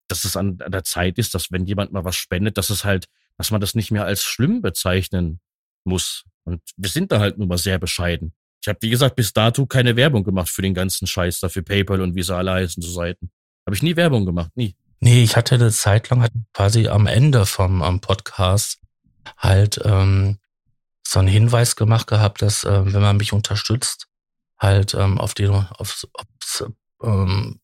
dass 0.08 0.24
es 0.24 0.36
an 0.36 0.58
der 0.58 0.84
Zeit 0.84 1.18
ist, 1.18 1.34
dass 1.34 1.50
wenn 1.50 1.66
jemand 1.66 1.92
mal 1.92 2.04
was 2.04 2.16
spendet, 2.16 2.58
dass 2.58 2.70
es 2.70 2.84
halt, 2.84 3.06
dass 3.38 3.50
man 3.50 3.60
das 3.60 3.74
nicht 3.74 3.90
mehr 3.90 4.04
als 4.04 4.24
schlimm 4.24 4.60
bezeichnen 4.60 5.40
muss. 5.84 6.24
Und 6.44 6.62
wir 6.76 6.90
sind 6.90 7.12
da 7.12 7.20
halt 7.20 7.38
nur 7.38 7.46
mal 7.46 7.58
sehr 7.58 7.78
bescheiden. 7.78 8.34
Ich 8.62 8.68
habe, 8.68 8.78
wie 8.82 8.90
gesagt, 8.90 9.16
bis 9.16 9.32
dato 9.32 9.66
keine 9.66 9.96
Werbung 9.96 10.24
gemacht 10.24 10.50
für 10.50 10.62
den 10.62 10.74
ganzen 10.74 11.06
Scheiß 11.06 11.40
da, 11.40 11.48
für 11.48 11.62
PayPal 11.62 12.02
und 12.02 12.14
wie 12.14 12.22
sie 12.22 12.34
alle 12.34 12.52
heißen, 12.52 12.82
so 12.82 12.90
Seiten. 12.90 13.30
Habe 13.70 13.76
ich 13.76 13.84
nie 13.84 13.94
Werbung 13.94 14.26
gemacht, 14.26 14.50
nie. 14.56 14.74
Nee, 14.98 15.22
ich 15.22 15.36
hatte 15.36 15.54
eine 15.54 15.70
Zeit 15.70 16.10
lang 16.10 16.26
quasi 16.52 16.88
am 16.88 17.06
Ende 17.06 17.46
vom 17.46 17.82
um, 17.82 18.00
Podcast 18.00 18.80
halt 19.36 19.80
ähm, 19.84 20.38
so 21.06 21.20
einen 21.20 21.28
Hinweis 21.28 21.76
gemacht 21.76 22.08
gehabt, 22.08 22.42
dass 22.42 22.64
äh, 22.64 22.92
wenn 22.92 23.00
man 23.00 23.16
mich 23.16 23.32
unterstützt, 23.32 24.08
halt 24.58 24.94
ähm, 24.94 25.20
auf 25.20 25.34
den 25.34 25.50
auf, 25.52 26.04
aufs, 26.14 26.64
ähm, 27.04 27.60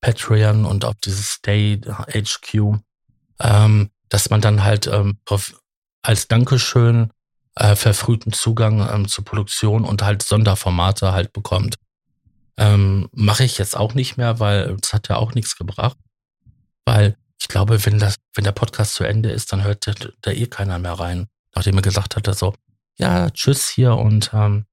Patreon 0.00 0.64
und 0.64 0.86
auf 0.86 0.94
dieses 1.04 1.32
Stay 1.32 1.78
HQ, 1.78 2.80
ähm, 3.40 3.90
dass 4.08 4.30
man 4.30 4.40
dann 4.40 4.64
halt 4.64 4.86
ähm, 4.86 5.18
als 6.00 6.26
Dankeschön 6.26 7.10
äh, 7.54 7.76
verfrühten 7.76 8.32
Zugang 8.32 8.80
ähm, 8.90 9.08
zur 9.08 9.26
Produktion 9.26 9.84
und 9.84 10.00
halt 10.00 10.22
Sonderformate 10.22 11.12
halt 11.12 11.34
bekommt. 11.34 11.74
Ähm, 12.58 13.08
Mache 13.12 13.44
ich 13.44 13.56
jetzt 13.56 13.76
auch 13.76 13.94
nicht 13.94 14.16
mehr, 14.16 14.40
weil 14.40 14.76
es 14.82 14.92
hat 14.92 15.08
ja 15.08 15.16
auch 15.16 15.34
nichts 15.34 15.56
gebracht. 15.56 15.96
Weil 16.84 17.16
ich 17.40 17.48
glaube, 17.48 17.84
wenn 17.86 17.98
das, 17.98 18.16
wenn 18.34 18.44
der 18.44 18.52
Podcast 18.52 18.94
zu 18.94 19.04
Ende 19.04 19.30
ist, 19.30 19.52
dann 19.52 19.62
hört 19.62 19.86
da 20.22 20.30
eh 20.30 20.46
keiner 20.46 20.78
mehr 20.78 20.94
rein. 20.94 21.28
Nachdem 21.54 21.76
er 21.76 21.82
gesagt 21.82 22.16
hat, 22.16 22.26
so, 22.36 22.54
ja, 22.98 23.30
tschüss 23.30 23.68
hier 23.68 23.94
und 23.96 24.30
ähm, 24.32 24.66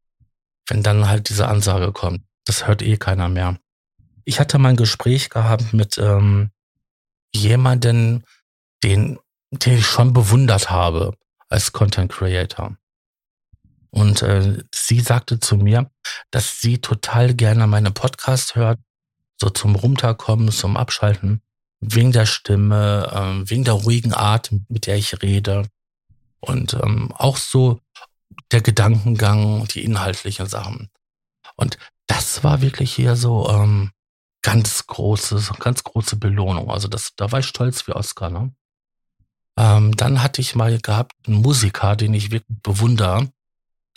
wenn 0.67 0.83
dann 0.83 1.07
halt 1.07 1.29
diese 1.29 1.47
Ansage 1.47 1.91
kommt, 1.91 2.21
das 2.45 2.67
hört 2.67 2.81
eh 2.81 2.97
keiner 2.97 3.29
mehr. 3.29 3.57
Ich 4.23 4.39
hatte 4.39 4.57
mal 4.57 4.69
ein 4.69 4.75
Gespräch 4.75 5.29
gehabt 5.29 5.73
mit 5.73 5.97
ähm, 5.99 6.49
jemanden, 7.33 8.23
den, 8.83 9.19
den 9.51 9.77
ich 9.77 9.85
schon 9.85 10.13
bewundert 10.13 10.71
habe 10.71 11.15
als 11.49 11.71
Content 11.71 12.11
Creator. 12.11 12.75
Und 13.95 14.21
äh, 14.23 14.61
sie 14.73 14.99
sagte 14.99 15.39
zu 15.39 15.55
mir, 15.55 15.89
dass 16.29 16.59
sie 16.59 16.79
total 16.79 17.33
gerne 17.33 17.65
meine 17.65 17.91
Podcasts 17.91 18.53
hört, 18.53 18.77
so 19.39 19.49
zum 19.49 19.75
Runterkommen, 19.75 20.51
zum 20.51 20.75
Abschalten, 20.75 21.41
wegen 21.79 22.11
der 22.11 22.25
Stimme, 22.25 23.09
äh, 23.09 23.49
wegen 23.49 23.63
der 23.63 23.75
ruhigen 23.75 24.13
Art, 24.13 24.51
mit 24.67 24.85
der 24.85 24.97
ich 24.97 25.21
rede. 25.21 25.69
Und 26.41 26.73
ähm, 26.73 27.13
auch 27.13 27.37
so 27.37 27.79
der 28.51 28.59
Gedankengang, 28.59 29.65
die 29.67 29.85
inhaltlichen 29.85 30.47
Sachen. 30.47 30.89
Und 31.55 31.77
das 32.05 32.43
war 32.43 32.61
wirklich 32.61 32.93
hier 32.93 33.15
so 33.15 33.49
ähm, 33.49 33.91
ganz 34.41 34.87
große, 34.87 35.53
ganz 35.59 35.85
große 35.85 36.17
Belohnung. 36.17 36.69
Also 36.69 36.89
das, 36.89 37.13
da 37.15 37.31
war 37.31 37.39
ich 37.39 37.45
stolz 37.45 37.87
wie 37.87 37.93
Oscar. 37.93 38.29
Ne? 38.29 38.53
Ähm, 39.57 39.95
dann 39.95 40.21
hatte 40.21 40.41
ich 40.41 40.53
mal 40.53 40.77
gehabt 40.79 41.13
einen 41.25 41.37
Musiker, 41.37 41.95
den 41.95 42.13
ich 42.13 42.31
wirklich 42.31 42.59
bewundere. 42.61 43.29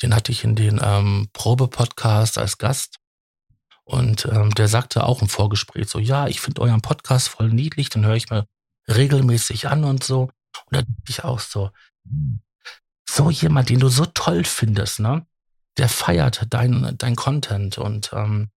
Den 0.03 0.15
hatte 0.15 0.33
ich 0.33 0.45
in 0.45 0.55
den 0.55 0.81
ähm, 0.83 1.29
Probe-Podcast 1.33 2.39
als 2.39 2.59
Gast. 2.59 2.99
Und 3.85 4.27
ähm, 4.27 4.55
der 4.55 4.69
sagte 4.69 5.05
auch 5.05 5.23
im 5.23 5.29
Vorgespräch 5.29 5.89
so, 5.89 5.99
ja, 5.99 6.27
ich 6.29 6.41
finde 6.41 6.61
euren 6.61 6.83
Podcast 6.83 7.29
voll 7.29 7.49
niedlich, 7.49 7.89
den 7.89 8.05
höre 8.05 8.17
ich 8.17 8.31
mir 8.31 8.47
regelmäßig 8.89 9.69
an 9.69 9.85
und 9.85 10.05
so. 10.05 10.23
Und 10.23 10.73
da 10.73 10.83
dachte 10.83 11.03
ich 11.09 11.25
auch 11.25 11.41
so, 11.41 11.71
so 13.09 13.31
jemand, 13.31 13.71
den 13.71 13.81
du 13.81 13.89
so 13.89 14.07
toll 14.07 14.45
findest, 14.45 15.01
ne? 15.01 15.27
Der 15.79 15.89
feiert 15.89 16.47
dein, 16.51 16.97
dein 16.99 17.17
Content 17.17 17.79
und 17.79 18.11
ähm, 18.13 18.51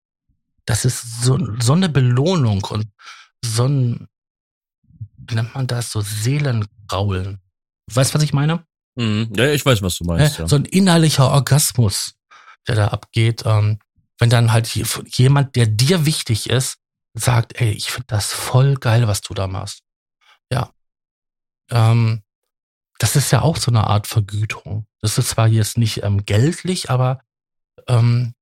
das 0.64 0.84
ist 0.84 1.22
so, 1.22 1.38
so 1.60 1.74
eine 1.74 1.88
Belohnung 1.88 2.64
und 2.64 2.88
so 3.44 3.66
ein, 3.66 4.08
wie 5.16 5.34
nennt 5.34 5.54
man 5.54 5.66
das, 5.66 5.90
so 5.90 6.00
Seelengraulen. 6.00 7.40
Weißt 7.92 8.12
du, 8.12 8.14
was 8.16 8.22
ich 8.22 8.32
meine? 8.32 8.64
Mhm. 9.00 9.32
Ja, 9.34 9.50
ich 9.50 9.64
weiß, 9.64 9.80
was 9.80 9.96
du 9.96 10.04
meinst. 10.04 10.38
Ja. 10.38 10.46
So 10.46 10.56
ein 10.56 10.66
innerlicher 10.66 11.30
Orgasmus, 11.30 12.16
der 12.68 12.74
da 12.74 12.88
abgeht. 12.88 13.44
Ähm, 13.46 13.78
wenn 14.18 14.28
dann 14.28 14.52
halt 14.52 14.68
jemand, 14.74 15.56
der 15.56 15.66
dir 15.66 16.04
wichtig 16.04 16.50
ist, 16.50 16.76
sagt, 17.14 17.58
ey, 17.58 17.70
ich 17.70 17.90
finde 17.90 18.08
das 18.08 18.32
voll 18.32 18.74
geil, 18.74 19.08
was 19.08 19.22
du 19.22 19.32
da 19.32 19.46
machst. 19.46 19.80
Ja. 20.52 20.70
Ähm, 21.70 22.22
das 22.98 23.16
ist 23.16 23.30
ja 23.30 23.40
auch 23.40 23.56
so 23.56 23.70
eine 23.70 23.86
Art 23.86 24.06
Vergütung. 24.06 24.86
Das 25.00 25.16
ist 25.16 25.30
zwar 25.30 25.48
jetzt 25.48 25.78
nicht 25.78 26.02
ähm, 26.02 26.26
geldlich, 26.26 26.90
aber 26.90 27.22
ähm, 27.88 28.34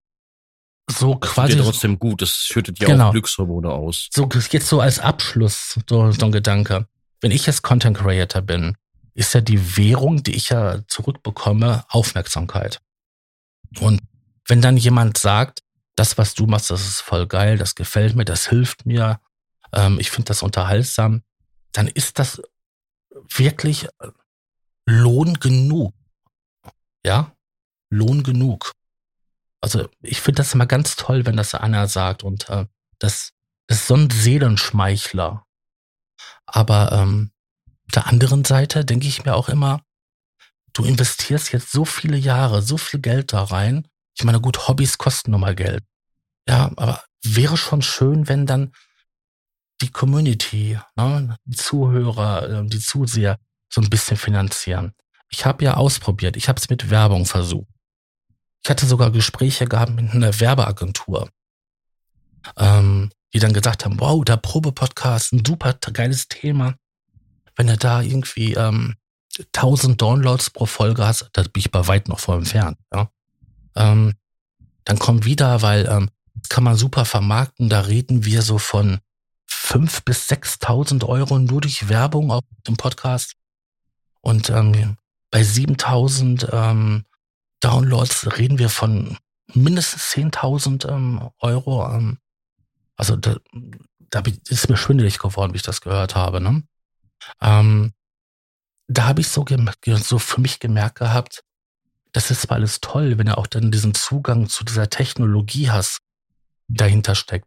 so 0.91 1.15
das 1.15 1.31
quasi. 1.31 1.55
Dir 1.55 1.63
trotzdem 1.63 2.01
gut, 2.01 2.21
das 2.21 2.31
schüttet 2.31 2.81
ja 2.81 2.89
genau. 2.89 3.09
auch 3.09 3.13
Glückshormone 3.13 3.71
aus. 3.71 4.09
So 4.13 4.29
jetzt 4.51 4.67
so 4.67 4.81
als 4.81 4.99
Abschluss 4.99 5.79
so, 5.89 6.11
so 6.11 6.27
ein 6.27 6.33
Gedanke. 6.33 6.89
Wenn 7.21 7.31
ich 7.31 7.47
jetzt 7.47 7.63
Content 7.63 7.97
Creator 7.97 8.43
bin, 8.43 8.77
ist 9.19 9.35
ja 9.35 9.41
die 9.41 9.77
Währung, 9.77 10.23
die 10.23 10.37
ich 10.37 10.51
ja 10.51 10.87
zurückbekomme, 10.87 11.85
Aufmerksamkeit. 11.89 12.81
Und 13.81 14.01
wenn 14.47 14.63
dann 14.63 14.77
jemand 14.77 15.19
sagt, 15.19 15.63
das, 15.97 16.17
was 16.19 16.35
du 16.35 16.47
machst, 16.47 16.71
das 16.71 16.87
ist 16.87 17.01
voll 17.01 17.27
geil, 17.27 17.59
das 17.59 17.75
gefällt 17.75 18.15
mir, 18.15 18.25
das 18.25 18.49
hilft 18.49 18.87
mir, 18.87 19.21
ähm, 19.73 19.99
ich 19.99 20.11
finde 20.11 20.29
das 20.29 20.43
unterhaltsam, 20.43 21.23
dann 21.73 21.89
ist 21.89 22.21
das 22.21 22.41
wirklich 23.29 23.89
Lohn 24.87 25.35
genug. 25.35 25.95
Ja, 27.05 27.33
Lohn 27.91 28.23
genug. 28.23 28.73
Also 29.61 29.89
ich 30.01 30.21
finde 30.21 30.43
das 30.43 30.55
immer 30.55 30.67
ganz 30.67 30.95
toll, 30.95 31.27
wenn 31.27 31.37
das 31.37 31.55
einer 31.55 31.89
sagt 31.89 32.23
und 32.23 32.49
äh, 32.49 32.67
das, 33.01 33.33
ist 33.67 33.87
so 33.87 33.95
ein 33.95 34.09
Seelenschmeichler. 34.11 35.45
Aber 36.47 36.93
ähm, 36.93 37.33
der 37.95 38.07
anderen 38.07 38.45
Seite 38.45 38.85
denke 38.85 39.07
ich 39.07 39.25
mir 39.25 39.35
auch 39.35 39.49
immer, 39.49 39.83
du 40.73 40.85
investierst 40.85 41.53
jetzt 41.53 41.73
so 41.73 41.85
viele 41.85 42.17
Jahre, 42.17 42.63
so 42.63 42.77
viel 42.77 43.01
Geld 43.01 43.33
da 43.33 43.45
rein. 43.45 43.89
Ich 44.17 44.25
meine, 44.25 44.41
gut, 44.41 44.69
Hobbys 44.69 44.99
kosten 44.99 45.31
nun 45.31 45.41
mal 45.41 45.55
Geld. 45.55 45.83
Ja, 46.49 46.71
aber 46.77 47.05
wäre 47.23 47.57
schon 47.57 47.83
schön, 47.83 48.29
wenn 48.29 48.47
dann 48.47 48.73
die 49.81 49.91
Community, 49.91 50.79
ne, 50.97 51.37
die 51.45 51.57
Zuhörer, 51.57 52.49
äh, 52.49 52.67
die 52.67 52.81
Zuseher 52.81 53.39
so 53.69 53.81
ein 53.81 53.91
bisschen 53.91 54.17
finanzieren. 54.17 54.93
Ich 55.31 55.45
habe 55.45 55.65
ja 55.65 55.75
ausprobiert, 55.75 56.37
ich 56.37 56.49
habe 56.49 56.59
es 56.59 56.69
mit 56.71 56.91
Werbung 56.91 57.27
versucht. 57.27 57.69
Ich 58.65 58.71
hatte 58.71 58.87
sogar 58.87 59.11
Gespräche 59.11 59.67
gehabt 59.67 59.93
mit 59.93 60.11
einer 60.11 60.41
Werbeagentur, 60.41 61.31
ähm, 62.57 63.11
die 63.33 63.39
dann 63.39 63.53
gesagt 63.53 63.85
haben, 63.85 64.01
wow, 64.01 64.25
der 64.25 64.37
Probe-Podcast, 64.37 65.33
ein 65.33 65.45
super 65.45 65.75
geiles 65.75 66.29
Thema. 66.29 66.75
Wenn 67.59 67.67
du 67.67 67.77
da 67.77 68.01
irgendwie 68.01 68.55
ähm, 68.55 68.95
1000 69.55 70.01
Downloads 70.01 70.51
pro 70.51 70.65
Folge 70.65 71.05
hast, 71.05 71.29
da 71.33 71.43
bin 71.43 71.51
ich 71.57 71.71
bei 71.71 71.87
weit 71.89 72.09
noch 72.09 72.21
vor 72.21 72.37
entfernt. 72.37 72.79
Ja? 72.95 73.11
Ähm, 73.75 74.15
dann 74.85 74.99
komm 74.99 75.25
wieder, 75.25 75.61
weil 75.61 75.87
ähm, 75.87 76.09
kann 76.49 76.65
man 76.65 76.77
super 76.77 77.05
vermarkten. 77.05 77.69
Da 77.69 77.81
reden 77.81 78.25
wir 78.25 78.43
so 78.43 78.59
von 78.59 79.01
5.000 79.51 80.05
bis 80.05 80.31
6.000 80.31 81.05
Euro 81.05 81.39
nur 81.41 81.61
durch 81.61 81.89
Werbung 81.89 82.31
auf 82.31 82.45
dem 82.67 82.77
Podcast. 82.77 83.35
Und 84.21 84.51
ähm, 84.51 84.97
bei 85.31 85.43
7000 85.43 86.49
ähm, 86.53 87.05
Downloads 87.61 88.39
reden 88.39 88.59
wir 88.59 88.69
von 88.69 89.19
mindestens 89.53 90.13
10.000 90.13 90.89
ähm, 90.89 91.29
Euro. 91.41 91.93
Ähm, 91.93 92.19
also 92.97 93.17
da, 93.17 93.37
da 94.11 94.23
ist 94.49 94.69
mir 94.69 94.77
schwindelig 94.77 95.19
geworden, 95.19 95.53
wie 95.53 95.57
ich 95.57 95.63
das 95.63 95.81
gehört 95.81 96.15
habe. 96.15 96.41
Ne? 96.41 96.63
Ähm, 97.41 97.93
da 98.87 99.07
habe 99.07 99.21
ich 99.21 99.29
so, 99.29 99.45
so 99.97 100.19
für 100.19 100.41
mich 100.41 100.61
gemerkt 100.61 100.99
gehabt, 100.99 101.45
das 102.13 102.31
ist 102.31 102.43
zwar 102.43 102.57
alles 102.57 102.81
toll, 102.81 103.19
wenn 103.19 103.27
du 103.27 103.37
auch 103.37 103.47
dann 103.47 103.71
diesen 103.71 103.95
Zugang 103.95 104.49
zu 104.49 104.65
dieser 104.65 104.89
Technologie 104.89 105.71
hast, 105.71 106.01
die 106.69 106.77
dahinter 106.77 107.15
steckt. 107.15 107.47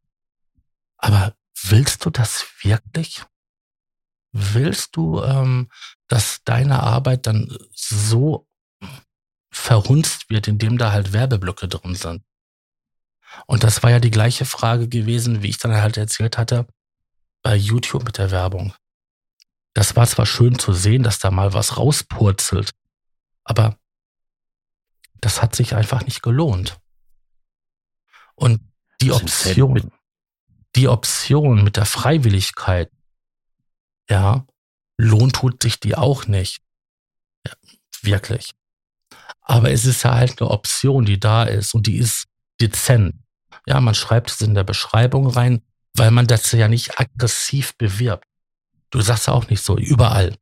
Aber 0.98 1.34
willst 1.64 2.06
du 2.06 2.12
das 2.12 2.45
wirklich? 2.62 3.24
willst 4.32 4.95
du, 4.95 5.22
ähm, 5.22 5.70
dass 6.08 6.44
deine 6.44 6.82
Arbeit 6.82 7.28
dann 7.28 7.56
so 7.74 8.48
verhunzt 9.52 10.30
wird, 10.30 10.48
indem 10.48 10.78
da 10.78 10.91
halt 10.91 11.14
Werbeblöcke 11.14 11.68
drin 11.68 11.95
sind? 11.95 12.24
Und 13.48 13.64
das 13.64 13.82
war 13.84 13.91
ja 13.91 13.99
die 13.99 14.12
gleiche 14.12 14.45
Frage 14.45 14.88
gewesen, 14.88 15.41
wie 15.41 15.49
ich 15.49 15.58
dann 15.58 15.74
halt 15.74 15.98
erzählt 15.98 16.38
hatte, 16.38 16.68
bei 17.41 17.56
YouTube 17.56 18.03
mit 18.03 18.18
der 18.18 18.32
Werbung. 18.32 18.74
Das 19.73 19.95
war 19.95 20.06
zwar 20.06 20.26
schön 20.26 20.60
zu 20.60 20.73
sehen, 20.73 21.03
dass 21.03 21.19
da 21.19 21.31
mal 21.31 21.53
was 21.53 21.77
rauspurzelt, 21.77 22.72
aber 23.43 23.77
das 25.22 25.41
hat 25.41 25.56
sich 25.56 25.76
einfach 25.76 26.06
nicht 26.06 26.22
gelohnt. 26.22 26.80
Und 28.35 28.61
die 29.02 29.11
Option, 29.11 29.91
die 30.76 30.88
Option 30.88 31.64
mit 31.64 31.77
der 31.77 31.85
Freiwilligkeit, 31.85 32.91
ja, 34.10 34.45
Lohn 34.98 35.31
tut 35.31 35.64
sich 35.64 35.80
die 35.80 35.95
auch 35.95 36.27
nicht. 36.27 36.61
Ja, 37.45 37.53
wirklich. 38.02 38.52
Aber 39.41 39.72
es 39.72 39.85
ist 39.85 40.03
ja 40.03 40.15
halt 40.15 40.41
eine 40.41 40.52
Option, 40.52 41.06
die 41.06 41.19
da 41.19 41.43
ist 41.43 41.73
und 41.73 41.88
die 41.88 41.98
ist 41.98 42.26
dezent. 42.60 43.15
Ja, 43.65 43.80
man 43.81 43.95
schreibt 43.95 44.31
es 44.31 44.41
in 44.41 44.53
der 44.53 44.64
Beschreibung 44.64 45.27
rein, 45.27 45.61
weil 45.93 46.11
man 46.11 46.27
das 46.27 46.52
ja 46.52 46.68
nicht 46.68 46.99
aggressiv 46.99 47.76
bewirbt. 47.77 48.26
Du 48.91 49.01
sagst 49.01 49.27
ja 49.27 49.34
auch 49.34 49.49
nicht 49.49 49.63
so, 49.63 49.77
überall, 49.77 50.35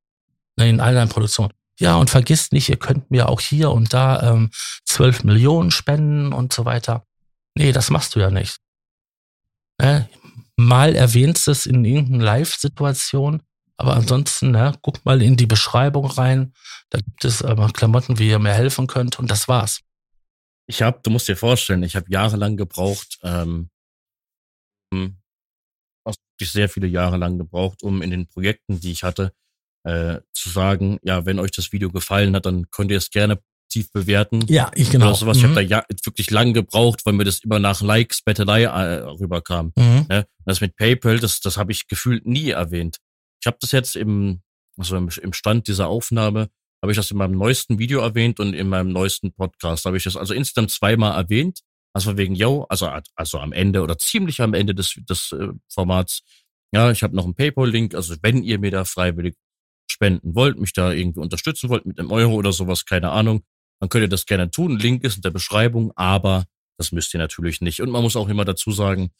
ne, 0.57 0.69
in 0.69 0.79
all 0.79 0.93
deinen 0.93 1.09
Produktionen. 1.09 1.53
Ja, 1.79 1.95
und 1.95 2.09
vergisst 2.09 2.51
nicht, 2.51 2.67
ihr 2.67 2.77
könnt 2.77 3.09
mir 3.09 3.29
auch 3.29 3.39
hier 3.39 3.71
und 3.71 3.93
da 3.93 4.33
ähm, 4.33 4.51
12 4.85 5.23
Millionen 5.23 5.71
spenden 5.71 6.33
und 6.33 6.51
so 6.51 6.65
weiter. 6.65 7.05
Nee, 7.55 7.71
das 7.71 7.89
machst 7.89 8.15
du 8.15 8.19
ja 8.19 8.29
nicht. 8.29 8.57
Ne? 9.81 10.09
Mal 10.57 10.95
erwähnst 10.95 11.47
es 11.47 11.65
in 11.65 11.85
irgendeiner 11.85 12.25
Live-Situation, 12.25 13.41
aber 13.77 13.95
ansonsten, 13.95 14.51
ne, 14.51 14.73
guck 14.81 15.05
mal 15.05 15.21
in 15.21 15.37
die 15.37 15.45
Beschreibung 15.45 16.05
rein. 16.05 16.53
Da 16.89 16.99
gibt 16.99 17.23
es 17.23 17.41
ähm, 17.41 17.71
Klamotten, 17.71 18.19
wie 18.19 18.29
ihr 18.29 18.39
mir 18.39 18.53
helfen 18.53 18.87
könnt 18.87 19.19
und 19.19 19.31
das 19.31 19.47
war's. 19.47 19.79
Ich 20.67 20.81
habe, 20.81 20.99
du 21.01 21.11
musst 21.11 21.29
dir 21.29 21.37
vorstellen, 21.37 21.83
ich 21.83 21.95
habe 21.95 22.11
jahrelang 22.11 22.57
gebraucht, 22.57 23.19
ähm, 23.23 23.69
also 26.03 26.19
sehr 26.41 26.69
viele 26.69 26.87
Jahre 26.87 27.17
lang 27.17 27.37
gebraucht, 27.37 27.83
um 27.83 28.01
in 28.01 28.11
den 28.11 28.27
Projekten, 28.27 28.79
die 28.79 28.91
ich 28.91 29.03
hatte, 29.03 29.33
äh, 29.83 30.19
zu 30.33 30.49
sagen, 30.49 30.99
ja, 31.03 31.25
wenn 31.25 31.39
euch 31.39 31.51
das 31.51 31.71
Video 31.71 31.89
gefallen 31.89 32.35
hat, 32.35 32.45
dann 32.45 32.69
könnt 32.71 32.91
ihr 32.91 32.97
es 32.97 33.09
gerne 33.09 33.39
tief 33.69 33.91
bewerten. 33.91 34.43
Ja, 34.47 34.71
ich 34.75 34.89
genau. 34.89 35.07
Oder 35.07 35.15
sowas. 35.15 35.37
Mhm. 35.37 35.43
Ich 35.43 35.49
habe 35.49 35.55
da 35.55 35.61
ja 35.61 35.83
wirklich 36.03 36.31
lang 36.31 36.53
gebraucht, 36.53 37.05
weil 37.05 37.13
mir 37.13 37.23
das 37.23 37.39
immer 37.43 37.59
nach 37.59 37.81
Likes, 37.81 38.21
Bettelei 38.21 38.63
äh, 38.63 39.03
rüberkam. 39.03 39.73
Mhm. 39.75 40.05
Ne? 40.09 40.27
Das 40.45 40.61
mit 40.61 40.75
PayPal, 40.75 41.19
das, 41.19 41.39
das 41.39 41.57
habe 41.57 41.71
ich 41.71 41.87
gefühlt 41.87 42.25
nie 42.25 42.49
erwähnt. 42.49 42.97
Ich 43.41 43.47
habe 43.47 43.57
das 43.61 43.71
jetzt 43.71 43.95
im, 43.95 44.41
also 44.77 44.97
im, 44.97 45.09
im 45.21 45.33
Stand 45.33 45.67
dieser 45.67 45.87
Aufnahme, 45.87 46.49
habe 46.81 46.91
ich 46.91 46.97
das 46.97 47.11
in 47.11 47.17
meinem 47.17 47.37
neuesten 47.37 47.77
Video 47.77 48.01
erwähnt 48.01 48.39
und 48.39 48.53
in 48.53 48.69
meinem 48.69 48.91
neuesten 48.91 49.33
Podcast 49.33 49.85
habe 49.85 49.97
ich 49.97 50.03
das 50.03 50.17
also 50.17 50.33
insgesamt 50.33 50.71
zweimal 50.71 51.15
erwähnt. 51.15 51.59
Also 51.93 52.17
wegen, 52.17 52.35
yo, 52.35 52.65
also, 52.69 52.89
also 53.15 53.39
am 53.39 53.51
Ende 53.51 53.81
oder 53.81 53.97
ziemlich 53.97 54.41
am 54.41 54.53
Ende 54.53 54.75
des, 54.75 54.95
des 55.09 55.31
äh, 55.31 55.49
Formats. 55.67 56.21
Ja, 56.71 56.91
ich 56.91 57.01
habe 57.01 57.15
noch 57.15 57.25
einen 57.25 57.35
PayPal-Link, 57.35 57.95
also 57.95 58.15
wenn 58.21 58.43
ihr 58.43 58.59
mir 58.59 58.71
da 58.71 58.85
freiwillig 58.85 59.35
spenden 59.87 60.35
wollt, 60.35 60.59
mich 60.59 60.73
da 60.73 60.91
irgendwie 60.91 61.19
unterstützen 61.19 61.69
wollt 61.69 61.85
mit 61.85 61.99
einem 61.99 62.11
Euro 62.11 62.35
oder 62.35 62.53
sowas, 62.53 62.85
keine 62.85 63.09
Ahnung, 63.09 63.43
dann 63.79 63.89
könnt 63.89 64.03
ihr 64.03 64.09
das 64.09 64.27
gerne 64.27 64.51
tun. 64.51 64.77
Link 64.77 65.03
ist 65.03 65.15
in 65.15 65.23
der 65.23 65.31
Beschreibung, 65.31 65.91
aber 65.95 66.45
das 66.77 66.91
müsst 66.91 67.13
ihr 67.13 67.17
natürlich 67.17 67.59
nicht. 67.59 67.81
Und 67.81 67.89
man 67.89 68.03
muss 68.03 68.15
auch 68.15 68.29
immer 68.29 68.45
dazu 68.45 68.71
sagen, 68.71 69.11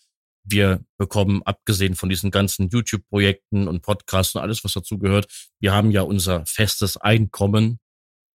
wir 0.44 0.84
bekommen, 0.98 1.42
abgesehen 1.44 1.96
von 1.96 2.08
diesen 2.08 2.32
ganzen 2.32 2.70
YouTube-Projekten 2.70 3.68
und 3.68 3.82
Podcasts 3.82 4.36
und 4.36 4.42
alles, 4.42 4.64
was 4.64 4.74
dazu 4.74 5.00
gehört, 5.00 5.28
wir 5.60 5.74
haben 5.74 5.92
ja 5.92 6.04
unser 6.04 6.46
festes 6.46 6.98
Einkommen. 6.98 7.80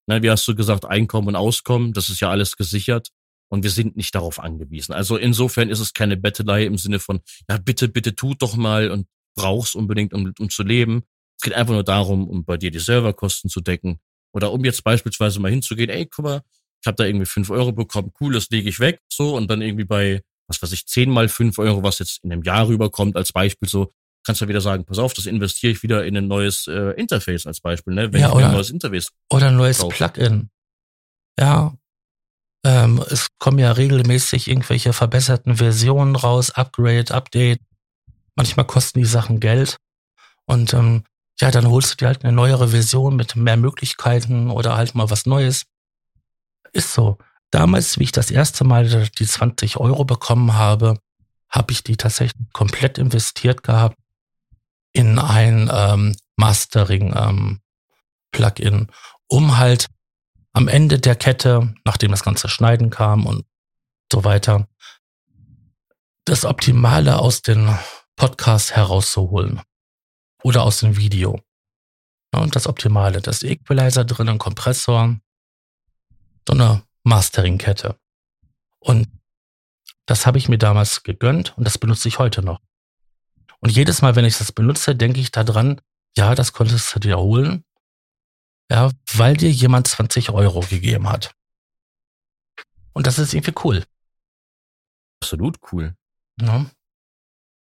Ne, 0.07 0.22
wie 0.22 0.30
hast 0.30 0.47
du 0.47 0.55
gesagt, 0.55 0.85
Einkommen 0.85 1.30
und 1.30 1.35
Auskommen, 1.35 1.93
das 1.93 2.10
ist 2.10 2.19
ja 2.19 2.30
alles 2.30 2.57
gesichert 2.57 3.10
und 3.53 3.63
wir 3.63 3.69
sind 3.69 3.95
nicht 3.95 4.15
darauf 4.15 4.39
angewiesen. 4.39 4.93
Also 4.93 5.15
insofern 5.15 5.69
ist 5.69 5.80
es 5.80 5.93
keine 5.93 6.17
Bettelei 6.17 6.65
im 6.65 6.77
Sinne 6.77 6.99
von, 6.99 7.21
ja, 7.47 7.57
bitte, 7.57 7.88
bitte 7.88 8.15
tut 8.15 8.41
doch 8.41 8.55
mal 8.55 8.89
und 8.89 9.07
brauchst 9.35 9.75
unbedingt, 9.75 10.13
um, 10.13 10.34
um 10.39 10.49
zu 10.49 10.63
leben. 10.63 11.03
Es 11.38 11.43
geht 11.43 11.53
einfach 11.53 11.73
nur 11.73 11.84
darum, 11.84 12.27
um 12.27 12.45
bei 12.45 12.57
dir 12.57 12.71
die 12.71 12.80
Serverkosten 12.80 13.49
zu 13.49 13.61
decken 13.61 13.99
oder 14.34 14.51
um 14.51 14.65
jetzt 14.65 14.84
beispielsweise 14.84 15.39
mal 15.39 15.51
hinzugehen, 15.51 15.89
ey, 15.89 16.07
guck 16.07 16.25
mal, 16.25 16.41
ich 16.81 16.88
habe 16.88 16.95
da 16.95 17.05
irgendwie 17.05 17.27
fünf 17.27 17.51
Euro 17.51 17.71
bekommen, 17.71 18.11
cool, 18.19 18.34
das 18.34 18.49
lege 18.49 18.67
ich 18.67 18.80
weg, 18.80 18.99
so 19.07 19.38
und 19.38 19.49
dann 19.49 19.61
irgendwie 19.61 19.85
bei 19.85 20.23
was 20.47 20.61
weiß 20.61 20.71
ich, 20.73 20.88
10 20.88 21.09
mal 21.09 21.30
5 21.30 21.57
Euro, 21.59 21.84
was 21.84 21.99
jetzt 21.99 22.23
in 22.23 22.31
einem 22.31 22.43
Jahr 22.43 22.67
rüberkommt, 22.67 23.15
als 23.15 23.31
Beispiel 23.31 23.69
so, 23.69 23.93
kannst 24.25 24.41
du 24.41 24.47
wieder 24.47 24.61
sagen, 24.61 24.85
pass 24.85 24.99
auf, 24.99 25.13
das 25.13 25.25
investiere 25.25 25.71
ich 25.71 25.84
wieder 25.84 26.05
in 26.05 26.17
ein 26.17 26.27
neues 26.27 26.67
äh, 26.67 26.91
Interface 26.91 27.45
als 27.45 27.61
Beispiel, 27.61 27.93
ne? 27.93 28.11
Wenn 28.11 28.21
ja, 28.21 28.30
ich 28.30 28.35
oder, 28.35 28.47
ein 28.47 28.53
neues 28.53 28.69
Interface 28.69 29.09
oder 29.31 29.47
ein 29.47 29.57
neues. 29.57 29.85
Plugin. 29.88 30.49
Ja. 31.39 31.75
Ähm, 32.64 33.03
es 33.10 33.27
kommen 33.40 33.60
ja 33.60 33.72
regelmäßig 33.72 34.48
irgendwelche 34.48 34.94
verbesserten 34.94 35.57
Versionen 35.57 36.15
raus, 36.15 36.52
Upgrade, 36.52 37.14
Update. 37.14 37.60
Manchmal 38.35 38.65
kosten 38.65 38.99
die 38.99 39.06
Sachen 39.06 39.40
Geld. 39.40 39.77
Und 40.45 40.73
ähm, 40.73 41.03
ja, 41.40 41.52
dann 41.52 41.68
holst 41.68 41.91
du 41.91 41.95
dir 41.98 42.07
halt 42.07 42.23
eine 42.23 42.34
neuere 42.34 42.69
Version 42.69 43.15
mit 43.15 43.35
mehr 43.35 43.57
Möglichkeiten 43.57 44.49
oder 44.49 44.77
halt 44.77 44.95
mal 44.95 45.10
was 45.10 45.26
Neues. 45.26 45.65
Ist 46.72 46.94
so. 46.94 47.18
Damals, 47.52 47.99
wie 47.99 48.03
ich 48.03 48.11
das 48.11 48.31
erste 48.31 48.64
Mal 48.64 49.10
die 49.10 49.27
20 49.27 49.77
Euro 49.77 50.06
bekommen 50.06 50.53
habe, 50.53 50.98
habe 51.49 51.72
ich 51.72 51.84
die 51.84 51.98
tatsächlich 51.98 52.52
komplett 52.52 52.98
investiert 52.98 53.61
gehabt 53.61 53.95
in 54.91 55.19
ein 55.19 55.69
ähm, 55.72 56.15
Mastering-Plugin, 56.35 57.60
ähm, 58.73 58.88
um 59.27 59.57
halt 59.57 59.88
am 60.53 60.67
Ende 60.67 60.99
der 60.99 61.15
Kette, 61.15 61.73
nachdem 61.84 62.11
das 62.11 62.23
ganze 62.23 62.47
Schneiden 62.47 62.89
kam 62.89 63.25
und 63.25 63.45
so 64.11 64.23
weiter, 64.23 64.67
das 66.25 66.45
Optimale 66.45 67.19
aus 67.19 67.41
den 67.41 67.75
Podcasts 68.15 68.75
herauszuholen 68.75 69.61
oder 70.43 70.63
aus 70.63 70.80
dem 70.80 70.97
Video. 70.97 71.41
und 72.35 72.55
das 72.55 72.65
Optimale, 72.65 73.21
das 73.21 73.43
Equalizer 73.43 74.05
drin, 74.05 74.27
ein 74.27 74.39
Kompressor, 74.39 75.17
so 76.47 76.53
eine 76.53 76.84
Mastering-Kette. 77.03 77.95
Und 78.80 79.07
das 80.07 80.25
habe 80.25 80.39
ich 80.39 80.49
mir 80.49 80.57
damals 80.57 81.03
gegönnt 81.03 81.55
und 81.57 81.63
das 81.65 81.77
benutze 81.77 82.07
ich 82.07 82.17
heute 82.17 82.41
noch. 82.41 82.59
Und 83.59 83.69
jedes 83.69 84.01
Mal, 84.01 84.15
wenn 84.15 84.25
ich 84.25 84.38
das 84.38 84.51
benutze, 84.51 84.95
denke 84.95 85.19
ich 85.19 85.31
daran, 85.31 85.80
ja, 86.17 86.34
das 86.34 86.53
konntest 86.53 86.93
du 86.95 86.99
dir 86.99 87.17
holen, 87.17 87.63
ja, 88.69 88.91
weil 89.14 89.38
dir 89.38 89.52
jemand 89.52 89.88
20 89.88 90.31
Euro 90.31 90.61
gegeben 90.61 91.10
hat. 91.10 91.34
Und 92.94 93.07
das 93.07 93.19
ist 93.19 93.34
irgendwie 93.34 93.53
cool. 93.64 93.84
Absolut 95.22 95.57
cool. 95.72 95.95
Ja. 96.40 96.65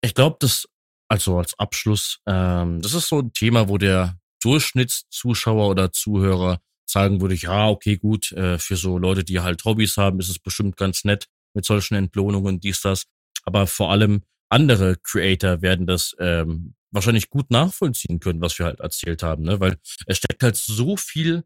Ich 0.03 0.15
glaube, 0.15 0.37
das, 0.41 0.69
also 1.09 1.39
als 1.39 1.59
Abschluss, 1.59 2.21
ähm, 2.27 2.81
das 2.81 2.95
ist 2.95 3.09
so 3.09 3.21
ein 3.21 3.33
Thema, 3.33 3.69
wo 3.69 3.79
der 3.79 4.19
Durchschnittszuschauer 4.43 5.69
oder 5.69 5.93
Zuhörer 5.93 6.61
sagen 6.87 7.21
würde, 7.21 7.35
ja, 7.35 7.69
okay, 7.69 7.97
gut, 7.97 8.33
äh, 8.33 8.59
für 8.59 8.77
so 8.77 8.99
Leute, 8.99 9.25
die 9.25 9.41
halt 9.41 9.65
Hobbys 9.65 9.97
haben, 9.97 10.19
ist 10.19 10.29
es 10.29 10.39
bestimmt 10.39 10.77
ganz 10.77 11.05
nett 11.05 11.29
mit 11.55 11.65
solchen 11.65 11.95
Entlohnungen, 11.95 12.61
dies, 12.61 12.81
das. 12.81 13.05
Aber 13.45 13.67
vor 13.67 13.91
allem 13.91 14.23
andere 14.51 14.97
Creator 14.97 15.63
werden 15.63 15.87
das 15.87 16.15
ähm, 16.19 16.75
wahrscheinlich 16.91 17.31
gut 17.31 17.51
nachvollziehen 17.51 18.21
können, 18.21 18.41
was 18.41 18.59
wir 18.59 18.67
halt 18.67 18.81
erzählt 18.81 19.23
haben, 19.23 19.45
ne? 19.45 19.61
Weil 19.61 19.79
es 20.07 20.19
steckt 20.19 20.43
halt 20.43 20.57
so 20.57 20.97
viel 20.97 21.45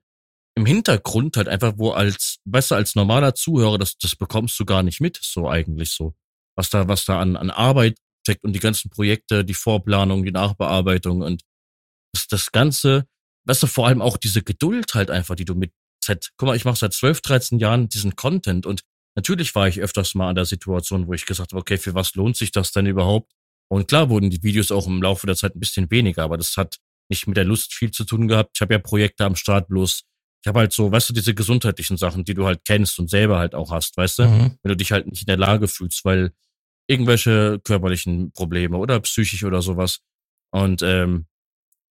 im 0.57 0.67
Hintergrund 0.67 1.37
halt 1.37 1.49
einfach, 1.49 1.75
wo 1.77 1.91
als, 1.91 2.39
du, 2.45 2.75
als 2.75 2.95
normaler 2.95 3.35
Zuhörer, 3.35 3.79
das, 3.79 3.99
das 3.99 4.17
bekommst 4.17 4.59
du 4.59 4.65
gar 4.65 4.83
nicht 4.83 5.01
mit, 5.01 5.19
so 5.21 5.49
eigentlich 5.49 5.91
so. 5.91 6.15
Was 6.57 6.71
da, 6.71 6.87
was 6.89 7.05
da 7.05 7.21
an, 7.21 7.37
an 7.37 7.51
Arbeit 7.51 7.99
steckt 8.23 8.45
und 8.45 8.53
die 8.53 8.61
ganzen 8.61 8.91
Projekte, 8.91 9.45
die 9.45 9.55
Vorplanung, 9.55 10.25
die 10.25 10.31
Nachbearbeitung 10.33 11.23
und 11.23 11.43
das, 12.13 12.29
das 12.29 12.53
Ganze 12.53 13.07
weißt 13.45 13.63
du, 13.63 13.67
vor 13.67 13.87
allem 13.87 14.03
auch 14.03 14.17
diese 14.17 14.43
Geduld 14.43 14.95
halt 14.95 15.11
einfach, 15.11 15.35
die 15.35 15.45
du 15.45 15.55
mit 15.55 15.73
seit, 16.05 16.33
guck 16.37 16.49
mal, 16.49 16.57
ich 16.57 16.65
mache 16.65 16.77
seit 16.77 16.93
12, 16.93 17.21
13 17.21 17.59
Jahren 17.59 17.89
diesen 17.89 18.17
Content 18.17 18.67
und 18.67 18.83
natürlich 19.15 19.55
war 19.55 19.69
ich 19.69 19.81
öfters 19.81 20.15
mal 20.15 20.29
an 20.29 20.35
der 20.35 20.45
Situation, 20.45 21.07
wo 21.07 21.15
ich 21.15 21.27
gesagt 21.27 21.53
habe, 21.53 21.61
okay, 21.61 21.79
für 21.79 21.95
was 21.95 22.15
lohnt 22.15 22.37
sich 22.37 22.53
das 22.53 22.73
denn 22.73 22.87
überhaupt? 22.87 23.33
Und 23.69 23.89
klar 23.89 24.11
wurden 24.11 24.31
die 24.31 24.43
Videos 24.43 24.71
auch 24.71 24.87
im 24.87 25.03
Laufe 25.03 25.27
der 25.27 25.37
Zeit 25.37 25.57
ein 25.57 25.61
bisschen 25.61 25.91
weniger, 25.91 26.23
aber 26.23 26.37
das 26.37 26.57
hat 26.57 26.79
nicht 27.09 27.27
mit 27.27 27.37
der 27.37 27.45
Lust 27.45 27.75
viel 27.75 27.91
zu 27.91 28.05
tun 28.05 28.29
gehabt. 28.29 28.53
Ich 28.55 28.61
habe 28.61 28.75
ja 28.75 28.79
Projekte 28.79 29.25
am 29.25 29.37
Start, 29.37 29.69
bloß 29.69 30.05
ich 30.45 30.49
habe 30.49 30.59
halt 30.59 30.75
so, 30.75 30.93
weißt 30.93 31.09
du, 31.09 31.15
diese 31.15 31.35
gesundheitlichen 31.35 31.97
Sachen, 31.97 32.25
die 32.25 32.35
du 32.35 32.45
halt 32.45 32.67
kennst 32.67 32.99
und 32.99 33.09
selber 33.09 33.39
halt 33.39 33.55
auch 33.55 33.71
hast, 33.71 33.97
weißt 33.97 34.19
du, 34.19 34.23
mhm. 34.25 34.59
wenn 34.63 34.69
du 34.69 34.77
dich 34.77 34.93
halt 34.93 35.07
nicht 35.07 35.23
in 35.23 35.27
der 35.27 35.39
Lage 35.39 35.69
fühlst, 35.69 36.05
weil 36.05 36.33
irgendwelche 36.87 37.61
körperlichen 37.65 38.31
Probleme 38.33 38.77
oder 38.77 39.01
psychisch 39.01 39.43
oder 39.45 39.63
sowas. 39.63 40.01
Und 40.51 40.83
ähm, 40.83 41.27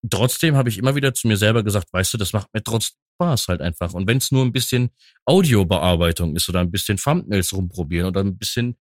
trotzdem 0.07 0.55
habe 0.55 0.69
ich 0.69 0.77
immer 0.77 0.93
wieder 0.93 1.15
zu 1.15 1.27
mir 1.27 1.37
selber 1.37 1.63
gesagt, 1.63 1.91
weißt 1.91 2.13
du, 2.13 2.17
das 2.19 2.31
macht 2.31 2.53
mir 2.53 2.63
trotzdem 2.63 2.95
Spaß 3.15 3.48
halt 3.48 3.61
einfach. 3.61 3.94
Und 3.94 4.07
wenn 4.07 4.18
es 4.18 4.31
nur 4.31 4.44
ein 4.44 4.52
bisschen 4.52 4.90
Audiobearbeitung 5.26 6.35
ist 6.35 6.49
oder 6.49 6.60
ein 6.60 6.72
bisschen 6.72 6.98
Thumbnails 6.98 7.53
rumprobieren 7.53 8.07
oder 8.07 8.22
ein 8.22 8.38
bisschen, 8.38 8.76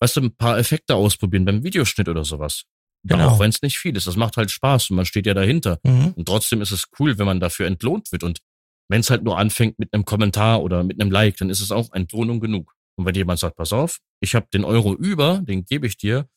weißt 0.00 0.16
du, 0.16 0.22
ein 0.22 0.36
paar 0.36 0.58
Effekte 0.58 0.94
ausprobieren 0.94 1.44
beim 1.44 1.64
Videoschnitt 1.64 2.08
oder 2.08 2.24
sowas. 2.24 2.64
Genau. 3.04 3.28
Auch 3.28 3.40
wenn 3.40 3.50
es 3.50 3.62
nicht 3.62 3.78
viel 3.78 3.96
ist. 3.96 4.06
Das 4.06 4.16
macht 4.16 4.36
halt 4.36 4.50
Spaß 4.50 4.90
und 4.90 4.96
man 4.96 5.06
steht 5.06 5.26
ja 5.26 5.34
dahinter. 5.34 5.78
Mhm. 5.84 6.14
Und 6.16 6.26
trotzdem 6.26 6.60
ist 6.60 6.72
es 6.72 6.86
cool, 6.98 7.18
wenn 7.18 7.26
man 7.26 7.40
dafür 7.40 7.66
entlohnt 7.66 8.10
wird. 8.10 8.24
Und 8.24 8.40
wenn 8.88 9.00
es 9.00 9.10
halt 9.10 9.22
nur 9.22 9.38
anfängt 9.38 9.78
mit 9.78 9.92
einem 9.92 10.04
Kommentar 10.04 10.62
oder 10.62 10.82
mit 10.82 11.00
einem 11.00 11.10
Like, 11.10 11.36
dann 11.36 11.50
ist 11.50 11.60
es 11.60 11.70
auch 11.70 11.92
Entlohnung 11.92 12.40
genug. 12.40 12.74
Und 12.96 13.06
wenn 13.06 13.14
jemand 13.14 13.38
sagt, 13.38 13.56
pass 13.56 13.72
auf, 13.72 13.98
ich 14.20 14.34
habe 14.34 14.46
den 14.52 14.64
Euro 14.64 14.94
über, 14.94 15.40
den 15.42 15.64
gebe 15.64 15.86
ich 15.86 15.96
dir, 15.96 16.28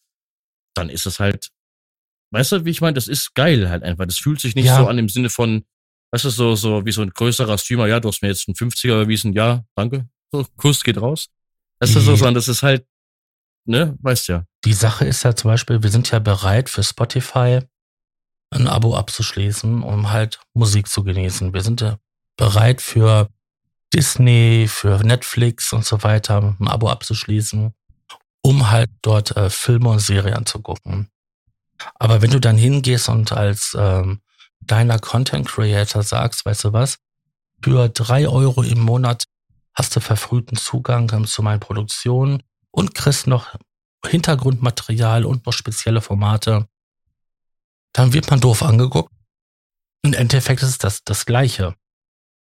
dann 0.75 0.89
ist 0.89 1.05
es 1.05 1.19
halt 1.19 1.49
Weißt 2.31 2.51
du, 2.51 2.65
wie 2.65 2.69
ich 2.69 2.81
meine? 2.81 2.93
Das 2.93 3.07
ist 3.07 3.33
geil 3.33 3.69
halt 3.69 3.83
einfach. 3.83 4.05
Das 4.05 4.17
fühlt 4.17 4.39
sich 4.39 4.55
nicht 4.55 4.65
ja. 4.65 4.77
so 4.77 4.87
an 4.87 4.97
im 4.97 5.09
Sinne 5.09 5.29
von, 5.29 5.65
weißt 6.11 6.25
du, 6.25 6.29
so, 6.29 6.55
so 6.55 6.85
wie 6.85 6.91
so 6.91 7.01
ein 7.01 7.09
größerer 7.09 7.57
Streamer, 7.57 7.87
ja, 7.87 7.99
du 7.99 8.09
hast 8.09 8.21
mir 8.21 8.29
jetzt 8.29 8.47
einen 8.47 8.55
50er 8.55 8.93
überwiesen, 8.93 9.33
ja, 9.33 9.63
danke. 9.75 10.07
So, 10.31 10.45
Kuss 10.57 10.83
geht 10.83 10.99
raus. 10.99 11.27
Das 11.79 11.95
ist 11.95 12.05
so, 12.05 12.15
sondern 12.15 12.35
das 12.35 12.47
ist 12.47 12.61
halt, 12.61 12.85
ne, 13.65 13.97
weißt 14.01 14.27
ja. 14.27 14.45
Die 14.65 14.73
Sache 14.73 15.05
ist 15.05 15.23
ja 15.23 15.35
zum 15.35 15.49
Beispiel, 15.49 15.81
wir 15.81 15.89
sind 15.89 16.11
ja 16.11 16.19
bereit 16.19 16.69
für 16.69 16.83
Spotify 16.83 17.61
ein 18.51 18.67
Abo 18.67 18.95
abzuschließen, 18.95 19.83
um 19.83 20.11
halt 20.11 20.39
Musik 20.53 20.87
zu 20.89 21.03
genießen. 21.03 21.53
Wir 21.53 21.61
sind 21.61 21.81
ja 21.81 21.97
bereit 22.35 22.81
für 22.81 23.29
Disney, 23.93 24.67
für 24.67 24.97
Netflix 25.03 25.71
und 25.73 25.85
so 25.85 26.03
weiter 26.03 26.55
ein 26.59 26.67
Abo 26.67 26.89
abzuschließen, 26.89 27.73
um 28.41 28.69
halt 28.69 28.89
dort 29.01 29.35
äh, 29.37 29.49
Filme 29.49 29.89
und 29.89 29.99
Serien 29.99 30.45
zu 30.45 30.59
gucken. 30.61 31.09
Aber 31.95 32.21
wenn 32.21 32.31
du 32.31 32.39
dann 32.39 32.57
hingehst 32.57 33.07
und 33.07 33.31
als 33.31 33.75
ähm, 33.79 34.21
deiner 34.61 34.99
Content 34.99 35.47
Creator 35.47 36.03
sagst, 36.03 36.45
weißt 36.45 36.65
du 36.65 36.73
was, 36.73 36.97
für 37.63 37.89
drei 37.89 38.27
Euro 38.27 38.63
im 38.63 38.79
Monat 38.79 39.25
hast 39.73 39.95
du 39.95 39.99
verfrühten 39.99 40.57
Zugang 40.57 41.11
ähm, 41.13 41.25
zu 41.25 41.41
meinen 41.41 41.59
Produktionen 41.59 42.43
und 42.71 42.93
kriegst 42.93 43.27
noch 43.27 43.55
Hintergrundmaterial 44.05 45.25
und 45.25 45.45
noch 45.45 45.53
spezielle 45.53 46.01
Formate, 46.01 46.67
dann 47.93 48.13
wird 48.13 48.29
man 48.29 48.39
doof 48.39 48.63
angeguckt. 48.63 49.13
Im 50.03 50.13
Endeffekt 50.13 50.63
ist 50.63 50.83
das, 50.83 51.03
das 51.03 51.25
Gleiche. 51.25 51.75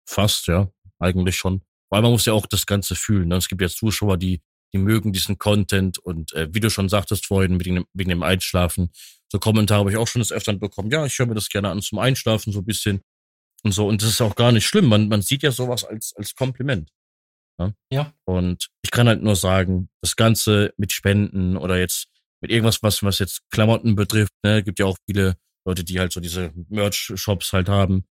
Fast, 0.06 0.46
ja. 0.46 0.68
Eigentlich 0.98 1.36
schon. 1.36 1.62
Weil 1.90 2.02
man 2.02 2.12
muss 2.12 2.24
ja 2.24 2.32
auch 2.32 2.46
das 2.46 2.66
Ganze 2.66 2.94
fühlen. 2.94 3.28
Ne? 3.28 3.36
Es 3.36 3.48
gibt 3.48 3.60
ja 3.60 3.68
Zuschauer, 3.68 4.16
die, 4.16 4.42
die 4.72 4.78
mögen 4.78 5.12
diesen 5.12 5.38
Content 5.38 5.98
und 5.98 6.32
äh, 6.32 6.48
wie 6.52 6.60
du 6.60 6.70
schon 6.70 6.88
sagtest 6.88 7.26
vorhin, 7.26 7.60
wegen 7.60 7.76
dem, 7.76 7.86
wegen 7.92 8.10
dem 8.10 8.22
Einschlafen, 8.22 8.90
so 9.30 9.38
Kommentare 9.38 9.80
habe 9.80 9.90
ich 9.90 9.96
auch 9.96 10.08
schon 10.08 10.20
das 10.20 10.32
öfter 10.32 10.52
bekommen. 10.54 10.90
Ja, 10.90 11.04
ich 11.06 11.18
höre 11.18 11.26
mir 11.26 11.34
das 11.34 11.48
gerne 11.48 11.70
an 11.70 11.82
zum 11.82 11.98
Einschlafen 11.98 12.52
so 12.52 12.60
ein 12.60 12.64
bisschen 12.64 13.02
und 13.62 13.72
so. 13.72 13.88
Und 13.88 14.02
das 14.02 14.10
ist 14.10 14.20
auch 14.20 14.36
gar 14.36 14.52
nicht 14.52 14.66
schlimm. 14.66 14.86
Man, 14.86 15.08
man 15.08 15.22
sieht 15.22 15.42
ja 15.42 15.50
sowas 15.50 15.84
als, 15.84 16.14
als 16.16 16.34
Kompliment. 16.34 16.90
Ne? 17.58 17.74
Ja. 17.90 18.12
Und 18.24 18.68
ich 18.82 18.90
kann 18.90 19.08
halt 19.08 19.22
nur 19.22 19.36
sagen, 19.36 19.88
das 20.02 20.16
Ganze 20.16 20.72
mit 20.76 20.92
Spenden 20.92 21.56
oder 21.56 21.78
jetzt 21.78 22.08
mit 22.40 22.50
irgendwas, 22.50 22.82
was, 22.82 23.02
was 23.02 23.18
jetzt 23.18 23.42
Klamotten 23.50 23.96
betrifft, 23.96 24.32
ne, 24.42 24.62
gibt 24.62 24.78
ja 24.78 24.86
auch 24.86 24.98
viele 25.08 25.36
Leute, 25.66 25.82
die 25.82 25.98
halt 25.98 26.12
so 26.12 26.20
diese 26.20 26.52
Merch-Shops 26.68 27.52
halt 27.52 27.68
haben 27.68 28.04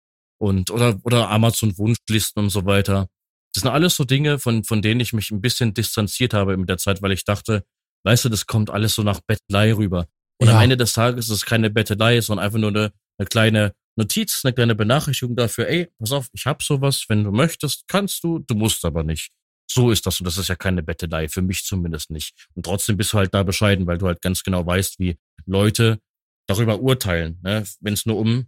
und 0.40 0.70
oder 0.70 1.00
oder 1.02 1.30
Amazon 1.30 1.76
Wunschlisten 1.76 2.44
und 2.44 2.50
so 2.50 2.64
weiter. 2.64 3.08
Das 3.52 3.62
sind 3.62 3.72
alles 3.72 3.96
so 3.96 4.04
Dinge, 4.04 4.38
von 4.38 4.62
von 4.62 4.82
denen 4.82 5.00
ich 5.00 5.12
mich 5.12 5.32
ein 5.32 5.40
bisschen 5.40 5.74
distanziert 5.74 6.32
habe 6.32 6.56
mit 6.56 6.68
der 6.68 6.78
Zeit, 6.78 7.02
weil 7.02 7.10
ich 7.10 7.24
dachte, 7.24 7.64
weißt 8.04 8.26
du, 8.26 8.28
das 8.28 8.46
kommt 8.46 8.70
alles 8.70 8.94
so 8.94 9.02
nach 9.02 9.20
Bettelei 9.20 9.74
rüber. 9.74 10.06
Und 10.40 10.48
ja. 10.48 10.56
am 10.56 10.62
Ende 10.62 10.76
des 10.76 10.94
Tages 10.94 11.26
ist 11.26 11.30
es 11.30 11.44
keine 11.44 11.68
Bettelei, 11.70 12.20
sondern 12.20 12.46
einfach 12.46 12.58
nur 12.58 12.70
eine, 12.70 12.92
eine 13.18 13.26
kleine 13.26 13.74
Notiz, 13.96 14.42
eine 14.44 14.54
kleine 14.54 14.74
Benachrichtigung 14.74 15.36
dafür, 15.36 15.68
ey, 15.68 15.88
pass 15.98 16.12
auf, 16.12 16.28
ich 16.32 16.46
hab 16.46 16.62
sowas, 16.62 17.04
wenn 17.08 17.24
du 17.24 17.30
möchtest, 17.30 17.86
kannst 17.88 18.24
du, 18.24 18.38
du 18.38 18.54
musst 18.54 18.84
aber 18.84 19.04
nicht. 19.04 19.30
So 19.70 19.90
ist 19.90 20.06
das 20.06 20.18
und 20.18 20.24
das 20.24 20.38
ist 20.38 20.48
ja 20.48 20.56
keine 20.56 20.82
Bettelei, 20.82 21.28
für 21.28 21.42
mich 21.42 21.64
zumindest 21.64 22.10
nicht. 22.10 22.48
Und 22.54 22.64
trotzdem 22.64 22.96
bist 22.96 23.12
du 23.12 23.18
halt 23.18 23.34
da 23.34 23.42
bescheiden, 23.42 23.86
weil 23.86 23.98
du 23.98 24.06
halt 24.06 24.22
ganz 24.22 24.42
genau 24.42 24.64
weißt, 24.64 24.98
wie 24.98 25.16
Leute 25.44 26.00
darüber 26.46 26.80
urteilen, 26.80 27.38
ne? 27.42 27.64
wenn 27.80 27.92
es 27.92 28.06
nur 28.06 28.16
um 28.16 28.46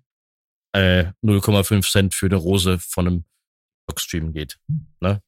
äh, 0.72 1.04
0,5 1.22 1.90
Cent 1.90 2.14
für 2.14 2.26
eine 2.26 2.36
Rose 2.36 2.78
von 2.78 3.06
einem 3.06 3.24
Blockstream 3.86 4.32
geht. 4.32 4.58
Ne? 5.00 5.22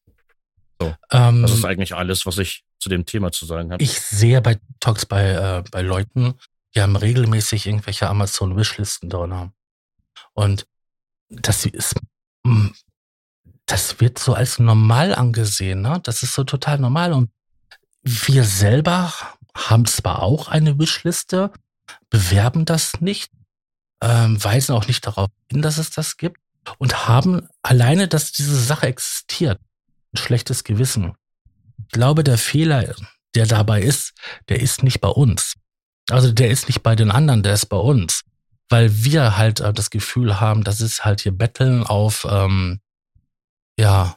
So. 0.80 0.94
Ähm, 1.12 1.42
das 1.42 1.52
ist 1.52 1.64
eigentlich 1.64 1.94
alles, 1.94 2.24
was 2.26 2.38
ich 2.38 2.64
zu 2.80 2.88
dem 2.88 3.06
Thema 3.06 3.30
zu 3.30 3.46
sagen 3.46 3.70
habe. 3.70 3.82
Ich 3.82 4.00
sehe 4.00 4.40
bei 4.40 4.58
Talks 4.80 5.06
bei, 5.06 5.30
äh, 5.30 5.62
bei 5.70 5.82
Leuten, 5.82 6.34
die 6.74 6.82
haben 6.82 6.96
regelmäßig 6.96 7.66
irgendwelche 7.66 8.08
Amazon-Wishlisten 8.08 9.08
drin. 9.08 9.52
Und 10.32 10.66
das 11.28 11.66
ist, 11.66 11.94
mm, 12.44 12.68
das 13.66 14.00
wird 14.00 14.18
so 14.18 14.34
als 14.34 14.58
normal 14.58 15.14
angesehen, 15.14 15.82
ne? 15.82 16.00
Das 16.02 16.22
ist 16.22 16.34
so 16.34 16.44
total 16.44 16.78
normal. 16.78 17.12
Und 17.12 17.30
wir 18.02 18.44
selber 18.44 19.12
haben 19.56 19.86
zwar 19.86 20.22
auch 20.22 20.48
eine 20.48 20.78
Wishliste, 20.78 21.52
bewerben 22.10 22.64
das 22.64 23.00
nicht, 23.00 23.32
ähm, 24.02 24.42
weisen 24.42 24.74
auch 24.74 24.86
nicht 24.86 25.06
darauf 25.06 25.30
hin, 25.50 25.62
dass 25.62 25.78
es 25.78 25.90
das 25.90 26.16
gibt 26.16 26.40
und 26.78 27.06
haben 27.06 27.48
alleine, 27.62 28.08
dass 28.08 28.32
diese 28.32 28.58
Sache 28.58 28.86
existiert, 28.86 29.60
ein 30.12 30.18
schlechtes 30.18 30.64
Gewissen. 30.64 31.14
Ich 31.78 31.88
glaube, 31.88 32.24
der 32.24 32.38
Fehler, 32.38 32.94
der 33.34 33.46
dabei 33.46 33.82
ist, 33.82 34.12
der 34.48 34.60
ist 34.60 34.82
nicht 34.82 35.00
bei 35.00 35.08
uns. 35.08 35.54
Also 36.10 36.32
der 36.32 36.50
ist 36.50 36.68
nicht 36.68 36.82
bei 36.82 36.96
den 36.96 37.10
anderen, 37.10 37.42
der 37.42 37.54
ist 37.54 37.66
bei 37.66 37.76
uns. 37.76 38.22
Weil 38.68 39.04
wir 39.04 39.36
halt 39.36 39.60
äh, 39.60 39.72
das 39.72 39.90
Gefühl 39.90 40.40
haben, 40.40 40.64
das 40.64 40.80
ist 40.80 41.04
halt 41.04 41.20
hier 41.20 41.32
Betteln 41.32 41.84
auf, 41.84 42.26
ähm, 42.28 42.80
ja, 43.78 44.16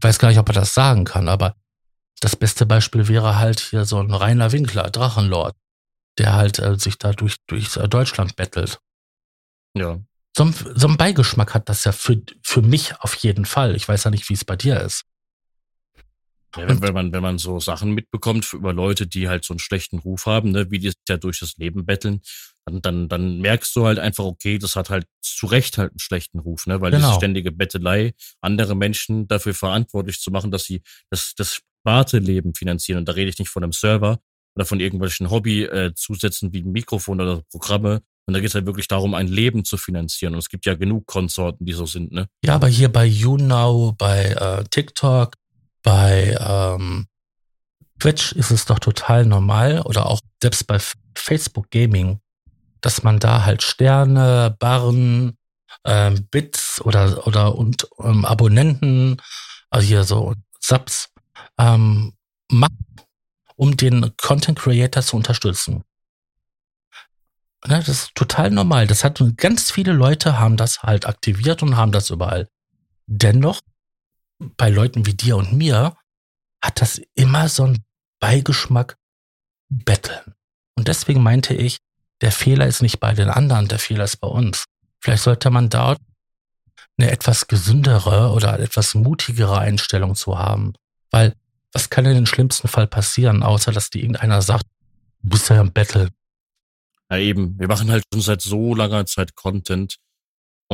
weiß 0.00 0.18
gar 0.18 0.28
nicht, 0.28 0.38
ob 0.38 0.48
er 0.48 0.54
das 0.54 0.74
sagen 0.74 1.04
kann, 1.04 1.28
aber 1.28 1.54
das 2.20 2.36
beste 2.36 2.66
Beispiel 2.66 3.08
wäre 3.08 3.38
halt 3.38 3.60
hier 3.60 3.84
so 3.84 3.98
ein 3.98 4.12
reiner 4.12 4.52
Winkler, 4.52 4.90
Drachenlord, 4.90 5.56
der 6.18 6.34
halt 6.34 6.58
äh, 6.58 6.78
sich 6.78 6.98
da 6.98 7.12
durch, 7.12 7.36
durch 7.46 7.76
äh, 7.76 7.88
Deutschland 7.88 8.36
bettelt. 8.36 8.78
Ja. 9.76 9.98
So, 10.36 10.50
so 10.74 10.88
ein 10.88 10.96
Beigeschmack 10.96 11.52
hat 11.54 11.68
das 11.68 11.84
ja 11.84 11.92
für, 11.92 12.22
für 12.42 12.62
mich 12.62 12.98
auf 13.00 13.14
jeden 13.16 13.44
Fall. 13.44 13.76
Ich 13.76 13.86
weiß 13.86 14.04
ja 14.04 14.10
nicht, 14.10 14.28
wie 14.28 14.34
es 14.34 14.44
bei 14.44 14.56
dir 14.56 14.80
ist. 14.80 15.04
Ja, 16.56 16.68
wenn, 16.68 16.82
wenn, 16.82 16.94
man, 16.94 17.12
wenn 17.12 17.22
man 17.22 17.38
so 17.38 17.60
Sachen 17.60 17.92
mitbekommt 17.92 18.52
über 18.52 18.72
Leute, 18.72 19.06
die 19.06 19.28
halt 19.28 19.44
so 19.44 19.54
einen 19.54 19.58
schlechten 19.58 19.98
Ruf 19.98 20.26
haben, 20.26 20.50
ne, 20.50 20.70
wie 20.70 20.78
die 20.78 20.88
sich 20.88 20.96
ja 21.08 21.16
durch 21.16 21.40
das 21.40 21.56
Leben 21.56 21.86
betteln, 21.86 22.20
dann, 22.66 22.82
dann, 22.82 23.08
dann 23.08 23.40
merkst 23.40 23.74
du 23.74 23.86
halt 23.86 23.98
einfach, 23.98 24.24
okay, 24.24 24.58
das 24.58 24.76
hat 24.76 24.90
halt 24.90 25.06
zu 25.22 25.46
Recht 25.46 25.78
halt 25.78 25.92
einen 25.92 25.98
schlechten 25.98 26.38
Ruf, 26.38 26.66
ne? 26.66 26.80
Weil 26.80 26.92
genau. 26.92 27.08
diese 27.08 27.16
ständige 27.16 27.52
Bettelei, 27.52 28.12
andere 28.40 28.76
Menschen 28.76 29.26
dafür 29.26 29.54
verantwortlich 29.54 30.20
zu 30.20 30.30
machen, 30.30 30.50
dass 30.50 30.64
sie 30.64 30.82
das, 31.10 31.34
das 31.36 31.60
private 31.84 32.18
Leben 32.18 32.54
finanzieren. 32.54 32.98
Und 32.98 33.08
da 33.08 33.12
rede 33.12 33.30
ich 33.30 33.38
nicht 33.38 33.48
von 33.48 33.62
einem 33.62 33.72
Server 33.72 34.20
oder 34.54 34.64
von 34.64 34.80
irgendwelchen 34.80 35.30
Hobby-Zusätzen 35.30 36.50
äh, 36.50 36.52
wie 36.52 36.62
Mikrofon 36.62 37.20
oder 37.20 37.42
Programme. 37.50 38.02
Und 38.26 38.34
da 38.34 38.40
geht 38.40 38.50
es 38.50 38.54
halt 38.54 38.66
wirklich 38.66 38.86
darum, 38.86 39.14
ein 39.14 39.26
Leben 39.26 39.64
zu 39.64 39.76
finanzieren. 39.76 40.34
Und 40.34 40.38
es 40.38 40.48
gibt 40.48 40.64
ja 40.66 40.74
genug 40.74 41.06
Konsorten, 41.06 41.66
die 41.66 41.72
so 41.72 41.86
sind, 41.86 42.12
ne? 42.12 42.28
Ja, 42.44 42.54
aber 42.54 42.68
hier 42.68 42.90
bei 42.90 43.04
YouNow, 43.04 43.96
bei 43.96 44.26
äh, 44.26 44.64
TikTok, 44.70 45.34
bei 45.82 46.36
ähm, 46.40 47.06
Twitch 47.98 48.32
ist 48.32 48.50
es 48.50 48.64
doch 48.64 48.78
total 48.78 49.26
normal 49.26 49.82
oder 49.82 50.06
auch 50.06 50.20
selbst 50.40 50.66
bei 50.66 50.78
Facebook 51.14 51.70
Gaming, 51.70 52.20
dass 52.80 53.02
man 53.02 53.18
da 53.18 53.44
halt 53.44 53.62
Sterne, 53.62 54.56
Barren, 54.58 55.36
ähm, 55.84 56.26
Bits 56.30 56.80
oder 56.82 57.26
oder 57.26 57.54
und 57.56 57.88
ähm, 58.00 58.24
Abonnenten, 58.24 59.20
also 59.70 59.86
hier 59.86 60.04
so 60.04 60.34
Subs 60.60 61.10
ähm, 61.58 62.14
macht, 62.50 62.72
um 63.56 63.76
den 63.76 64.12
Content 64.16 64.58
Creator 64.58 65.02
zu 65.02 65.16
unterstützen. 65.16 65.84
Ne, 67.66 67.78
das 67.78 67.88
ist 67.88 68.14
total 68.16 68.50
normal. 68.50 68.88
Das 68.88 69.04
hat 69.04 69.22
ganz 69.36 69.70
viele 69.70 69.92
Leute 69.92 70.38
haben 70.38 70.56
das 70.56 70.82
halt 70.82 71.06
aktiviert 71.06 71.62
und 71.62 71.76
haben 71.76 71.92
das 71.92 72.10
überall. 72.10 72.48
Dennoch 73.06 73.60
bei 74.56 74.70
Leuten 74.70 75.06
wie 75.06 75.14
dir 75.14 75.36
und 75.36 75.52
mir 75.52 75.96
hat 76.62 76.80
das 76.80 77.00
immer 77.14 77.48
so 77.48 77.64
einen 77.64 77.84
Beigeschmack 78.20 78.96
Betteln. 79.68 80.34
Und 80.76 80.88
deswegen 80.88 81.22
meinte 81.22 81.54
ich, 81.54 81.78
der 82.20 82.32
Fehler 82.32 82.66
ist 82.66 82.82
nicht 82.82 83.00
bei 83.00 83.14
den 83.14 83.28
anderen, 83.28 83.68
der 83.68 83.78
Fehler 83.78 84.04
ist 84.04 84.18
bei 84.18 84.28
uns. 84.28 84.64
Vielleicht 85.00 85.24
sollte 85.24 85.50
man 85.50 85.70
dort 85.70 85.98
eine 86.98 87.10
etwas 87.10 87.48
gesündere 87.48 88.30
oder 88.32 88.58
etwas 88.60 88.94
mutigere 88.94 89.58
Einstellung 89.58 90.14
zu 90.14 90.38
haben. 90.38 90.74
Weil 91.10 91.34
was 91.72 91.90
kann 91.90 92.04
in 92.04 92.14
den 92.14 92.26
schlimmsten 92.26 92.68
Fall 92.68 92.86
passieren, 92.86 93.42
außer 93.42 93.72
dass 93.72 93.90
die 93.90 94.00
irgendeiner 94.00 94.42
sagt, 94.42 94.66
du 95.22 95.30
bist 95.30 95.48
ja 95.48 95.60
im 95.60 95.72
Battle. 95.72 96.10
Ja, 97.10 97.16
eben. 97.16 97.58
Wir 97.58 97.66
machen 97.66 97.90
halt 97.90 98.04
schon 98.12 98.22
seit 98.22 98.42
so 98.42 98.74
langer 98.74 99.06
Zeit 99.06 99.34
Content 99.34 99.96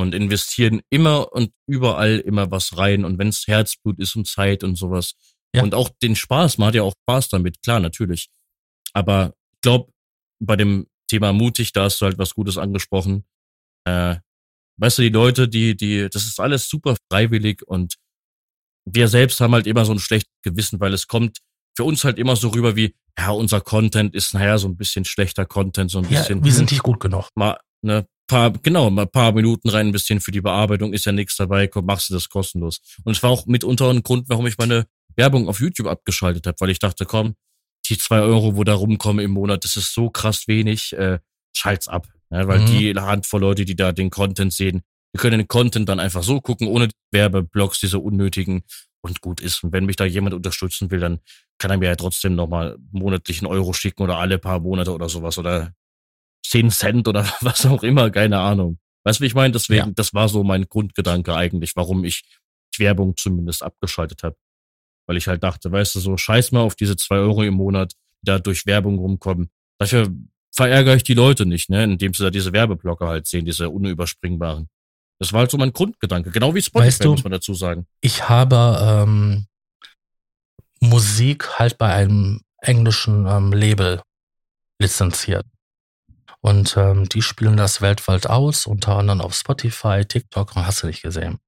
und 0.01 0.15
investieren 0.15 0.81
immer 0.91 1.33
und 1.33 1.53
überall 1.67 2.19
immer 2.19 2.51
was 2.51 2.77
rein. 2.77 3.05
Und 3.05 3.19
wenn 3.19 3.29
es 3.29 3.47
Herzblut 3.47 3.99
ist 3.99 4.17
und 4.17 4.27
Zeit 4.27 4.65
und 4.65 4.77
sowas. 4.77 5.15
Ja. 5.55 5.63
Und 5.63 5.75
auch 5.75 5.91
den 6.03 6.17
Spaß, 6.17 6.59
man 6.59 6.69
hat 6.69 6.75
ja 6.75 6.83
auch 6.83 6.95
Spaß 7.03 7.29
damit, 7.31 7.63
klar, 7.63 7.81
natürlich. 7.81 8.29
Aber 8.93 9.35
ich 9.55 9.61
glaube, 9.63 9.93
bei 10.41 10.57
dem 10.57 10.87
Thema 11.09 11.33
mutig, 11.33 11.73
da 11.73 11.85
hast 11.85 12.01
du 12.01 12.07
halt 12.07 12.19
was 12.19 12.35
Gutes 12.35 12.59
angesprochen. 12.59 13.25
Äh, 13.85 14.17
weißt 14.79 14.99
du, 14.99 15.03
die 15.03 15.09
Leute, 15.09 15.49
die, 15.49 15.77
die, 15.77 16.09
das 16.11 16.27
ist 16.27 16.39
alles 16.39 16.69
super 16.69 16.97
freiwillig 17.11 17.67
und 17.67 17.97
wir 18.91 19.09
selbst 19.09 19.41
haben 19.41 19.55
halt 19.55 19.67
immer 19.67 19.85
so 19.85 19.93
ein 19.93 19.99
schlechtes 19.99 20.33
Gewissen, 20.43 20.81
weil 20.81 20.95
es 20.95 21.07
kommt 21.07 21.39
für 21.77 21.85
uns 21.85 22.05
halt 22.05 22.19
immer 22.19 22.37
so 22.37 22.49
rüber 22.49 22.77
wie, 22.77 22.95
ja, 23.19 23.31
unser 23.31 23.61
Content 23.61 24.15
ist 24.15 24.35
naja 24.35 24.59
so 24.59 24.69
ein 24.69 24.77
bisschen 24.77 25.05
schlechter 25.05 25.47
Content, 25.47 25.91
so 25.91 25.99
ein 25.99 26.09
bisschen. 26.09 26.39
Ja, 26.39 26.45
wir 26.45 26.53
sind 26.53 26.71
nicht 26.71 26.83
gut 26.83 27.01
genug. 27.01 27.29
Mal, 27.35 27.59
ne, 27.83 28.07
paar, 28.29 28.53
genau, 28.53 28.91
mal 28.91 29.07
paar 29.07 29.33
Minuten 29.33 29.69
rein, 29.69 29.89
ein 29.89 29.93
bisschen 29.93 30.21
für 30.21 30.31
die 30.31 30.41
Bearbeitung, 30.41 30.93
ist 30.93 31.07
ja 31.07 31.13
nichts 31.13 31.37
dabei, 31.37 31.67
komm, 31.67 31.87
machst 31.87 32.11
du 32.11 32.15
das 32.15 32.29
kostenlos. 32.29 32.81
Und 33.03 33.17
es 33.17 33.23
war 33.23 33.31
auch 33.31 33.47
mitunter 33.47 33.91
ein 33.91 34.05
Grund, 34.05 34.29
warum 34.29 34.47
ich 34.47 34.57
meine 34.59 34.87
Werbung 35.17 35.49
auf 35.49 35.61
YouTube 35.61 35.89
abgeschaltet 35.89 36.47
habe, 36.47 36.57
weil 36.61 36.71
ich 36.71 36.79
dachte, 36.79 37.05
komm, 37.05 37.35
die 37.89 37.99
zwei 37.99 38.21
Euro, 38.21 38.57
wo 38.57 38.63
da 38.65 38.75
rumkommen 38.75 39.25
im 39.25 39.33
Monat, 39.33 39.65
das 39.65 39.77
ist 39.77 39.93
so 39.93 40.11
krass 40.11 40.47
wenig, 40.47 40.93
äh, 40.93 41.19
schalt's 41.57 41.89
ab. 41.89 42.07
Ja, 42.31 42.47
weil 42.47 42.61
mhm. 42.61 42.67
die 42.67 42.95
Handvoll 42.95 43.41
Leute, 43.41 43.65
die 43.65 43.75
da 43.75 43.93
den 43.93 44.11
Content 44.11 44.53
sehen, 44.53 44.83
die 45.15 45.19
können 45.19 45.39
den 45.39 45.49
Content 45.49 45.89
dann 45.89 45.99
einfach 45.99 46.23
so 46.23 46.41
gucken, 46.41 46.69
ohne 46.69 46.89
Werbeblocks, 47.11 47.81
diese 47.81 47.99
unnötigen 47.99 48.63
und 49.01 49.21
gut 49.21 49.41
ist. 49.41 49.65
Und 49.65 49.73
wenn 49.73 49.87
mich 49.87 49.97
da 49.97 50.05
jemand 50.05 50.35
unterstützen 50.35 50.91
will, 50.91 51.01
dann 51.01 51.21
kann 51.59 51.71
er 51.71 51.79
mir 51.79 51.87
ja 51.87 51.97
trotzdem 51.97 52.35
nochmal 52.35 52.77
monatlichen 52.93 53.47
Euro 53.47 53.73
schicken 53.73 54.03
oder 54.03 54.19
alle 54.19 54.39
paar 54.39 54.61
Monate 54.61 54.93
oder 54.93 55.09
sowas 55.09 55.39
oder 55.39 55.73
10 56.45 56.71
Cent 56.71 57.09
oder 57.09 57.25
was 57.41 57.67
auch 57.67 57.83
immer, 57.83 58.11
keine 58.11 58.39
Ahnung. 58.39 58.79
Weißt 59.05 59.21
du, 59.21 59.23
wie 59.23 59.27
ich 59.27 59.35
meine? 59.35 59.53
Deswegen, 59.53 59.89
ja. 59.89 59.93
das 59.95 60.15
war 60.15 60.29
so 60.29 60.45
mein 60.45 60.69
Grundgedanke 60.69 61.35
eigentlich, 61.35 61.77
warum 61.77 62.05
ich 62.05 62.25
Werbung 62.79 63.17
zumindest 63.17 63.63
abgeschaltet 63.63 64.23
habe. 64.23 64.37
weil 65.07 65.17
ich 65.17 65.27
halt 65.27 65.43
dachte, 65.43 65.73
weißt 65.73 65.95
du, 65.95 66.01
so 66.01 66.17
scheiß 66.19 66.53
mal 66.53 66.61
auf 66.61 66.75
diese 66.75 66.95
zwei 66.95 67.17
Euro 67.17 67.43
im 67.43 67.55
Monat, 67.55 67.95
die 68.21 68.27
da 68.27 68.39
durch 68.39 68.67
Werbung 68.67 68.99
rumkommen. 68.99 69.51
Dafür 69.79 70.13
verärgere 70.55 70.97
ich 70.97 71.03
die 71.03 71.15
Leute 71.15 71.47
nicht, 71.47 71.71
ne, 71.71 71.85
indem 71.85 72.13
sie 72.13 72.23
da 72.23 72.31
diese 72.31 72.53
Werbeblocker 72.53 73.07
halt 73.07 73.27
sehen, 73.27 73.47
diese 73.47 73.71
unüberspringbaren. 73.71 74.69
Das 75.19 75.33
war 75.33 75.41
halt 75.41 75.51
so 75.51 75.57
mein 75.57 75.73
Grundgedanke, 75.73 76.31
genau 76.31 76.55
wie 76.55 76.63
Spotify, 76.63 76.89
weißt 76.89 77.05
du, 77.05 77.11
muss 77.13 77.25
man 77.25 77.33
dazu 77.33 77.55
sagen. 77.55 77.87
Ich 78.01 78.29
habe 78.29 78.79
ähm, 78.81 79.47
Musik 80.81 81.59
halt 81.59 81.79
bei 81.79 81.93
einem 81.93 82.43
englischen 82.61 83.27
ähm, 83.27 83.53
Label 83.53 84.03
lizenziert. 84.81 85.47
Und 86.41 86.77
ähm, 86.77 87.09
die 87.09 87.23
spielen 87.23 87.57
das 87.57 87.81
weltweit 87.81 88.29
aus, 88.29 88.67
unter 88.67 88.97
anderem 88.97 89.21
auf 89.21 89.35
Spotify, 89.35 90.05
TikTok 90.05 90.55
und 90.55 90.67
hast 90.67 90.83
du 90.83 90.87
nicht 90.87 91.03
gesehen. 91.03 91.39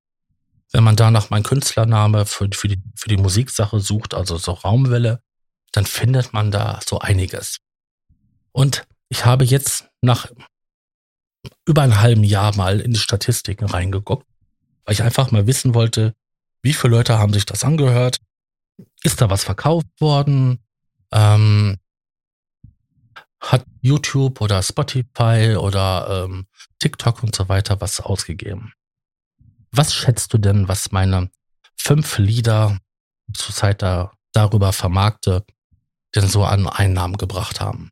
Wenn 0.73 0.85
man 0.85 0.97
da 0.97 1.11
nach 1.11 1.31
meinem 1.31 1.43
Künstlername 1.43 2.27
für, 2.27 2.49
für, 2.53 2.69
die, 2.69 2.83
für 2.97 3.09
die 3.09 3.17
Musiksache 3.17 3.81
sucht, 3.81 4.15
also 4.15 4.37
so 4.37 4.53
Raumwelle, 4.53 5.23
dann 5.73 5.87
findet 5.87 6.33
man 6.33 6.51
da 6.51 6.81
so 6.87 6.99
einiges. 6.99 7.59
Und 8.53 8.85
ich 9.09 9.25
habe 9.25 9.45
jetzt 9.45 9.89
nach 10.01 10.29
über 11.65 11.83
einem 11.83 12.01
halben 12.01 12.25
Jahr 12.25 12.55
mal 12.57 12.81
in 12.81 12.93
die 12.93 12.99
Statistiken 12.99 13.67
reingeguckt, 13.67 14.27
weil 14.85 14.95
ich 14.95 15.03
einfach 15.03 15.31
mal 15.31 15.47
wissen 15.47 15.75
wollte, 15.75 16.15
wie 16.63 16.73
viele 16.73 16.97
Leute 16.97 17.19
haben 17.19 17.33
sich 17.33 17.47
das 17.47 17.65
angehört? 17.65 18.19
Ist 19.03 19.21
da 19.21 19.31
was 19.31 19.45
verkauft 19.45 19.87
worden? 19.99 20.59
Ähm, 21.13 21.79
hat 23.41 23.65
YouTube 23.81 24.41
oder 24.41 24.63
Spotify 24.63 25.57
oder 25.59 26.25
ähm, 26.25 26.47
TikTok 26.79 27.23
und 27.23 27.35
so 27.35 27.49
weiter 27.49 27.81
was 27.81 28.01
ausgegeben? 28.01 28.73
Was 29.73 29.95
schätzt 29.95 30.33
du 30.35 30.39
denn, 30.39 30.69
was 30.69 30.93
meine 30.93 31.31
fünf 31.77 32.19
Lieder 32.19 32.79
zurzeit 33.33 33.83
da 33.83 34.13
darüber 34.33 34.73
vermarkte, 34.73 35.45
denn 36.15 36.27
so 36.29 36.45
an 36.45 36.67
Einnahmen 36.67 37.17
gebracht 37.17 37.61
haben? 37.61 37.91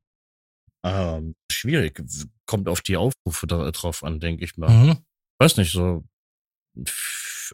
Ähm, 0.84 1.34
schwierig. 1.50 2.02
Kommt 2.46 2.68
auf 2.68 2.80
die 2.82 2.96
Aufrufe 2.96 3.46
da, 3.46 3.70
drauf 3.70 4.04
an, 4.04 4.20
denke 4.20 4.44
ich 4.44 4.56
mal. 4.56 4.70
Mhm. 4.70 4.98
Weiß 5.38 5.56
nicht, 5.56 5.72
so. 5.72 6.04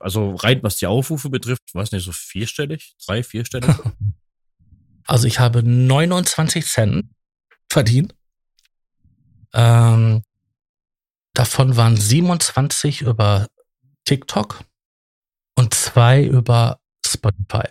Also 0.00 0.34
rein 0.34 0.62
was 0.62 0.76
die 0.76 0.86
Aufrufe 0.86 1.30
betrifft, 1.30 1.62
weiß 1.72 1.92
nicht, 1.92 2.04
so 2.04 2.12
vierstellig, 2.12 2.96
drei, 3.06 3.22
vierstellig. 3.22 3.70
Also 5.06 5.26
ich 5.26 5.38
habe 5.38 5.62
29 5.62 6.66
Cent 6.66 7.13
verdient. 7.74 8.14
Ähm, 9.52 10.22
davon 11.34 11.76
waren 11.76 11.96
27 11.96 13.02
über 13.02 13.48
TikTok 14.04 14.64
und 15.56 15.74
zwei 15.74 16.24
über 16.24 16.78
Spotify. 17.04 17.68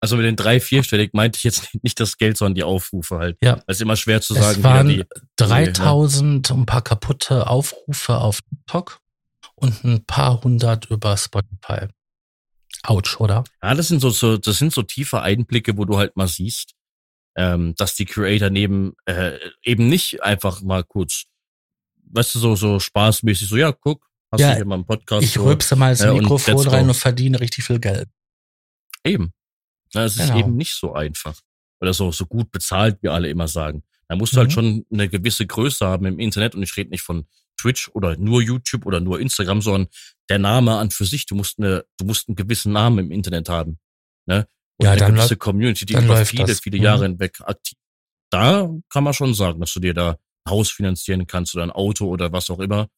Also 0.00 0.16
mit 0.16 0.26
den 0.26 0.36
drei, 0.36 0.60
vierstellig 0.60 1.12
meinte 1.14 1.38
ich 1.38 1.44
jetzt 1.44 1.74
nicht 1.82 1.98
das 1.98 2.18
Geld, 2.18 2.36
sondern 2.36 2.54
die 2.54 2.62
Aufrufe 2.62 3.18
halt. 3.18 3.36
Ja. 3.42 3.56
Das 3.66 3.78
ist 3.78 3.80
immer 3.80 3.96
schwer 3.96 4.20
zu 4.20 4.34
sagen. 4.34 4.58
Es 4.58 4.62
waren 4.62 4.88
die, 4.88 5.04
3000 5.36 6.50
ein 6.50 6.66
paar 6.66 6.82
kaputte 6.82 7.48
Aufrufe 7.48 8.18
auf 8.18 8.40
TikTok 8.42 9.00
und 9.56 9.84
ein 9.84 10.04
paar 10.04 10.42
hundert 10.44 10.86
über 10.86 11.16
Spotify. 11.16 11.88
Autsch, 12.84 13.18
oder? 13.18 13.42
Ja, 13.62 13.74
das 13.74 13.88
sind 13.88 14.00
so, 14.00 14.10
so, 14.10 14.36
das 14.36 14.58
sind 14.58 14.72
so 14.72 14.82
tiefe 14.82 15.20
Einblicke, 15.20 15.76
wo 15.76 15.84
du 15.84 15.98
halt 15.98 16.16
mal 16.16 16.28
siehst, 16.28 16.74
ähm, 17.38 17.74
dass 17.76 17.94
die 17.94 18.04
Creator 18.04 18.50
neben 18.50 18.94
äh, 19.06 19.38
eben 19.62 19.88
nicht 19.88 20.22
einfach 20.24 20.60
mal 20.60 20.82
kurz, 20.82 21.26
weißt 22.10 22.34
du, 22.34 22.38
so, 22.40 22.56
so 22.56 22.80
spaßmäßig, 22.80 23.48
so, 23.48 23.56
ja, 23.56 23.70
guck, 23.70 24.04
hast 24.32 24.40
ja, 24.40 24.50
du 24.50 24.56
hier 24.56 24.64
mal 24.64 24.74
einen 24.74 24.84
Podcast. 24.84 25.24
Ich 25.24 25.38
rülpse 25.38 25.76
mal 25.76 25.90
ins 25.90 26.00
äh, 26.00 26.12
Mikrofon 26.12 26.66
rein 26.66 26.88
und 26.88 26.94
verdiene 26.94 27.38
richtig 27.38 27.64
viel 27.64 27.78
Geld. 27.78 28.08
Eben. 29.04 29.32
Na, 29.94 30.04
es 30.04 30.16
genau. 30.16 30.34
ist 30.34 30.40
eben 30.40 30.56
nicht 30.56 30.74
so 30.74 30.94
einfach. 30.94 31.40
Oder 31.80 31.94
so, 31.94 32.10
so 32.10 32.26
gut 32.26 32.50
bezahlt, 32.50 32.98
wie 33.02 33.08
alle 33.08 33.30
immer 33.30 33.46
sagen. 33.46 33.84
Da 34.08 34.16
musst 34.16 34.32
du 34.32 34.38
halt 34.38 34.50
mhm. 34.50 34.56
halt 34.56 34.66
schon 34.66 34.86
eine 34.92 35.08
gewisse 35.08 35.46
Größe 35.46 35.86
haben 35.86 36.06
im 36.06 36.18
Internet 36.18 36.56
und 36.56 36.64
ich 36.64 36.76
rede 36.76 36.90
nicht 36.90 37.02
von 37.02 37.28
Twitch 37.56 37.88
oder 37.92 38.16
nur 38.16 38.42
YouTube 38.42 38.84
oder 38.84 38.98
nur 38.98 39.20
Instagram, 39.20 39.62
sondern 39.62 39.86
der 40.28 40.40
Name 40.40 40.76
an 40.76 40.90
für 40.90 41.04
sich. 41.04 41.26
Du 41.26 41.36
musst 41.36 41.60
eine, 41.60 41.84
du 41.98 42.04
musst 42.04 42.28
einen 42.28 42.34
gewissen 42.34 42.72
Namen 42.72 42.98
im 42.98 43.12
Internet 43.12 43.48
haben. 43.48 43.78
Ne? 44.26 44.48
Und 44.78 44.86
ja, 44.86 44.92
eine 44.92 45.00
dann 45.00 45.14
gewisse 45.14 45.36
Community, 45.36 45.86
die 45.86 45.94
über 45.94 46.24
viele, 46.24 46.46
das. 46.46 46.60
viele 46.60 46.78
Jahre 46.78 47.08
mhm. 47.08 47.12
hinweg 47.12 47.40
aktiv. 47.40 47.76
Da 48.30 48.70
kann 48.90 49.04
man 49.04 49.14
schon 49.14 49.34
sagen, 49.34 49.60
dass 49.60 49.72
du 49.72 49.80
dir 49.80 49.94
da 49.94 50.10
ein 50.10 50.50
Haus 50.50 50.70
finanzieren 50.70 51.26
kannst 51.26 51.54
oder 51.54 51.64
ein 51.64 51.70
Auto 51.70 52.06
oder 52.06 52.32
was 52.32 52.50
auch 52.50 52.60
immer. 52.60 52.88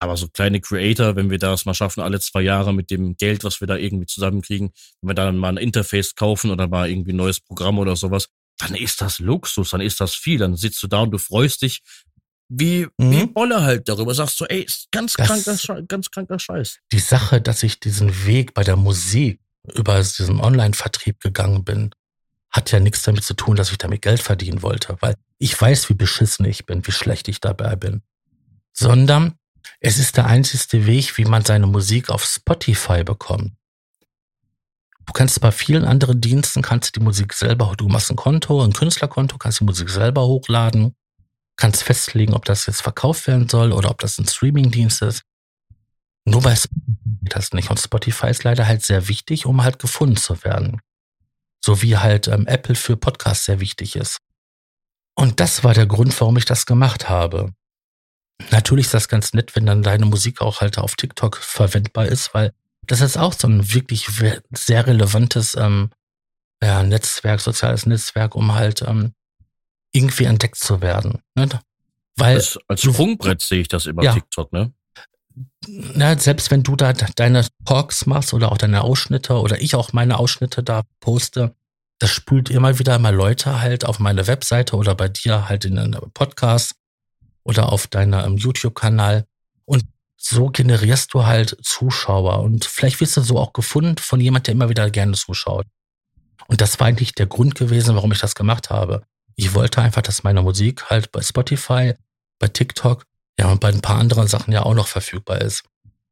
Aber 0.00 0.16
so 0.16 0.28
kleine 0.28 0.60
Creator, 0.60 1.14
wenn 1.14 1.30
wir 1.30 1.38
das 1.38 1.64
mal 1.64 1.74
schaffen, 1.74 2.00
alle 2.00 2.18
zwei 2.18 2.42
Jahre 2.42 2.74
mit 2.74 2.90
dem 2.90 3.16
Geld, 3.16 3.44
was 3.44 3.60
wir 3.60 3.68
da 3.68 3.76
irgendwie 3.76 4.06
zusammenkriegen, 4.06 4.72
wenn 5.00 5.10
wir 5.10 5.14
dann 5.14 5.38
mal 5.38 5.50
ein 5.50 5.56
Interface 5.58 6.16
kaufen 6.16 6.50
oder 6.50 6.66
mal 6.66 6.90
irgendwie 6.90 7.12
ein 7.12 7.16
neues 7.16 7.40
Programm 7.40 7.78
oder 7.78 7.94
sowas, 7.94 8.28
dann 8.58 8.74
ist 8.74 9.00
das 9.00 9.20
Luxus, 9.20 9.70
dann 9.70 9.80
ist 9.80 10.00
das 10.00 10.14
viel. 10.14 10.38
Dann 10.38 10.56
sitzt 10.56 10.82
du 10.82 10.88
da 10.88 11.02
und 11.02 11.12
du 11.12 11.18
freust 11.18 11.62
dich 11.62 11.82
wie, 12.48 12.86
mhm. 12.98 13.10
wie 13.12 13.26
Bolle 13.26 13.62
halt 13.62 13.88
darüber. 13.88 14.14
Sagst 14.14 14.40
du, 14.40 14.44
ey, 14.44 14.62
ist 14.62 14.88
ganz 14.90 15.14
das, 15.14 15.26
kranker, 15.26 15.82
ganz 15.84 16.10
kranker 16.10 16.38
Scheiß. 16.38 16.80
Die 16.92 16.98
Sache, 16.98 17.40
dass 17.40 17.62
ich 17.62 17.80
diesen 17.80 18.26
Weg 18.26 18.54
bei 18.54 18.64
der 18.64 18.76
Musik 18.76 19.40
über 19.74 19.98
diesen 19.98 20.40
Online-Vertrieb 20.40 21.20
gegangen 21.20 21.64
bin, 21.64 21.90
hat 22.50 22.70
ja 22.70 22.80
nichts 22.80 23.02
damit 23.02 23.24
zu 23.24 23.34
tun, 23.34 23.56
dass 23.56 23.70
ich 23.70 23.78
damit 23.78 24.02
Geld 24.02 24.20
verdienen 24.20 24.62
wollte, 24.62 24.96
weil 25.00 25.14
ich 25.38 25.58
weiß, 25.58 25.88
wie 25.88 25.94
beschissen 25.94 26.44
ich 26.44 26.66
bin, 26.66 26.86
wie 26.86 26.92
schlecht 26.92 27.28
ich 27.28 27.40
dabei 27.40 27.76
bin. 27.76 28.02
Sondern 28.72 29.34
es 29.80 29.98
ist 29.98 30.16
der 30.16 30.26
einzigste 30.26 30.86
Weg, 30.86 31.16
wie 31.18 31.24
man 31.24 31.44
seine 31.44 31.66
Musik 31.66 32.10
auf 32.10 32.24
Spotify 32.24 33.04
bekommt. 33.04 33.52
Du 35.06 35.12
kannst 35.12 35.40
bei 35.40 35.50
vielen 35.50 35.84
anderen 35.84 36.20
Diensten, 36.20 36.62
kannst 36.62 36.94
du 36.94 37.00
die 37.00 37.04
Musik 37.04 37.32
selber, 37.32 37.74
du 37.76 37.88
machst 37.88 38.10
ein 38.10 38.16
Konto, 38.16 38.62
ein 38.62 38.72
Künstlerkonto, 38.72 39.36
kannst 39.38 39.60
die 39.60 39.64
Musik 39.64 39.90
selber 39.90 40.26
hochladen, 40.26 40.94
kannst 41.56 41.82
festlegen, 41.82 42.34
ob 42.34 42.44
das 42.44 42.66
jetzt 42.66 42.82
verkauft 42.82 43.26
werden 43.26 43.48
soll 43.48 43.72
oder 43.72 43.90
ob 43.90 43.98
das 43.98 44.18
ein 44.18 44.26
Streamingdienst 44.26 45.02
ist. 45.02 45.22
Nur 46.24 46.42
bei 46.42 46.54
Spotify 46.54 46.82
das 47.22 47.52
nicht. 47.52 47.70
Und 47.70 47.80
Spotify 47.80 48.28
ist 48.28 48.44
leider 48.44 48.66
halt 48.66 48.82
sehr 48.82 49.08
wichtig, 49.08 49.46
um 49.46 49.62
halt 49.62 49.78
gefunden 49.78 50.16
zu 50.16 50.44
werden. 50.44 50.80
So 51.64 51.82
wie 51.82 51.96
halt 51.96 52.28
ähm, 52.28 52.46
Apple 52.46 52.74
für 52.74 52.96
Podcasts 52.96 53.46
sehr 53.46 53.60
wichtig 53.60 53.96
ist. 53.96 54.18
Und 55.14 55.40
das 55.40 55.62
war 55.62 55.74
der 55.74 55.86
Grund, 55.86 56.18
warum 56.20 56.36
ich 56.36 56.44
das 56.44 56.66
gemacht 56.66 57.08
habe. 57.08 57.52
Natürlich 58.50 58.86
ist 58.86 58.94
das 58.94 59.08
ganz 59.08 59.34
nett, 59.34 59.54
wenn 59.54 59.66
dann 59.66 59.82
deine 59.82 60.06
Musik 60.06 60.40
auch 60.40 60.60
halt 60.60 60.78
auf 60.78 60.96
TikTok 60.96 61.36
verwendbar 61.36 62.06
ist, 62.06 62.34
weil 62.34 62.52
das 62.86 63.00
ist 63.00 63.16
auch 63.16 63.32
so 63.32 63.46
ein 63.46 63.72
wirklich 63.72 64.08
sehr 64.50 64.86
relevantes 64.86 65.54
ähm, 65.54 65.90
ja, 66.60 66.82
Netzwerk, 66.82 67.40
soziales 67.40 67.86
Netzwerk, 67.86 68.34
um 68.34 68.54
halt 68.54 68.82
ähm, 68.82 69.14
irgendwie 69.92 70.24
entdeckt 70.24 70.56
zu 70.56 70.80
werden. 70.80 71.22
Ne? 71.36 71.48
Weil 72.16 72.36
als, 72.36 72.58
Sprungbrett 72.80 73.42
sehe 73.42 73.60
ich 73.60 73.68
das 73.68 73.86
über 73.86 74.02
ja, 74.02 74.12
TikTok, 74.12 74.52
ne? 74.52 74.72
Na, 75.66 76.18
selbst 76.18 76.50
wenn 76.50 76.62
du 76.62 76.76
da 76.76 76.92
deine 76.92 77.46
Talks 77.64 78.06
machst 78.06 78.34
oder 78.34 78.52
auch 78.52 78.58
deine 78.58 78.82
Ausschnitte 78.82 79.34
oder 79.34 79.60
ich 79.60 79.74
auch 79.74 79.92
meine 79.92 80.18
Ausschnitte 80.18 80.62
da 80.62 80.82
poste, 81.00 81.54
das 81.98 82.10
spült 82.10 82.50
immer 82.50 82.78
wieder 82.78 82.98
mal 82.98 83.14
Leute 83.14 83.60
halt 83.60 83.84
auf 83.84 83.98
meine 84.00 84.26
Webseite 84.26 84.76
oder 84.76 84.94
bei 84.94 85.08
dir 85.08 85.48
halt 85.48 85.64
in 85.64 85.78
einem 85.78 86.10
Podcast 86.12 86.74
oder 87.44 87.72
auf 87.72 87.86
deinem 87.86 88.36
YouTube-Kanal. 88.36 89.24
Und 89.64 89.84
so 90.16 90.50
generierst 90.50 91.14
du 91.14 91.26
halt 91.26 91.56
Zuschauer. 91.62 92.40
Und 92.40 92.64
vielleicht 92.64 93.00
wirst 93.00 93.16
du 93.16 93.20
so 93.20 93.38
auch 93.38 93.52
gefunden 93.52 93.98
von 93.98 94.20
jemand, 94.20 94.46
der 94.46 94.52
immer 94.52 94.68
wieder 94.68 94.90
gerne 94.90 95.12
zuschaut. 95.12 95.66
Und 96.48 96.60
das 96.60 96.78
war 96.80 96.88
eigentlich 96.88 97.14
der 97.14 97.26
Grund 97.26 97.54
gewesen, 97.54 97.94
warum 97.94 98.12
ich 98.12 98.20
das 98.20 98.34
gemacht 98.34 98.70
habe. 98.70 99.02
Ich 99.36 99.54
wollte 99.54 99.80
einfach, 99.80 100.02
dass 100.02 100.22
meine 100.22 100.42
Musik 100.42 100.90
halt 100.90 101.12
bei 101.12 101.22
Spotify, 101.22 101.94
bei 102.38 102.48
TikTok, 102.48 103.04
ja, 103.38 103.50
und 103.50 103.60
bei 103.60 103.68
ein 103.68 103.80
paar 103.80 103.98
anderen 103.98 104.28
Sachen 104.28 104.52
ja 104.52 104.62
auch 104.62 104.74
noch 104.74 104.88
verfügbar 104.88 105.40
ist. 105.40 105.64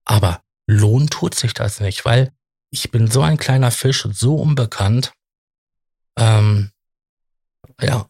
Aber 0.04 0.42
lohn 0.66 1.08
tut 1.08 1.34
sich 1.34 1.54
das 1.54 1.80
nicht, 1.80 2.04
weil 2.04 2.32
ich 2.70 2.90
bin 2.90 3.10
so 3.10 3.22
ein 3.22 3.36
kleiner 3.36 3.70
Fisch, 3.70 4.06
so 4.10 4.36
unbekannt. 4.36 5.12
Ähm, 6.16 6.70
ja, 7.80 8.08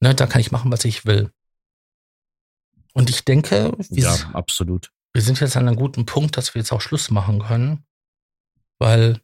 ne, 0.00 0.14
da 0.14 0.26
kann 0.26 0.40
ich 0.40 0.52
machen, 0.52 0.72
was 0.72 0.84
ich 0.84 1.06
will. 1.06 1.30
Und 2.94 3.10
ich 3.10 3.24
denke, 3.24 3.72
wir, 3.90 4.02
ja, 4.02 4.30
absolut. 4.32 4.92
wir 5.12 5.22
sind 5.22 5.40
jetzt 5.40 5.56
an 5.56 5.66
einem 5.66 5.76
guten 5.76 6.04
Punkt, 6.06 6.36
dass 6.36 6.54
wir 6.54 6.60
jetzt 6.60 6.72
auch 6.72 6.80
Schluss 6.80 7.10
machen 7.10 7.40
können, 7.42 7.84
weil 8.78 9.20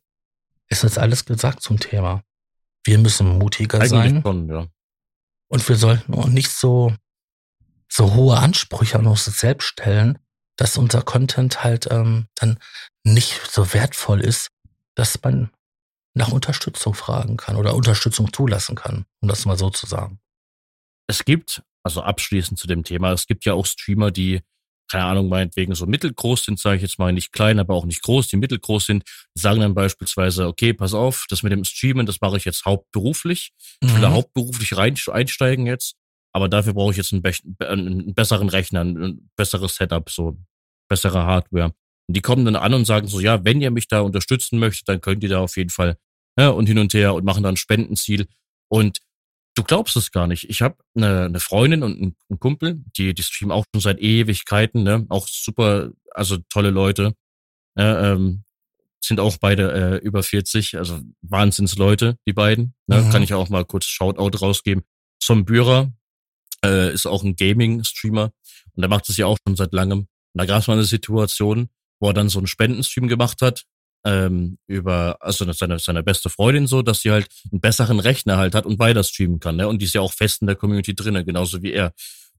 es 0.68 0.84
ist 0.84 0.98
alles 0.98 1.24
gesagt 1.24 1.62
zum 1.62 1.78
Thema. 1.78 2.22
Wir 2.84 2.98
müssen 2.98 3.38
mutiger 3.38 3.78
Eigentlich 3.78 3.90
sein. 3.90 4.22
Schon, 4.22 4.48
ja. 4.48 4.66
Und 5.48 5.68
wir 5.68 5.76
sollten 5.76 6.14
auch 6.14 6.28
nicht 6.28 6.50
so, 6.50 6.94
so 7.90 8.14
hohe 8.14 8.36
Ansprüche 8.36 8.98
an 8.98 9.06
uns 9.06 9.24
selbst 9.24 9.66
stellen, 9.66 10.18
dass 10.56 10.76
unser 10.76 11.02
Content 11.02 11.62
halt 11.64 11.88
ähm, 11.90 12.26
dann 12.34 12.58
nicht 13.04 13.40
so 13.50 13.72
wertvoll 13.72 14.20
ist, 14.20 14.50
dass 14.94 15.22
man 15.22 15.50
nach 16.14 16.32
Unterstützung 16.32 16.94
fragen 16.94 17.36
kann 17.36 17.56
oder 17.56 17.74
Unterstützung 17.74 18.32
zulassen 18.32 18.74
kann, 18.74 19.06
um 19.20 19.28
das 19.28 19.44
mal 19.46 19.56
so 19.56 19.70
zu 19.70 19.86
sagen. 19.86 20.20
Es 21.06 21.24
gibt 21.24 21.62
also 21.84 22.02
abschließend 22.02 22.58
zu 22.58 22.66
dem 22.66 22.84
Thema, 22.84 23.12
es 23.12 23.26
gibt 23.26 23.44
ja 23.44 23.54
auch 23.54 23.66
Streamer, 23.66 24.10
die 24.10 24.40
keine 24.90 25.04
Ahnung, 25.04 25.28
meinetwegen 25.28 25.74
so 25.74 25.84
mittelgroß 25.84 26.44
sind, 26.44 26.58
sage 26.58 26.76
ich 26.76 26.82
jetzt 26.82 26.98
mal, 26.98 27.12
nicht 27.12 27.30
klein, 27.32 27.58
aber 27.58 27.74
auch 27.74 27.84
nicht 27.84 28.02
groß, 28.02 28.28
die 28.28 28.38
mittelgroß 28.38 28.86
sind, 28.86 29.04
sagen 29.34 29.60
dann 29.60 29.74
beispielsweise, 29.74 30.46
okay, 30.46 30.72
pass 30.72 30.94
auf, 30.94 31.26
das 31.28 31.42
mit 31.42 31.52
dem 31.52 31.64
Streamen, 31.64 32.06
das 32.06 32.22
mache 32.22 32.38
ich 32.38 32.46
jetzt 32.46 32.64
hauptberuflich. 32.64 33.52
Ich 33.82 33.92
will 33.94 34.00
da 34.00 34.08
Mhm. 34.08 34.14
hauptberuflich 34.14 34.76
rein, 34.78 34.96
einsteigen 35.08 35.66
jetzt, 35.66 35.96
aber 36.38 36.48
dafür 36.48 36.72
brauche 36.72 36.92
ich 36.92 36.96
jetzt 36.96 37.12
einen, 37.12 37.24
einen 37.58 38.14
besseren 38.14 38.48
Rechner, 38.48 38.84
ein 38.84 39.28
besseres 39.34 39.74
Setup, 39.74 40.08
so 40.08 40.38
bessere 40.88 41.24
Hardware. 41.24 41.74
Und 42.06 42.16
die 42.16 42.20
kommen 42.20 42.44
dann 42.44 42.54
an 42.54 42.74
und 42.74 42.84
sagen 42.84 43.08
so, 43.08 43.18
ja, 43.18 43.44
wenn 43.44 43.60
ihr 43.60 43.72
mich 43.72 43.88
da 43.88 44.02
unterstützen 44.02 44.60
möchtet, 44.60 44.88
dann 44.88 45.00
könnt 45.00 45.24
ihr 45.24 45.28
da 45.28 45.40
auf 45.40 45.56
jeden 45.56 45.70
Fall 45.70 45.98
ja, 46.38 46.50
und 46.50 46.66
hin 46.68 46.78
und 46.78 46.94
her 46.94 47.12
und 47.14 47.24
machen 47.24 47.42
dann 47.42 47.54
ein 47.54 47.56
Spendenziel. 47.56 48.28
Und 48.68 49.00
du 49.56 49.64
glaubst 49.64 49.96
es 49.96 50.12
gar 50.12 50.28
nicht. 50.28 50.48
Ich 50.48 50.62
habe 50.62 50.76
eine, 50.94 51.24
eine 51.24 51.40
Freundin 51.40 51.82
und 51.82 51.96
einen, 51.96 52.16
einen 52.30 52.38
Kumpel, 52.38 52.80
die, 52.96 53.14
die 53.14 53.22
streamen 53.24 53.50
auch 53.50 53.64
schon 53.74 53.80
seit 53.80 53.98
Ewigkeiten, 53.98 54.84
ne? 54.84 55.06
Auch 55.08 55.26
super, 55.26 55.90
also 56.12 56.36
tolle 56.48 56.70
Leute. 56.70 57.14
Äh, 57.76 58.12
ähm, 58.12 58.44
sind 59.00 59.18
auch 59.18 59.36
beide 59.38 59.72
äh, 59.72 59.96
über 59.98 60.22
40, 60.22 60.78
also 60.78 61.00
Wahnsinnsleute, 61.22 62.16
die 62.26 62.32
beiden. 62.32 62.74
Ne? 62.86 63.02
Mhm. 63.02 63.10
Kann 63.10 63.22
ich 63.22 63.34
auch 63.34 63.48
mal 63.48 63.64
kurz 63.64 63.86
Shoutout 63.86 64.38
rausgeben. 64.38 64.84
Som 65.20 65.44
Bührer 65.44 65.92
äh, 66.64 66.92
ist 66.92 67.06
auch 67.06 67.22
ein 67.22 67.36
Gaming-Streamer 67.36 68.24
und 68.74 68.80
der 68.80 68.88
macht 68.88 69.08
das 69.08 69.16
ja 69.16 69.26
auch 69.26 69.38
schon 69.46 69.56
seit 69.56 69.72
langem. 69.72 70.00
Und 70.00 70.08
da 70.34 70.44
gab 70.46 70.60
es 70.60 70.66
mal 70.68 70.74
eine 70.74 70.84
Situation, 70.84 71.68
wo 72.00 72.08
er 72.08 72.14
dann 72.14 72.28
so 72.28 72.38
einen 72.38 72.46
Spendenstream 72.46 73.08
gemacht 73.08 73.42
hat, 73.42 73.64
ähm, 74.04 74.58
über, 74.68 75.16
also 75.20 75.50
seine, 75.52 75.78
seine 75.78 76.02
beste 76.02 76.30
Freundin 76.30 76.66
so, 76.66 76.82
dass 76.82 77.00
sie 77.00 77.10
halt 77.10 77.28
einen 77.50 77.60
besseren 77.60 77.98
Rechner 77.98 78.36
halt 78.36 78.54
hat 78.54 78.64
und 78.66 78.78
weiter 78.78 79.02
streamen 79.02 79.40
kann, 79.40 79.56
ne? 79.56 79.66
Und 79.66 79.80
die 79.80 79.86
ist 79.86 79.94
ja 79.94 80.00
auch 80.00 80.12
fest 80.12 80.40
in 80.40 80.46
der 80.46 80.56
Community 80.56 80.94
drinne, 80.94 81.24
genauso 81.24 81.62
wie 81.62 81.72
er. 81.72 81.92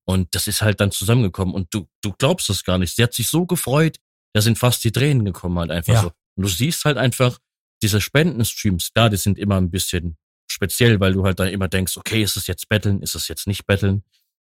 Und 0.06 0.34
das 0.34 0.48
ist 0.48 0.62
halt 0.62 0.80
dann 0.80 0.92
zusammengekommen 0.92 1.54
und 1.54 1.74
du, 1.74 1.88
du 2.02 2.14
glaubst 2.18 2.50
es 2.50 2.64
gar 2.64 2.78
nicht. 2.78 2.96
Sie 2.96 3.04
hat 3.04 3.14
sich 3.14 3.28
so 3.28 3.46
gefreut, 3.46 3.98
da 4.34 4.42
sind 4.42 4.58
fast 4.58 4.84
die 4.84 4.92
Tränen 4.92 5.26
gekommen 5.26 5.60
halt 5.60 5.72
einfach 5.72 5.94
Ja. 5.94 6.02
so. 6.02 6.12
Und 6.36 6.44
du 6.44 6.48
siehst 6.48 6.86
halt 6.86 6.98
einfach, 6.98 7.38
diese 7.82 8.02
Spendenstreams, 8.02 8.92
klar, 8.94 9.10
die 9.10 9.18
sind 9.18 9.38
immer 9.38 9.58
ein 9.58 9.70
bisschen 9.72 10.18
speziell, 10.60 11.00
weil 11.00 11.14
du 11.14 11.24
halt 11.24 11.40
da 11.40 11.46
immer 11.46 11.70
denkst, 11.70 11.96
okay, 11.96 12.22
ist 12.22 12.36
es 12.36 12.48
jetzt 12.48 12.68
Betteln, 12.68 13.02
ist 13.02 13.16
es 13.16 13.30
jetzt 13.30 13.48
nicht 13.48 13.66
Betteln? 13.66 14.04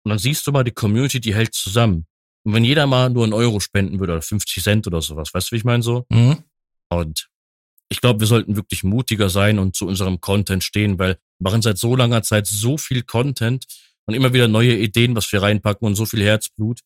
Und 0.05 0.11
dann 0.11 0.19
siehst 0.19 0.47
du 0.47 0.53
mal, 0.53 0.63
die 0.63 0.71
Community, 0.71 1.21
die 1.21 1.35
hält 1.35 1.53
zusammen. 1.53 2.07
Und 2.45 2.55
wenn 2.55 2.65
jeder 2.65 2.87
mal 2.87 3.11
nur 3.11 3.25
einen 3.25 3.33
Euro 3.33 3.59
spenden 3.59 3.99
würde 3.99 4.13
oder 4.13 4.23
50 4.23 4.63
Cent 4.63 4.87
oder 4.87 5.03
sowas, 5.03 5.35
weißt 5.35 5.51
du, 5.51 5.53
wie 5.53 5.57
ich 5.59 5.65
meine 5.65 5.83
so? 5.83 6.07
Mhm. 6.11 6.45
Und 6.89 7.29
ich 7.89 8.01
glaube, 8.01 8.21
wir 8.21 8.29
sollten 8.29 8.55
wirklich 8.55 8.85
mutiger 8.85 9.29
sein 9.29 9.59
und 9.59 9.75
zu 9.75 9.87
unserem 9.87 10.21
Content 10.21 10.63
stehen, 10.63 10.99
weil 11.01 11.19
wir 11.39 11.51
machen 11.51 11.63
seit 11.63 11.77
so 11.77 11.97
langer 11.97 12.23
Zeit 12.23 12.47
so 12.47 12.79
viel 12.79 13.03
Content 13.03 13.67
und 14.05 14.15
immer 14.15 14.33
wieder 14.33 14.47
neue 14.47 14.77
Ideen, 14.77 15.17
was 15.17 15.31
wir 15.33 15.43
reinpacken 15.43 15.87
und 15.87 15.97
so 15.97 16.07
viel 16.07 16.23
Herzblut 16.23 16.81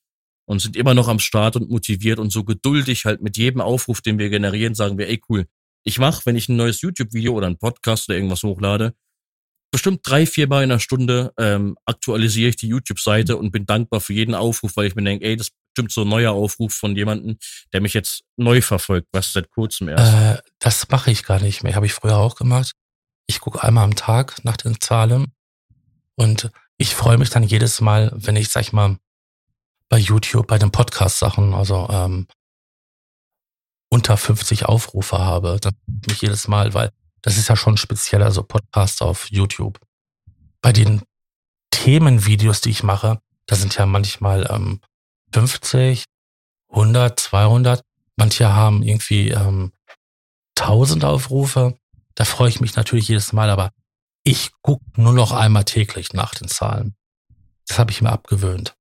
und 0.46 0.60
sind 0.60 0.76
immer 0.76 0.94
noch 0.94 1.08
am 1.08 1.18
Start 1.18 1.56
und 1.56 1.70
motiviert 1.70 2.18
und 2.18 2.32
so 2.32 2.44
geduldig 2.44 3.04
halt 3.04 3.20
mit 3.20 3.36
jedem 3.36 3.60
Aufruf, 3.60 4.00
den 4.00 4.18
wir 4.18 4.30
generieren, 4.30 4.74
sagen 4.74 4.96
wir, 4.96 5.08
ey 5.08 5.20
cool, 5.28 5.46
ich 5.84 5.98
mache, 5.98 6.22
wenn 6.26 6.36
ich 6.36 6.48
ein 6.48 6.56
neues 6.56 6.80
YouTube-Video 6.82 7.34
oder 7.34 7.46
ein 7.46 7.58
Podcast 7.58 8.08
oder 8.08 8.16
irgendwas 8.16 8.42
hochlade, 8.42 8.94
bestimmt 9.70 10.00
drei, 10.04 10.26
vier 10.26 10.48
Mal 10.48 10.64
in 10.64 10.70
einer 10.70 10.80
Stunde 10.80 11.32
ähm, 11.38 11.76
aktualisiere 11.84 12.50
ich 12.50 12.56
die 12.56 12.68
YouTube-Seite 12.68 13.36
und 13.36 13.50
bin 13.50 13.66
dankbar 13.66 14.00
für 14.00 14.12
jeden 14.12 14.34
Aufruf, 14.34 14.76
weil 14.76 14.86
ich 14.86 14.94
mir 14.94 15.02
denke, 15.02 15.24
ey, 15.24 15.36
das 15.36 15.48
ist 15.48 15.54
bestimmt 15.68 15.92
so 15.92 16.02
ein 16.02 16.08
neuer 16.08 16.32
Aufruf 16.32 16.74
von 16.74 16.96
jemandem, 16.96 17.38
der 17.72 17.80
mich 17.80 17.94
jetzt 17.94 18.22
neu 18.36 18.60
verfolgt, 18.60 19.08
was 19.12 19.32
seit 19.32 19.50
kurzem 19.50 19.88
erst. 19.88 20.12
Äh, 20.12 20.42
das 20.58 20.88
mache 20.88 21.10
ich 21.10 21.24
gar 21.24 21.40
nicht 21.40 21.62
mehr. 21.62 21.74
Habe 21.74 21.86
ich 21.86 21.92
früher 21.92 22.16
auch 22.16 22.34
gemacht. 22.34 22.72
Ich 23.26 23.40
gucke 23.40 23.62
einmal 23.62 23.84
am 23.84 23.94
Tag 23.94 24.44
nach 24.44 24.56
den 24.56 24.80
Zahlen 24.80 25.32
und 26.16 26.50
ich 26.76 26.94
freue 26.94 27.18
mich 27.18 27.30
dann 27.30 27.42
jedes 27.42 27.80
Mal, 27.80 28.10
wenn 28.14 28.36
ich, 28.36 28.48
sag 28.48 28.62
ich 28.62 28.72
mal, 28.72 28.98
bei 29.88 29.98
YouTube, 29.98 30.46
bei 30.46 30.58
den 30.58 30.70
Podcast-Sachen, 30.70 31.54
also 31.54 31.88
ähm, 31.90 32.26
unter 33.90 34.16
50 34.16 34.66
Aufrufe 34.66 35.18
habe. 35.18 35.58
Dann 35.60 35.74
mich 36.08 36.22
jedes 36.22 36.48
Mal, 36.48 36.72
weil 36.74 36.90
das 37.22 37.36
ist 37.36 37.48
ja 37.48 37.56
schon 37.56 37.76
speziell, 37.76 38.22
also 38.22 38.42
Podcast 38.42 39.02
auf 39.02 39.30
YouTube. 39.30 39.78
Bei 40.62 40.72
den 40.72 41.02
Themenvideos, 41.70 42.60
die 42.60 42.70
ich 42.70 42.82
mache, 42.82 43.20
da 43.46 43.56
sind 43.56 43.76
ja 43.76 43.86
manchmal 43.86 44.48
ähm, 44.50 44.80
50, 45.32 46.04
100, 46.70 47.18
200. 47.18 47.82
Manche 48.16 48.52
haben 48.52 48.82
irgendwie 48.82 49.30
ähm, 49.30 49.72
1000 50.58 51.04
Aufrufe. 51.04 51.76
Da 52.14 52.24
freue 52.24 52.48
ich 52.48 52.60
mich 52.60 52.76
natürlich 52.76 53.08
jedes 53.08 53.32
Mal, 53.32 53.50
aber 53.50 53.70
ich 54.24 54.50
gucke 54.62 54.84
nur 54.96 55.12
noch 55.12 55.32
einmal 55.32 55.64
täglich 55.64 56.12
nach 56.12 56.34
den 56.34 56.48
Zahlen. 56.48 56.94
Das 57.66 57.78
habe 57.78 57.90
ich 57.90 58.02
mir 58.02 58.10
abgewöhnt. 58.10 58.74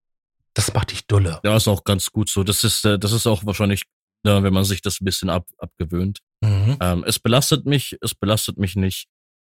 Das 0.54 0.74
macht 0.74 0.92
dich 0.92 1.08
dulle. 1.08 1.40
Ja, 1.44 1.56
ist 1.56 1.68
auch 1.68 1.84
ganz 1.84 2.12
gut 2.12 2.30
so. 2.30 2.44
Das 2.44 2.64
ist, 2.64 2.84
äh, 2.86 3.00
das 3.00 3.12
ist 3.12 3.28
auch 3.28 3.46
wahrscheinlich, 3.46 3.84
ja, 4.26 4.44
wenn 4.44 4.54
man 4.54 4.66
sich 4.66 4.82
das 4.82 5.00
ein 5.00 5.06
bisschen 5.06 5.30
ab, 5.30 5.46
abgewöhnt. 5.58 6.20
Mhm. 6.42 6.78
Ähm, 6.80 7.04
es 7.06 7.20
belastet 7.20 7.66
mich, 7.66 7.98
es 8.02 8.16
belastet 8.16 8.58
mich 8.58 8.76
nicht. 8.76 9.08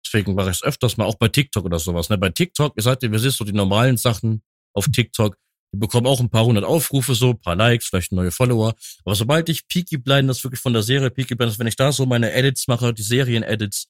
Deswegen 0.06 0.36
mache 0.36 0.52
ich 0.52 0.58
es 0.58 0.64
öfters 0.64 0.98
mal, 0.98 1.06
auch 1.06 1.16
bei 1.16 1.30
TikTok 1.30 1.66
oder 1.66 1.80
sowas. 1.80 2.10
Ne? 2.10 2.18
Bei 2.18 2.30
TikTok, 2.30 2.74
ihr 2.76 2.84
seid 2.84 3.02
ihr, 3.04 3.12
wir 3.12 3.20
siehst 3.20 3.38
so 3.38 3.44
die 3.44 3.54
normalen 3.54 3.98
Sachen 3.98 4.44
auf 4.74 4.86
TikTok, 4.86 5.36
die 5.74 5.80
bekommen 5.80 6.08
auch 6.08 6.20
ein 6.20 6.30
paar 6.30 6.46
hundert 6.46 6.64
Aufrufe, 6.64 7.16
so, 7.16 7.34
paar 7.34 7.56
Likes, 7.56 7.88
vielleicht 7.88 8.12
neue 8.12 8.32
Follower. 8.32 8.76
Aber 9.04 9.16
sobald 9.16 9.50
ich 9.50 9.68
Peaky 9.68 9.98
Blinders 9.98 10.44
wirklich 10.44 10.62
von 10.62 10.74
der 10.74 10.84
Serie 10.84 11.10
Peaky 11.10 11.36
Blinders, 11.36 11.60
wenn 11.60 11.68
ich 11.68 11.76
da 11.76 11.92
so 11.92 12.06
meine 12.06 12.32
Edits 12.32 12.68
mache, 12.68 12.94
die 12.94 13.02
Serien-Edits, 13.02 13.88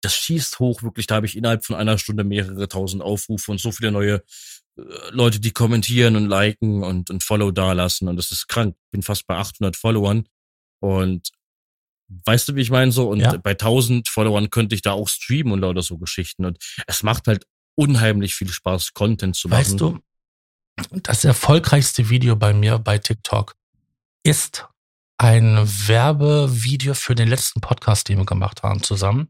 das 0.00 0.14
schießt 0.14 0.58
hoch, 0.58 0.82
wirklich. 0.82 1.06
Da 1.06 1.16
habe 1.16 1.26
ich 1.26 1.36
innerhalb 1.36 1.64
von 1.64 1.76
einer 1.76 1.98
Stunde 1.98 2.24
mehrere 2.24 2.68
tausend 2.68 3.02
Aufrufe 3.02 3.50
und 3.50 3.60
so 3.60 3.72
viele 3.72 3.92
neue 3.92 4.22
äh, 4.76 4.82
Leute, 5.10 5.40
die 5.40 5.50
kommentieren 5.50 6.16
und 6.16 6.28
liken 6.28 6.82
und, 6.82 7.10
und 7.10 7.22
Follow 7.22 7.50
dalassen. 7.50 8.08
Und 8.08 8.16
das 8.16 8.30
ist 8.30 8.48
krank. 8.48 8.76
Bin 8.90 9.02
fast 9.02 9.26
bei 9.26 9.36
800 9.36 9.76
Followern. 9.76 10.26
Und 10.80 11.30
weißt 12.24 12.48
du, 12.48 12.54
wie 12.54 12.60
ich 12.62 12.70
meine 12.70 12.92
so? 12.92 13.08
Und 13.08 13.20
Ja. 13.20 13.36
bei 13.36 13.54
1000 13.54 14.08
Followern 14.08 14.50
könnte 14.50 14.74
ich 14.74 14.82
da 14.82 14.92
auch 14.92 15.08
streamen 15.08 15.52
und 15.52 15.60
lauter 15.60 15.82
so 15.82 15.98
Geschichten. 15.98 16.44
Und 16.44 16.58
es 16.86 17.02
macht 17.02 17.26
halt 17.28 17.46
unheimlich 17.74 18.34
viel 18.34 18.48
Spaß, 18.48 18.94
Content 18.94 19.36
zu 19.36 19.48
machen. 19.48 19.60
Weißt 19.60 19.80
du, 19.80 19.98
das 21.02 21.24
erfolgreichste 21.24 22.08
Video 22.08 22.36
bei 22.36 22.52
mir 22.52 22.78
bei 22.78 22.98
TikTok 22.98 23.54
ist 24.22 24.66
ein 25.18 25.56
Werbevideo 25.88 26.94
für 26.94 27.14
den 27.14 27.28
letzten 27.28 27.60
Podcast, 27.60 28.08
den 28.08 28.18
wir 28.18 28.24
gemacht 28.26 28.62
haben 28.62 28.82
zusammen. 28.82 29.28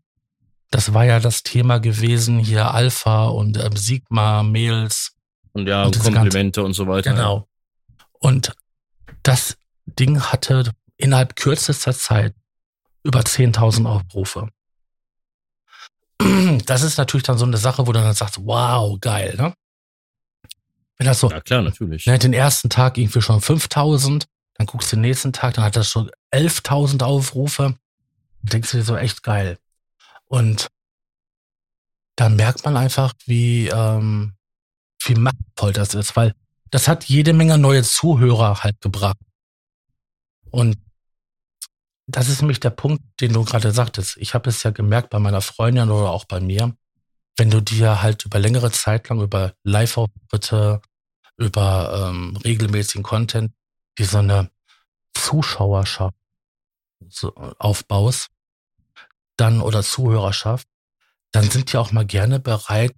Das 0.70 0.92
war 0.92 1.04
ja 1.06 1.18
das 1.18 1.42
Thema 1.42 1.78
gewesen, 1.78 2.38
hier 2.38 2.72
Alpha 2.74 3.26
und 3.28 3.56
ähm, 3.56 3.74
Sigma, 3.76 4.42
Mails. 4.42 5.12
Und 5.52 5.66
ja, 5.66 5.84
und 5.84 5.98
Komplimente 5.98 6.62
und 6.62 6.74
so 6.74 6.86
weiter. 6.86 7.12
Genau. 7.14 7.48
Und 8.20 8.52
das 9.22 9.56
Ding 9.86 10.20
hatte 10.20 10.72
innerhalb 10.98 11.36
kürzester 11.36 11.94
Zeit 11.94 12.34
über 13.08 13.20
10.000 13.20 13.86
Aufrufe. 13.86 14.50
Das 16.66 16.82
ist 16.82 16.98
natürlich 16.98 17.24
dann 17.24 17.38
so 17.38 17.46
eine 17.46 17.56
Sache, 17.56 17.86
wo 17.86 17.92
du 17.92 18.00
dann 18.00 18.12
sagst, 18.12 18.38
wow, 18.44 18.98
geil, 19.00 19.34
ne? 19.38 19.54
Wenn 20.98 21.06
das 21.06 21.20
so 21.20 21.30
Ja, 21.30 21.40
klar, 21.40 21.62
natürlich. 21.62 22.04
Ne, 22.06 22.18
den 22.18 22.34
ersten 22.34 22.68
Tag 22.68 22.98
irgendwie 22.98 23.22
schon 23.22 23.40
5000, 23.40 24.26
dann 24.54 24.66
guckst 24.66 24.92
du 24.92 24.96
den 24.96 25.02
nächsten 25.02 25.32
Tag, 25.32 25.54
dann 25.54 25.64
hat 25.64 25.76
das 25.76 25.88
schon 25.88 26.10
11.000 26.32 27.02
Aufrufe. 27.02 27.76
Denkst 28.42 28.72
du 28.72 28.76
dir 28.78 28.82
so 28.82 28.96
echt 28.96 29.22
geil. 29.22 29.58
Und 30.26 30.68
da 32.16 32.28
merkt 32.28 32.64
man 32.64 32.76
einfach, 32.76 33.14
wie, 33.24 33.68
ähm, 33.68 34.34
wie 35.04 35.14
machtvoll 35.14 35.72
das 35.72 35.94
ist, 35.94 36.14
weil 36.16 36.34
das 36.70 36.88
hat 36.88 37.04
jede 37.04 37.32
Menge 37.32 37.56
neue 37.56 37.84
Zuhörer 37.84 38.62
halt 38.64 38.80
gebracht. 38.80 39.16
Und 40.50 40.76
das 42.08 42.28
ist 42.30 42.40
nämlich 42.40 42.58
der 42.58 42.70
Punkt, 42.70 43.02
den 43.20 43.34
du 43.34 43.44
gerade 43.44 43.70
sagtest. 43.70 44.16
Ich 44.16 44.32
habe 44.32 44.48
es 44.48 44.62
ja 44.62 44.70
gemerkt 44.70 45.10
bei 45.10 45.18
meiner 45.18 45.42
Freundin 45.42 45.90
oder 45.90 46.10
auch 46.10 46.24
bei 46.24 46.40
mir, 46.40 46.74
wenn 47.36 47.50
du 47.50 47.60
dir 47.60 48.02
halt 48.02 48.24
über 48.24 48.38
längere 48.38 48.72
Zeit 48.72 49.08
lang 49.08 49.20
über 49.20 49.52
Live-Auftritte, 49.62 50.80
über 51.36 52.08
ähm, 52.08 52.36
regelmäßigen 52.38 53.02
Content, 53.02 53.52
die 53.98 54.04
so 54.04 54.18
eine 54.18 54.50
Zuschauerschaft 55.14 56.14
aufbaust, 57.58 58.28
dann 59.36 59.60
oder 59.60 59.82
Zuhörerschaft, 59.82 60.66
dann 61.30 61.50
sind 61.50 61.72
die 61.72 61.76
auch 61.76 61.92
mal 61.92 62.06
gerne 62.06 62.40
bereit, 62.40 62.92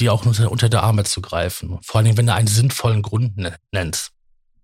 die 0.00 0.10
auch 0.10 0.24
unter, 0.24 0.50
unter 0.50 0.68
der 0.68 0.84
Arme 0.84 1.04
zu 1.04 1.20
greifen. 1.20 1.78
Vor 1.82 2.00
allem, 2.00 2.16
wenn 2.16 2.26
du 2.26 2.34
einen 2.34 2.46
sinnvollen 2.46 3.02
Grund 3.02 3.36
ne- 3.36 3.58
nennst. 3.72 4.12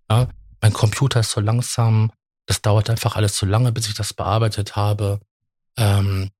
Ja, 0.09 0.29
mein 0.61 0.73
Computer 0.73 1.21
ist 1.21 1.33
so 1.33 1.41
langsam, 1.41 2.13
das 2.47 2.63
dauert 2.63 2.91
einfach 2.91 3.17
alles 3.17 3.35
zu 3.35 3.47
lange, 3.47 3.73
bis 3.73 3.89
ich 3.89 3.95
das 3.95 4.13
bearbeitet 4.13 4.77
habe. 4.77 5.21
Ähm, 5.77 6.31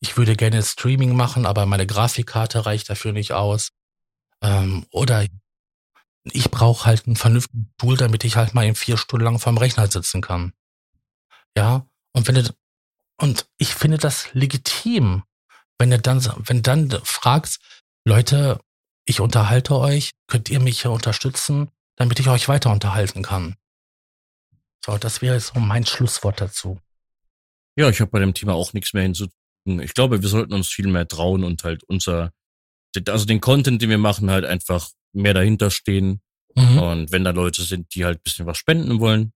ich 0.00 0.16
würde 0.16 0.34
gerne 0.34 0.62
Streaming 0.62 1.14
machen, 1.14 1.46
aber 1.46 1.66
meine 1.66 1.86
Grafikkarte 1.86 2.66
reicht 2.66 2.90
dafür 2.90 3.12
nicht 3.12 3.32
aus. 3.32 3.70
Ähm, 4.42 4.84
oder 4.90 5.26
ich 6.24 6.50
brauche 6.50 6.86
halt 6.86 7.06
ein 7.06 7.16
vernünftiges 7.16 7.66
Tool, 7.78 7.96
damit 7.96 8.24
ich 8.24 8.36
halt 8.36 8.54
mal 8.54 8.66
in 8.66 8.74
vier 8.74 8.96
Stunden 8.96 9.24
lang 9.24 9.38
vorm 9.38 9.58
Rechner 9.58 9.86
sitzen 9.86 10.20
kann. 10.20 10.52
Ja, 11.56 11.86
und 12.12 12.26
wenn 12.26 12.36
du, 12.36 12.54
und 13.18 13.46
ich 13.58 13.74
finde 13.74 13.98
das 13.98 14.32
legitim, 14.34 15.22
wenn 15.78 15.90
du 15.90 15.98
dann, 15.98 16.20
wenn 16.38 16.62
dann 16.62 16.90
fragst, 17.04 17.60
Leute, 18.04 18.60
ich 19.04 19.20
unterhalte 19.20 19.76
euch, 19.76 20.10
könnt 20.26 20.48
ihr 20.50 20.60
mich 20.60 20.86
unterstützen, 20.86 21.70
damit 21.96 22.20
ich 22.20 22.28
euch 22.28 22.48
weiter 22.48 22.70
unterhalten 22.70 23.22
kann. 23.22 23.56
So, 24.84 24.98
das 24.98 25.22
wäre 25.22 25.38
so 25.38 25.60
mein 25.60 25.86
Schlusswort 25.86 26.40
dazu. 26.40 26.78
Ja, 27.76 27.88
ich 27.88 28.00
habe 28.00 28.10
bei 28.10 28.18
dem 28.18 28.34
Thema 28.34 28.54
auch 28.54 28.72
nichts 28.72 28.92
mehr 28.92 29.04
hinzuzufügen. 29.04 29.80
Ich 29.80 29.94
glaube, 29.94 30.20
wir 30.22 30.28
sollten 30.28 30.52
uns 30.52 30.68
viel 30.68 30.88
mehr 30.88 31.06
trauen 31.06 31.44
und 31.44 31.62
halt 31.64 31.84
unser, 31.84 32.32
also 33.06 33.24
den 33.24 33.40
Content, 33.40 33.80
den 33.80 33.90
wir 33.90 33.98
machen, 33.98 34.30
halt 34.30 34.44
einfach 34.44 34.90
mehr 35.12 35.34
dahinter 35.34 35.70
stehen. 35.70 36.20
Mhm. 36.54 36.78
Und 36.78 37.12
wenn 37.12 37.24
da 37.24 37.30
Leute 37.30 37.62
sind, 37.62 37.94
die 37.94 38.04
halt 38.04 38.18
ein 38.18 38.22
bisschen 38.24 38.46
was 38.46 38.58
spenden 38.58 39.00
wollen, 39.00 39.32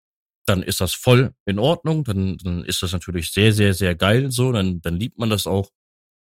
dann 0.46 0.62
ist 0.62 0.80
das 0.80 0.94
voll 0.94 1.32
in 1.44 1.58
Ordnung. 1.58 2.04
Dann, 2.04 2.38
dann 2.38 2.64
ist 2.64 2.82
das 2.82 2.92
natürlich 2.92 3.32
sehr, 3.32 3.52
sehr, 3.52 3.72
sehr 3.72 3.94
geil 3.94 4.30
so. 4.30 4.52
Dann, 4.52 4.80
dann 4.80 4.96
liebt 4.96 5.18
man 5.18 5.30
das 5.30 5.46
auch. 5.46 5.70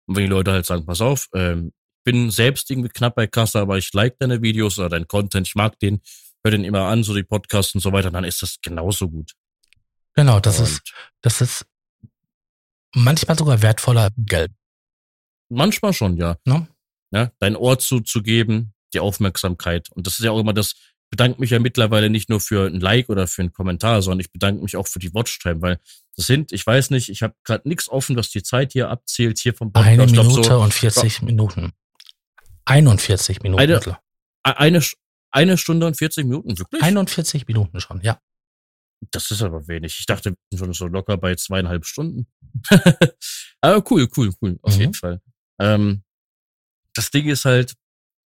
Und 0.07 0.15
wenn 0.15 0.23
die 0.23 0.29
Leute 0.29 0.51
halt 0.51 0.65
sagen, 0.65 0.85
pass 0.85 1.01
auf, 1.01 1.27
ähm, 1.33 1.73
bin 2.05 2.31
selbst 2.31 2.71
irgendwie 2.71 2.89
knapp 2.89 3.15
bei 3.15 3.27
Kasse, 3.27 3.59
aber 3.59 3.77
ich 3.77 3.93
like 3.93 4.17
deine 4.17 4.41
Videos 4.41 4.79
oder 4.79 4.89
deinen 4.89 5.07
Content, 5.07 5.47
ich 5.47 5.55
mag 5.55 5.77
den, 5.79 6.01
höre 6.43 6.51
den 6.51 6.63
immer 6.63 6.87
an, 6.87 7.03
so 7.03 7.13
die 7.13 7.23
Podcasts 7.23 7.73
und 7.75 7.81
so 7.81 7.91
weiter, 7.91 8.11
dann 8.11 8.23
ist 8.23 8.41
das 8.41 8.57
genauso 8.61 9.09
gut. 9.09 9.33
Genau, 10.15 10.39
das 10.39 10.59
und 10.59 10.65
ist, 10.65 10.93
das 11.21 11.41
ist 11.41 11.65
manchmal 12.93 13.37
sogar 13.37 13.61
wertvoller 13.61 14.09
Geld. 14.17 14.51
Manchmal 15.49 15.93
schon, 15.93 16.17
ja. 16.17 16.37
No? 16.45 16.67
ja 17.11 17.31
dein 17.39 17.55
Ohr 17.55 17.79
zuzugeben, 17.79 18.73
die 18.93 18.99
Aufmerksamkeit. 18.99 19.89
Und 19.91 20.07
das 20.07 20.19
ist 20.19 20.25
ja 20.25 20.31
auch 20.31 20.39
immer 20.39 20.53
das, 20.53 20.75
bedanke 21.09 21.39
mich 21.39 21.49
ja 21.49 21.59
mittlerweile 21.59 22.09
nicht 22.09 22.29
nur 22.29 22.39
für 22.39 22.67
ein 22.67 22.79
Like 22.79 23.09
oder 23.09 23.27
für 23.27 23.41
einen 23.41 23.53
Kommentar, 23.53 24.01
sondern 24.01 24.19
ich 24.19 24.31
bedanke 24.31 24.61
mich 24.61 24.75
auch 24.75 24.87
für 24.87 24.99
die 24.99 25.13
Watchtime, 25.13 25.61
weil 25.61 25.79
das 26.15 26.27
sind, 26.27 26.51
ich 26.51 26.65
weiß 26.65 26.91
nicht, 26.91 27.09
ich 27.09 27.23
habe 27.23 27.33
gerade 27.43 27.67
nichts 27.67 27.89
offen, 27.89 28.15
was 28.15 28.29
die 28.29 28.43
Zeit 28.43 28.73
hier 28.73 28.89
abzählt, 28.89 29.39
hier 29.39 29.53
vom 29.53 29.71
Podcast. 29.71 29.99
Eine 29.99 30.05
Minute 30.11 30.49
so, 30.49 30.59
und 30.59 30.73
40 30.73 31.21
Minuten. 31.23 31.71
41 32.65 33.41
Minuten. 33.41 33.61
Eine, 33.61 33.97
eine, 34.43 34.81
eine 35.31 35.57
Stunde 35.57 35.85
und 35.85 35.97
40 35.97 36.25
Minuten, 36.25 36.57
wirklich? 36.57 36.81
41 36.81 37.47
Minuten 37.47 37.79
schon, 37.79 38.01
ja. 38.01 38.19
Das 39.11 39.31
ist 39.31 39.41
aber 39.41 39.67
wenig. 39.67 39.97
Ich 39.99 40.05
dachte, 40.05 40.35
wir 40.49 40.59
sind 40.59 40.75
schon 40.75 40.87
so 40.87 40.87
locker 40.87 41.17
bei 41.17 41.35
zweieinhalb 41.35 41.85
Stunden. 41.85 42.27
aber 43.61 43.83
cool, 43.91 44.09
cool, 44.17 44.33
cool, 44.41 44.59
auf 44.61 44.75
mhm. 44.75 44.81
jeden 44.81 44.93
Fall. 44.93 45.21
Ähm, 45.59 46.03
das 46.93 47.11
Ding 47.11 47.27
ist 47.27 47.45
halt, 47.45 47.75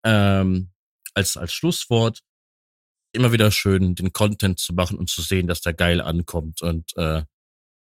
ähm, 0.03 0.71
als, 1.13 1.37
als 1.37 1.53
Schlusswort, 1.53 2.21
immer 3.13 3.31
wieder 3.31 3.51
schön, 3.51 3.95
den 3.95 4.13
Content 4.13 4.59
zu 4.59 4.73
machen 4.73 4.97
und 4.97 5.09
zu 5.09 5.21
sehen, 5.21 5.47
dass 5.47 5.61
der 5.61 5.73
geil 5.73 6.01
ankommt. 6.01 6.61
Und 6.61 6.91
äh, 6.97 7.23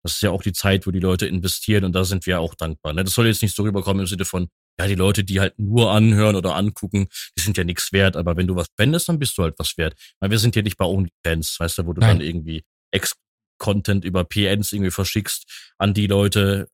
das 0.04 0.14
ist 0.14 0.22
ja 0.22 0.30
auch 0.30 0.44
die 0.44 0.54
Zeit, 0.54 0.86
wo 0.86 0.92
die 0.92 1.00
Leute 1.00 1.26
investieren 1.26 1.84
und 1.84 1.94
da 1.94 2.06
sind 2.06 2.26
wir 2.28 2.40
auch 2.40 2.54
dankbar. 2.54 2.94
Ne? 2.94 3.04
Das 3.04 3.14
soll 3.14 3.26
jetzt 3.26 3.42
nicht 3.42 3.56
so 3.56 3.64
rüberkommen 3.64 4.02
im 4.02 4.08
Sinne 4.08 4.26
von, 4.26 4.50
ja, 4.80 4.88
die 4.88 4.96
Leute, 4.96 5.24
die 5.24 5.40
halt 5.40 5.58
nur 5.58 5.92
anhören 5.92 6.36
oder 6.36 6.56
angucken, 6.56 7.08
die 7.38 7.42
sind 7.42 7.58
ja 7.58 7.64
nichts 7.64 7.94
wert, 7.94 8.18
aber 8.18 8.36
wenn 8.36 8.48
du 8.48 8.56
was 8.56 8.68
spendest, 8.68 9.10
dann 9.10 9.20
bist 9.20 9.38
du 9.38 9.44
halt 9.44 9.56
was 9.58 9.78
wert. 9.78 9.96
Weil 10.20 10.32
wir 10.32 10.40
sind 10.40 10.56
ja 10.56 10.62
nicht 10.62 10.78
bei 10.78 10.86
OnlyFans, 10.86 11.60
weißt 11.60 11.78
du, 11.80 11.86
wo 11.86 11.94
du 11.94 12.02
Nein. 12.02 12.18
dann 12.18 12.28
irgendwie 12.28 12.64
Ex-Content 12.92 14.04
über 14.04 14.26
PNs 14.26 14.74
irgendwie 14.74 14.92
verschickst 14.92 15.74
an 15.78 15.94
die 15.94 16.08
Leute, 16.08 16.68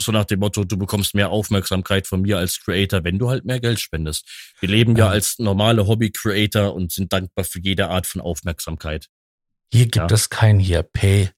so 0.00 0.12
nach 0.12 0.24
dem 0.24 0.40
Motto, 0.40 0.64
du 0.64 0.76
bekommst 0.76 1.14
mehr 1.14 1.30
Aufmerksamkeit 1.30 2.06
von 2.06 2.22
mir 2.22 2.38
als 2.38 2.60
Creator, 2.60 3.04
wenn 3.04 3.18
du 3.18 3.28
halt 3.28 3.44
mehr 3.44 3.60
Geld 3.60 3.80
spendest. 3.80 4.54
Wir 4.60 4.68
leben 4.68 4.96
ja, 4.96 5.06
ja 5.06 5.10
als 5.10 5.38
normale 5.38 5.86
Hobby-Creator 5.86 6.74
und 6.74 6.92
sind 6.92 7.12
dankbar 7.12 7.44
für 7.44 7.60
jede 7.60 7.88
Art 7.88 8.06
von 8.06 8.20
Aufmerksamkeit. 8.20 9.08
Hier 9.72 9.84
gibt 9.84 10.10
ja. 10.10 10.14
es 10.14 10.28
kein 10.28 10.58
hier 10.58 10.82
Pay, 10.82 11.30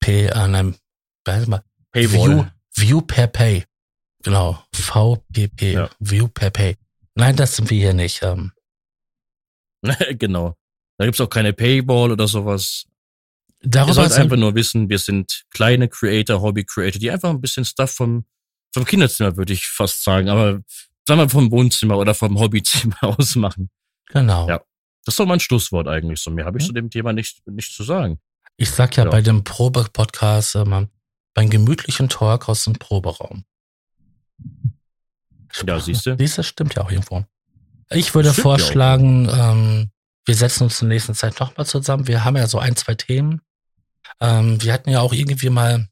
Pay 0.00 0.30
an 0.30 0.54
einem, 0.54 0.76
weiß 1.24 1.46
mal, 1.46 1.64
View, 1.92 2.44
View 2.74 3.00
per 3.00 3.26
Pay. 3.26 3.64
Genau, 4.22 4.62
VPP, 4.74 5.62
ja. 5.72 5.90
View 5.98 6.28
per 6.28 6.50
Pay. 6.50 6.76
Nein, 7.14 7.36
das 7.36 7.56
sind 7.56 7.70
wir 7.70 7.78
hier 7.78 7.94
nicht. 7.94 8.22
Ähm. 8.22 8.52
genau. 10.18 10.56
Da 10.98 11.04
gibt's 11.04 11.20
auch 11.20 11.28
keine 11.28 11.52
Paywall 11.52 12.12
oder 12.12 12.28
sowas. 12.28 12.84
Darüber 13.60 13.90
Ihr 13.90 13.94
sollt 13.94 14.12
einfach 14.12 14.36
nur 14.36 14.54
wissen, 14.54 14.88
wir 14.88 14.98
sind 14.98 15.44
kleine 15.50 15.88
Creator, 15.88 16.40
Hobby-Creator, 16.40 17.00
die 17.00 17.10
einfach 17.10 17.30
ein 17.30 17.40
bisschen 17.40 17.64
Stuff 17.64 17.92
vom, 17.92 18.24
vom 18.72 18.84
Kinderzimmer, 18.84 19.36
würde 19.36 19.52
ich 19.52 19.66
fast 19.66 20.02
sagen, 20.02 20.28
aber 20.28 20.60
sagen 21.06 21.20
wir 21.20 21.28
vom 21.28 21.50
Wohnzimmer 21.50 21.96
oder 21.96 22.14
vom 22.14 22.38
Hobbyzimmer 22.38 22.96
aus 23.02 23.36
machen. 23.36 23.70
Genau. 24.06 24.48
Ja. 24.48 24.58
Das 25.04 25.14
ist 25.14 25.20
doch 25.20 25.26
mein 25.26 25.40
Schlusswort 25.40 25.88
eigentlich. 25.88 26.20
So 26.20 26.30
mehr 26.30 26.44
habe 26.44 26.58
ich 26.58 26.66
zu 26.66 26.72
dem 26.72 26.90
Thema 26.90 27.12
nicht, 27.12 27.44
nicht 27.46 27.72
zu 27.72 27.82
sagen. 27.82 28.20
Ich 28.56 28.70
sag 28.70 28.96
ja, 28.96 29.04
ja. 29.04 29.10
bei 29.10 29.20
dem 29.20 29.42
Probe-Podcast, 29.42 30.54
äh, 30.56 30.64
beim 31.34 31.50
gemütlichen 31.50 32.08
Talk 32.08 32.48
aus 32.48 32.64
dem 32.64 32.74
Proberaum. 32.74 33.44
Ja, 35.66 35.80
siehst 35.80 36.06
du? 36.06 36.16
Siehst 36.18 36.38
du, 36.38 36.42
stimmt 36.42 36.74
ja 36.74 36.82
auch 36.82 36.90
irgendwo. 36.90 37.24
Ich 37.90 38.14
würde 38.14 38.30
stimmt 38.30 38.42
vorschlagen, 38.42 39.28
ähm, 39.30 39.90
wir 40.24 40.34
setzen 40.34 40.64
uns 40.64 40.80
in 40.80 40.88
der 40.88 40.96
nächsten 40.96 41.14
Zeit 41.14 41.38
nochmal 41.40 41.66
zusammen. 41.66 42.06
Wir 42.06 42.24
haben 42.24 42.36
ja 42.36 42.46
so 42.46 42.58
ein, 42.58 42.76
zwei 42.76 42.94
Themen. 42.94 43.40
Ähm, 44.20 44.62
wir 44.62 44.72
hatten 44.72 44.90
ja 44.90 45.00
auch 45.00 45.12
irgendwie 45.12 45.50
mal 45.50 45.88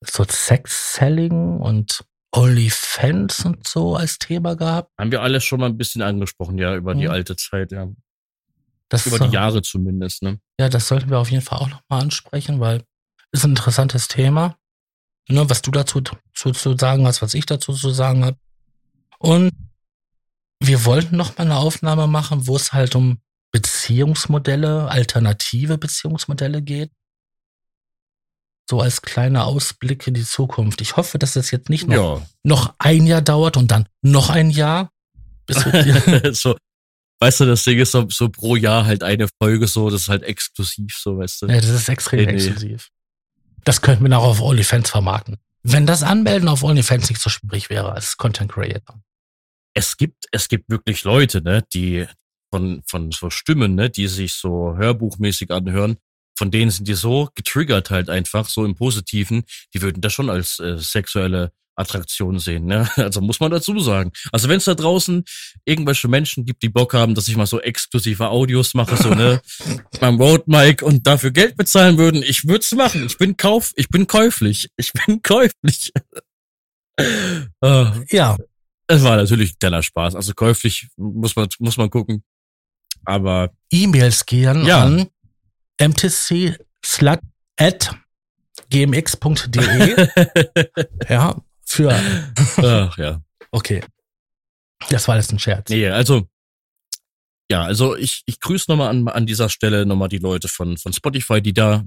so 0.00 0.24
Sex-Selling 0.24 1.58
und 1.58 2.04
OnlyFans 2.32 3.44
und 3.44 3.66
so 3.66 3.96
als 3.96 4.18
Thema 4.18 4.54
gehabt. 4.54 4.92
Haben 4.98 5.10
wir 5.10 5.22
alles 5.22 5.44
schon 5.44 5.60
mal 5.60 5.66
ein 5.66 5.78
bisschen 5.78 6.02
angesprochen, 6.02 6.58
ja, 6.58 6.76
über 6.76 6.94
mhm. 6.94 7.00
die 7.00 7.08
alte 7.08 7.36
Zeit, 7.36 7.72
ja. 7.72 7.88
Das 8.88 9.06
über 9.06 9.18
die 9.18 9.34
Jahre 9.34 9.60
zumindest, 9.60 10.22
ne? 10.22 10.40
Ja, 10.58 10.68
das 10.68 10.88
sollten 10.88 11.10
wir 11.10 11.18
auf 11.18 11.30
jeden 11.30 11.42
Fall 11.42 11.58
auch 11.58 11.68
nochmal 11.68 12.02
ansprechen, 12.02 12.60
weil 12.60 12.84
ist 13.32 13.44
ein 13.44 13.50
interessantes 13.50 14.08
Thema. 14.08 14.56
Ne, 15.28 15.48
was 15.50 15.62
du 15.62 15.70
dazu 15.70 16.00
zu, 16.34 16.52
zu 16.52 16.76
sagen 16.78 17.06
hast, 17.06 17.20
was 17.20 17.34
ich 17.34 17.44
dazu 17.44 17.72
zu 17.72 17.90
sagen 17.90 18.24
habe. 18.24 18.38
Und 19.18 19.52
wir 20.60 20.84
wollten 20.84 21.16
noch 21.16 21.36
mal 21.36 21.44
eine 21.44 21.56
Aufnahme 21.56 22.06
machen, 22.06 22.46
wo 22.46 22.56
es 22.56 22.72
halt 22.72 22.94
um 22.94 23.18
Beziehungsmodelle, 23.52 24.88
alternative 24.88 25.78
Beziehungsmodelle 25.78 26.62
geht 26.62 26.90
so 28.68 28.80
als 28.80 29.02
kleiner 29.02 29.46
Ausblick 29.46 30.06
in 30.06 30.14
die 30.14 30.24
Zukunft. 30.24 30.80
Ich 30.80 30.96
hoffe, 30.96 31.18
dass 31.18 31.36
es 31.36 31.50
jetzt 31.50 31.70
nicht 31.70 31.88
noch, 31.88 32.20
ja. 32.20 32.26
noch 32.42 32.74
ein 32.78 33.06
Jahr 33.06 33.22
dauert 33.22 33.56
und 33.56 33.70
dann 33.70 33.88
noch 34.02 34.30
ein 34.30 34.50
Jahr. 34.50 34.92
Bis 35.46 35.56
so, 36.40 36.56
weißt 37.20 37.40
du, 37.40 37.46
das 37.46 37.64
Ding 37.64 37.78
ist 37.78 37.92
so, 37.92 38.06
so, 38.10 38.28
pro 38.28 38.56
Jahr 38.56 38.84
halt 38.84 39.02
eine 39.02 39.26
Folge 39.40 39.66
so, 39.66 39.88
das 39.88 40.02
ist 40.02 40.08
halt 40.08 40.22
exklusiv, 40.22 40.94
so, 40.94 41.16
weißt 41.16 41.42
du. 41.42 41.46
Ja, 41.46 41.60
das 41.60 41.70
ist 41.70 41.88
extrem 41.88 42.26
nee, 42.26 42.32
exklusiv. 42.32 42.90
Das 43.64 43.82
könnten 43.82 44.08
wir 44.08 44.18
auch 44.18 44.24
auf 44.24 44.40
OnlyFans 44.40 44.90
vermarkten. 44.90 45.36
Wenn 45.62 45.86
das 45.86 46.02
Anmelden 46.02 46.48
auf 46.48 46.62
OnlyFans 46.62 47.08
nicht 47.10 47.20
so 47.20 47.30
schwierig 47.30 47.70
wäre 47.70 47.92
als 47.92 48.16
Content 48.16 48.52
Creator. 48.52 49.00
Es 49.74 49.96
gibt, 49.96 50.24
es 50.32 50.48
gibt 50.48 50.68
wirklich 50.70 51.04
Leute, 51.04 51.42
ne, 51.42 51.64
die 51.72 52.06
von, 52.50 52.82
von 52.86 53.12
so 53.12 53.30
Stimmen, 53.30 53.74
ne, 53.74 53.90
die 53.90 54.06
sich 54.06 54.34
so 54.34 54.76
hörbuchmäßig 54.76 55.50
anhören, 55.50 55.98
von 56.36 56.50
denen 56.50 56.70
sind 56.70 56.88
die 56.88 56.94
so 56.94 57.28
getriggert 57.34 57.90
halt 57.90 58.08
einfach, 58.08 58.48
so 58.48 58.64
im 58.64 58.74
Positiven, 58.74 59.44
die 59.74 59.82
würden 59.82 60.00
das 60.00 60.12
schon 60.12 60.30
als 60.30 60.58
äh, 60.60 60.78
sexuelle 60.78 61.52
Attraktion 61.78 62.38
sehen. 62.38 62.66
Ne? 62.66 62.88
Also 62.96 63.20
muss 63.20 63.40
man 63.40 63.50
dazu 63.50 63.78
sagen. 63.80 64.12
Also 64.32 64.48
wenn 64.48 64.58
es 64.58 64.64
da 64.64 64.74
draußen 64.74 65.24
irgendwelche 65.64 66.08
Menschen 66.08 66.44
gibt, 66.44 66.62
die 66.62 66.68
Bock 66.68 66.94
haben, 66.94 67.14
dass 67.14 67.28
ich 67.28 67.36
mal 67.36 67.46
so 67.46 67.60
exklusive 67.60 68.28
Audios 68.28 68.74
mache, 68.74 68.96
so 68.96 69.10
ne, 69.14 69.40
beim 70.00 70.20
Road 70.20 70.46
Mic 70.46 70.82
und 70.82 71.06
dafür 71.06 71.30
Geld 71.30 71.56
bezahlen 71.56 71.96
würden, 71.96 72.22
ich 72.22 72.46
würde 72.46 72.60
es 72.60 72.72
machen. 72.72 73.06
Ich 73.06 73.16
bin 73.16 73.36
kauf, 73.36 73.72
ich 73.76 73.88
bin 73.88 74.06
käuflich, 74.06 74.68
ich 74.76 74.92
bin 74.92 75.22
käuflich. 75.22 75.92
uh, 77.00 77.86
ja, 78.10 78.36
es 78.88 79.02
war 79.04 79.16
natürlich 79.16 79.52
ein 79.52 79.58
kleiner 79.58 79.82
Spaß. 79.82 80.14
Also 80.14 80.34
käuflich 80.34 80.88
muss 80.96 81.36
man 81.36 81.48
muss 81.58 81.76
man 81.76 81.90
gucken. 81.90 82.22
Aber 83.04 83.50
E-Mails 83.70 84.26
gehen 84.26 84.64
ja. 84.66 84.82
an 84.82 85.08
mtc 85.80 86.58
at 87.56 87.94
gmx.de. 88.70 90.08
ja, 91.08 91.36
für. 91.72 91.90
Ach, 92.56 92.98
ja. 92.98 93.22
Okay. 93.50 93.82
Das 94.90 95.08
war 95.08 95.16
jetzt 95.16 95.32
ein 95.32 95.38
Scherz. 95.38 95.70
Nee, 95.70 95.88
also, 95.88 96.28
ja, 97.50 97.62
also 97.62 97.96
ich, 97.96 98.22
ich 98.26 98.40
grüße 98.40 98.70
nochmal 98.70 98.90
an, 98.90 99.08
an 99.08 99.26
dieser 99.26 99.48
Stelle 99.48 99.86
nochmal 99.86 100.08
die 100.08 100.18
Leute 100.18 100.48
von, 100.48 100.76
von 100.76 100.92
Spotify, 100.92 101.40
die 101.40 101.54
da 101.54 101.84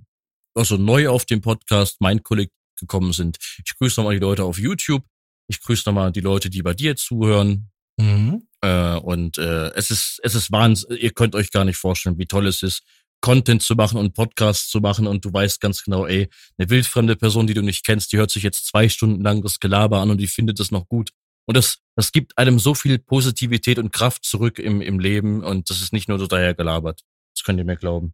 also 0.55 0.77
neu 0.77 1.09
auf 1.09 1.25
dem 1.25 1.41
Podcast 1.41 2.01
Mein 2.01 2.23
Kollektiv 2.23 2.55
gekommen 2.79 3.13
sind. 3.13 3.37
Ich 3.63 3.77
grüße 3.77 3.99
nochmal 3.99 4.15
die 4.15 4.21
Leute 4.21 4.43
auf 4.43 4.57
YouTube. 4.57 5.03
Ich 5.47 5.61
grüße 5.61 5.83
nochmal 5.87 6.11
die 6.11 6.21
Leute, 6.21 6.49
die 6.49 6.61
bei 6.61 6.73
dir 6.73 6.95
zuhören. 6.95 7.71
Mhm. 7.97 8.47
Äh, 8.61 8.95
und 8.95 9.37
äh, 9.37 9.69
es 9.73 9.91
ist, 9.91 10.19
es 10.23 10.35
ist 10.35 10.51
Wahnsinn. 10.51 10.97
Ihr 10.97 11.11
könnt 11.11 11.35
euch 11.35 11.51
gar 11.51 11.65
nicht 11.65 11.77
vorstellen, 11.77 12.17
wie 12.17 12.25
toll 12.25 12.47
es 12.47 12.63
ist, 12.63 12.83
Content 13.21 13.61
zu 13.61 13.75
machen 13.75 13.97
und 13.97 14.13
Podcasts 14.13 14.69
zu 14.69 14.79
machen 14.79 15.07
und 15.07 15.23
du 15.23 15.31
weißt 15.31 15.61
ganz 15.61 15.83
genau, 15.83 16.05
ey, 16.05 16.29
eine 16.57 16.69
wildfremde 16.69 17.15
Person, 17.15 17.47
die 17.47 17.53
du 17.53 17.61
nicht 17.61 17.85
kennst, 17.85 18.11
die 18.11 18.17
hört 18.17 18.31
sich 18.31 18.43
jetzt 18.43 18.65
zwei 18.65 18.89
Stunden 18.89 19.23
lang 19.23 19.41
das 19.41 19.59
Gelaber 19.59 19.99
an 19.99 20.09
und 20.09 20.17
die 20.17 20.27
findet 20.27 20.59
es 20.59 20.71
noch 20.71 20.87
gut. 20.87 21.11
Und 21.45 21.57
das, 21.57 21.79
das 21.95 22.11
gibt 22.11 22.37
einem 22.37 22.59
so 22.59 22.73
viel 22.73 22.99
Positivität 22.99 23.77
und 23.77 23.91
Kraft 23.91 24.25
zurück 24.25 24.59
im, 24.59 24.81
im 24.81 24.99
Leben 24.99 25.43
und 25.43 25.69
das 25.69 25.81
ist 25.81 25.93
nicht 25.93 26.09
nur 26.09 26.19
so 26.19 26.27
daher 26.27 26.53
gelabert. 26.53 27.01
Das 27.35 27.43
könnt 27.43 27.59
ihr 27.59 27.65
mir 27.65 27.77
glauben. 27.77 28.13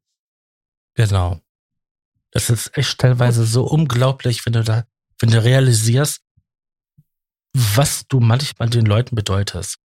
Genau. 0.95 1.39
Das 2.31 2.49
ist 2.49 2.77
echt 2.77 2.99
teilweise 2.99 3.45
so 3.45 3.63
unglaublich, 3.63 4.45
wenn 4.45 4.53
du 4.53 4.63
da, 4.63 4.85
wenn 5.19 5.29
du 5.29 5.43
realisierst, 5.43 6.21
was 7.53 8.07
du 8.07 8.19
manchmal 8.19 8.69
den 8.69 8.85
Leuten 8.85 9.15
bedeutest. 9.15 9.77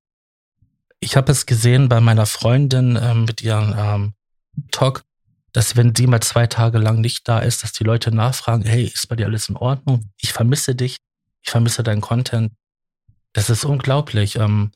Ich 1.00 1.16
habe 1.16 1.32
es 1.32 1.46
gesehen 1.46 1.88
bei 1.88 2.00
meiner 2.00 2.26
Freundin 2.26 2.98
ähm, 3.00 3.24
mit 3.24 3.42
ihrem 3.42 3.74
ähm, 3.76 4.14
Talk 4.70 5.04
dass 5.52 5.76
wenn 5.76 5.94
sie 5.94 6.06
mal 6.06 6.20
zwei 6.20 6.46
Tage 6.46 6.78
lang 6.78 7.00
nicht 7.00 7.28
da 7.28 7.38
ist, 7.38 7.62
dass 7.62 7.72
die 7.72 7.84
Leute 7.84 8.10
nachfragen, 8.10 8.64
hey, 8.64 8.84
ist 8.84 9.08
bei 9.08 9.16
dir 9.16 9.26
alles 9.26 9.48
in 9.48 9.56
Ordnung? 9.56 10.10
Ich 10.20 10.32
vermisse 10.32 10.74
dich, 10.74 10.98
ich 11.42 11.50
vermisse 11.50 11.82
deinen 11.82 12.00
Content. 12.00 12.52
Das 13.32 13.50
ist 13.50 13.64
unglaublich, 13.64 14.36
ähm, 14.36 14.72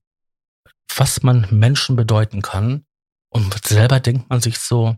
was 0.95 1.23
man 1.23 1.47
Menschen 1.51 1.97
bedeuten 1.97 2.43
kann. 2.43 2.85
Und 3.31 3.67
selber 3.67 4.01
denkt 4.01 4.29
man 4.31 4.41
sich 4.41 4.59
so, 4.59 4.97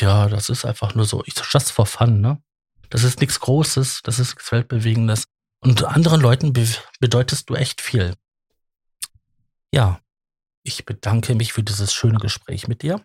ja, 0.00 0.28
das 0.28 0.48
ist 0.48 0.64
einfach 0.64 0.94
nur 0.94 1.04
so, 1.04 1.22
just 1.26 1.72
for 1.72 1.86
fun, 1.86 2.20
ne? 2.20 2.42
Das 2.90 3.04
ist 3.04 3.20
nichts 3.20 3.40
Großes, 3.40 4.02
das 4.02 4.18
ist 4.18 4.34
nichts 4.34 4.52
Weltbewegendes. 4.52 5.24
Und 5.60 5.84
anderen 5.84 6.20
Leuten 6.20 6.52
be 6.52 6.66
bedeutest 7.00 7.48
du 7.48 7.54
echt 7.54 7.80
viel. 7.80 8.14
Ja, 9.72 10.00
ich 10.62 10.84
bedanke 10.84 11.34
mich 11.34 11.52
für 11.52 11.62
dieses 11.62 11.94
schöne 11.94 12.18
Gespräch 12.18 12.68
mit 12.68 12.82
dir. 12.82 13.02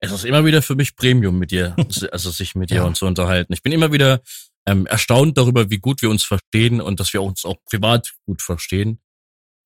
Es 0.00 0.12
ist 0.12 0.24
immer 0.24 0.44
wieder 0.44 0.62
für 0.62 0.74
mich 0.74 0.94
Premium 0.96 1.38
mit 1.38 1.50
dir, 1.50 1.74
also 2.12 2.30
sich 2.30 2.54
mit 2.54 2.70
dir 2.70 2.76
ja. 2.76 2.84
und 2.84 2.96
zu 2.96 3.06
unterhalten. 3.06 3.52
Ich 3.52 3.62
bin 3.62 3.72
immer 3.72 3.92
wieder 3.92 4.20
ähm, 4.66 4.86
erstaunt 4.86 5.38
darüber, 5.38 5.70
wie 5.70 5.78
gut 5.78 6.02
wir 6.02 6.10
uns 6.10 6.24
verstehen 6.24 6.80
und 6.80 7.00
dass 7.00 7.12
wir 7.12 7.22
uns 7.22 7.44
auch 7.44 7.56
privat 7.64 8.14
gut 8.26 8.42
verstehen. 8.42 9.00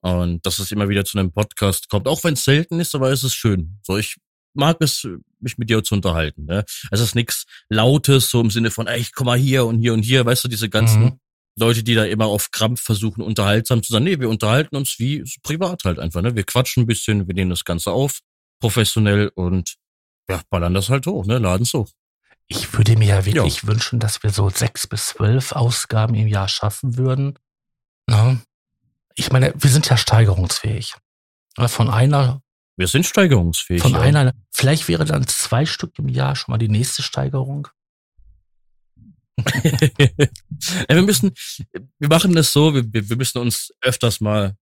Und 0.03 0.47
dass 0.47 0.59
es 0.59 0.73
immer 0.73 0.89
wieder 0.89 1.05
zu 1.05 1.19
einem 1.19 1.31
Podcast 1.31 1.91
kommt, 1.91 2.09
auch 2.09 2.25
wenn 2.25 2.33
es 2.33 2.45
selten 2.45 2.81
ist, 2.81 2.95
aber 2.95 3.11
es 3.11 3.23
ist 3.23 3.35
schön. 3.35 3.79
So, 3.83 3.99
ich 3.99 4.17
mag 4.55 4.79
es, 4.81 5.07
mich 5.41 5.59
mit 5.59 5.69
dir 5.69 5.83
zu 5.85 5.95
unterhalten. 5.95 6.47
Ne? 6.47 6.65
Es 6.91 7.01
ist 7.01 7.15
nichts 7.15 7.45
Lautes, 7.69 8.31
so 8.31 8.41
im 8.41 8.51
Sinne 8.51 8.71
von, 8.71 8.87
ey, 8.87 8.99
ich 8.99 9.13
komm 9.13 9.27
mal 9.27 9.39
hier 9.39 9.67
und 9.67 9.79
hier 9.79 9.93
und 9.93 10.03
hier, 10.03 10.25
weißt 10.25 10.45
du, 10.45 10.49
diese 10.49 10.71
ganzen 10.71 11.03
mhm. 11.03 11.21
Leute, 11.59 11.83
die 11.83 11.95
da 11.95 12.05
immer 12.05 12.27
auf 12.27 12.51
Krampf 12.51 12.81
versuchen, 12.81 13.23
unterhaltsam 13.23 13.83
zu 13.83 13.93
sein. 13.93 14.05
Nee, 14.05 14.19
wir 14.21 14.31
unterhalten 14.31 14.77
uns 14.77 14.99
wie 14.99 15.23
privat 15.43 15.85
halt 15.85 15.99
einfach. 15.99 16.23
Ne? 16.23 16.35
Wir 16.35 16.45
quatschen 16.45 16.85
ein 16.85 16.87
bisschen, 16.87 17.27
wir 17.27 17.35
nehmen 17.35 17.51
das 17.51 17.65
Ganze 17.65 17.93
auf, 17.93 18.21
professionell 18.61 19.31
und 19.35 19.75
ja, 20.31 20.41
ballern 20.49 20.75
das 20.75 20.89
halt 20.89 21.07
hoch, 21.07 21.27
ne? 21.27 21.39
Laden 21.39 21.67
hoch. 21.67 21.91
Ich 22.47 22.73
würde 22.77 22.97
mir 22.97 23.07
ja 23.07 23.25
wirklich 23.25 23.63
ja. 23.63 23.69
wünschen, 23.69 24.01
dass 24.01 24.23
wir 24.23 24.31
so 24.31 24.49
sechs 24.51 24.87
bis 24.87 25.07
zwölf 25.07 25.53
Ausgaben 25.53 26.15
im 26.15 26.27
Jahr 26.27 26.49
schaffen 26.49 26.97
würden. 26.97 27.39
Ne? 28.09 28.41
Ich 29.15 29.31
meine, 29.31 29.53
wir 29.57 29.71
sind 29.71 29.89
ja 29.89 29.97
steigerungsfähig. 29.97 30.95
Von 31.69 31.91
einer 31.91 32.43
wir 32.81 32.89
sind 32.89 33.05
steigerungsfähig. 33.05 33.83
Von 33.83 33.93
ja. 33.93 34.01
einer, 34.01 34.33
vielleicht 34.51 34.89
wäre 34.89 35.05
dann 35.05 35.27
zwei 35.27 35.67
Stück 35.67 35.99
im 35.99 36.09
Jahr 36.09 36.35
schon 36.35 36.53
mal 36.53 36.59
die 36.59 36.71
nächste 36.71 37.03
Steigerung. 37.03 37.69
wir 40.89 41.03
müssen, 41.03 41.33
wir 41.99 42.09
machen 42.09 42.35
das 42.35 42.55
so, 42.55 42.75
wir, 42.75 42.85
wir 42.91 43.17
müssen 43.17 43.37
uns 43.37 43.71
öfters 43.83 44.23
mal 44.23 44.57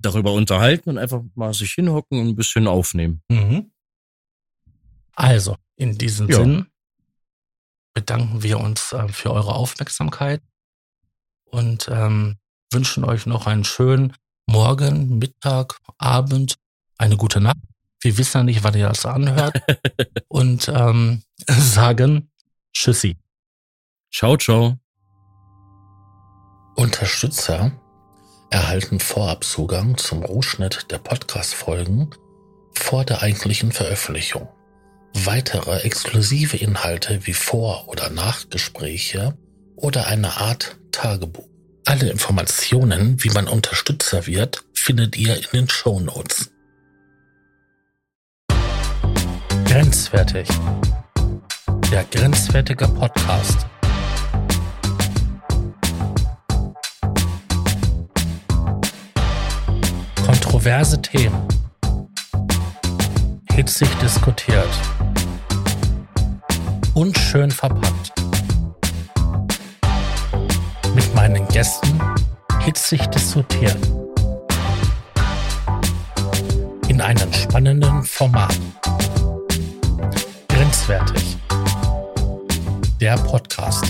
darüber 0.00 0.34
unterhalten 0.34 0.90
und 0.90 0.98
einfach 0.98 1.22
mal 1.34 1.52
sich 1.52 1.72
hinhocken 1.72 2.20
und 2.20 2.28
ein 2.28 2.36
bisschen 2.36 2.68
aufnehmen. 2.68 3.22
Mhm. 3.28 3.72
Also, 5.18 5.56
in 5.74 5.98
diesem 5.98 6.30
ja. 6.30 6.36
Sinn 6.36 6.66
bedanken 7.92 8.44
wir 8.44 8.60
uns 8.60 8.92
äh, 8.92 9.08
für 9.08 9.32
eure 9.32 9.54
Aufmerksamkeit 9.54 10.40
und 11.46 11.88
ähm, 11.90 12.36
wünschen 12.72 13.02
euch 13.02 13.26
noch 13.26 13.48
einen 13.48 13.64
schönen 13.64 14.14
Morgen, 14.46 15.18
Mittag, 15.18 15.80
Abend 15.98 16.54
eine 16.98 17.16
gute 17.16 17.40
Nacht. 17.40 17.56
Wir 18.00 18.16
wissen 18.16 18.38
ja 18.38 18.44
nicht, 18.44 18.62
wann 18.62 18.76
ihr 18.76 18.88
das 18.88 19.06
anhört. 19.06 19.60
und 20.28 20.68
ähm, 20.68 21.24
sagen 21.48 22.30
Tschüssi. 22.72 23.16
Ciao, 24.14 24.36
ciao. 24.36 24.78
Unterstützer 26.76 27.72
erhalten 28.50 29.00
Vorabzugang 29.00 29.98
zum 29.98 30.22
Rohschnitt 30.22 30.92
der 30.92 30.98
Podcast-Folgen 30.98 32.14
vor 32.72 33.04
der 33.04 33.22
eigentlichen 33.22 33.72
Veröffentlichung. 33.72 34.48
Weitere 35.14 35.80
exklusive 35.80 36.56
Inhalte 36.56 37.26
wie 37.26 37.32
Vor- 37.32 37.88
oder 37.88 38.10
Nachgespräche 38.10 39.36
oder 39.76 40.06
eine 40.06 40.36
Art 40.36 40.78
Tagebuch. 40.92 41.48
Alle 41.84 42.10
Informationen, 42.10 43.22
wie 43.22 43.30
man 43.30 43.48
Unterstützer 43.48 44.26
wird, 44.26 44.64
findet 44.74 45.16
ihr 45.16 45.36
in 45.36 45.44
den 45.52 45.68
Show 45.70 46.00
Notes. 46.00 46.50
Grenzwertig. 49.64 50.48
Der 51.90 52.04
grenzwertige 52.04 52.86
Podcast. 52.88 53.66
Kontroverse 60.26 61.00
Themen. 61.00 61.48
Hitzig 63.54 63.88
diskutiert. 64.02 64.68
Unschön 66.98 67.48
verpackt. 67.52 68.12
Mit 70.96 71.14
meinen 71.14 71.46
Gästen 71.46 71.96
hitzig 72.58 73.06
diskutiert. 73.06 73.78
In 76.88 77.00
einem 77.00 77.32
spannenden 77.32 78.02
Format. 78.02 78.58
Grenzwertig. 80.48 81.36
Der 83.00 83.16
Podcast. 83.18 83.84